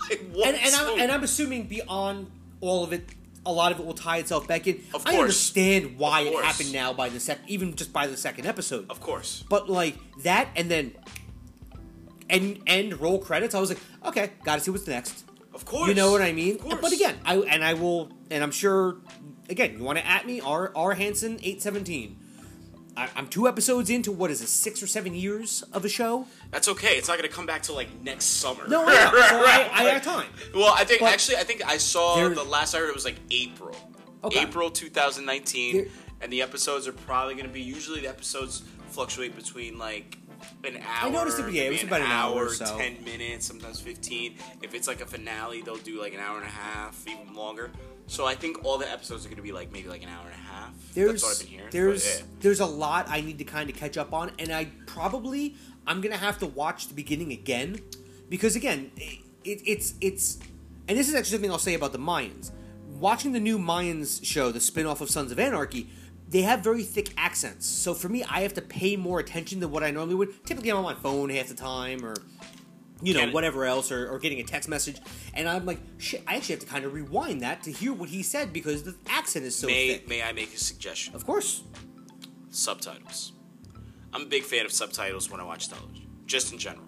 like 0.09 0.21
and, 0.21 0.57
and, 0.57 0.75
I'm, 0.75 0.99
and 0.99 1.11
I'm 1.11 1.23
assuming 1.23 1.67
beyond 1.67 2.29
all 2.61 2.83
of 2.83 2.93
it, 2.93 3.09
a 3.45 3.51
lot 3.51 3.71
of 3.71 3.79
it 3.79 3.85
will 3.85 3.93
tie 3.93 4.17
itself 4.17 4.47
back 4.47 4.67
in. 4.67 4.81
Of 4.93 5.03
course. 5.03 5.15
I 5.15 5.17
understand 5.17 5.97
why 5.97 6.21
it 6.21 6.43
happened 6.43 6.71
now 6.71 6.93
by 6.93 7.09
the 7.09 7.19
sec, 7.19 7.39
even 7.47 7.75
just 7.75 7.91
by 7.91 8.07
the 8.07 8.17
second 8.17 8.45
episode. 8.45 8.89
of 8.89 9.01
course. 9.01 9.43
But 9.49 9.69
like 9.69 9.97
that, 10.23 10.49
and 10.55 10.69
then 10.69 10.93
end 12.29 12.61
end 12.67 12.99
roll 12.99 13.19
credits. 13.19 13.55
I 13.55 13.59
was 13.59 13.69
like, 13.69 13.79
okay, 14.05 14.31
got 14.43 14.55
to 14.55 14.61
see 14.61 14.71
what's 14.71 14.87
next. 14.87 15.25
Of 15.53 15.65
course. 15.65 15.87
You 15.89 15.93
know 15.95 16.11
what 16.11 16.21
I 16.21 16.31
mean? 16.31 16.55
Of 16.55 16.61
course. 16.61 16.75
But 16.81 16.91
again, 16.93 17.15
I 17.25 17.37
and 17.37 17.63
I 17.63 17.73
will, 17.75 18.09
and 18.31 18.43
I'm 18.43 18.51
sure. 18.51 18.97
Again, 19.49 19.77
you 19.77 19.83
want 19.83 19.99
to 19.99 20.07
at 20.07 20.25
me? 20.25 20.39
R 20.41 20.71
R 20.75 20.93
Hansen 20.93 21.39
eight 21.43 21.61
seventeen. 21.61 22.19
I'm 22.95 23.27
two 23.27 23.47
episodes 23.47 23.89
into 23.89 24.11
what 24.11 24.29
is 24.29 24.39
it, 24.41 24.47
six 24.47 24.83
or 24.83 24.85
seven 24.87 25.15
years 25.15 25.63
of 25.73 25.83
a 25.83 25.89
show? 25.89 26.27
that's 26.51 26.67
okay. 26.67 26.95
It's 26.95 27.07
not 27.07 27.17
going 27.17 27.27
to 27.27 27.35
come 27.35 27.47
back 27.47 27.63
to 27.63 27.73
like 27.73 27.87
next 28.03 28.25
summer. 28.25 28.67
No, 28.67 28.83
I 28.85 28.93
know. 28.93 29.11
So 29.29 29.43
I, 29.43 29.69
I 29.73 29.83
have 29.85 30.03
time. 30.03 30.27
Well, 30.53 30.71
I 30.77 30.83
think 30.83 30.99
But- 30.99 31.11
actually, 31.11 31.37
I 31.37 31.43
think 31.43 31.65
I 31.65 31.77
saw 31.77 32.17
There- 32.17 32.29
the 32.29 32.43
last 32.43 32.75
I 32.75 32.77
heard 32.77 32.89
it 32.89 32.93
was 32.93 33.03
like 33.05 33.15
April, 33.31 33.75
Okay. 34.23 34.41
April 34.43 34.69
2019, 34.69 35.75
There- 35.75 35.87
and 36.21 36.31
the 36.31 36.43
episodes 36.43 36.87
are 36.87 36.93
probably 36.93 37.33
going 37.33 37.47
to 37.47 37.51
be. 37.51 37.61
Usually, 37.61 38.01
the 38.01 38.07
episodes 38.09 38.61
fluctuate 38.91 39.35
between 39.35 39.79
like 39.79 40.19
an 40.63 40.81
hour. 40.85 41.11
noticed 41.11 41.39
it- 41.39 41.51
yeah, 41.53 41.63
it 41.63 41.71
was 41.71 41.83
about 41.83 42.01
an 42.01 42.07
hour 42.07 42.45
or 42.45 42.53
so. 42.53 42.77
ten 42.77 43.03
minutes, 43.03 43.45
sometimes 43.45 43.79
fifteen. 43.79 44.35
If 44.61 44.73
it's 44.73 44.87
like 44.87 45.01
a 45.01 45.05
finale, 45.05 45.61
they'll 45.61 45.75
do 45.77 46.01
like 46.01 46.13
an 46.13 46.19
hour 46.19 46.37
and 46.37 46.45
a 46.45 46.49
half, 46.49 47.03
even 47.07 47.33
longer. 47.35 47.71
So 48.07 48.25
I 48.25 48.35
think 48.35 48.63
all 48.65 48.77
the 48.77 48.89
episodes 48.91 49.25
are 49.25 49.29
going 49.29 49.37
to 49.37 49.43
be 49.43 49.51
like 49.53 49.71
maybe 49.71 49.87
like 49.87 50.03
an 50.03 50.09
hour 50.09 50.25
and 50.25 50.33
a 50.33 50.51
half. 50.53 50.73
there's 50.93 51.11
That's 51.11 51.23
what 51.23 51.31
I've 51.33 51.39
been 51.39 51.47
hearing. 51.47 51.69
there's 51.71 52.19
yeah. 52.19 52.25
there's 52.41 52.59
a 52.59 52.65
lot 52.65 53.07
I 53.09 53.21
need 53.21 53.37
to 53.37 53.43
kind 53.45 53.69
of 53.69 53.75
catch 53.75 53.97
up 53.97 54.13
on, 54.13 54.31
and 54.39 54.51
I 54.51 54.67
probably 54.85 55.55
I'm 55.87 56.01
gonna 56.01 56.17
have 56.17 56.37
to 56.39 56.47
watch 56.47 56.87
the 56.87 56.93
beginning 56.93 57.31
again 57.31 57.79
because 58.29 58.55
again 58.55 58.91
it, 58.97 59.61
it's 59.65 59.93
it's 60.01 60.39
and 60.87 60.97
this 60.97 61.07
is 61.07 61.15
actually 61.15 61.31
something 61.37 61.51
I'll 61.51 61.57
say 61.59 61.73
about 61.75 61.91
the 61.93 61.99
Mayans. 61.99 62.51
Watching 62.99 63.31
the 63.33 63.39
new 63.39 63.57
Mayans 63.57 64.23
show, 64.23 64.51
the 64.51 64.59
spin-off 64.61 65.01
of 65.01 65.09
Sons 65.09 65.31
of 65.31 65.39
Anarchy, 65.39 65.89
they 66.33 66.41
have 66.41 66.59
very 66.59 66.83
thick 66.83 67.13
accents. 67.17 67.65
So 67.65 67.93
for 67.93 68.09
me, 68.09 68.23
I 68.23 68.41
have 68.41 68.53
to 68.55 68.61
pay 68.61 68.97
more 68.97 69.19
attention 69.19 69.61
than 69.61 69.71
what 69.71 69.83
I 69.83 69.91
normally 69.91 70.15
would. 70.15 70.45
Typically, 70.45 70.69
I'm 70.71 70.77
on 70.77 70.83
my 70.83 70.93
phone 70.95 71.29
half 71.29 71.47
the 71.47 71.53
time, 71.53 72.03
or 72.03 72.15
you 73.01 73.13
know 73.13 73.21
Can- 73.21 73.31
whatever 73.33 73.63
else, 73.65 73.91
or, 73.91 74.09
or 74.11 74.19
getting 74.19 74.39
a 74.39 74.43
text 74.43 74.67
message, 74.67 74.97
and 75.33 75.47
I'm 75.47 75.65
like, 75.65 75.79
shit. 75.97 76.23
I 76.27 76.35
actually 76.35 76.55
have 76.55 76.63
to 76.65 76.69
kind 76.69 76.83
of 76.85 76.93
rewind 76.93 77.41
that 77.41 77.63
to 77.63 77.71
hear 77.71 77.93
what 77.93 78.09
he 78.09 78.23
said 78.23 78.51
because 78.51 78.83
the 78.83 78.95
accent 79.07 79.45
is 79.45 79.55
so 79.55 79.67
May 79.67 79.93
thick. 79.93 80.09
may 80.09 80.21
I 80.23 80.33
make 80.33 80.53
a 80.53 80.57
suggestion? 80.57 81.15
Of 81.15 81.25
course. 81.25 81.63
subtitles. 82.49 83.33
I'm 84.13 84.23
a 84.23 84.25
big 84.25 84.43
fan 84.43 84.65
of 84.65 84.71
subtitles 84.71 85.29
when 85.31 85.39
I 85.39 85.43
watch 85.43 85.69
television, 85.69 86.07
just 86.25 86.51
in 86.51 86.59
general. 86.59 86.85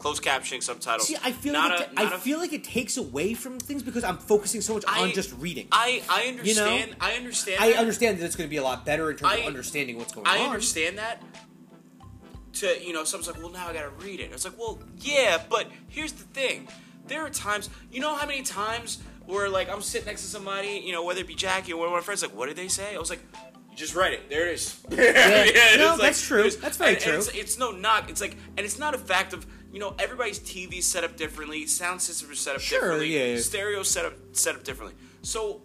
Closed 0.00 0.22
captioning, 0.24 0.62
subtitles. 0.62 1.06
See, 1.06 1.16
I 1.22 1.30
feel 1.30 1.52
not 1.52 1.78
like 1.78 1.88
a- 1.88 1.92
it, 1.92 2.12
I 2.14 2.18
feel 2.18 2.38
like 2.38 2.52
it 2.52 2.64
takes 2.64 2.96
away 2.96 3.34
from 3.34 3.60
things 3.60 3.82
because 3.82 4.02
I'm 4.02 4.16
focusing 4.18 4.60
so 4.62 4.74
much 4.74 4.84
I- 4.88 5.02
on 5.02 5.12
just 5.12 5.32
reading. 5.38 5.68
I 5.70 6.02
I 6.08 6.26
understand. 6.28 6.96
I 7.00 7.12
understand. 7.12 7.62
I 7.62 7.70
that. 7.72 7.78
understand 7.78 8.18
that 8.18 8.24
it's 8.24 8.34
going 8.34 8.48
to 8.48 8.50
be 8.50 8.56
a 8.56 8.62
lot 8.64 8.84
better 8.86 9.10
in 9.10 9.16
terms 9.18 9.32
I- 9.32 9.36
of 9.36 9.46
understanding 9.46 9.98
what's 9.98 10.12
going 10.12 10.26
I 10.26 10.38
on. 10.38 10.42
I 10.42 10.46
understand 10.46 10.98
that. 10.98 11.22
To 12.54 12.82
you 12.84 12.92
know, 12.92 13.04
someone's 13.04 13.28
like, 13.28 13.38
well, 13.38 13.52
now 13.52 13.68
I 13.68 13.72
gotta 13.72 13.90
read 14.00 14.18
it. 14.18 14.30
It's 14.32 14.44
like, 14.44 14.58
well, 14.58 14.80
yeah, 14.98 15.40
but 15.48 15.68
here's 15.88 16.12
the 16.12 16.24
thing. 16.24 16.66
There 17.06 17.24
are 17.24 17.30
times, 17.30 17.70
you 17.92 18.00
know, 18.00 18.14
how 18.16 18.26
many 18.26 18.42
times 18.42 18.98
where 19.26 19.48
like 19.48 19.68
I'm 19.70 19.82
sitting 19.82 20.06
next 20.06 20.22
to 20.22 20.28
somebody, 20.28 20.82
you 20.84 20.92
know, 20.92 21.04
whether 21.04 21.20
it 21.20 21.26
be 21.28 21.34
Jackie 21.34 21.72
or 21.72 21.78
one 21.78 21.86
of 21.88 21.92
my 21.94 22.00
friends, 22.00 22.22
like, 22.22 22.34
what 22.34 22.46
did 22.46 22.56
they 22.56 22.66
say? 22.68 22.96
I 22.96 22.98
was 22.98 23.08
like, 23.10 23.20
you 23.70 23.76
just 23.76 23.94
read 23.94 24.14
it. 24.14 24.28
There 24.28 24.48
it 24.48 24.54
is. 24.54 24.80
Yeah. 24.90 25.76
No, 25.76 25.92
it's 25.92 26.00
that's 26.02 26.26
true. 26.26 26.50
That's 26.50 26.76
very 26.76 26.94
and- 26.94 27.02
and 27.02 27.04
true. 27.04 27.14
it's, 27.18 27.28
it's 27.28 27.58
no 27.58 27.70
knock. 27.70 28.10
It's 28.10 28.20
like, 28.20 28.36
and 28.56 28.66
it's 28.66 28.78
not 28.80 28.94
a 28.94 28.98
fact 28.98 29.32
of 29.32 29.46
you 29.72 29.78
know 29.78 29.94
everybody's 29.98 30.38
TV 30.40 30.82
set 30.82 31.04
up 31.04 31.16
differently, 31.16 31.66
sound 31.66 32.00
systems 32.02 32.32
are 32.32 32.34
set 32.34 32.54
up 32.56 32.60
Sure, 32.60 32.80
differently, 32.80 33.16
yeah, 33.18 33.34
yeah. 33.34 33.40
stereo 33.40 33.82
set 33.82 34.04
up 34.04 34.14
set 34.32 34.54
up 34.54 34.64
differently. 34.64 34.96
So 35.22 35.62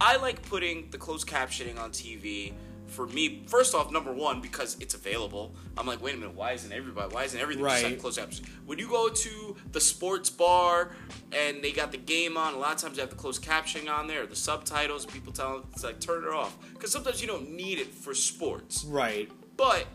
I 0.00 0.16
like 0.16 0.42
putting 0.42 0.88
the 0.90 0.98
closed 0.98 1.26
captioning 1.26 1.78
on 1.78 1.90
TV. 1.90 2.52
For 2.88 3.04
me, 3.08 3.42
first 3.48 3.74
off, 3.74 3.90
number 3.90 4.12
one, 4.12 4.40
because 4.40 4.76
it's 4.78 4.94
available. 4.94 5.52
I'm 5.76 5.88
like, 5.88 6.00
wait 6.00 6.14
a 6.14 6.18
minute, 6.18 6.36
why 6.36 6.52
isn't 6.52 6.72
everybody? 6.72 7.12
Why 7.12 7.24
isn't 7.24 7.38
everything 7.40 7.64
Right. 7.64 7.98
closed 7.98 8.16
captioning? 8.20 8.46
When 8.64 8.78
you 8.78 8.86
go 8.88 9.08
to 9.08 9.56
the 9.72 9.80
sports 9.80 10.30
bar 10.30 10.92
and 11.32 11.64
they 11.64 11.72
got 11.72 11.90
the 11.90 11.98
game 11.98 12.36
on, 12.36 12.54
a 12.54 12.58
lot 12.58 12.76
of 12.76 12.78
times 12.80 12.94
they 12.96 13.00
have 13.02 13.10
the 13.10 13.16
closed 13.16 13.42
captioning 13.42 13.90
on 13.90 14.06
there, 14.06 14.24
the 14.24 14.36
subtitles. 14.36 15.04
People 15.04 15.32
tell 15.32 15.54
them 15.54 15.64
it's 15.72 15.82
like 15.82 15.98
turn 15.98 16.22
it 16.22 16.30
off 16.30 16.56
because 16.74 16.92
sometimes 16.92 17.20
you 17.20 17.26
don't 17.26 17.50
need 17.50 17.80
it 17.80 17.88
for 17.88 18.14
sports. 18.14 18.84
Right. 18.84 19.28
But 19.56 19.86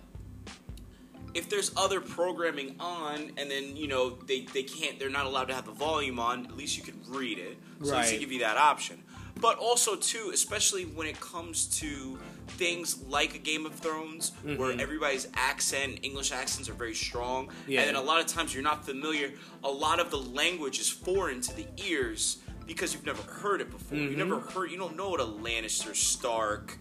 if 1.34 1.50
there's 1.50 1.72
other 1.78 2.02
programming 2.02 2.76
on 2.80 3.32
and 3.38 3.50
then 3.50 3.76
you 3.76 3.88
know 3.88 4.12
they, 4.28 4.42
they 4.54 4.64
can't 4.64 5.00
they're 5.00 5.10
not 5.10 5.26
allowed 5.26 5.46
to 5.46 5.54
have 5.54 5.66
the 5.66 5.72
volume 5.72 6.20
on 6.20 6.46
at 6.46 6.58
least 6.58 6.78
you 6.78 6.84
can 6.84 7.00
read 7.08 7.38
it. 7.38 7.58
So 7.84 7.94
at 7.96 8.02
Right. 8.02 8.20
give 8.20 8.32
you 8.32 8.40
that 8.40 8.58
option. 8.58 9.04
But 9.40 9.58
also 9.58 9.96
too 9.96 10.32
especially 10.34 10.84
when 10.84 11.08
it 11.08 11.20
comes 11.20 11.66
to 11.80 12.20
things 12.48 13.02
like 13.08 13.34
a 13.34 13.40
game 13.40 13.66
of 13.66 13.74
thrones 13.74 14.32
mm-hmm. 14.32 14.58
where 14.58 14.80
everybody's 14.80 15.28
accent 15.34 16.00
english 16.04 16.32
accents 16.32 16.68
are 16.70 16.74
very 16.74 16.94
strong 16.94 17.50
Yeah. 17.66 17.82
and 17.82 17.90
then 17.90 17.96
a 17.96 18.02
lot 18.02 18.20
of 18.20 18.28
times 18.28 18.54
you're 18.54 18.64
not 18.64 18.86
familiar 18.86 19.32
a 19.64 19.72
lot 19.72 20.00
of 20.00 20.12
the 20.12 20.18
language 20.18 20.80
is 20.80 20.90
foreign 20.90 21.42
to 21.42 21.56
the 21.56 21.66
ears 21.78 22.40
because 22.68 22.94
you've 22.94 23.06
never 23.06 23.22
heard 23.24 23.60
it 23.60 23.72
before. 23.72 23.98
You've 23.98 24.12
mm-hmm. 24.12 24.30
never 24.30 24.40
heard 24.40 24.72
you 24.72 24.78
don't 24.78 24.96
know 24.96 25.10
what 25.10 25.20
a 25.20 25.26
lannister 25.26 25.96
stark 25.96 26.78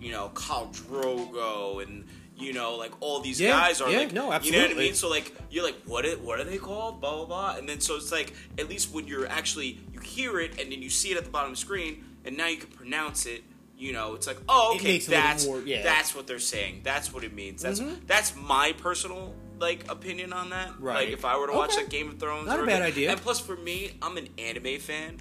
you 0.00 0.12
know 0.12 0.30
Khal 0.34 0.74
Drogo 0.74 1.82
and 1.82 2.04
you 2.36 2.52
know 2.52 2.76
like 2.76 2.92
all 3.00 3.20
these 3.20 3.40
Yeah, 3.40 3.50
guys 3.50 3.80
are 3.80 3.90
yeah, 3.90 3.98
like 3.98 4.12
no, 4.12 4.32
you 4.40 4.52
know 4.52 4.62
what 4.62 4.70
I 4.70 4.74
mean 4.74 4.94
so 4.94 5.08
like 5.10 5.34
you're 5.50 5.64
like 5.64 5.76
what 5.86 6.04
it 6.04 6.20
what 6.20 6.40
are 6.40 6.44
they 6.44 6.58
called 6.58 7.00
blah 7.00 7.16
blah 7.16 7.26
blah 7.26 7.56
and 7.56 7.68
then 7.68 7.80
so 7.80 7.96
it's 7.96 8.10
like 8.10 8.32
at 8.58 8.68
least 8.68 8.92
when 8.92 9.06
you're 9.06 9.26
actually 9.26 9.78
you 9.92 10.00
hear 10.00 10.40
it 10.40 10.60
and 10.60 10.72
then 10.72 10.80
you 10.82 10.90
see 10.90 11.10
it 11.10 11.16
at 11.18 11.24
the 11.24 11.30
bottom 11.30 11.50
of 11.50 11.56
the 11.56 11.60
screen 11.60 12.04
and 12.24 12.36
now 12.36 12.46
you 12.46 12.56
can 12.56 12.70
pronounce 12.70 13.26
it 13.26 13.42
you 13.76 13.92
know 13.92 14.14
it's 14.14 14.26
like 14.26 14.38
oh 14.48 14.74
okay 14.76 14.92
makes 14.94 15.08
it 15.08 15.12
a 15.12 15.14
little 15.16 15.28
that's 15.28 15.46
more- 15.46 15.60
yeah. 15.60 15.76
Mm-hmm. 15.76 15.84
that's 15.84 16.14
what 16.14 16.26
they're 16.26 16.38
saying 16.38 16.80
that's 16.82 17.12
what 17.12 17.22
it 17.24 17.34
means 17.34 17.62
that's 17.62 17.80
that's 18.06 18.34
my 18.34 18.72
personal 18.78 19.34
like 19.60 19.88
opinion 19.92 20.32
on 20.32 20.50
that. 20.50 20.72
Right. 20.80 21.04
Like 21.04 21.08
if 21.10 21.24
I 21.24 21.38
were 21.38 21.46
to 21.46 21.52
watch 21.52 21.70
Okay. 21.74 21.82
like 21.82 21.88
Game 21.88 22.08
of 22.08 22.18
Thrones, 22.18 22.48
Not 22.48 22.58
a 22.58 22.66
bad 22.66 22.82
idea. 22.82 23.12
And 23.12 23.20
plus, 23.20 23.38
for 23.38 23.54
me, 23.54 23.92
I'm 24.02 24.16
an 24.16 24.26
anime 24.36 24.80
fan. 24.80 25.18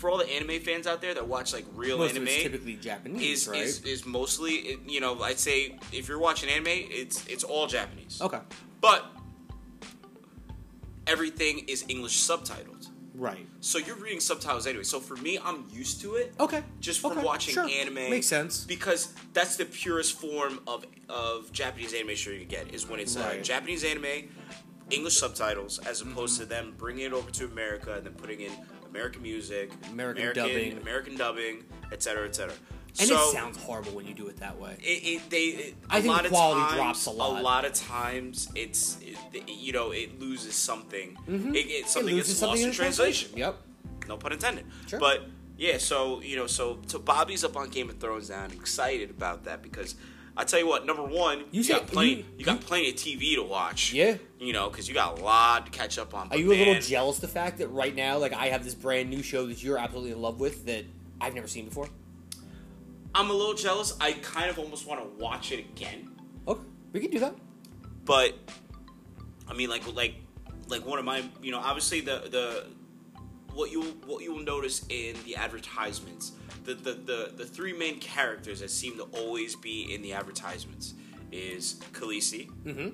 For 0.00 0.08
all 0.08 0.16
the 0.16 0.30
anime 0.32 0.60
fans 0.62 0.86
out 0.86 1.02
there 1.02 1.12
that 1.12 1.28
watch 1.28 1.52
like 1.52 1.66
real 1.74 1.98
Most 1.98 2.12
anime, 2.12 2.28
it's 2.28 2.42
typically 2.42 2.76
Japanese, 2.76 3.42
is, 3.42 3.48
right? 3.48 3.60
is 3.60 3.82
is 3.84 4.06
mostly 4.06 4.78
you 4.86 4.98
know 4.98 5.20
I'd 5.20 5.38
say 5.38 5.78
if 5.92 6.08
you're 6.08 6.18
watching 6.18 6.48
anime, 6.48 6.68
it's 6.68 7.26
it's 7.26 7.44
all 7.44 7.66
Japanese. 7.66 8.18
okay, 8.22 8.40
But 8.80 9.04
everything 11.06 11.64
is 11.68 11.84
English 11.88 12.18
subtitled. 12.20 12.88
right. 13.14 13.46
So 13.60 13.76
you're 13.78 13.96
reading 13.96 14.20
subtitles 14.20 14.66
anyway. 14.66 14.84
So 14.84 15.00
for 15.00 15.16
me, 15.16 15.38
I'm 15.44 15.66
used 15.70 16.00
to 16.00 16.14
it. 16.14 16.32
Okay, 16.40 16.62
Just 16.80 17.00
from 17.00 17.12
okay, 17.12 17.22
watching 17.24 17.52
sure. 17.54 17.68
anime. 17.68 17.94
makes 18.08 18.26
sense. 18.26 18.64
Because 18.64 19.12
that's 19.34 19.56
the 19.56 19.66
purest 19.66 20.18
form 20.18 20.60
of 20.66 20.84
of 21.10 21.52
Japanese 21.52 21.92
animation 21.94 22.32
you 22.32 22.38
can 22.40 22.48
get 22.48 22.74
is 22.74 22.88
when 22.88 23.00
it's 23.00 23.16
uh, 23.16 23.20
Right. 23.20 23.32
Mm-hmm. 23.34 23.42
Japanese 23.42 23.84
anime, 23.84 24.30
English 24.90 25.16
subtitles, 25.18 25.78
as 25.80 26.00
opposed 26.00 26.38
to 26.40 26.46
them 26.46 26.74
bringing 26.78 27.04
it 27.04 27.12
over 27.12 27.30
to 27.32 27.44
America 27.44 27.94
and 27.96 28.06
then 28.06 28.14
putting 28.14 28.40
in 28.40 28.52
American 28.90 29.22
music, 29.22 29.70
American 29.90 30.34
dubbing. 30.34 30.78
American 30.78 31.16
dubbing, 31.16 31.64
et 31.92 32.02
cetera, 32.02 32.26
et 32.26 32.34
cetera. 32.34 32.54
And 32.98 33.08
so, 33.08 33.14
it 33.14 33.32
sounds 33.32 33.56
horrible 33.56 33.92
when 33.92 34.04
you 34.06 34.14
do 34.14 34.26
it 34.26 34.38
that 34.38 34.58
way. 34.58 34.76
it, 34.82 34.84
it 34.84 35.30
they 35.30 35.44
it, 35.44 35.74
I 35.88 35.98
a 35.98 36.00
think 36.02 36.12
lot 36.12 36.22
the 36.22 36.28
of 36.28 36.32
quality 36.32 36.60
times, 36.62 36.74
drops 36.74 37.06
a 37.06 37.10
lot. 37.10 37.38
A 37.40 37.42
lot 37.42 37.64
of 37.64 37.72
times 37.72 38.48
it's 38.56 38.98
it, 39.32 39.48
you 39.48 39.72
know 39.72 39.92
it 39.92 40.18
loses 40.18 40.54
something. 40.56 41.16
Mhm. 41.28 41.54
It, 41.54 41.86
something 41.86 42.14
loses 42.16 42.30
gets 42.30 42.40
something 42.40 42.62
lost 42.62 42.66
in 42.68 42.72
translation. 42.72 43.30
Yep. 43.36 43.56
No 44.08 44.16
pun 44.16 44.32
intended. 44.32 44.64
Sure. 44.88 44.98
But 44.98 45.22
yeah, 45.56 45.78
so 45.78 46.20
you 46.20 46.34
know, 46.34 46.48
so 46.48 46.80
so 46.88 46.98
Bobby's 46.98 47.44
up 47.44 47.56
on 47.56 47.68
Game 47.68 47.88
of 47.90 47.98
Thrones 47.98 48.28
now. 48.28 48.42
and 48.42 48.52
I'm 48.52 48.58
excited 48.58 49.08
about 49.10 49.44
that 49.44 49.62
because 49.62 49.94
I 50.40 50.44
tell 50.44 50.58
you 50.58 50.66
what, 50.66 50.86
number 50.86 51.02
one, 51.04 51.38
you, 51.40 51.44
You 51.52 51.62
say- 51.62 51.74
got 51.74 51.86
plenty, 51.86 52.10
you- 52.14 52.24
you, 52.38 52.44
got 52.46 52.60
plenty 52.60 52.88
of 52.88 52.94
TV 52.96 53.34
to 53.34 53.42
watch. 53.42 53.92
Yeah. 53.92 54.16
You 54.38 54.52
know, 54.54 54.70
because 54.70 54.88
you 54.88 54.94
got 54.94 55.18
a 55.18 55.22
lot 55.22 55.66
to 55.66 55.72
catch 55.72 55.98
up 55.98 56.14
on. 56.14 56.28
Are 56.30 56.36
you 56.38 56.50
a 56.52 56.56
little 56.56 56.80
jealous 56.80 57.18
the 57.18 57.28
fact 57.28 57.58
that 57.58 57.68
right 57.68 57.94
now, 57.94 58.16
like, 58.18 58.32
I 58.32 58.46
have 58.46 58.64
this 58.64 58.74
brand 58.74 59.10
new 59.10 59.22
show 59.22 59.46
that 59.46 59.62
you're 59.62 59.76
absolutely 59.76 60.12
in 60.12 60.20
love 60.22 60.40
with 60.40 60.64
that 60.66 60.84
I've 61.20 61.34
never 61.34 61.46
seen 61.46 61.66
before? 61.66 61.88
I'm 63.14 63.28
a 63.28 63.32
little 63.34 63.54
jealous. 63.54 63.94
I 64.00 64.12
kind 64.12 64.48
of 64.48 64.58
almost 64.58 64.86
want 64.86 65.00
to 65.02 65.22
watch 65.22 65.52
it 65.52 65.58
again. 65.58 66.10
Okay, 66.48 66.62
we 66.92 67.00
can 67.00 67.10
do 67.10 67.18
that. 67.20 67.34
but 68.04 68.34
I 69.46 69.52
mean, 69.54 69.68
like, 69.68 69.82
like, 69.94 70.14
like 70.68 70.86
one 70.86 70.98
of 70.98 71.04
my, 71.04 71.22
you 71.42 71.50
know, 71.50 71.58
obviously 71.58 72.00
the 72.00 72.28
the 72.30 72.66
what 73.52 73.70
you 73.72 73.82
what 74.06 74.22
you 74.22 74.32
will 74.32 74.42
notice 74.44 74.86
in 74.88 75.16
the 75.26 75.36
advertisements, 75.36 76.32
the 76.64 76.74
the 76.74 76.92
the, 76.94 77.32
the 77.36 77.44
three 77.46 77.72
main 77.72 77.98
characters 78.00 78.60
that 78.60 78.70
seem 78.70 78.96
to 78.96 79.04
always 79.18 79.56
be 79.56 79.92
in 79.94 80.02
the 80.02 80.12
advertisements 80.12 80.94
is 81.32 81.80
Khaleesi, 81.92 82.50
Mm-hmm. 82.64 82.88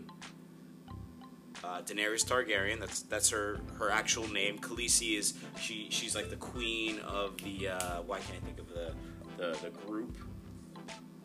uh, 1.64 1.80
Daenerys 1.82 2.24
Targaryen. 2.24 2.80
That's 2.80 3.02
that's 3.02 3.30
her 3.30 3.60
her 3.78 3.90
actual 3.90 4.28
name. 4.28 4.58
Khaleesi 4.58 5.18
is 5.18 5.34
she 5.60 5.88
she's 5.90 6.14
like 6.14 6.30
the 6.30 6.36
queen 6.36 6.98
of 7.00 7.36
the 7.38 7.68
uh, 7.68 8.02
why 8.02 8.18
can't 8.20 8.38
I 8.42 8.44
think 8.46 8.58
of 8.58 8.68
the 8.68 8.92
the, 9.36 9.58
the 9.62 9.70
group 9.70 10.16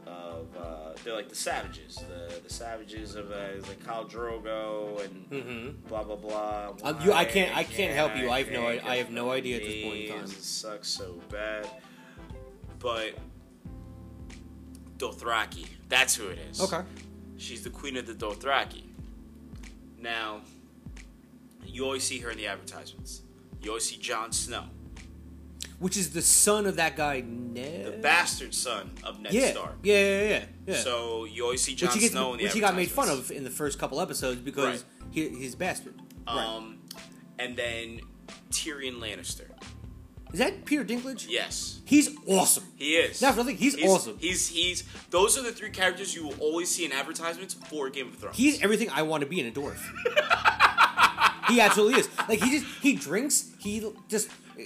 of 0.08 0.48
uh, 0.60 0.94
they're 1.04 1.14
like 1.14 1.30
the 1.30 1.36
savages, 1.36 1.96
the 1.96 2.42
the 2.42 2.50
savages 2.52 3.16
of 3.16 3.32
uh, 3.32 3.36
like 3.68 3.84
Khal 3.84 4.10
Drogo 4.10 5.04
and 5.04 5.30
Mm-hmm. 5.30 5.88
blah 5.88 6.04
blah 6.04 6.16
blah. 6.16 6.74
Um, 6.84 6.98
you- 7.04 7.14
I 7.14 7.26
can't- 7.26 7.52
I 7.56 7.58
Why 7.62 7.64
can't 7.64 7.94
help 7.94 8.18
you. 8.18 8.30
I 8.30 8.40
have 8.40 8.52
no- 8.52 8.62
can't 8.74 8.86
I 8.86 8.96
have 8.98 9.12
no 9.12 9.32
idea 9.32 9.58
at 9.58 9.64
this 9.64 9.84
point 9.84 9.98
in 10.00 10.12
time. 10.12 10.24
It 10.24 10.30
sucks 10.32 10.88
so 10.90 11.22
bad, 11.30 11.70
but 12.82 13.14
Dothraki. 14.98 15.68
That's 15.90 16.16
who 16.16 16.28
it 16.28 16.40
is. 16.52 16.62
Okay. 16.62 16.82
She's 17.38 17.64
the 17.64 17.70
queen 17.70 17.98
of 17.98 18.06
the 18.06 18.14
Dothraki. 18.14 18.84
Now, 20.00 20.42
you 21.66 21.84
always 21.86 22.04
see 22.04 22.20
her 22.20 22.30
in 22.32 22.38
the 22.38 22.48
advertisements. 22.48 23.22
You 23.62 23.70
always 23.72 23.86
see 23.88 23.98
Jon 23.98 24.32
Snow, 24.32 24.64
Which 25.80 25.96
is 25.98 26.12
the 26.14 26.22
son 26.22 26.66
of 26.66 26.76
that 26.78 26.96
guy, 26.96 27.22
Ned. 27.22 27.86
the 27.86 27.92
bastard 27.92 28.54
son 28.56 28.92
of 29.04 29.20
Ned 29.20 29.34
yeah. 29.34 29.52
Stark. 29.52 29.76
yeah, 29.84 29.96
yeah, 29.96 30.30
yeah, 30.30 30.46
yeah. 30.68 30.76
So 30.76 31.26
you 31.26 31.44
always 31.44 31.62
see 31.62 31.76
Jon 31.76 31.90
which 31.92 32.00
gets, 32.02 32.12
Snow 32.14 32.32
in 32.34 32.38
the 32.40 32.44
which 32.46 32.54
he 32.54 32.60
got 32.60 32.76
made 32.76 32.90
fun 32.90 33.10
of 33.10 33.30
in 33.32 33.44
the 33.44 33.52
first 33.52 33.78
couple 33.78 34.02
episodes 34.02 34.40
because 34.42 34.84
Right. 34.84 34.84
he, 35.12 35.30
he's 35.30 35.54
a 35.54 35.58
bastard. 35.58 35.94
right. 36.28 36.36
Um, 36.44 36.80
and 37.38 37.56
then 37.56 38.02
Tyrion 38.50 39.00
Lannister. 39.00 39.46
Is 40.34 40.40
that 40.40 40.64
Peter 40.66 40.84
Dinklage? 40.86 41.28
Yes, 41.30 41.82
He's 41.86 42.10
awesome. 42.28 42.64
he 42.78 42.96
is. 42.96 43.22
Not 43.22 43.34
for 43.34 43.40
nothing, 43.42 43.58
he's 43.58 43.82
awesome. 43.84 44.18
He's 44.20 44.48
he's. 44.48 44.84
Those 45.10 45.38
are 45.38 45.42
the 45.44 45.52
three 45.52 45.70
characters 45.72 46.16
you 46.16 46.28
will 46.28 46.36
always 46.40 46.70
see 46.74 46.86
in 46.86 46.92
advertisements 46.94 47.54
for 47.54 47.90
Game 47.90 48.08
of 48.08 48.16
Thrones. 48.16 48.38
He's 48.38 48.62
everything 48.64 48.90
I 48.92 49.02
want 49.02 49.22
to 49.24 49.30
be 49.30 49.40
in 49.42 49.48
a 49.48 49.52
dwarf. 49.52 49.78
he 51.50 51.60
absolutely 51.60 52.00
is. 52.00 52.10
Like 52.30 52.40
he 52.42 52.60
just 52.60 52.66
he 52.82 52.94
drinks. 52.96 53.52
He 53.60 53.86
just 54.08 54.30
uh, 54.30 54.64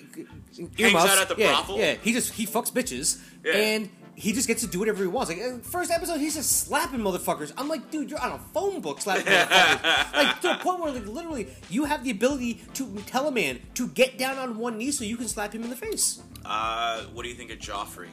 earmuffs. 0.78 1.12
out 1.12 1.18
at 1.20 1.30
the 1.30 1.36
yeah, 1.38 1.48
brothel. 1.54 1.78
Yeah, 1.80 1.96
he 1.96 2.14
just 2.14 2.34
he 2.34 2.46
fucks 2.46 2.72
bitches, 2.72 3.20
Yeah. 3.44 3.54
and 3.54 3.90
he 4.16 4.32
just 4.32 4.48
gets 4.48 4.62
to 4.62 4.68
do 4.68 4.80
whatever 4.80 5.04
he 5.04 5.08
wants. 5.08 5.30
Like 5.30 5.64
first 5.64 5.92
episode, 5.92 6.20
he's 6.20 6.36
just 6.36 6.62
slapping 6.66 7.02
motherfuckers. 7.02 7.52
I'm 7.58 7.68
like, 7.68 7.92
dude, 7.92 8.10
you're 8.10 8.20
on 8.22 8.32
a 8.32 8.40
phone 8.40 8.80
book 8.82 9.02
slapping 9.02 9.26
motherfuckers. 9.26 10.14
like 10.14 10.42
to 10.42 10.52
a 10.52 10.58
point 10.58 10.80
where 10.80 10.92
like 10.92 11.06
literally 11.06 11.48
you 11.70 11.86
have 11.86 12.04
the 12.04 12.12
ability 12.12 12.62
to 12.76 12.96
tell 13.06 13.28
a 13.28 13.32
man 13.32 13.60
to 13.76 13.88
get 13.90 14.18
down 14.18 14.38
on 14.38 14.58
one 14.58 14.78
knee 14.78 14.92
so 14.92 15.04
you 15.04 15.18
can 15.18 15.28
slap 15.28 15.54
him 15.54 15.64
in 15.64 15.70
the 15.70 15.76
face. 15.76 16.22
uh, 16.46 17.02
what 17.14 17.24
do 17.24 17.30
you 17.30 17.36
think 17.36 17.52
of 17.52 17.60
Joffrey? 17.60 18.08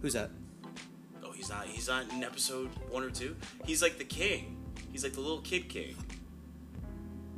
Who's 0.00 0.14
that? 0.14 0.30
Oh, 1.24 1.32
he's 1.32 1.48
not. 1.50 1.66
He's 1.66 1.88
not 1.88 2.10
in 2.12 2.24
episode 2.24 2.68
one 2.90 3.02
or 3.02 3.10
two. 3.10 3.36
He's 3.66 3.82
like 3.82 3.98
the 3.98 4.04
king. 4.04 4.56
He's 4.92 5.04
like 5.04 5.12
the 5.12 5.20
little 5.20 5.40
kid 5.42 5.68
king. 5.68 5.94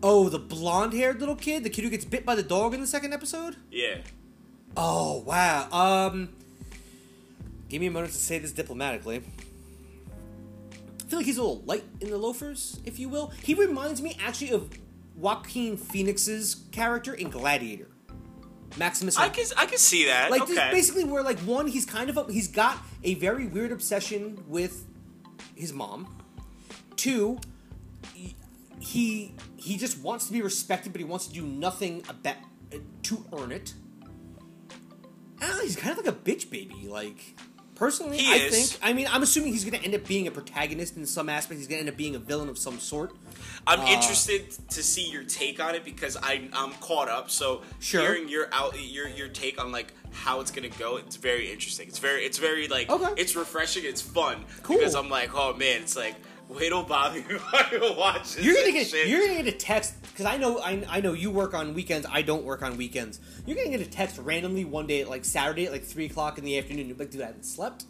Oh, 0.03 0.29
the 0.31 0.39
blonde-haired 0.39 1.21
little 1.21 1.37
kid, 1.37 1.63
the 1.63 1.69
kid 1.71 1.85
who 1.85 1.91
gets 1.91 2.05
bit 2.07 2.25
by 2.25 2.35
the 2.35 2.43
dog 2.43 2.73
in 2.73 2.81
the 2.81 2.87
second 2.87 3.13
episode. 3.13 3.57
Yeah. 3.71 3.99
Oh 4.77 5.19
wow. 5.27 5.69
Um, 5.73 6.31
give 7.71 7.81
me 7.81 7.87
a 7.87 7.91
moment 7.91 8.13
to 8.13 8.19
say 8.19 8.39
this 8.39 8.53
diplomatically. 8.53 9.23
I 11.01 11.09
feel 11.09 11.19
like 11.21 11.27
he's 11.27 11.39
a 11.39 11.43
little 11.43 11.63
light 11.65 11.85
in 12.01 12.11
the 12.11 12.19
loafers, 12.19 12.79
if 12.85 12.99
you 12.99 13.09
will. 13.09 13.33
He 13.43 13.55
reminds 13.55 14.03
me 14.03 14.17
actually 14.23 14.51
of 14.51 14.71
Joaquin 15.17 15.77
Phoenix's 15.77 16.67
character 16.73 17.15
in 17.15 17.31
Gladiator. 17.31 17.89
Maximus. 18.77 19.17
I 19.17 19.29
can 19.29 19.45
I 19.57 19.67
can 19.67 19.79
see 19.79 20.07
that. 20.07 20.31
like 20.31 20.43
okay. 20.43 20.55
this 20.55 20.71
basically 20.71 21.05
where 21.05 21.23
like 21.23 21.39
one 21.41 21.67
he's 21.67 21.85
kind 21.85 22.09
of 22.11 22.17
a, 22.17 22.31
he's 22.31 22.47
got 22.47 22.79
a 23.03 23.15
very 23.15 23.47
weird 23.47 23.73
obsession 23.73 24.45
with 24.47 24.87
his 25.57 25.73
mom. 25.73 26.23
Two, 26.97 27.39
he- 28.79 29.35
he 29.57 29.77
just 29.77 29.99
wants 29.99 30.27
to 30.27 30.33
be 30.33 30.41
respected, 30.43 30.93
but 30.93 31.01
he 31.01 31.05
wants 31.05 31.27
to 31.27 31.33
do 31.33 31.43
nothing 31.43 32.03
about 32.09 32.37
to 33.03 33.25
earn 33.33 33.53
it. 33.53 33.75
I 35.41 35.49
know, 35.49 35.61
he's 35.63 35.77
kind 35.77 35.99
of 35.99 36.05
like 36.05 36.15
a 36.15 36.17
bitch 36.17 36.51
baby. 36.51 36.87
Like 36.89 37.37
personally, 37.81 38.19
He 38.19 38.31
I 38.33 38.37
is. 38.37 38.73
think. 38.73 38.85
I 38.85 38.93
mean, 38.93 39.09
I'm 39.11 39.23
assuming 39.23 39.53
he's 39.53 39.65
going 39.65 39.77
to 39.79 39.85
end 39.85 39.95
up 39.95 40.07
being 40.07 40.27
a 40.29 40.31
protagonist 40.31 40.97
in 40.99 41.07
some 41.07 41.29
aspect. 41.31 41.59
He's 41.59 41.67
going 41.67 41.79
to 41.79 41.81
end 41.81 41.89
up 41.89 41.97
being 41.97 42.15
a 42.15 42.19
villain 42.19 42.49
of 42.51 42.59
some 42.59 42.79
sort. 42.79 43.17
I'm 43.67 43.81
Uh, 43.81 43.87
interested 43.89 44.51
to 44.69 44.83
see 44.83 45.11
your 45.11 45.25
take 45.25 45.59
on 45.61 45.75
it 45.75 45.85
because 45.85 46.17
I 46.23 46.49
I'm 46.53 46.73
caught 46.75 47.09
up. 47.09 47.31
So 47.31 47.63
Sure. 47.81 48.03
hearing 48.03 48.29
your 48.29 48.49
out 48.53 48.77
your 48.79 49.09
your 49.09 49.29
take 49.29 49.61
on 49.61 49.73
like 49.73 49.93
how 50.13 50.41
it's 50.41 50.51
gonna 50.51 50.69
go, 50.69 50.97
it's 50.99 51.17
very 51.17 51.51
interesting. 51.51 51.89
It's 51.89 51.99
very 51.99 52.25
it's 52.25 52.39
very 52.39 52.69
like 52.69 52.91
Okay. 52.91 53.13
it's 53.17 53.35
refreshing. 53.35 53.85
It's 53.85 54.03
fun 54.03 54.45
Cool. 54.63 54.77
because 54.79 54.95
I'm 54.95 55.09
like, 55.09 55.31
oh 55.35 55.55
man, 55.55 55.83
it's 55.83 55.97
like 55.97 56.15
wait 56.49 56.69
till 56.71 56.83
Bobby 56.83 57.25
watches. 57.97 58.45
You're 58.45 58.55
gonna 58.57 58.73
get 58.73 58.89
shit. 58.89 59.09
you're 59.09 59.21
gonna 59.27 59.43
get 59.43 59.55
a 59.55 59.57
text 59.57 59.95
because 60.21 60.35
I 60.35 60.37
know 60.37 60.59
I, 60.59 60.85
I 60.87 61.01
know 61.01 61.15
you 61.15 61.31
work 61.31 61.55
on 61.55 61.73
weekends. 61.73 62.07
I 62.11 62.21
don't 62.21 62.45
work 62.45 62.61
on 62.63 62.77
weekends. 62.77 63.21
You're 63.47 63.57
gonna 63.57 63.71
get 63.71 63.81
a 63.81 63.89
text 63.89 64.19
randomly 64.19 64.67
one 64.67 64.87
day 64.87 65.01
at 65.01 65.09
like 65.09 65.25
Saturday 65.25 65.65
at 65.65 65.73
like 65.73 65.83
three 65.83 66.05
o'clock 66.05 66.37
in 66.37 66.45
the 66.45 66.59
afternoon. 66.59 66.89
You're 66.89 66.97
like, 66.99 67.11
dude, 67.11 67.23
I 67.23 67.27
haven't 67.29 67.47
slept. 67.47 67.87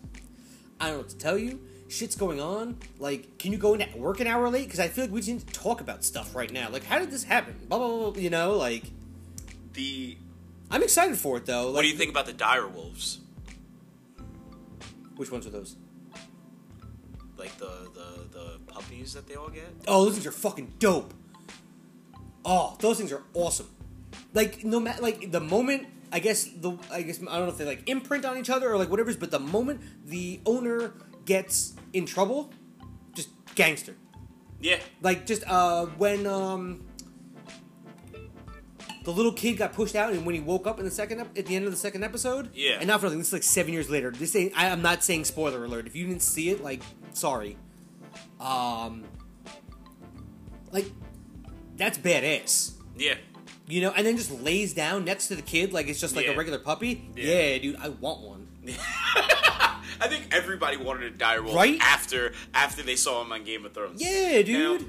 I 0.79 0.87
don't 0.87 0.95
know 0.95 0.99
what 1.01 1.09
to 1.09 1.19
tell 1.19 1.37
you. 1.37 1.61
Shit's 1.89 2.15
going 2.15 2.41
on. 2.41 2.77
Like, 3.01 3.37
can 3.39 3.51
you 3.51 3.59
go 3.59 3.75
into 3.75 3.99
work 3.99 4.21
an 4.21 4.29
hour 4.29 4.49
late? 4.49 4.67
Because 4.67 4.79
I 4.79 4.87
feel 4.87 5.03
like 5.05 5.13
we 5.13 5.21
just 5.23 5.29
need 5.29 5.41
to 5.41 5.53
talk 5.53 5.81
about 5.81 6.05
stuff 6.05 6.37
right 6.37 6.53
now. 6.53 6.71
Like, 6.71 6.85
how 6.85 7.01
did 7.01 7.11
this 7.11 7.25
happen? 7.25 7.57
Blah 7.69 7.79
blah 7.79 7.89
blah. 7.89 8.11
blah, 8.13 8.23
You 8.23 8.31
know, 8.31 8.53
like 8.57 8.85
the 9.73 10.17
I'm 10.71 10.85
excited 10.85 11.19
for 11.19 11.37
it 11.39 11.47
though. 11.47 11.73
what 11.73 11.83
do 11.83 11.89
you 11.89 11.97
think 11.97 12.13
about 12.13 12.27
the 12.27 12.33
dire 12.33 12.69
wolves? 12.69 13.19
Which 15.17 15.33
ones 15.33 15.49
are 15.49 15.51
those? 15.51 15.75
Like 17.37 17.57
the 17.59 17.89
the 17.93 18.39
the 18.39 18.59
puppies 18.69 19.15
that 19.15 19.27
they 19.27 19.35
all 19.35 19.49
get. 19.49 19.75
Oh, 19.89 20.05
those 20.05 20.15
things 20.15 20.27
are 20.29 20.33
fucking 20.33 20.75
dope. 20.79 21.13
Oh, 22.45 22.77
those 22.81 22.99
things 22.99 23.13
are 23.13 23.23
awesome. 23.35 23.69
Like 24.33 24.65
no 24.65 24.81
matter 24.81 25.03
like 25.03 25.31
the 25.31 25.41
moment 25.41 25.87
I 26.13 26.19
guess 26.19 26.45
the 26.45 26.77
I 26.91 27.03
guess 27.03 27.21
I 27.21 27.37
don't 27.37 27.47
know 27.47 27.53
if 27.53 27.59
they 27.59 27.65
like 27.65 27.89
imprint 27.89 28.25
on 28.25 28.37
each 28.39 28.51
other 28.51 28.71
or 28.71 28.77
like 28.79 28.91
whatever, 28.91 29.13
but 29.15 29.31
the 29.31 29.39
moment 29.39 29.81
the 30.07 30.41
owner 30.47 30.93
gets 31.25 31.75
in 31.93 32.07
trouble, 32.07 32.53
just 33.15 33.29
gangster. 33.55 33.95
Yeah. 34.61 34.79
Like 35.03 35.27
just 35.27 35.45
uh 35.47 35.87
when 35.87 36.27
um 36.27 36.85
the 39.05 39.13
little 39.13 39.33
kid 39.33 39.57
got 39.57 39.73
pushed 39.73 39.95
out 39.95 40.13
and 40.13 40.27
when 40.27 40.35
he 40.35 40.41
woke 40.41 40.67
up 40.67 40.79
in 40.79 40.85
the 40.85 40.91
second 40.91 41.21
ep- 41.21 41.39
at 41.39 41.47
the 41.47 41.57
end 41.57 41.65
of 41.65 41.71
the 41.71 41.77
second 41.77 42.05
episode. 42.05 42.51
Yeah. 42.55 42.77
And 42.79 42.87
not 42.89 43.01
for 43.01 43.07
nothing, 43.07 43.19
this 43.19 43.29
is 43.29 43.33
like 43.33 43.43
seven 43.43 43.73
years 43.73 43.89
later. 43.89 44.11
This 44.11 44.35
ain't 44.37 44.53
I, 44.59 44.69
I'm 44.69 44.83
not 44.83 45.05
saying 45.05 45.25
spoiler 45.25 45.65
alert. 45.65 45.87
If 45.87 45.95
you 45.95 46.07
didn't 46.07 46.23
see 46.23 46.51
it, 46.51 46.63
like 46.63 46.83
sorry. 47.13 47.57
Um 48.41 49.05
like 50.73 50.87
that's 51.81 51.99
badass. 51.99 52.73
Yeah. 52.97 53.15
You 53.67 53.81
know, 53.83 53.93
and 53.97 54.07
then 54.07 54.17
just 54.17 54.31
lays 54.43 54.75
down 54.75 55.05
next 55.05 55.29
to 55.29 55.37
the 55.37 55.43
kid 55.43 55.73
like 55.73 55.89
it's 55.89 56.01
just 56.01 56.15
like 56.17 56.27
Yeah. 56.27 56.33
a 56.33 56.37
regular 56.37 56.59
puppy. 56.59 57.09
Yeah. 57.17 57.25
Yeah. 57.53 57.59
dude, 57.59 57.77
I 57.77 57.89
want 57.89 58.21
one. 58.21 58.47
I 60.03 60.07
think 60.09 60.29
everybody 60.33 60.77
wanted 60.77 61.21
a 61.21 61.43
wolf 61.43 61.55
Right? 61.55 61.79
after 61.81 62.33
after 62.55 62.83
they 62.83 62.97
saw 62.97 63.23
him 63.23 63.33
on 63.33 63.45
Game 63.45 63.65
of 63.65 63.73
Thrones. 63.75 64.01
Yeah, 64.03 64.43
dude. 64.43 64.87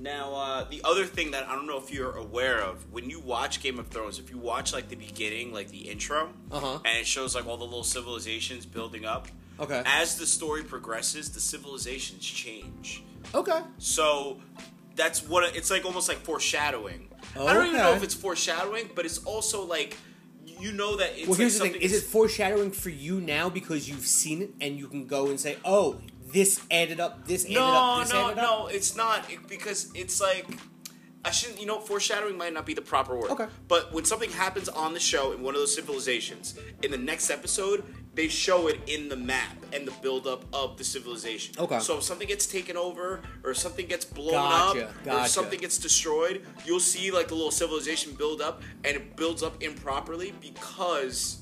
Now, 0.00 0.30
now 0.30 0.34
uh, 0.34 0.64
the 0.68 0.80
other 0.84 1.04
thing 1.06 1.30
that 1.32 1.48
I 1.48 1.54
don't 1.54 1.66
know 1.66 1.78
if 1.78 1.92
you're 1.92 2.16
aware 2.16 2.60
of 2.60 2.90
when 2.92 3.08
you 3.10 3.20
watch 3.20 3.62
Game 3.62 3.78
of 3.78 3.88
Thrones, 3.88 4.18
if 4.18 4.30
you 4.30 4.38
watch 4.38 4.72
like 4.72 4.88
the 4.88 4.96
beginning, 4.96 5.52
like 5.52 5.68
the 5.70 5.88
intro, 5.88 6.30
Uh-huh. 6.50 6.80
and 6.84 6.98
it 6.98 7.06
shows 7.06 7.34
like 7.34 7.46
all 7.46 7.56
the 7.56 7.64
little 7.64 7.84
civilizations 7.84 8.66
building 8.66 9.04
up. 9.04 9.28
Okay. 9.58 9.82
As 9.86 10.16
the 10.16 10.26
story 10.26 10.62
progresses, 10.64 11.30
the 11.30 11.40
civilizations 11.40 12.24
change. 12.24 13.02
Okay. 13.34 13.60
So 13.78 14.40
that's 14.96 15.26
what 15.26 15.54
it's 15.56 15.70
like, 15.70 15.84
almost 15.84 16.08
like 16.08 16.18
foreshadowing. 16.18 17.08
I 17.38 17.52
don't 17.52 17.66
even 17.66 17.78
know 17.78 17.94
if 17.94 18.02
it's 18.02 18.14
foreshadowing, 18.14 18.90
but 18.94 19.04
it's 19.04 19.18
also 19.18 19.64
like 19.64 19.96
you 20.46 20.72
know 20.72 20.96
that 20.96 21.12
it's 21.18 21.26
Well, 21.28 21.36
here's 21.36 21.60
like 21.60 21.72
the 21.72 21.78
thing: 21.80 21.82
is 21.90 21.94
it 21.94 22.04
foreshadowing 22.04 22.70
for 22.70 22.90
you 22.90 23.20
now 23.20 23.48
because 23.48 23.88
you've 23.88 24.06
seen 24.06 24.42
it 24.42 24.50
and 24.60 24.78
you 24.78 24.86
can 24.88 25.06
go 25.06 25.28
and 25.28 25.38
say, 25.40 25.56
"Oh, 25.64 26.00
this 26.32 26.60
added 26.70 27.00
up. 27.00 27.26
This 27.26 27.44
added 27.44 27.54
No, 27.54 27.64
up. 27.66 28.02
This 28.04 28.12
no, 28.12 28.24
added 28.26 28.38
up." 28.38 28.44
no. 28.60 28.66
It's 28.68 28.96
not 28.96 29.30
it- 29.30 29.48
because 29.48 29.90
it's 29.94 30.20
like 30.20 30.46
I 31.24 31.30
shouldn't. 31.30 31.60
You 31.60 31.66
know, 31.66 31.80
foreshadowing 31.80 32.36
might 32.36 32.52
not 32.52 32.66
be 32.66 32.74
the 32.74 32.82
proper 32.82 33.16
word. 33.16 33.30
Okay. 33.30 33.46
But 33.66 33.92
when 33.92 34.04
something 34.04 34.30
happens 34.30 34.68
on 34.68 34.92
the 34.94 35.00
show 35.00 35.32
in 35.32 35.42
one 35.42 35.54
of 35.54 35.60
those 35.60 35.74
civilizations, 35.74 36.54
in 36.82 36.90
the 36.90 36.98
next 36.98 37.30
episode, 37.30 37.82
they 38.14 38.28
show 38.28 38.68
it 38.68 38.78
in 38.86 39.08
the 39.08 39.16
map 39.16 39.56
and 39.72 39.86
the 39.86 39.92
buildup 40.02 40.44
of 40.52 40.76
the 40.78 40.84
civilization. 40.84 41.54
Okay. 41.58 41.80
So 41.80 41.98
if 41.98 42.04
something 42.04 42.28
gets 42.28 42.46
taken 42.46 42.76
over, 42.76 43.20
or 43.42 43.54
something 43.54 43.86
gets 43.86 44.04
blown 44.04 44.32
Gotcha, 44.32 44.86
up, 45.08 45.24
or 45.24 45.26
something 45.28 45.58
gets 45.58 45.78
destroyed, 45.78 46.46
you'll 46.64 46.78
see 46.80 47.10
like 47.10 47.28
the 47.28 47.34
little 47.34 47.50
civilization 47.50 48.12
build 48.14 48.40
up, 48.40 48.62
and 48.84 48.96
it 48.96 49.16
builds 49.16 49.42
up 49.42 49.62
improperly 49.62 50.32
because. 50.40 51.40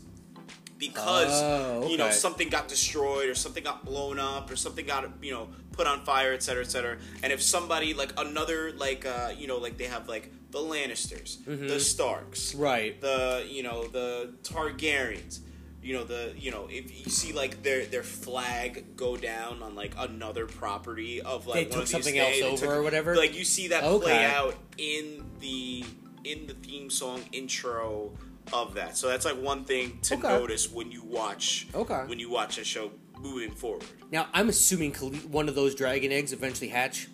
Because 0.79 1.31
Oh, 1.45 1.89
you 1.89 1.97
know 1.97 2.11
something 2.11 2.49
got 2.49 2.67
destroyed 2.67 3.29
or 3.29 3.37
something 3.37 3.63
got 3.63 3.85
blown 3.85 4.19
up 4.19 4.51
or 4.51 4.57
something 4.57 4.85
got 4.85 5.09
you 5.23 5.31
know 5.31 5.49
put 5.71 5.87
on 5.87 6.05
fire 6.05 6.33
etc 6.33 6.65
etc 6.65 6.99
and 7.23 7.33
if 7.33 7.41
somebody 7.41 7.95
like 7.95 8.13
another 8.19 8.73
like 8.73 9.07
uh 9.07 9.31
you 9.39 9.47
know 9.47 9.59
like 9.59 9.79
they 9.79 9.85
have 9.85 10.09
like 10.09 10.33
the 10.51 10.59
lannisters 10.59 11.39
the 11.47 11.79
starks 11.79 12.51
Mm-hmm. 12.53 12.61
Right. 12.63 13.01
the 13.01 13.47
you 13.49 13.63
know 13.63 13.87
the 13.87 14.35
targaryens 14.43 15.39
you 15.83 15.93
know 15.95 16.05
the 16.05 16.33
you 16.37 16.51
know 16.51 16.67
if 16.71 17.05
you 17.05 17.11
see 17.11 17.33
like 17.33 17.63
their 17.63 17.85
their 17.87 18.03
flag 18.03 18.97
go 18.97 19.17
down 19.17 19.63
on 19.63 19.75
like 19.75 19.95
another 19.99 20.47
property 20.47 21.21
of 21.21 21.47
like 21.47 21.55
They 21.57 21.63
one 21.65 21.71
took 21.71 21.81
of 21.83 21.87
these 21.89 21.91
something 21.93 22.15
days, 22.15 22.43
else 22.43 22.63
over 22.63 22.77
or 22.77 22.83
whatever? 22.83 23.17
like 23.17 23.37
you 23.37 23.45
see 23.45 23.69
that 23.69 23.83
play 24.01 24.25
out 24.25 24.55
in 24.79 25.25
the 25.41 25.85
in 26.25 26.47
the 26.47 26.55
theme 26.55 26.89
song 26.89 27.21
intro 27.33 28.13
of 28.53 28.75
that 28.75 28.97
so 28.97 29.09
that's 29.09 29.25
like 29.25 29.37
one 29.41 29.65
thing 29.65 29.99
to 30.03 30.15
Okay. 30.15 30.29
notice 30.29 30.71
when 30.71 30.91
you 30.93 31.03
watch 31.05 31.67
Okay. 31.75 32.03
when 32.07 32.19
you 32.19 32.31
watch 32.31 32.59
a 32.59 32.65
show 32.65 32.91
moving 33.19 33.53
forward 33.53 33.85
Now, 34.11 34.27
I'm 34.35 34.49
assuming 34.49 34.93
one 35.31 35.49
of 35.49 35.55
those 35.55 35.75
dragon 35.77 36.11
eggs 36.13 36.33
eventually 36.33 36.69
hatch. 36.69 37.09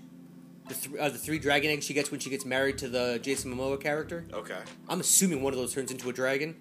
The, 0.68 0.74
th- 0.74 0.96
uh, 0.96 1.08
the 1.10 1.18
three 1.18 1.38
dragon 1.38 1.70
eggs 1.70 1.84
she 1.86 1.94
gets 1.94 2.10
when 2.10 2.18
she 2.20 2.28
gets 2.30 2.44
married 2.44 2.76
to 2.78 2.88
the 2.88 3.18
Jason 3.22 3.54
Momoa 3.54 3.80
character. 3.80 4.26
okay 4.32 4.60
I'm 4.88 5.00
assuming 5.00 5.42
one 5.42 5.52
of 5.54 5.58
those 5.58 5.72
turns 5.74 5.90
into 5.90 6.08
a 6.10 6.12
dragon. 6.12 6.56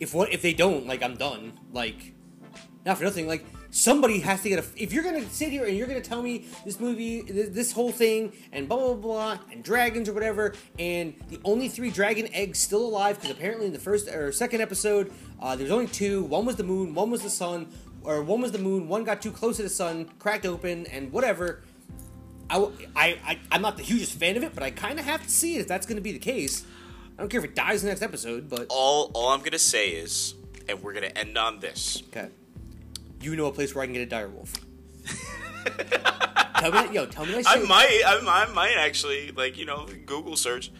If 0.00 0.14
what 0.14 0.32
if 0.32 0.42
they 0.42 0.52
don't, 0.52 0.86
like 0.86 1.02
I'm 1.02 1.16
done. 1.16 1.52
Like, 1.72 2.14
not 2.86 2.98
for 2.98 3.04
nothing. 3.04 3.26
Like 3.26 3.44
somebody 3.70 4.20
has 4.20 4.42
to 4.42 4.48
get 4.48 4.58
a. 4.58 4.82
If 4.82 4.92
you're 4.92 5.02
gonna 5.02 5.28
sit 5.28 5.50
here 5.50 5.64
and 5.64 5.76
you're 5.76 5.86
gonna 5.86 6.00
tell 6.00 6.22
me 6.22 6.46
this 6.64 6.80
movie, 6.80 7.22
th- 7.22 7.50
this 7.50 7.72
whole 7.72 7.92
thing, 7.92 8.32
and 8.52 8.68
blah 8.68 8.78
blah 8.78 8.94
blah, 8.94 9.38
and 9.52 9.62
dragons 9.62 10.08
or 10.08 10.12
whatever, 10.12 10.54
and 10.78 11.14
the 11.28 11.40
only 11.44 11.68
three 11.68 11.90
dragon 11.90 12.28
eggs 12.32 12.58
still 12.58 12.86
alive 12.86 13.16
because 13.16 13.36
apparently 13.36 13.66
in 13.66 13.72
the 13.72 13.78
first 13.78 14.08
or 14.08 14.32
second 14.32 14.60
episode, 14.60 15.12
uh, 15.40 15.56
there's 15.56 15.70
only 15.70 15.88
two. 15.88 16.24
One 16.24 16.44
was 16.46 16.56
the 16.56 16.64
moon, 16.64 16.94
one 16.94 17.10
was 17.10 17.22
the 17.22 17.30
sun, 17.30 17.68
or 18.02 18.22
one 18.22 18.40
was 18.40 18.52
the 18.52 18.58
moon. 18.58 18.88
One 18.88 19.04
got 19.04 19.20
too 19.20 19.32
close 19.32 19.56
to 19.56 19.62
the 19.62 19.68
sun, 19.68 20.10
cracked 20.18 20.46
open, 20.46 20.86
and 20.86 21.12
whatever. 21.12 21.62
I 22.50 22.70
I 22.96 23.38
I'm 23.52 23.62
not 23.62 23.76
the 23.76 23.82
hugest 23.82 24.18
fan 24.18 24.36
of 24.36 24.42
it, 24.42 24.54
but 24.54 24.62
I 24.62 24.70
kind 24.70 24.98
of 24.98 25.04
have 25.04 25.22
to 25.22 25.30
see 25.30 25.56
it 25.56 25.60
if 25.60 25.68
that's 25.68 25.86
going 25.86 25.96
to 25.96 26.02
be 26.02 26.12
the 26.12 26.18
case. 26.18 26.64
I 27.18 27.22
don't 27.22 27.28
care 27.28 27.40
if 27.40 27.44
it 27.44 27.56
dies 27.56 27.82
in 27.82 27.88
the 27.88 27.90
next 27.92 28.02
episode, 28.02 28.48
but 28.48 28.66
all 28.70 29.10
all 29.12 29.30
i'm 29.30 29.40
gonna 29.42 29.58
say 29.58 29.88
is 29.90 30.34
and 30.68 30.80
we're 30.82 30.92
gonna 30.92 31.06
end 31.16 31.36
on 31.36 31.58
this 31.58 32.02
okay. 32.08 32.28
You 33.20 33.34
know 33.34 33.46
a 33.46 33.52
place 33.52 33.74
where 33.74 33.82
I 33.82 33.86
can 33.86 33.94
get 33.94 34.02
a 34.02 34.06
dire 34.06 34.28
wolf. 34.28 34.52
tell 35.64 36.70
me 36.72 36.78
that, 36.78 36.92
yo, 36.92 37.06
tell 37.06 37.26
me 37.26 37.32
that 37.32 37.44
i 37.48 37.56
might 37.60 38.00
I, 38.06 38.44
I 38.46 38.52
might 38.52 38.74
actually 38.78 39.32
like 39.32 39.58
you 39.58 39.64
know 39.66 39.86
google 40.06 40.36
search 40.36 40.70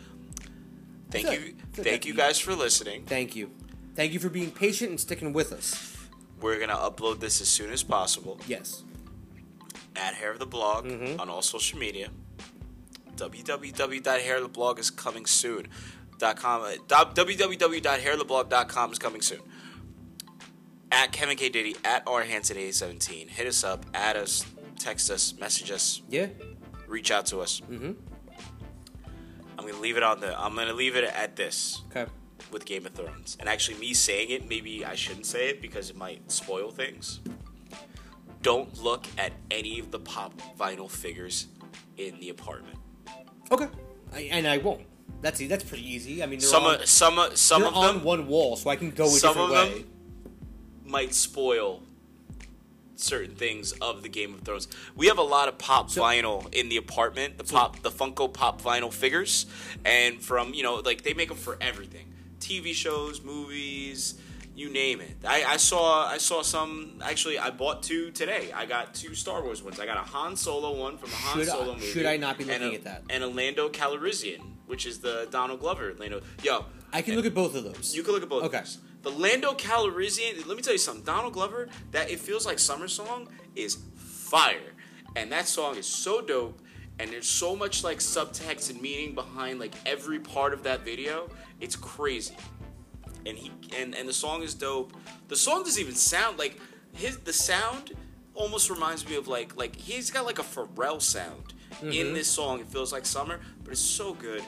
thank 1.11 1.31
you 1.31 1.55
thank 1.73 2.05
you 2.07 2.13
you- 2.13 2.17
guys 2.19 2.39
for 2.39 2.55
listening 2.55 3.05
Thank 3.05 3.35
you, 3.37 3.51
thank 3.95 4.13
you 4.13 4.19
for 4.21 4.29
being 4.29 4.51
patient 4.51 4.91
and 4.91 5.01
sticking 5.01 5.33
with 5.33 5.53
us. 5.53 5.97
we're 6.41 6.59
gonna 6.61 6.75
upload 6.77 7.21
this 7.21 7.41
as 7.41 7.49
soon 7.49 7.71
as 7.73 7.83
possible 7.83 8.39
Yes. 8.47 8.83
at 9.97 10.15
hair 10.15 10.31
of 10.33 10.39
the 10.39 10.47
blog 10.47 10.87
Mm-hmm. 10.87 11.21
on 11.21 11.29
all 11.29 11.43
social 11.43 11.79
media 11.79 12.09
www.hairoftheblog 13.17 14.79
is 14.79 14.91
coming 14.91 15.27
soon 15.27 15.67
dot 16.19 16.37
com. 16.37 16.63
Uh, 16.63 16.73
www.hairoftheblog.com 16.89 18.93
is 18.93 18.99
coming 18.99 19.21
soon. 19.21 19.41
At 20.91 21.13
Kevin 21.13 21.37
K. 21.37 21.49
Diddy 21.49 21.77
at 21.85 22.03
R. 22.07 22.23
Hanson 22.23 22.57
817 22.57 23.29
hit 23.29 23.47
us 23.47 23.63
up 23.63 23.85
add 23.93 24.17
us 24.17 24.45
text 24.79 25.11
us 25.11 25.35
message 25.39 25.71
us. 25.71 26.03
Yeah. 26.09 26.29
reach 26.87 27.11
out 27.11 27.27
to 27.27 27.41
us. 27.41 27.61
Mm-hmm. 27.71 27.93
I'm 29.59 29.67
gonna 29.67 29.81
leave 29.81 29.97
it 29.97 30.03
on 30.03 30.21
the 30.21 30.39
I'm 30.41 30.55
gonna 30.55 30.73
leave 30.73 30.97
it 30.97 31.05
at 31.05 31.37
this. 31.37 31.83
Okay. 31.91 32.11
with 32.51 32.65
Game 32.65 32.87
of 32.87 32.93
Thrones. 32.93 33.37
And 33.39 33.49
actually 33.49 33.79
me 33.79 33.93
saying 33.93 34.31
it 34.31 34.49
maybe 34.49 34.85
I 34.85 34.95
shouldn't 34.95 35.27
say 35.27 35.49
it 35.51 35.61
because 35.61 35.91
it 35.91 35.97
might 35.97 36.31
spoil 36.33 36.71
things. 36.71 37.21
Don't 38.41 38.83
look 38.83 39.07
at 39.19 39.33
any 39.51 39.79
of 39.81 39.91
the 39.91 39.99
pop 39.99 40.33
vinyl 40.59 40.91
figures 40.91 41.49
in 41.97 42.19
the 42.21 42.31
apartment. 42.31 42.79
Okay. 43.51 43.67
I, 44.15 44.21
and 44.33 44.47
I 44.47 44.59
won't. 44.59 44.83
That's 45.21 45.47
that's 45.49 45.65
pretty 45.65 45.89
easy. 45.93 46.23
I 46.23 46.27
mean, 46.27 46.41
some 46.41 46.65
on, 46.65 46.77
of 46.77 46.87
some 46.87 47.19
of 47.19 47.37
some 47.37 47.65
of 47.65 47.75
on 47.75 47.97
them 47.97 48.05
one 48.05 48.27
wall, 48.29 48.57
so 48.57 48.71
I 48.71 48.77
can 48.77 48.91
go 48.91 49.07
a 49.07 49.09
some 49.09 49.35
different 49.35 49.53
of 49.57 49.69
way. 49.75 49.79
them 49.83 49.85
might 50.87 51.13
spoil 51.15 51.83
certain 52.97 53.35
things 53.35 53.73
of 53.73 54.03
the 54.03 54.09
Game 54.09 54.35
of 54.35 54.41
Thrones. 54.41 54.69
We 54.97 55.07
have 55.07 55.19
a 55.19 55.23
lot 55.23 55.49
of 55.49 55.59
pop 55.59 55.91
So- 55.91 56.03
vinyl 56.03 56.53
in 56.55 56.69
the 56.69 56.77
apartment, 56.77 57.39
the 57.39 57.45
pop 57.45 57.81
the 57.83 57.91
Funko 57.91 58.33
Pop 58.33 58.61
vinyl 58.63 58.93
figures 58.93 59.47
and 59.85 60.21
from, 60.23 60.55
you 60.55 60.63
know, 60.63 60.77
like 60.77 61.03
they 61.03 61.15
make 61.15 61.29
them 61.29 61.37
for 61.37 61.57
everything. 61.61 62.13
TV 62.41 62.73
shows, 62.73 63.23
movies, 63.23 64.15
you 64.55 64.71
name 64.71 65.01
it. 65.01 65.17
I, 65.27 65.45
I 65.45 65.57
saw 65.59 66.07
I 66.09 66.19
saw 66.19 66.43
some 66.43 67.01
actually 67.03 67.39
I 67.39 67.51
bought 67.51 67.83
two 67.83 68.11
today. 68.13 68.51
I 68.55 68.67
got 68.67 68.95
two 68.95 69.15
Star 69.15 69.43
Wars 69.43 69.63
ones. 69.63 69.79
I 69.79 69.87
got 69.87 69.97
a 69.97 70.09
Han 70.11 70.37
Solo 70.37 70.77
one 70.77 70.97
from 70.99 71.11
the 71.11 71.17
Han 71.17 71.39
Should 71.39 71.49
I- 71.49 71.53
Solo 71.53 71.75
movie. 71.75 71.87
should 71.87 72.07
I 72.07 72.17
not 72.17 72.39
be 72.39 72.45
looking 72.45 72.63
a- 72.63 72.75
at 72.75 72.85
that? 72.85 73.03
And 73.11 73.23
a 73.23 73.29
Lando 73.29 73.69
Calrissian, 73.69 74.41
which 74.69 74.87
is 74.87 75.01
the 75.01 75.27
Donald 75.31 75.61
Glover 75.61 75.95
Lando. 75.99 76.21
Yo, 76.43 76.67
I 76.93 77.03
can 77.03 77.17
look 77.17 77.27
at 77.27 77.35
both 77.35 77.57
of 77.57 77.65
those. 77.65 77.97
you 77.97 78.03
can 78.03 78.13
look 78.13 78.23
at 78.23 78.29
both. 78.29 78.45
Okay. 78.45 78.63
The 79.03 79.11
Lando 79.11 79.55
Calrissian. 79.55 80.47
Let 80.47 80.57
me 80.57 80.63
tell 80.63 80.75
you 80.75 80.79
something. 80.79 81.05
Donald 81.05 81.33
Glover. 81.33 81.69
That 81.91 82.11
it 82.11 82.21
feels 82.21 82.47
like 82.47 82.59
summer 82.59 82.89
song 82.89 83.29
is 83.57 83.79
fire, 83.97 84.75
and 85.17 85.33
that 85.33 85.49
song 85.49 85.77
is 85.77 85.87
so 85.87 86.21
dope. 86.21 86.61
And 87.01 87.13
there's 87.13 87.29
so 87.29 87.55
much 87.55 87.85
like 87.85 87.99
subtext 87.99 88.71
and 88.71 88.83
meaning 88.83 89.15
behind 89.15 89.61
like 89.61 89.75
every 89.87 90.19
part 90.19 90.53
of 90.53 90.65
that 90.65 90.85
video. 90.85 91.31
It's 91.61 91.77
crazy. 91.77 92.37
And 93.25 93.39
he 93.39 93.51
and 93.77 93.95
and 93.95 94.09
the 94.09 94.13
song 94.13 94.43
is 94.43 94.55
dope. 94.55 94.93
The 95.29 95.37
song 95.37 95.63
doesn't 95.63 95.81
even 95.81 95.95
sound 95.95 96.39
like 96.39 96.61
his. 96.93 97.19
The 97.19 97.33
sound 97.33 97.93
almost 98.35 98.71
reminds 98.71 99.09
me 99.09 99.17
of 99.17 99.29
like 99.29 99.57
like 99.57 99.77
he's 99.77 100.11
got 100.11 100.25
like 100.25 100.39
a 100.39 100.43
Pharrell 100.43 101.01
sound 101.01 101.55
in 101.83 101.89
mm-hmm. 101.89 102.15
this 102.15 102.29
song. 102.29 102.61
It 102.61 102.67
feels 102.67 102.93
like 102.93 103.07
summer, 103.07 103.41
but 103.63 103.73
it's 103.73 103.81
so 103.81 104.15
good. 104.15 104.43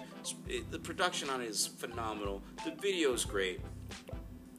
It- 0.48 0.70
the 0.70 0.78
production 0.78 1.28
on 1.30 1.40
it 1.40 1.48
is 1.48 1.66
phenomenal. 1.66 2.42
The 2.64 2.72
video 2.72 3.12
is 3.12 3.24
great. 3.24 3.60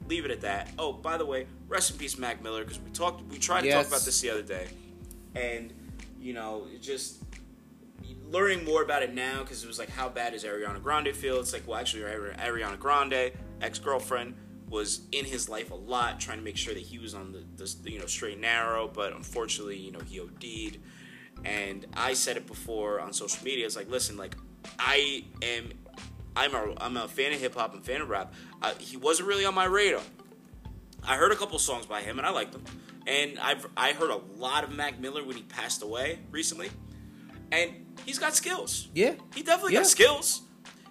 Leave 0.08 0.26
it 0.26 0.32
at 0.32 0.42
that. 0.42 0.70
Oh, 0.78 0.92
by 0.94 1.18
the 1.18 1.26
way, 1.26 1.48
rest 1.68 1.92
in 1.92 1.98
peace, 1.98 2.18
Mac 2.18 2.42
Miller, 2.42 2.64
because 2.64 2.80
we 2.80 2.90
talked, 2.92 3.24
we 3.30 3.38
tried 3.38 3.62
to 3.62 3.68
Yes. 3.68 3.76
talk 3.84 3.88
about 3.88 4.02
this 4.06 4.20
the 4.22 4.30
other 4.30 4.42
day, 4.42 4.68
and 5.36 5.74
you 6.20 6.34
know, 6.34 6.68
it 6.72 6.82
just 6.82 7.24
learning 8.26 8.64
more 8.66 8.82
about 8.84 9.04
it 9.04 9.14
now 9.14 9.42
because 9.42 9.64
it 9.64 9.68
was 9.68 9.80
like, 9.80 9.90
how 9.90 10.08
bad 10.10 10.34
does 10.34 10.44
Ariana 10.44 10.82
Grande 10.82 11.16
feel? 11.16 11.40
It's 11.40 11.54
like, 11.54 11.68
well, 11.68 11.80
actually, 11.80 12.04
Ariana 12.04 12.78
Grande, 12.80 13.32
ex 13.62 13.80
girlfriend, 13.80 14.36
was 14.70 15.02
in 15.12 15.26
his 15.26 15.50
life 15.50 15.72
a 15.72 15.76
lot, 15.76 16.20
trying 16.20 16.38
to 16.38 16.44
make 16.44 16.56
sure 16.58 16.74
that 16.74 16.84
he 16.84 16.98
was 16.98 17.14
on 17.14 17.32
the, 17.32 17.44
the 17.58 17.92
you 17.92 18.00
know 18.00 18.06
straight 18.06 18.34
and 18.34 18.42
narrow, 18.42 18.88
but 18.88 19.14
unfortunately, 19.14 19.78
you 19.78 19.92
know, 19.92 20.00
he 20.00 20.20
OD'd. 20.20 20.78
And 21.44 21.86
I 21.94 22.14
said 22.14 22.38
it 22.38 22.46
before 22.48 23.00
on 23.00 23.14
social 23.14 23.44
media. 23.44 23.66
It's 23.66 23.76
like, 23.76 23.90
listen, 23.90 24.16
like 24.18 24.36
I 24.80 25.24
am, 25.42 25.70
I'm 26.36 26.54
a, 26.56 26.74
I'm 26.78 26.98
a 26.98 27.08
fan 27.08 27.34
of 27.34 27.40
hip 27.40 27.56
hop 27.56 27.74
and 27.74 27.84
fan 27.84 28.02
of 28.02 28.10
rap. 28.10 28.34
Uh, 28.62 28.74
he 28.80 28.98
wasn't 28.98 29.28
really 29.28 29.46
on 29.46 29.54
my 29.56 29.66
radar. 29.66 30.02
I 31.04 31.16
heard 31.18 31.32
a 31.32 31.36
couple 31.36 31.58
songs 31.60 31.86
by 31.86 32.02
him 32.02 32.18
and 32.20 32.28
I 32.28 32.32
liked 32.32 32.52
them. 32.52 32.64
And 33.08 33.40
I've 33.40 33.66
I 33.76 33.94
heard 33.94 34.12
a 34.12 34.20
lot 34.38 34.64
of 34.64 34.72
Mac 34.72 35.00
Miller 35.00 35.24
when 35.24 35.36
he 35.36 35.42
passed 35.44 35.82
away 35.82 36.20
recently. 36.30 36.70
And 37.52 37.72
he's 38.06 38.20
got 38.20 38.36
skills. 38.36 38.88
Yeah. 38.94 39.16
He 39.34 39.42
definitely 39.42 39.74
Yeah. 39.74 39.80
got 39.80 39.88
skills. 39.88 40.42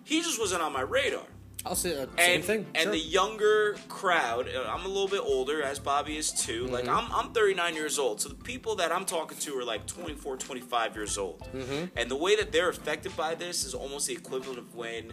He 0.04 0.20
just 0.20 0.40
wasn't 0.40 0.62
on 0.62 0.72
my 0.72 0.80
radar. 0.80 1.22
I'll 1.66 1.74
say 1.74 1.92
uh, 1.94 2.06
same 2.16 2.36
And, 2.36 2.44
thing. 2.44 2.66
and 2.74 2.82
sure. 2.84 2.92
the 2.92 2.98
younger 2.98 3.76
crowd, 3.88 4.48
uh, 4.48 4.62
I'm 4.68 4.84
a 4.86 4.88
little 4.88 5.08
bit 5.08 5.20
older, 5.20 5.62
as 5.62 5.78
Bobby 5.78 6.16
is 6.16 6.32
too. 6.32 6.66
Like, 6.68 6.84
Mm-hmm. 6.86 7.12
I'm, 7.12 7.26
I'm 7.26 7.32
39 7.32 7.74
years 7.74 7.98
old. 7.98 8.20
So 8.20 8.30
the 8.30 8.34
people 8.34 8.76
that 8.76 8.90
I'm 8.90 9.04
talking 9.04 9.36
to 9.38 9.58
are 9.58 9.64
like 9.64 9.86
24, 9.86 10.38
25 10.38 10.96
years 10.96 11.18
old. 11.18 11.40
Mm-hmm. 11.54 11.84
And 11.98 12.10
the 12.10 12.16
way 12.16 12.34
that 12.36 12.50
they're 12.50 12.70
affected 12.70 13.14
by 13.16 13.34
this 13.34 13.64
is 13.64 13.74
almost 13.74 14.06
the 14.06 14.14
equivalent 14.14 14.58
of 14.58 14.74
when, 14.74 15.12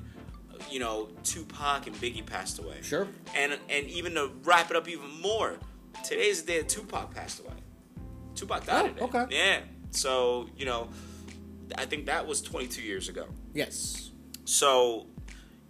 you 0.72 0.80
know, 0.80 1.10
Tupac 1.24 1.86
and 1.88 1.96
Biggie 1.98 2.26
passed 2.26 2.60
away. 2.60 2.78
Sure. 2.82 3.08
And, 3.36 3.58
and 3.70 3.88
even 3.88 4.14
to 4.16 4.32
wrap 4.44 4.72
it 4.72 4.78
up 4.78 4.88
even 4.88 5.20
more, 5.22 5.58
today's 6.06 6.44
the 6.44 6.54
day 6.54 6.58
that 6.60 6.70
Tupac 6.70 7.14
passed 7.14 7.42
away. 7.42 7.54
Tupac 8.36 8.66
died 8.66 8.86
Oh, 9.02 9.08
today. 9.08 9.20
okay. 9.20 9.36
Yeah. 9.36 9.60
So, 9.92 10.48
you 10.56 10.66
know, 10.66 10.88
I 11.78 11.86
think 11.86 12.06
that 12.06 12.26
was 12.26 12.42
22 12.42 12.82
years 12.84 13.10
ago. 13.10 13.26
yes. 13.54 14.12
So, 14.46 15.08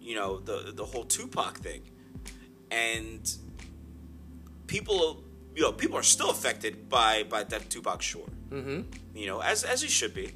you 0.08 0.14
know, 0.14 0.38
the 0.38 0.72
the 0.74 0.86
whole 0.86 1.04
Tupac 1.04 1.58
thing, 1.58 1.82
and 2.70 3.30
people, 4.66 5.22
you 5.54 5.60
know, 5.60 5.70
people 5.70 5.98
are 5.98 6.02
still 6.02 6.30
affected 6.30 6.88
by 6.88 7.24
by 7.24 7.44
that 7.44 7.68
Tupac 7.68 8.00
sure. 8.00 8.30
Mm-hmm. 8.48 8.80
You 9.14 9.26
know, 9.26 9.40
as 9.40 9.64
as 9.64 9.82
he 9.82 9.88
should 9.88 10.14
be. 10.14 10.32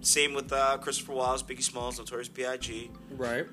Same 0.00 0.34
with 0.34 0.52
uh, 0.52 0.78
Christopher 0.78 1.12
Wallace, 1.12 1.42
Biggie 1.42 1.62
Smalls, 1.62 1.98
Notorious 1.98 2.28
B.I.G. 2.28 2.90
Right. 3.16 3.46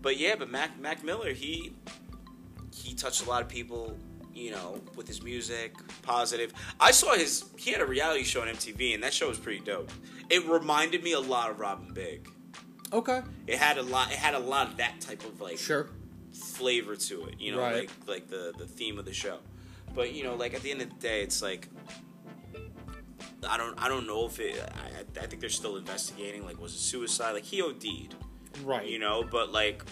But 0.00 0.18
yeah, 0.18 0.36
but 0.36 0.50
Mac 0.50 0.78
Mac 0.80 1.04
Miller, 1.04 1.34
he 1.34 1.74
he 2.74 2.94
touched 2.94 3.26
a 3.26 3.28
lot 3.28 3.42
of 3.42 3.48
people. 3.48 3.98
You 4.34 4.50
know, 4.50 4.80
with 4.96 5.06
his 5.06 5.22
music, 5.22 5.76
positive. 6.02 6.52
I 6.80 6.90
saw 6.90 7.14
his. 7.14 7.44
He 7.56 7.70
had 7.70 7.80
a 7.80 7.86
reality 7.86 8.24
show 8.24 8.40
on 8.40 8.48
MTV, 8.48 8.94
and 8.94 9.02
that 9.04 9.12
show 9.12 9.28
was 9.28 9.38
pretty 9.38 9.60
dope. 9.60 9.92
It 10.28 10.44
reminded 10.46 11.04
me 11.04 11.12
a 11.12 11.20
lot 11.20 11.50
of 11.50 11.60
Rob 11.60 11.94
& 11.94 11.94
Big. 11.94 12.28
Okay. 12.92 13.22
It 13.46 13.58
had 13.58 13.78
a 13.78 13.82
lot. 13.82 14.10
It 14.12 14.18
had 14.18 14.34
a 14.34 14.38
lot 14.38 14.68
of 14.68 14.76
that 14.76 15.00
type 15.00 15.24
of 15.24 15.40
like 15.40 15.58
Sure. 15.58 15.88
flavor 16.32 16.94
to 16.96 17.26
it. 17.26 17.40
You 17.40 17.52
know, 17.52 17.58
Right. 17.60 17.74
like 17.76 17.90
like 18.06 18.28
the 18.28 18.52
the 18.58 18.66
theme 18.66 18.98
of 18.98 19.04
the 19.04 19.12
show. 19.12 19.38
But 19.94 20.12
you 20.12 20.22
know, 20.24 20.34
like 20.34 20.54
at 20.54 20.62
the 20.62 20.70
end 20.70 20.82
of 20.82 20.90
the 20.90 20.96
day, 20.96 21.22
it's 21.22 21.42
like 21.42 21.68
I 23.48 23.56
don't 23.56 23.74
I 23.82 23.88
don't 23.88 24.06
know 24.06 24.26
if 24.26 24.38
it. 24.40 24.58
I, 24.60 25.20
I 25.22 25.26
think 25.26 25.40
they're 25.40 25.50
still 25.50 25.76
investigating. 25.76 26.44
Like, 26.44 26.60
was 26.60 26.74
it 26.74 26.78
suicide? 26.78 27.32
Like 27.32 27.44
he 27.44 27.60
OD'd. 27.62 28.14
Right. 28.64 28.86
You 28.88 28.98
know, 28.98 29.24
but 29.28 29.52
like 29.52 29.82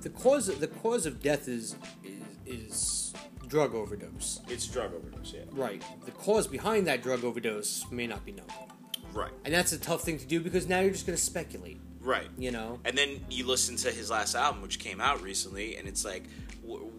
the 0.00 0.10
cause 0.10 0.48
of, 0.48 0.60
the 0.60 0.68
cause 0.68 1.06
of 1.06 1.22
death 1.22 1.48
is 1.48 1.76
is, 2.04 2.22
is 2.46 3.14
drug 3.48 3.74
overdose. 3.74 4.40
it's 4.48 4.66
drug 4.66 4.94
overdose. 4.94 5.32
Yeah. 5.34 5.42
Right. 5.52 5.82
The 6.04 6.10
cause 6.12 6.46
behind 6.46 6.86
that 6.86 7.02
drug 7.02 7.24
overdose 7.24 7.84
may 7.90 8.06
not 8.06 8.24
be 8.24 8.32
known. 8.32 8.46
Right. 9.12 9.30
And 9.44 9.52
that's 9.52 9.72
a 9.72 9.78
tough 9.78 10.02
thing 10.02 10.18
to 10.18 10.26
do 10.26 10.40
because 10.40 10.66
now 10.66 10.80
you're 10.80 10.90
just 10.92 11.06
going 11.06 11.16
to 11.18 11.22
speculate, 11.22 11.78
Right. 12.02 12.28
you 12.36 12.50
know? 12.50 12.80
And 12.84 12.96
then 12.96 13.24
you 13.30 13.46
listen 13.46 13.76
to 13.76 13.90
his 13.90 14.10
last 14.10 14.34
album, 14.34 14.62
which 14.62 14.78
came 14.78 15.00
out 15.00 15.22
recently, 15.22 15.76
and 15.76 15.86
it's 15.86 16.04
like, 16.04 16.24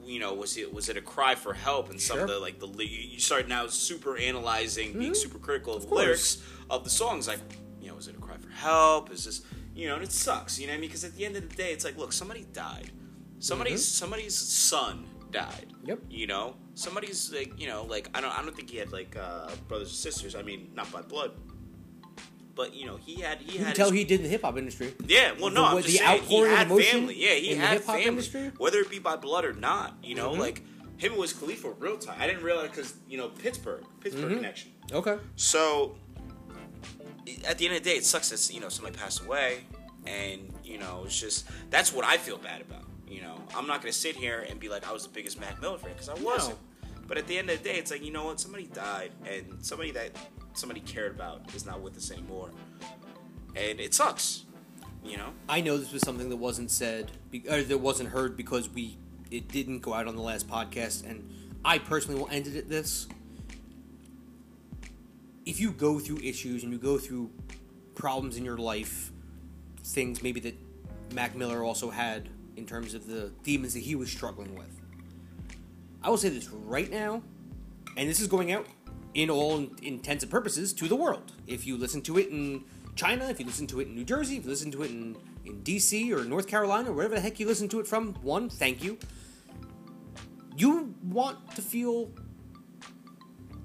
you 0.05 0.19
know, 0.19 0.33
was 0.33 0.57
it 0.57 0.73
was 0.73 0.89
it 0.89 0.97
a 0.97 1.01
cry 1.01 1.35
for 1.35 1.53
help? 1.53 1.89
And 1.89 1.99
some 1.99 2.19
of 2.19 2.27
the 2.27 2.39
like 2.39 2.59
the 2.59 2.67
you 2.67 3.19
start 3.19 3.47
now 3.47 3.67
super 3.67 4.17
analyzing, 4.17 4.93
being 4.97 5.13
super 5.13 5.39
critical 5.39 5.75
of, 5.75 5.87
the 5.87 5.95
lyrics 5.95 6.41
of 6.69 6.83
the 6.83 6.89
songs. 6.89 7.27
Like, 7.27 7.39
you 7.81 7.89
know, 7.89 7.97
is 7.97 8.07
it 8.07 8.15
a 8.15 8.19
cry 8.19 8.37
for 8.37 8.49
help? 8.49 9.11
Is 9.11 9.25
this, 9.25 9.41
you 9.73 9.87
know, 9.87 9.95
and 9.95 10.03
it 10.03 10.11
sucks. 10.11 10.59
You 10.59 10.67
know 10.67 10.73
what 10.73 10.77
I 10.77 10.81
mean? 10.81 10.89
Because 10.89 11.03
at 11.03 11.15
the 11.15 11.25
end 11.25 11.35
of 11.35 11.49
the 11.49 11.55
day, 11.55 11.71
it's 11.71 11.85
like, 11.85 11.97
look, 11.97 12.11
somebody 12.13 12.45
died. 12.53 12.91
Somebody's 13.39 13.85
somebody's 13.85 14.35
son 14.35 15.05
died. 15.31 15.73
Yep. 15.83 15.99
You 16.09 16.27
know, 16.27 16.55
somebody's 16.75 17.31
like, 17.33 17.59
you 17.59 17.67
know, 17.67 17.83
like 17.83 18.09
I 18.13 18.21
don't 18.21 18.31
I 18.31 18.41
don't 18.41 18.55
think 18.55 18.69
he 18.69 18.77
had 18.77 18.91
like 18.91 19.17
uh, 19.19 19.49
brothers 19.67 19.91
or 19.91 19.95
sisters. 19.95 20.35
I 20.35 20.43
mean, 20.43 20.71
not 20.73 20.91
by 20.91 21.01
blood. 21.01 21.31
But 22.55 22.75
you 22.75 22.85
know, 22.85 22.97
he 22.97 23.21
had 23.21 23.39
he 23.39 23.57
You 23.57 23.65
had 23.65 23.75
tell 23.75 23.89
his- 23.89 23.99
he 23.99 24.03
did 24.05 24.19
in 24.19 24.23
the 24.23 24.29
hip 24.29 24.41
hop 24.43 24.57
industry. 24.57 24.93
yeah, 25.07 25.31
well, 25.31 25.49
The 25.49 25.55
no, 25.55 25.65
I'm 25.65 25.75
way- 25.75 25.81
just 25.81 25.93
the 25.97 26.03
saying 26.05 26.23
he 26.23 26.39
had 26.41 26.67
family. 26.67 27.15
Yeah, 27.15 27.33
he 27.35 27.55
had 27.55 27.81
family, 27.83 28.03
industry? 28.05 28.51
whether 28.57 28.79
it 28.79 28.89
be 28.89 28.99
by 28.99 29.15
blood 29.15 29.43
or 29.45 29.53
not. 29.53 29.95
You 30.03 30.15
know, 30.15 30.31
Mhm. 30.33 30.37
like 30.39 30.57
him 30.97 31.13
and 31.13 31.19
Wiz 31.21 31.33
Khalifa 31.33 31.71
real 31.79 31.97
time. 31.97 32.17
I 32.21 32.27
didn't 32.27 32.43
realize 32.43 32.69
because 32.69 32.93
you 33.09 33.17
know 33.17 33.29
Pittsburgh, 33.29 33.83
Pittsburgh 34.01 34.31
Mhm. 34.31 34.35
connection. 34.35 34.71
Okay. 34.91 35.17
So 35.35 35.95
at 37.45 37.57
the 37.57 37.65
end 37.65 37.75
of 37.75 37.83
the 37.83 37.89
day, 37.89 37.95
it 37.97 38.05
sucks 38.05 38.29
that 38.29 38.53
you 38.53 38.59
know 38.59 38.69
somebody 38.69 38.95
passed 38.97 39.21
away, 39.21 39.63
and 40.05 40.53
you 40.63 40.77
know 40.77 41.03
it's 41.05 41.19
just 41.19 41.45
that's 41.69 41.91
what 41.91 42.05
I 42.05 42.17
feel 42.17 42.37
bad 42.37 42.61
about. 42.61 42.83
You 43.07 43.21
know, 43.21 43.35
I'm 43.55 43.67
not 43.67 43.81
gonna 43.81 43.93
sit 43.93 44.15
here 44.15 44.45
and 44.49 44.59
be 44.59 44.69
like 44.69 44.87
I 44.87 44.91
was 44.91 45.03
the 45.03 45.09
biggest 45.09 45.39
Mac 45.39 45.61
Miller 45.61 45.77
fan 45.77 45.91
because 45.93 46.09
I 46.09 46.15
wasn't. 46.15 46.57
But 47.07 47.17
at 47.17 47.27
the 47.27 47.37
end 47.37 47.49
of 47.49 47.61
the 47.61 47.69
day, 47.69 47.77
it's 47.77 47.91
like 47.91 48.03
you 48.03 48.11
know 48.11 48.25
what, 48.25 48.39
somebody 48.39 48.65
died, 48.65 49.11
and 49.25 49.57
somebody 49.65 49.91
that 49.91 50.11
somebody 50.53 50.81
cared 50.81 51.15
about 51.15 51.53
is 51.55 51.65
not 51.65 51.81
with 51.81 51.97
us 51.97 52.11
anymore, 52.11 52.49
and 53.55 53.79
it 53.79 53.93
sucks. 53.93 54.45
You 55.03 55.17
know. 55.17 55.33
I 55.49 55.59
know 55.59 55.77
this 55.77 55.91
was 55.91 56.01
something 56.01 56.29
that 56.29 56.37
wasn't 56.37 56.71
said, 56.71 57.11
or 57.49 57.61
that 57.61 57.77
wasn't 57.77 58.09
heard 58.09 58.37
because 58.37 58.69
we 58.69 58.97
it 59.31 59.47
didn't 59.49 59.79
go 59.79 59.93
out 59.93 60.07
on 60.07 60.15
the 60.15 60.21
last 60.21 60.47
podcast, 60.47 61.09
and 61.09 61.29
I 61.65 61.77
personally 61.79 62.19
will 62.19 62.29
end 62.29 62.47
it 62.47 62.55
at 62.55 62.69
this. 62.69 63.07
If 65.45 65.59
you 65.59 65.71
go 65.71 65.99
through 65.99 66.19
issues 66.19 66.63
and 66.63 66.71
you 66.71 66.77
go 66.77 66.97
through 66.97 67.31
problems 67.95 68.37
in 68.37 68.45
your 68.45 68.57
life, 68.57 69.11
things 69.83 70.23
maybe 70.23 70.39
that 70.41 70.55
Mac 71.13 71.35
Miller 71.35 71.63
also 71.63 71.89
had 71.89 72.29
in 72.55 72.65
terms 72.65 72.93
of 72.93 73.07
the 73.07 73.31
demons 73.43 73.73
that 73.73 73.81
he 73.81 73.95
was 73.95 74.09
struggling 74.09 74.55
with. 74.55 74.79
I 76.01 76.09
will 76.09 76.17
say 76.17 76.29
this 76.29 76.49
right 76.49 76.89
now, 76.89 77.21
and 77.97 78.09
this 78.09 78.19
is 78.19 78.27
going 78.27 78.51
out 78.51 78.67
in 79.13 79.29
all 79.29 79.67
intents 79.81 80.23
and 80.23 80.31
purposes 80.31 80.73
to 80.73 80.87
the 80.87 80.95
world. 80.95 81.31
If 81.47 81.67
you 81.67 81.77
listen 81.77 82.01
to 82.03 82.17
it 82.17 82.29
in 82.29 82.63
China, 82.95 83.25
if 83.29 83.39
you 83.39 83.45
listen 83.45 83.67
to 83.67 83.79
it 83.79 83.87
in 83.87 83.95
New 83.95 84.03
Jersey, 84.03 84.37
if 84.37 84.43
you 84.43 84.49
listen 84.49 84.71
to 84.71 84.83
it 84.83 84.91
in, 84.91 85.17
in 85.45 85.61
DC 85.63 86.11
or 86.11 86.23
North 86.23 86.47
Carolina, 86.47 86.89
or 86.89 86.93
wherever 86.93 87.15
the 87.15 87.21
heck 87.21 87.39
you 87.39 87.47
listen 87.47 87.69
to 87.69 87.79
it 87.79 87.87
from, 87.87 88.13
one, 88.15 88.49
thank 88.49 88.83
you. 88.83 88.97
You 90.55 90.93
want 91.03 91.55
to 91.55 91.61
feel 91.61 92.11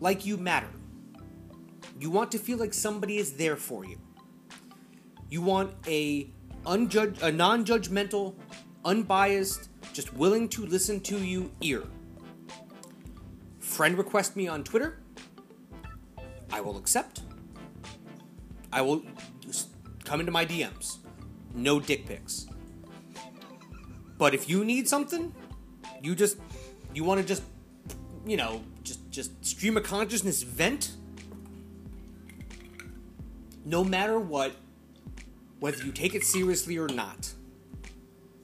like 0.01 0.25
you 0.25 0.37
matter. 0.37 0.69
You 2.01 2.11
want 2.11 2.33
to 2.33 2.39
feel 2.39 2.59
like 2.59 2.73
somebody 2.73 3.19
is 3.19 3.33
there 3.33 3.57
for 3.57 3.85
you. 3.85 3.99
You 5.31 5.43
want 5.43 5.75
a 5.87 6.31
unjudged, 6.67 7.23
a 7.23 7.33
non-judgmental, 7.33 8.35
unbiased, 8.85 9.69
just 9.93 10.15
willing 10.15 10.49
to 10.51 10.65
listen 10.65 11.01
to 11.01 11.19
you 11.19 11.51
ear. 11.61 11.83
Friend 13.59 13.99
request 13.99 14.37
me 14.37 14.49
on 14.49 14.65
Twitter. 14.65 14.99
I 16.59 16.61
will 16.61 16.77
accept. 16.77 17.21
I 18.73 18.83
will 18.83 19.05
come 20.05 20.19
into 20.19 20.33
my 20.33 20.45
DMs. 20.45 20.97
No 21.55 21.79
dick 21.79 22.05
pics. 22.05 22.49
But 24.19 24.35
if 24.35 24.49
you 24.49 24.65
need 24.65 24.89
something, 24.89 25.33
you 26.03 26.17
just 26.17 26.37
you 26.93 27.05
want 27.05 27.21
to 27.21 27.27
just 27.27 27.45
you 28.27 28.37
know 28.37 28.65
just 28.83 29.09
just 29.09 29.45
stream 29.47 29.77
of 29.77 29.85
consciousness 29.85 30.43
vent. 30.43 30.95
No 33.65 33.85
matter 33.85 34.19
what, 34.19 34.57
whether 35.61 35.85
you 35.85 35.93
take 35.93 36.17
it 36.17 36.25
seriously 36.25 36.77
or 36.77 36.89
not, 36.89 37.33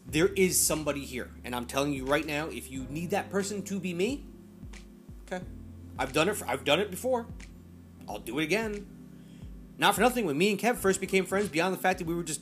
there 0.06 0.28
is 0.28 0.60
somebody 0.60 1.04
here, 1.04 1.30
and 1.44 1.52
I'm 1.52 1.66
telling 1.66 1.92
you 1.92 2.04
right 2.04 2.24
now, 2.24 2.46
if 2.46 2.70
you 2.70 2.86
need 2.90 3.10
that 3.10 3.28
person 3.28 3.62
to 3.62 3.80
be 3.80 3.92
me, 3.92 4.24
okay, 5.26 5.44
I've 5.98 6.12
done 6.12 6.28
it. 6.28 6.36
For, 6.36 6.46
I've 6.46 6.64
done 6.64 6.78
it 6.78 6.92
before. 6.92 7.26
I'll 8.08 8.18
do 8.18 8.38
it 8.38 8.44
again. 8.44 8.86
Not 9.78 9.94
for 9.94 10.00
nothing. 10.00 10.26
When 10.26 10.38
me 10.38 10.50
and 10.50 10.58
Kev 10.58 10.76
first 10.76 11.00
became 11.00 11.24
friends, 11.24 11.48
beyond 11.48 11.74
the 11.74 11.78
fact 11.78 11.98
that 11.98 12.06
we 12.06 12.14
were 12.14 12.22
just, 12.22 12.40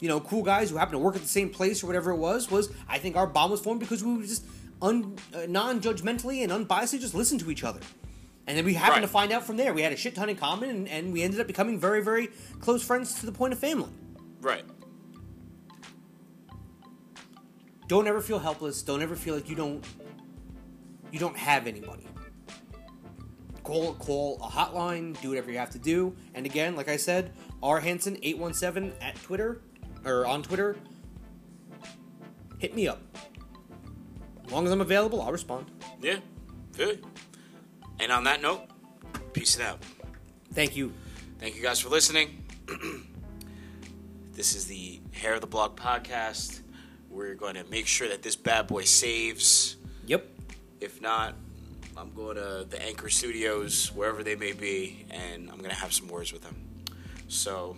you 0.00 0.08
know, 0.08 0.20
cool 0.20 0.42
guys 0.42 0.70
who 0.70 0.76
happened 0.76 0.94
to 0.94 0.98
work 0.98 1.16
at 1.16 1.22
the 1.22 1.28
same 1.28 1.50
place 1.50 1.82
or 1.82 1.86
whatever 1.86 2.10
it 2.10 2.16
was, 2.16 2.50
was 2.50 2.70
I 2.88 2.98
think 2.98 3.16
our 3.16 3.26
bond 3.26 3.50
was 3.50 3.60
formed 3.60 3.80
because 3.80 4.04
we 4.04 4.16
were 4.16 4.22
just 4.22 4.44
un, 4.82 5.16
uh, 5.34 5.46
non-judgmentally 5.48 6.42
and 6.42 6.52
unbiasedly 6.52 7.00
just 7.00 7.14
listen 7.14 7.38
to 7.38 7.50
each 7.50 7.64
other. 7.64 7.80
And 8.46 8.58
then 8.58 8.64
we 8.66 8.74
happened 8.74 9.02
to 9.02 9.08
find 9.08 9.32
out 9.32 9.44
from 9.44 9.56
there 9.56 9.72
we 9.72 9.80
had 9.80 9.92
a 9.92 9.96
shit 9.96 10.14
ton 10.14 10.28
in 10.28 10.36
common, 10.36 10.68
and, 10.68 10.88
and 10.88 11.12
we 11.12 11.22
ended 11.22 11.40
up 11.40 11.46
becoming 11.46 11.80
very, 11.80 12.02
very 12.02 12.28
close 12.60 12.82
friends 12.82 13.18
to 13.20 13.26
the 13.26 13.32
point 13.32 13.54
of 13.54 13.58
family. 13.58 13.90
Right. 14.40 14.64
Don't 17.88 18.06
ever 18.06 18.20
feel 18.20 18.38
helpless. 18.38 18.82
Don't 18.82 19.02
ever 19.02 19.16
feel 19.16 19.34
like 19.34 19.48
you 19.48 19.56
don't 19.56 19.84
you 21.10 21.18
don't 21.18 21.36
have 21.36 21.66
anybody. 21.66 22.06
Call 23.64 23.94
call 23.94 24.36
a 24.42 24.46
hotline. 24.46 25.20
Do 25.20 25.30
whatever 25.30 25.50
you 25.50 25.58
have 25.58 25.70
to 25.70 25.78
do. 25.78 26.14
And 26.34 26.46
again, 26.46 26.76
like 26.76 26.88
I 26.88 26.96
said, 26.96 27.32
R 27.62 27.80
one 27.80 28.54
seven 28.54 28.92
at 29.00 29.16
Twitter 29.16 29.62
or 30.04 30.26
on 30.26 30.42
Twitter. 30.42 30.76
Hit 32.58 32.76
me 32.76 32.86
up. 32.86 33.00
As 34.46 34.52
long 34.52 34.66
as 34.66 34.72
I'm 34.72 34.80
available, 34.80 35.22
I'll 35.22 35.32
respond. 35.32 35.70
Yeah. 36.00 36.18
good. 36.76 37.04
And 37.98 38.12
on 38.12 38.24
that 38.24 38.42
note, 38.42 38.68
peace 39.32 39.56
it 39.56 39.62
out. 39.62 39.82
Thank 40.52 40.76
you. 40.76 40.92
Thank 41.38 41.56
you 41.56 41.62
guys 41.62 41.80
for 41.80 41.88
listening. 41.88 42.44
this 44.32 44.54
is 44.54 44.66
the 44.66 45.00
Hair 45.12 45.34
of 45.34 45.40
the 45.40 45.46
Blog 45.46 45.76
podcast. 45.76 46.60
We're 47.10 47.34
going 47.34 47.54
to 47.54 47.64
make 47.64 47.86
sure 47.86 48.08
that 48.08 48.22
this 48.22 48.36
bad 48.36 48.66
boy 48.66 48.84
saves. 48.84 49.76
Yep. 50.06 50.28
If 50.80 51.00
not, 51.00 51.34
I'm 51.96 52.12
going 52.14 52.36
to 52.36 52.66
the 52.68 52.82
Anchor 52.82 53.08
Studios, 53.08 53.92
wherever 53.94 54.22
they 54.22 54.34
may 54.34 54.52
be, 54.52 55.06
and 55.10 55.48
I'm 55.50 55.58
going 55.58 55.70
to 55.70 55.76
have 55.76 55.92
some 55.92 56.08
words 56.08 56.32
with 56.32 56.42
them. 56.42 56.56
So, 57.28 57.76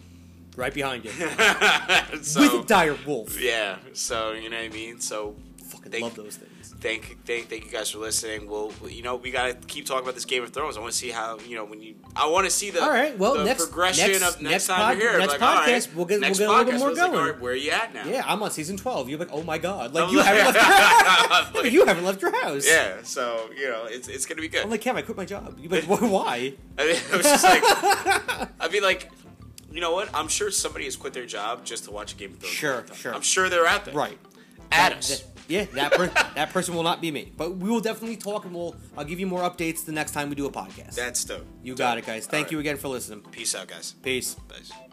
right 0.56 0.72
behind 0.72 1.04
you 1.04 1.10
so, 2.22 2.40
with 2.40 2.64
a 2.64 2.64
dire 2.66 2.96
wolf. 3.06 3.40
yeah. 3.40 3.76
So 3.92 4.32
you 4.32 4.48
know 4.50 4.56
what 4.56 4.64
I 4.64 4.68
mean. 4.70 5.00
So 5.00 5.36
Fucking 5.68 5.92
Thank- 5.92 6.02
love 6.04 6.14
those 6.16 6.36
things. 6.36 6.50
Thank 6.86 7.24
thank 7.26 7.48
thank 7.48 7.64
you 7.64 7.70
guys 7.70 7.90
for 7.90 7.98
listening. 7.98 8.48
We'll 8.48 8.72
you 8.88 9.02
know 9.02 9.16
we 9.16 9.30
gotta 9.30 9.54
keep 9.54 9.86
talking 9.86 10.02
about 10.04 10.14
this 10.14 10.24
Game 10.24 10.42
of 10.44 10.50
Thrones. 10.50 10.76
I 10.76 10.80
want 10.80 10.92
to 10.92 10.98
see 10.98 11.10
how 11.10 11.38
you 11.40 11.56
know 11.56 11.64
when 11.64 11.82
you. 11.82 11.96
I 12.14 12.28
want 12.28 12.44
to 12.46 12.50
see 12.50 12.70
the 12.70 12.82
All 12.82 12.90
right, 12.90 13.16
well, 13.18 13.44
next- 13.44 13.64
progression 13.64 14.12
next- 14.12 14.22
of 14.36 14.40
next, 14.42 14.52
next 14.52 14.66
time 14.68 14.78
pod- 14.78 14.98
you're 14.98 15.10
here. 15.10 15.18
next 15.18 15.32
like, 15.32 15.42
all 15.42 15.54
right, 15.54 15.68
podcast, 15.68 15.94
we'll 15.94 16.04
get- 16.06 16.20
we'll 16.20 16.30
get 16.30 16.40
a 16.40 16.48
little 16.50 16.64
bit 16.64 16.78
more 16.78 16.90
it's 16.90 17.00
like, 17.00 17.12
going. 17.12 17.40
where 17.40 17.52
are 17.52 17.56
you 17.56 17.70
at 17.72 17.92
now? 17.92 18.04
Yeah, 18.06 18.22
I'm 18.26 18.42
on 18.42 18.50
season 18.50 18.76
twelve. 18.76 19.08
You're 19.10 19.18
like, 19.18 19.32
oh 19.32 19.42
my 19.42 19.58
god, 19.58 19.92
like 19.94 20.04
I'm 20.04 20.10
you 20.10 20.18
like- 20.18 20.26
haven't 20.26 20.44
left 20.54 20.56
your 20.56 20.74
house. 20.76 21.54
Like- 21.56 21.72
you 21.72 21.84
haven't 21.86 22.04
left 22.04 22.22
your 22.22 22.42
house. 22.42 22.66
Yeah, 22.66 22.96
so 23.02 23.50
you 23.56 23.68
know 23.68 23.86
it's 23.88 24.08
it's 24.08 24.24
gonna 24.26 24.40
be 24.40 24.48
good. 24.48 24.62
I'm 24.62 24.70
like, 24.70 24.80
Cam, 24.80 24.96
I 24.96 25.02
quit 25.02 25.16
my 25.16 25.24
job. 25.24 25.58
You're 25.60 25.70
like, 25.72 25.84
why? 25.84 26.54
I 26.78 26.86
mean, 26.86 26.96
I 27.12 27.16
was 27.16 27.26
just 27.26 27.44
like, 27.44 27.62
I 28.60 28.68
mean, 28.70 28.82
like, 28.82 29.10
you 29.72 29.80
know 29.80 29.92
what? 29.92 30.08
I'm 30.14 30.28
sure 30.28 30.50
somebody 30.50 30.84
has 30.86 30.96
quit 30.96 31.12
their 31.12 31.26
job 31.26 31.64
just 31.64 31.84
to 31.84 31.90
watch 31.90 32.14
a 32.14 32.16
Game 32.16 32.32
of 32.32 32.38
Thrones. 32.38 32.54
Sure, 32.54 32.84
sure. 32.94 33.14
I'm 33.14 33.22
sure 33.22 33.48
they're 33.48 33.66
out 33.66 33.84
there. 33.86 33.94
Right. 33.94 34.18
At 34.72 34.90
That- 34.90 34.98
us. 34.98 35.20
that- 35.20 35.35
yeah, 35.48 35.64
that 35.74 35.92
per- 35.92 36.08
that 36.34 36.50
person 36.50 36.74
will 36.74 36.82
not 36.82 37.00
be 37.00 37.10
me. 37.10 37.32
But 37.36 37.56
we 37.56 37.68
will 37.70 37.80
definitely 37.80 38.16
talk, 38.16 38.44
and 38.44 38.54
we'll 38.54 38.76
I'll 38.96 39.04
give 39.04 39.20
you 39.20 39.26
more 39.26 39.42
updates 39.42 39.84
the 39.84 39.92
next 39.92 40.12
time 40.12 40.28
we 40.28 40.34
do 40.34 40.46
a 40.46 40.50
podcast. 40.50 40.94
That's 40.94 41.24
dope. 41.24 41.46
you 41.62 41.72
Dope. 41.72 41.78
got 41.78 41.98
it, 41.98 42.06
guys. 42.06 42.26
Thank 42.26 42.50
you 42.50 42.58
again 42.58 42.76
for 42.76 42.88
listening. 42.88 43.22
Peace 43.30 43.54
out, 43.54 43.68
guys. 43.68 43.94
Peace. 44.02 44.34
Bye. 44.48 44.85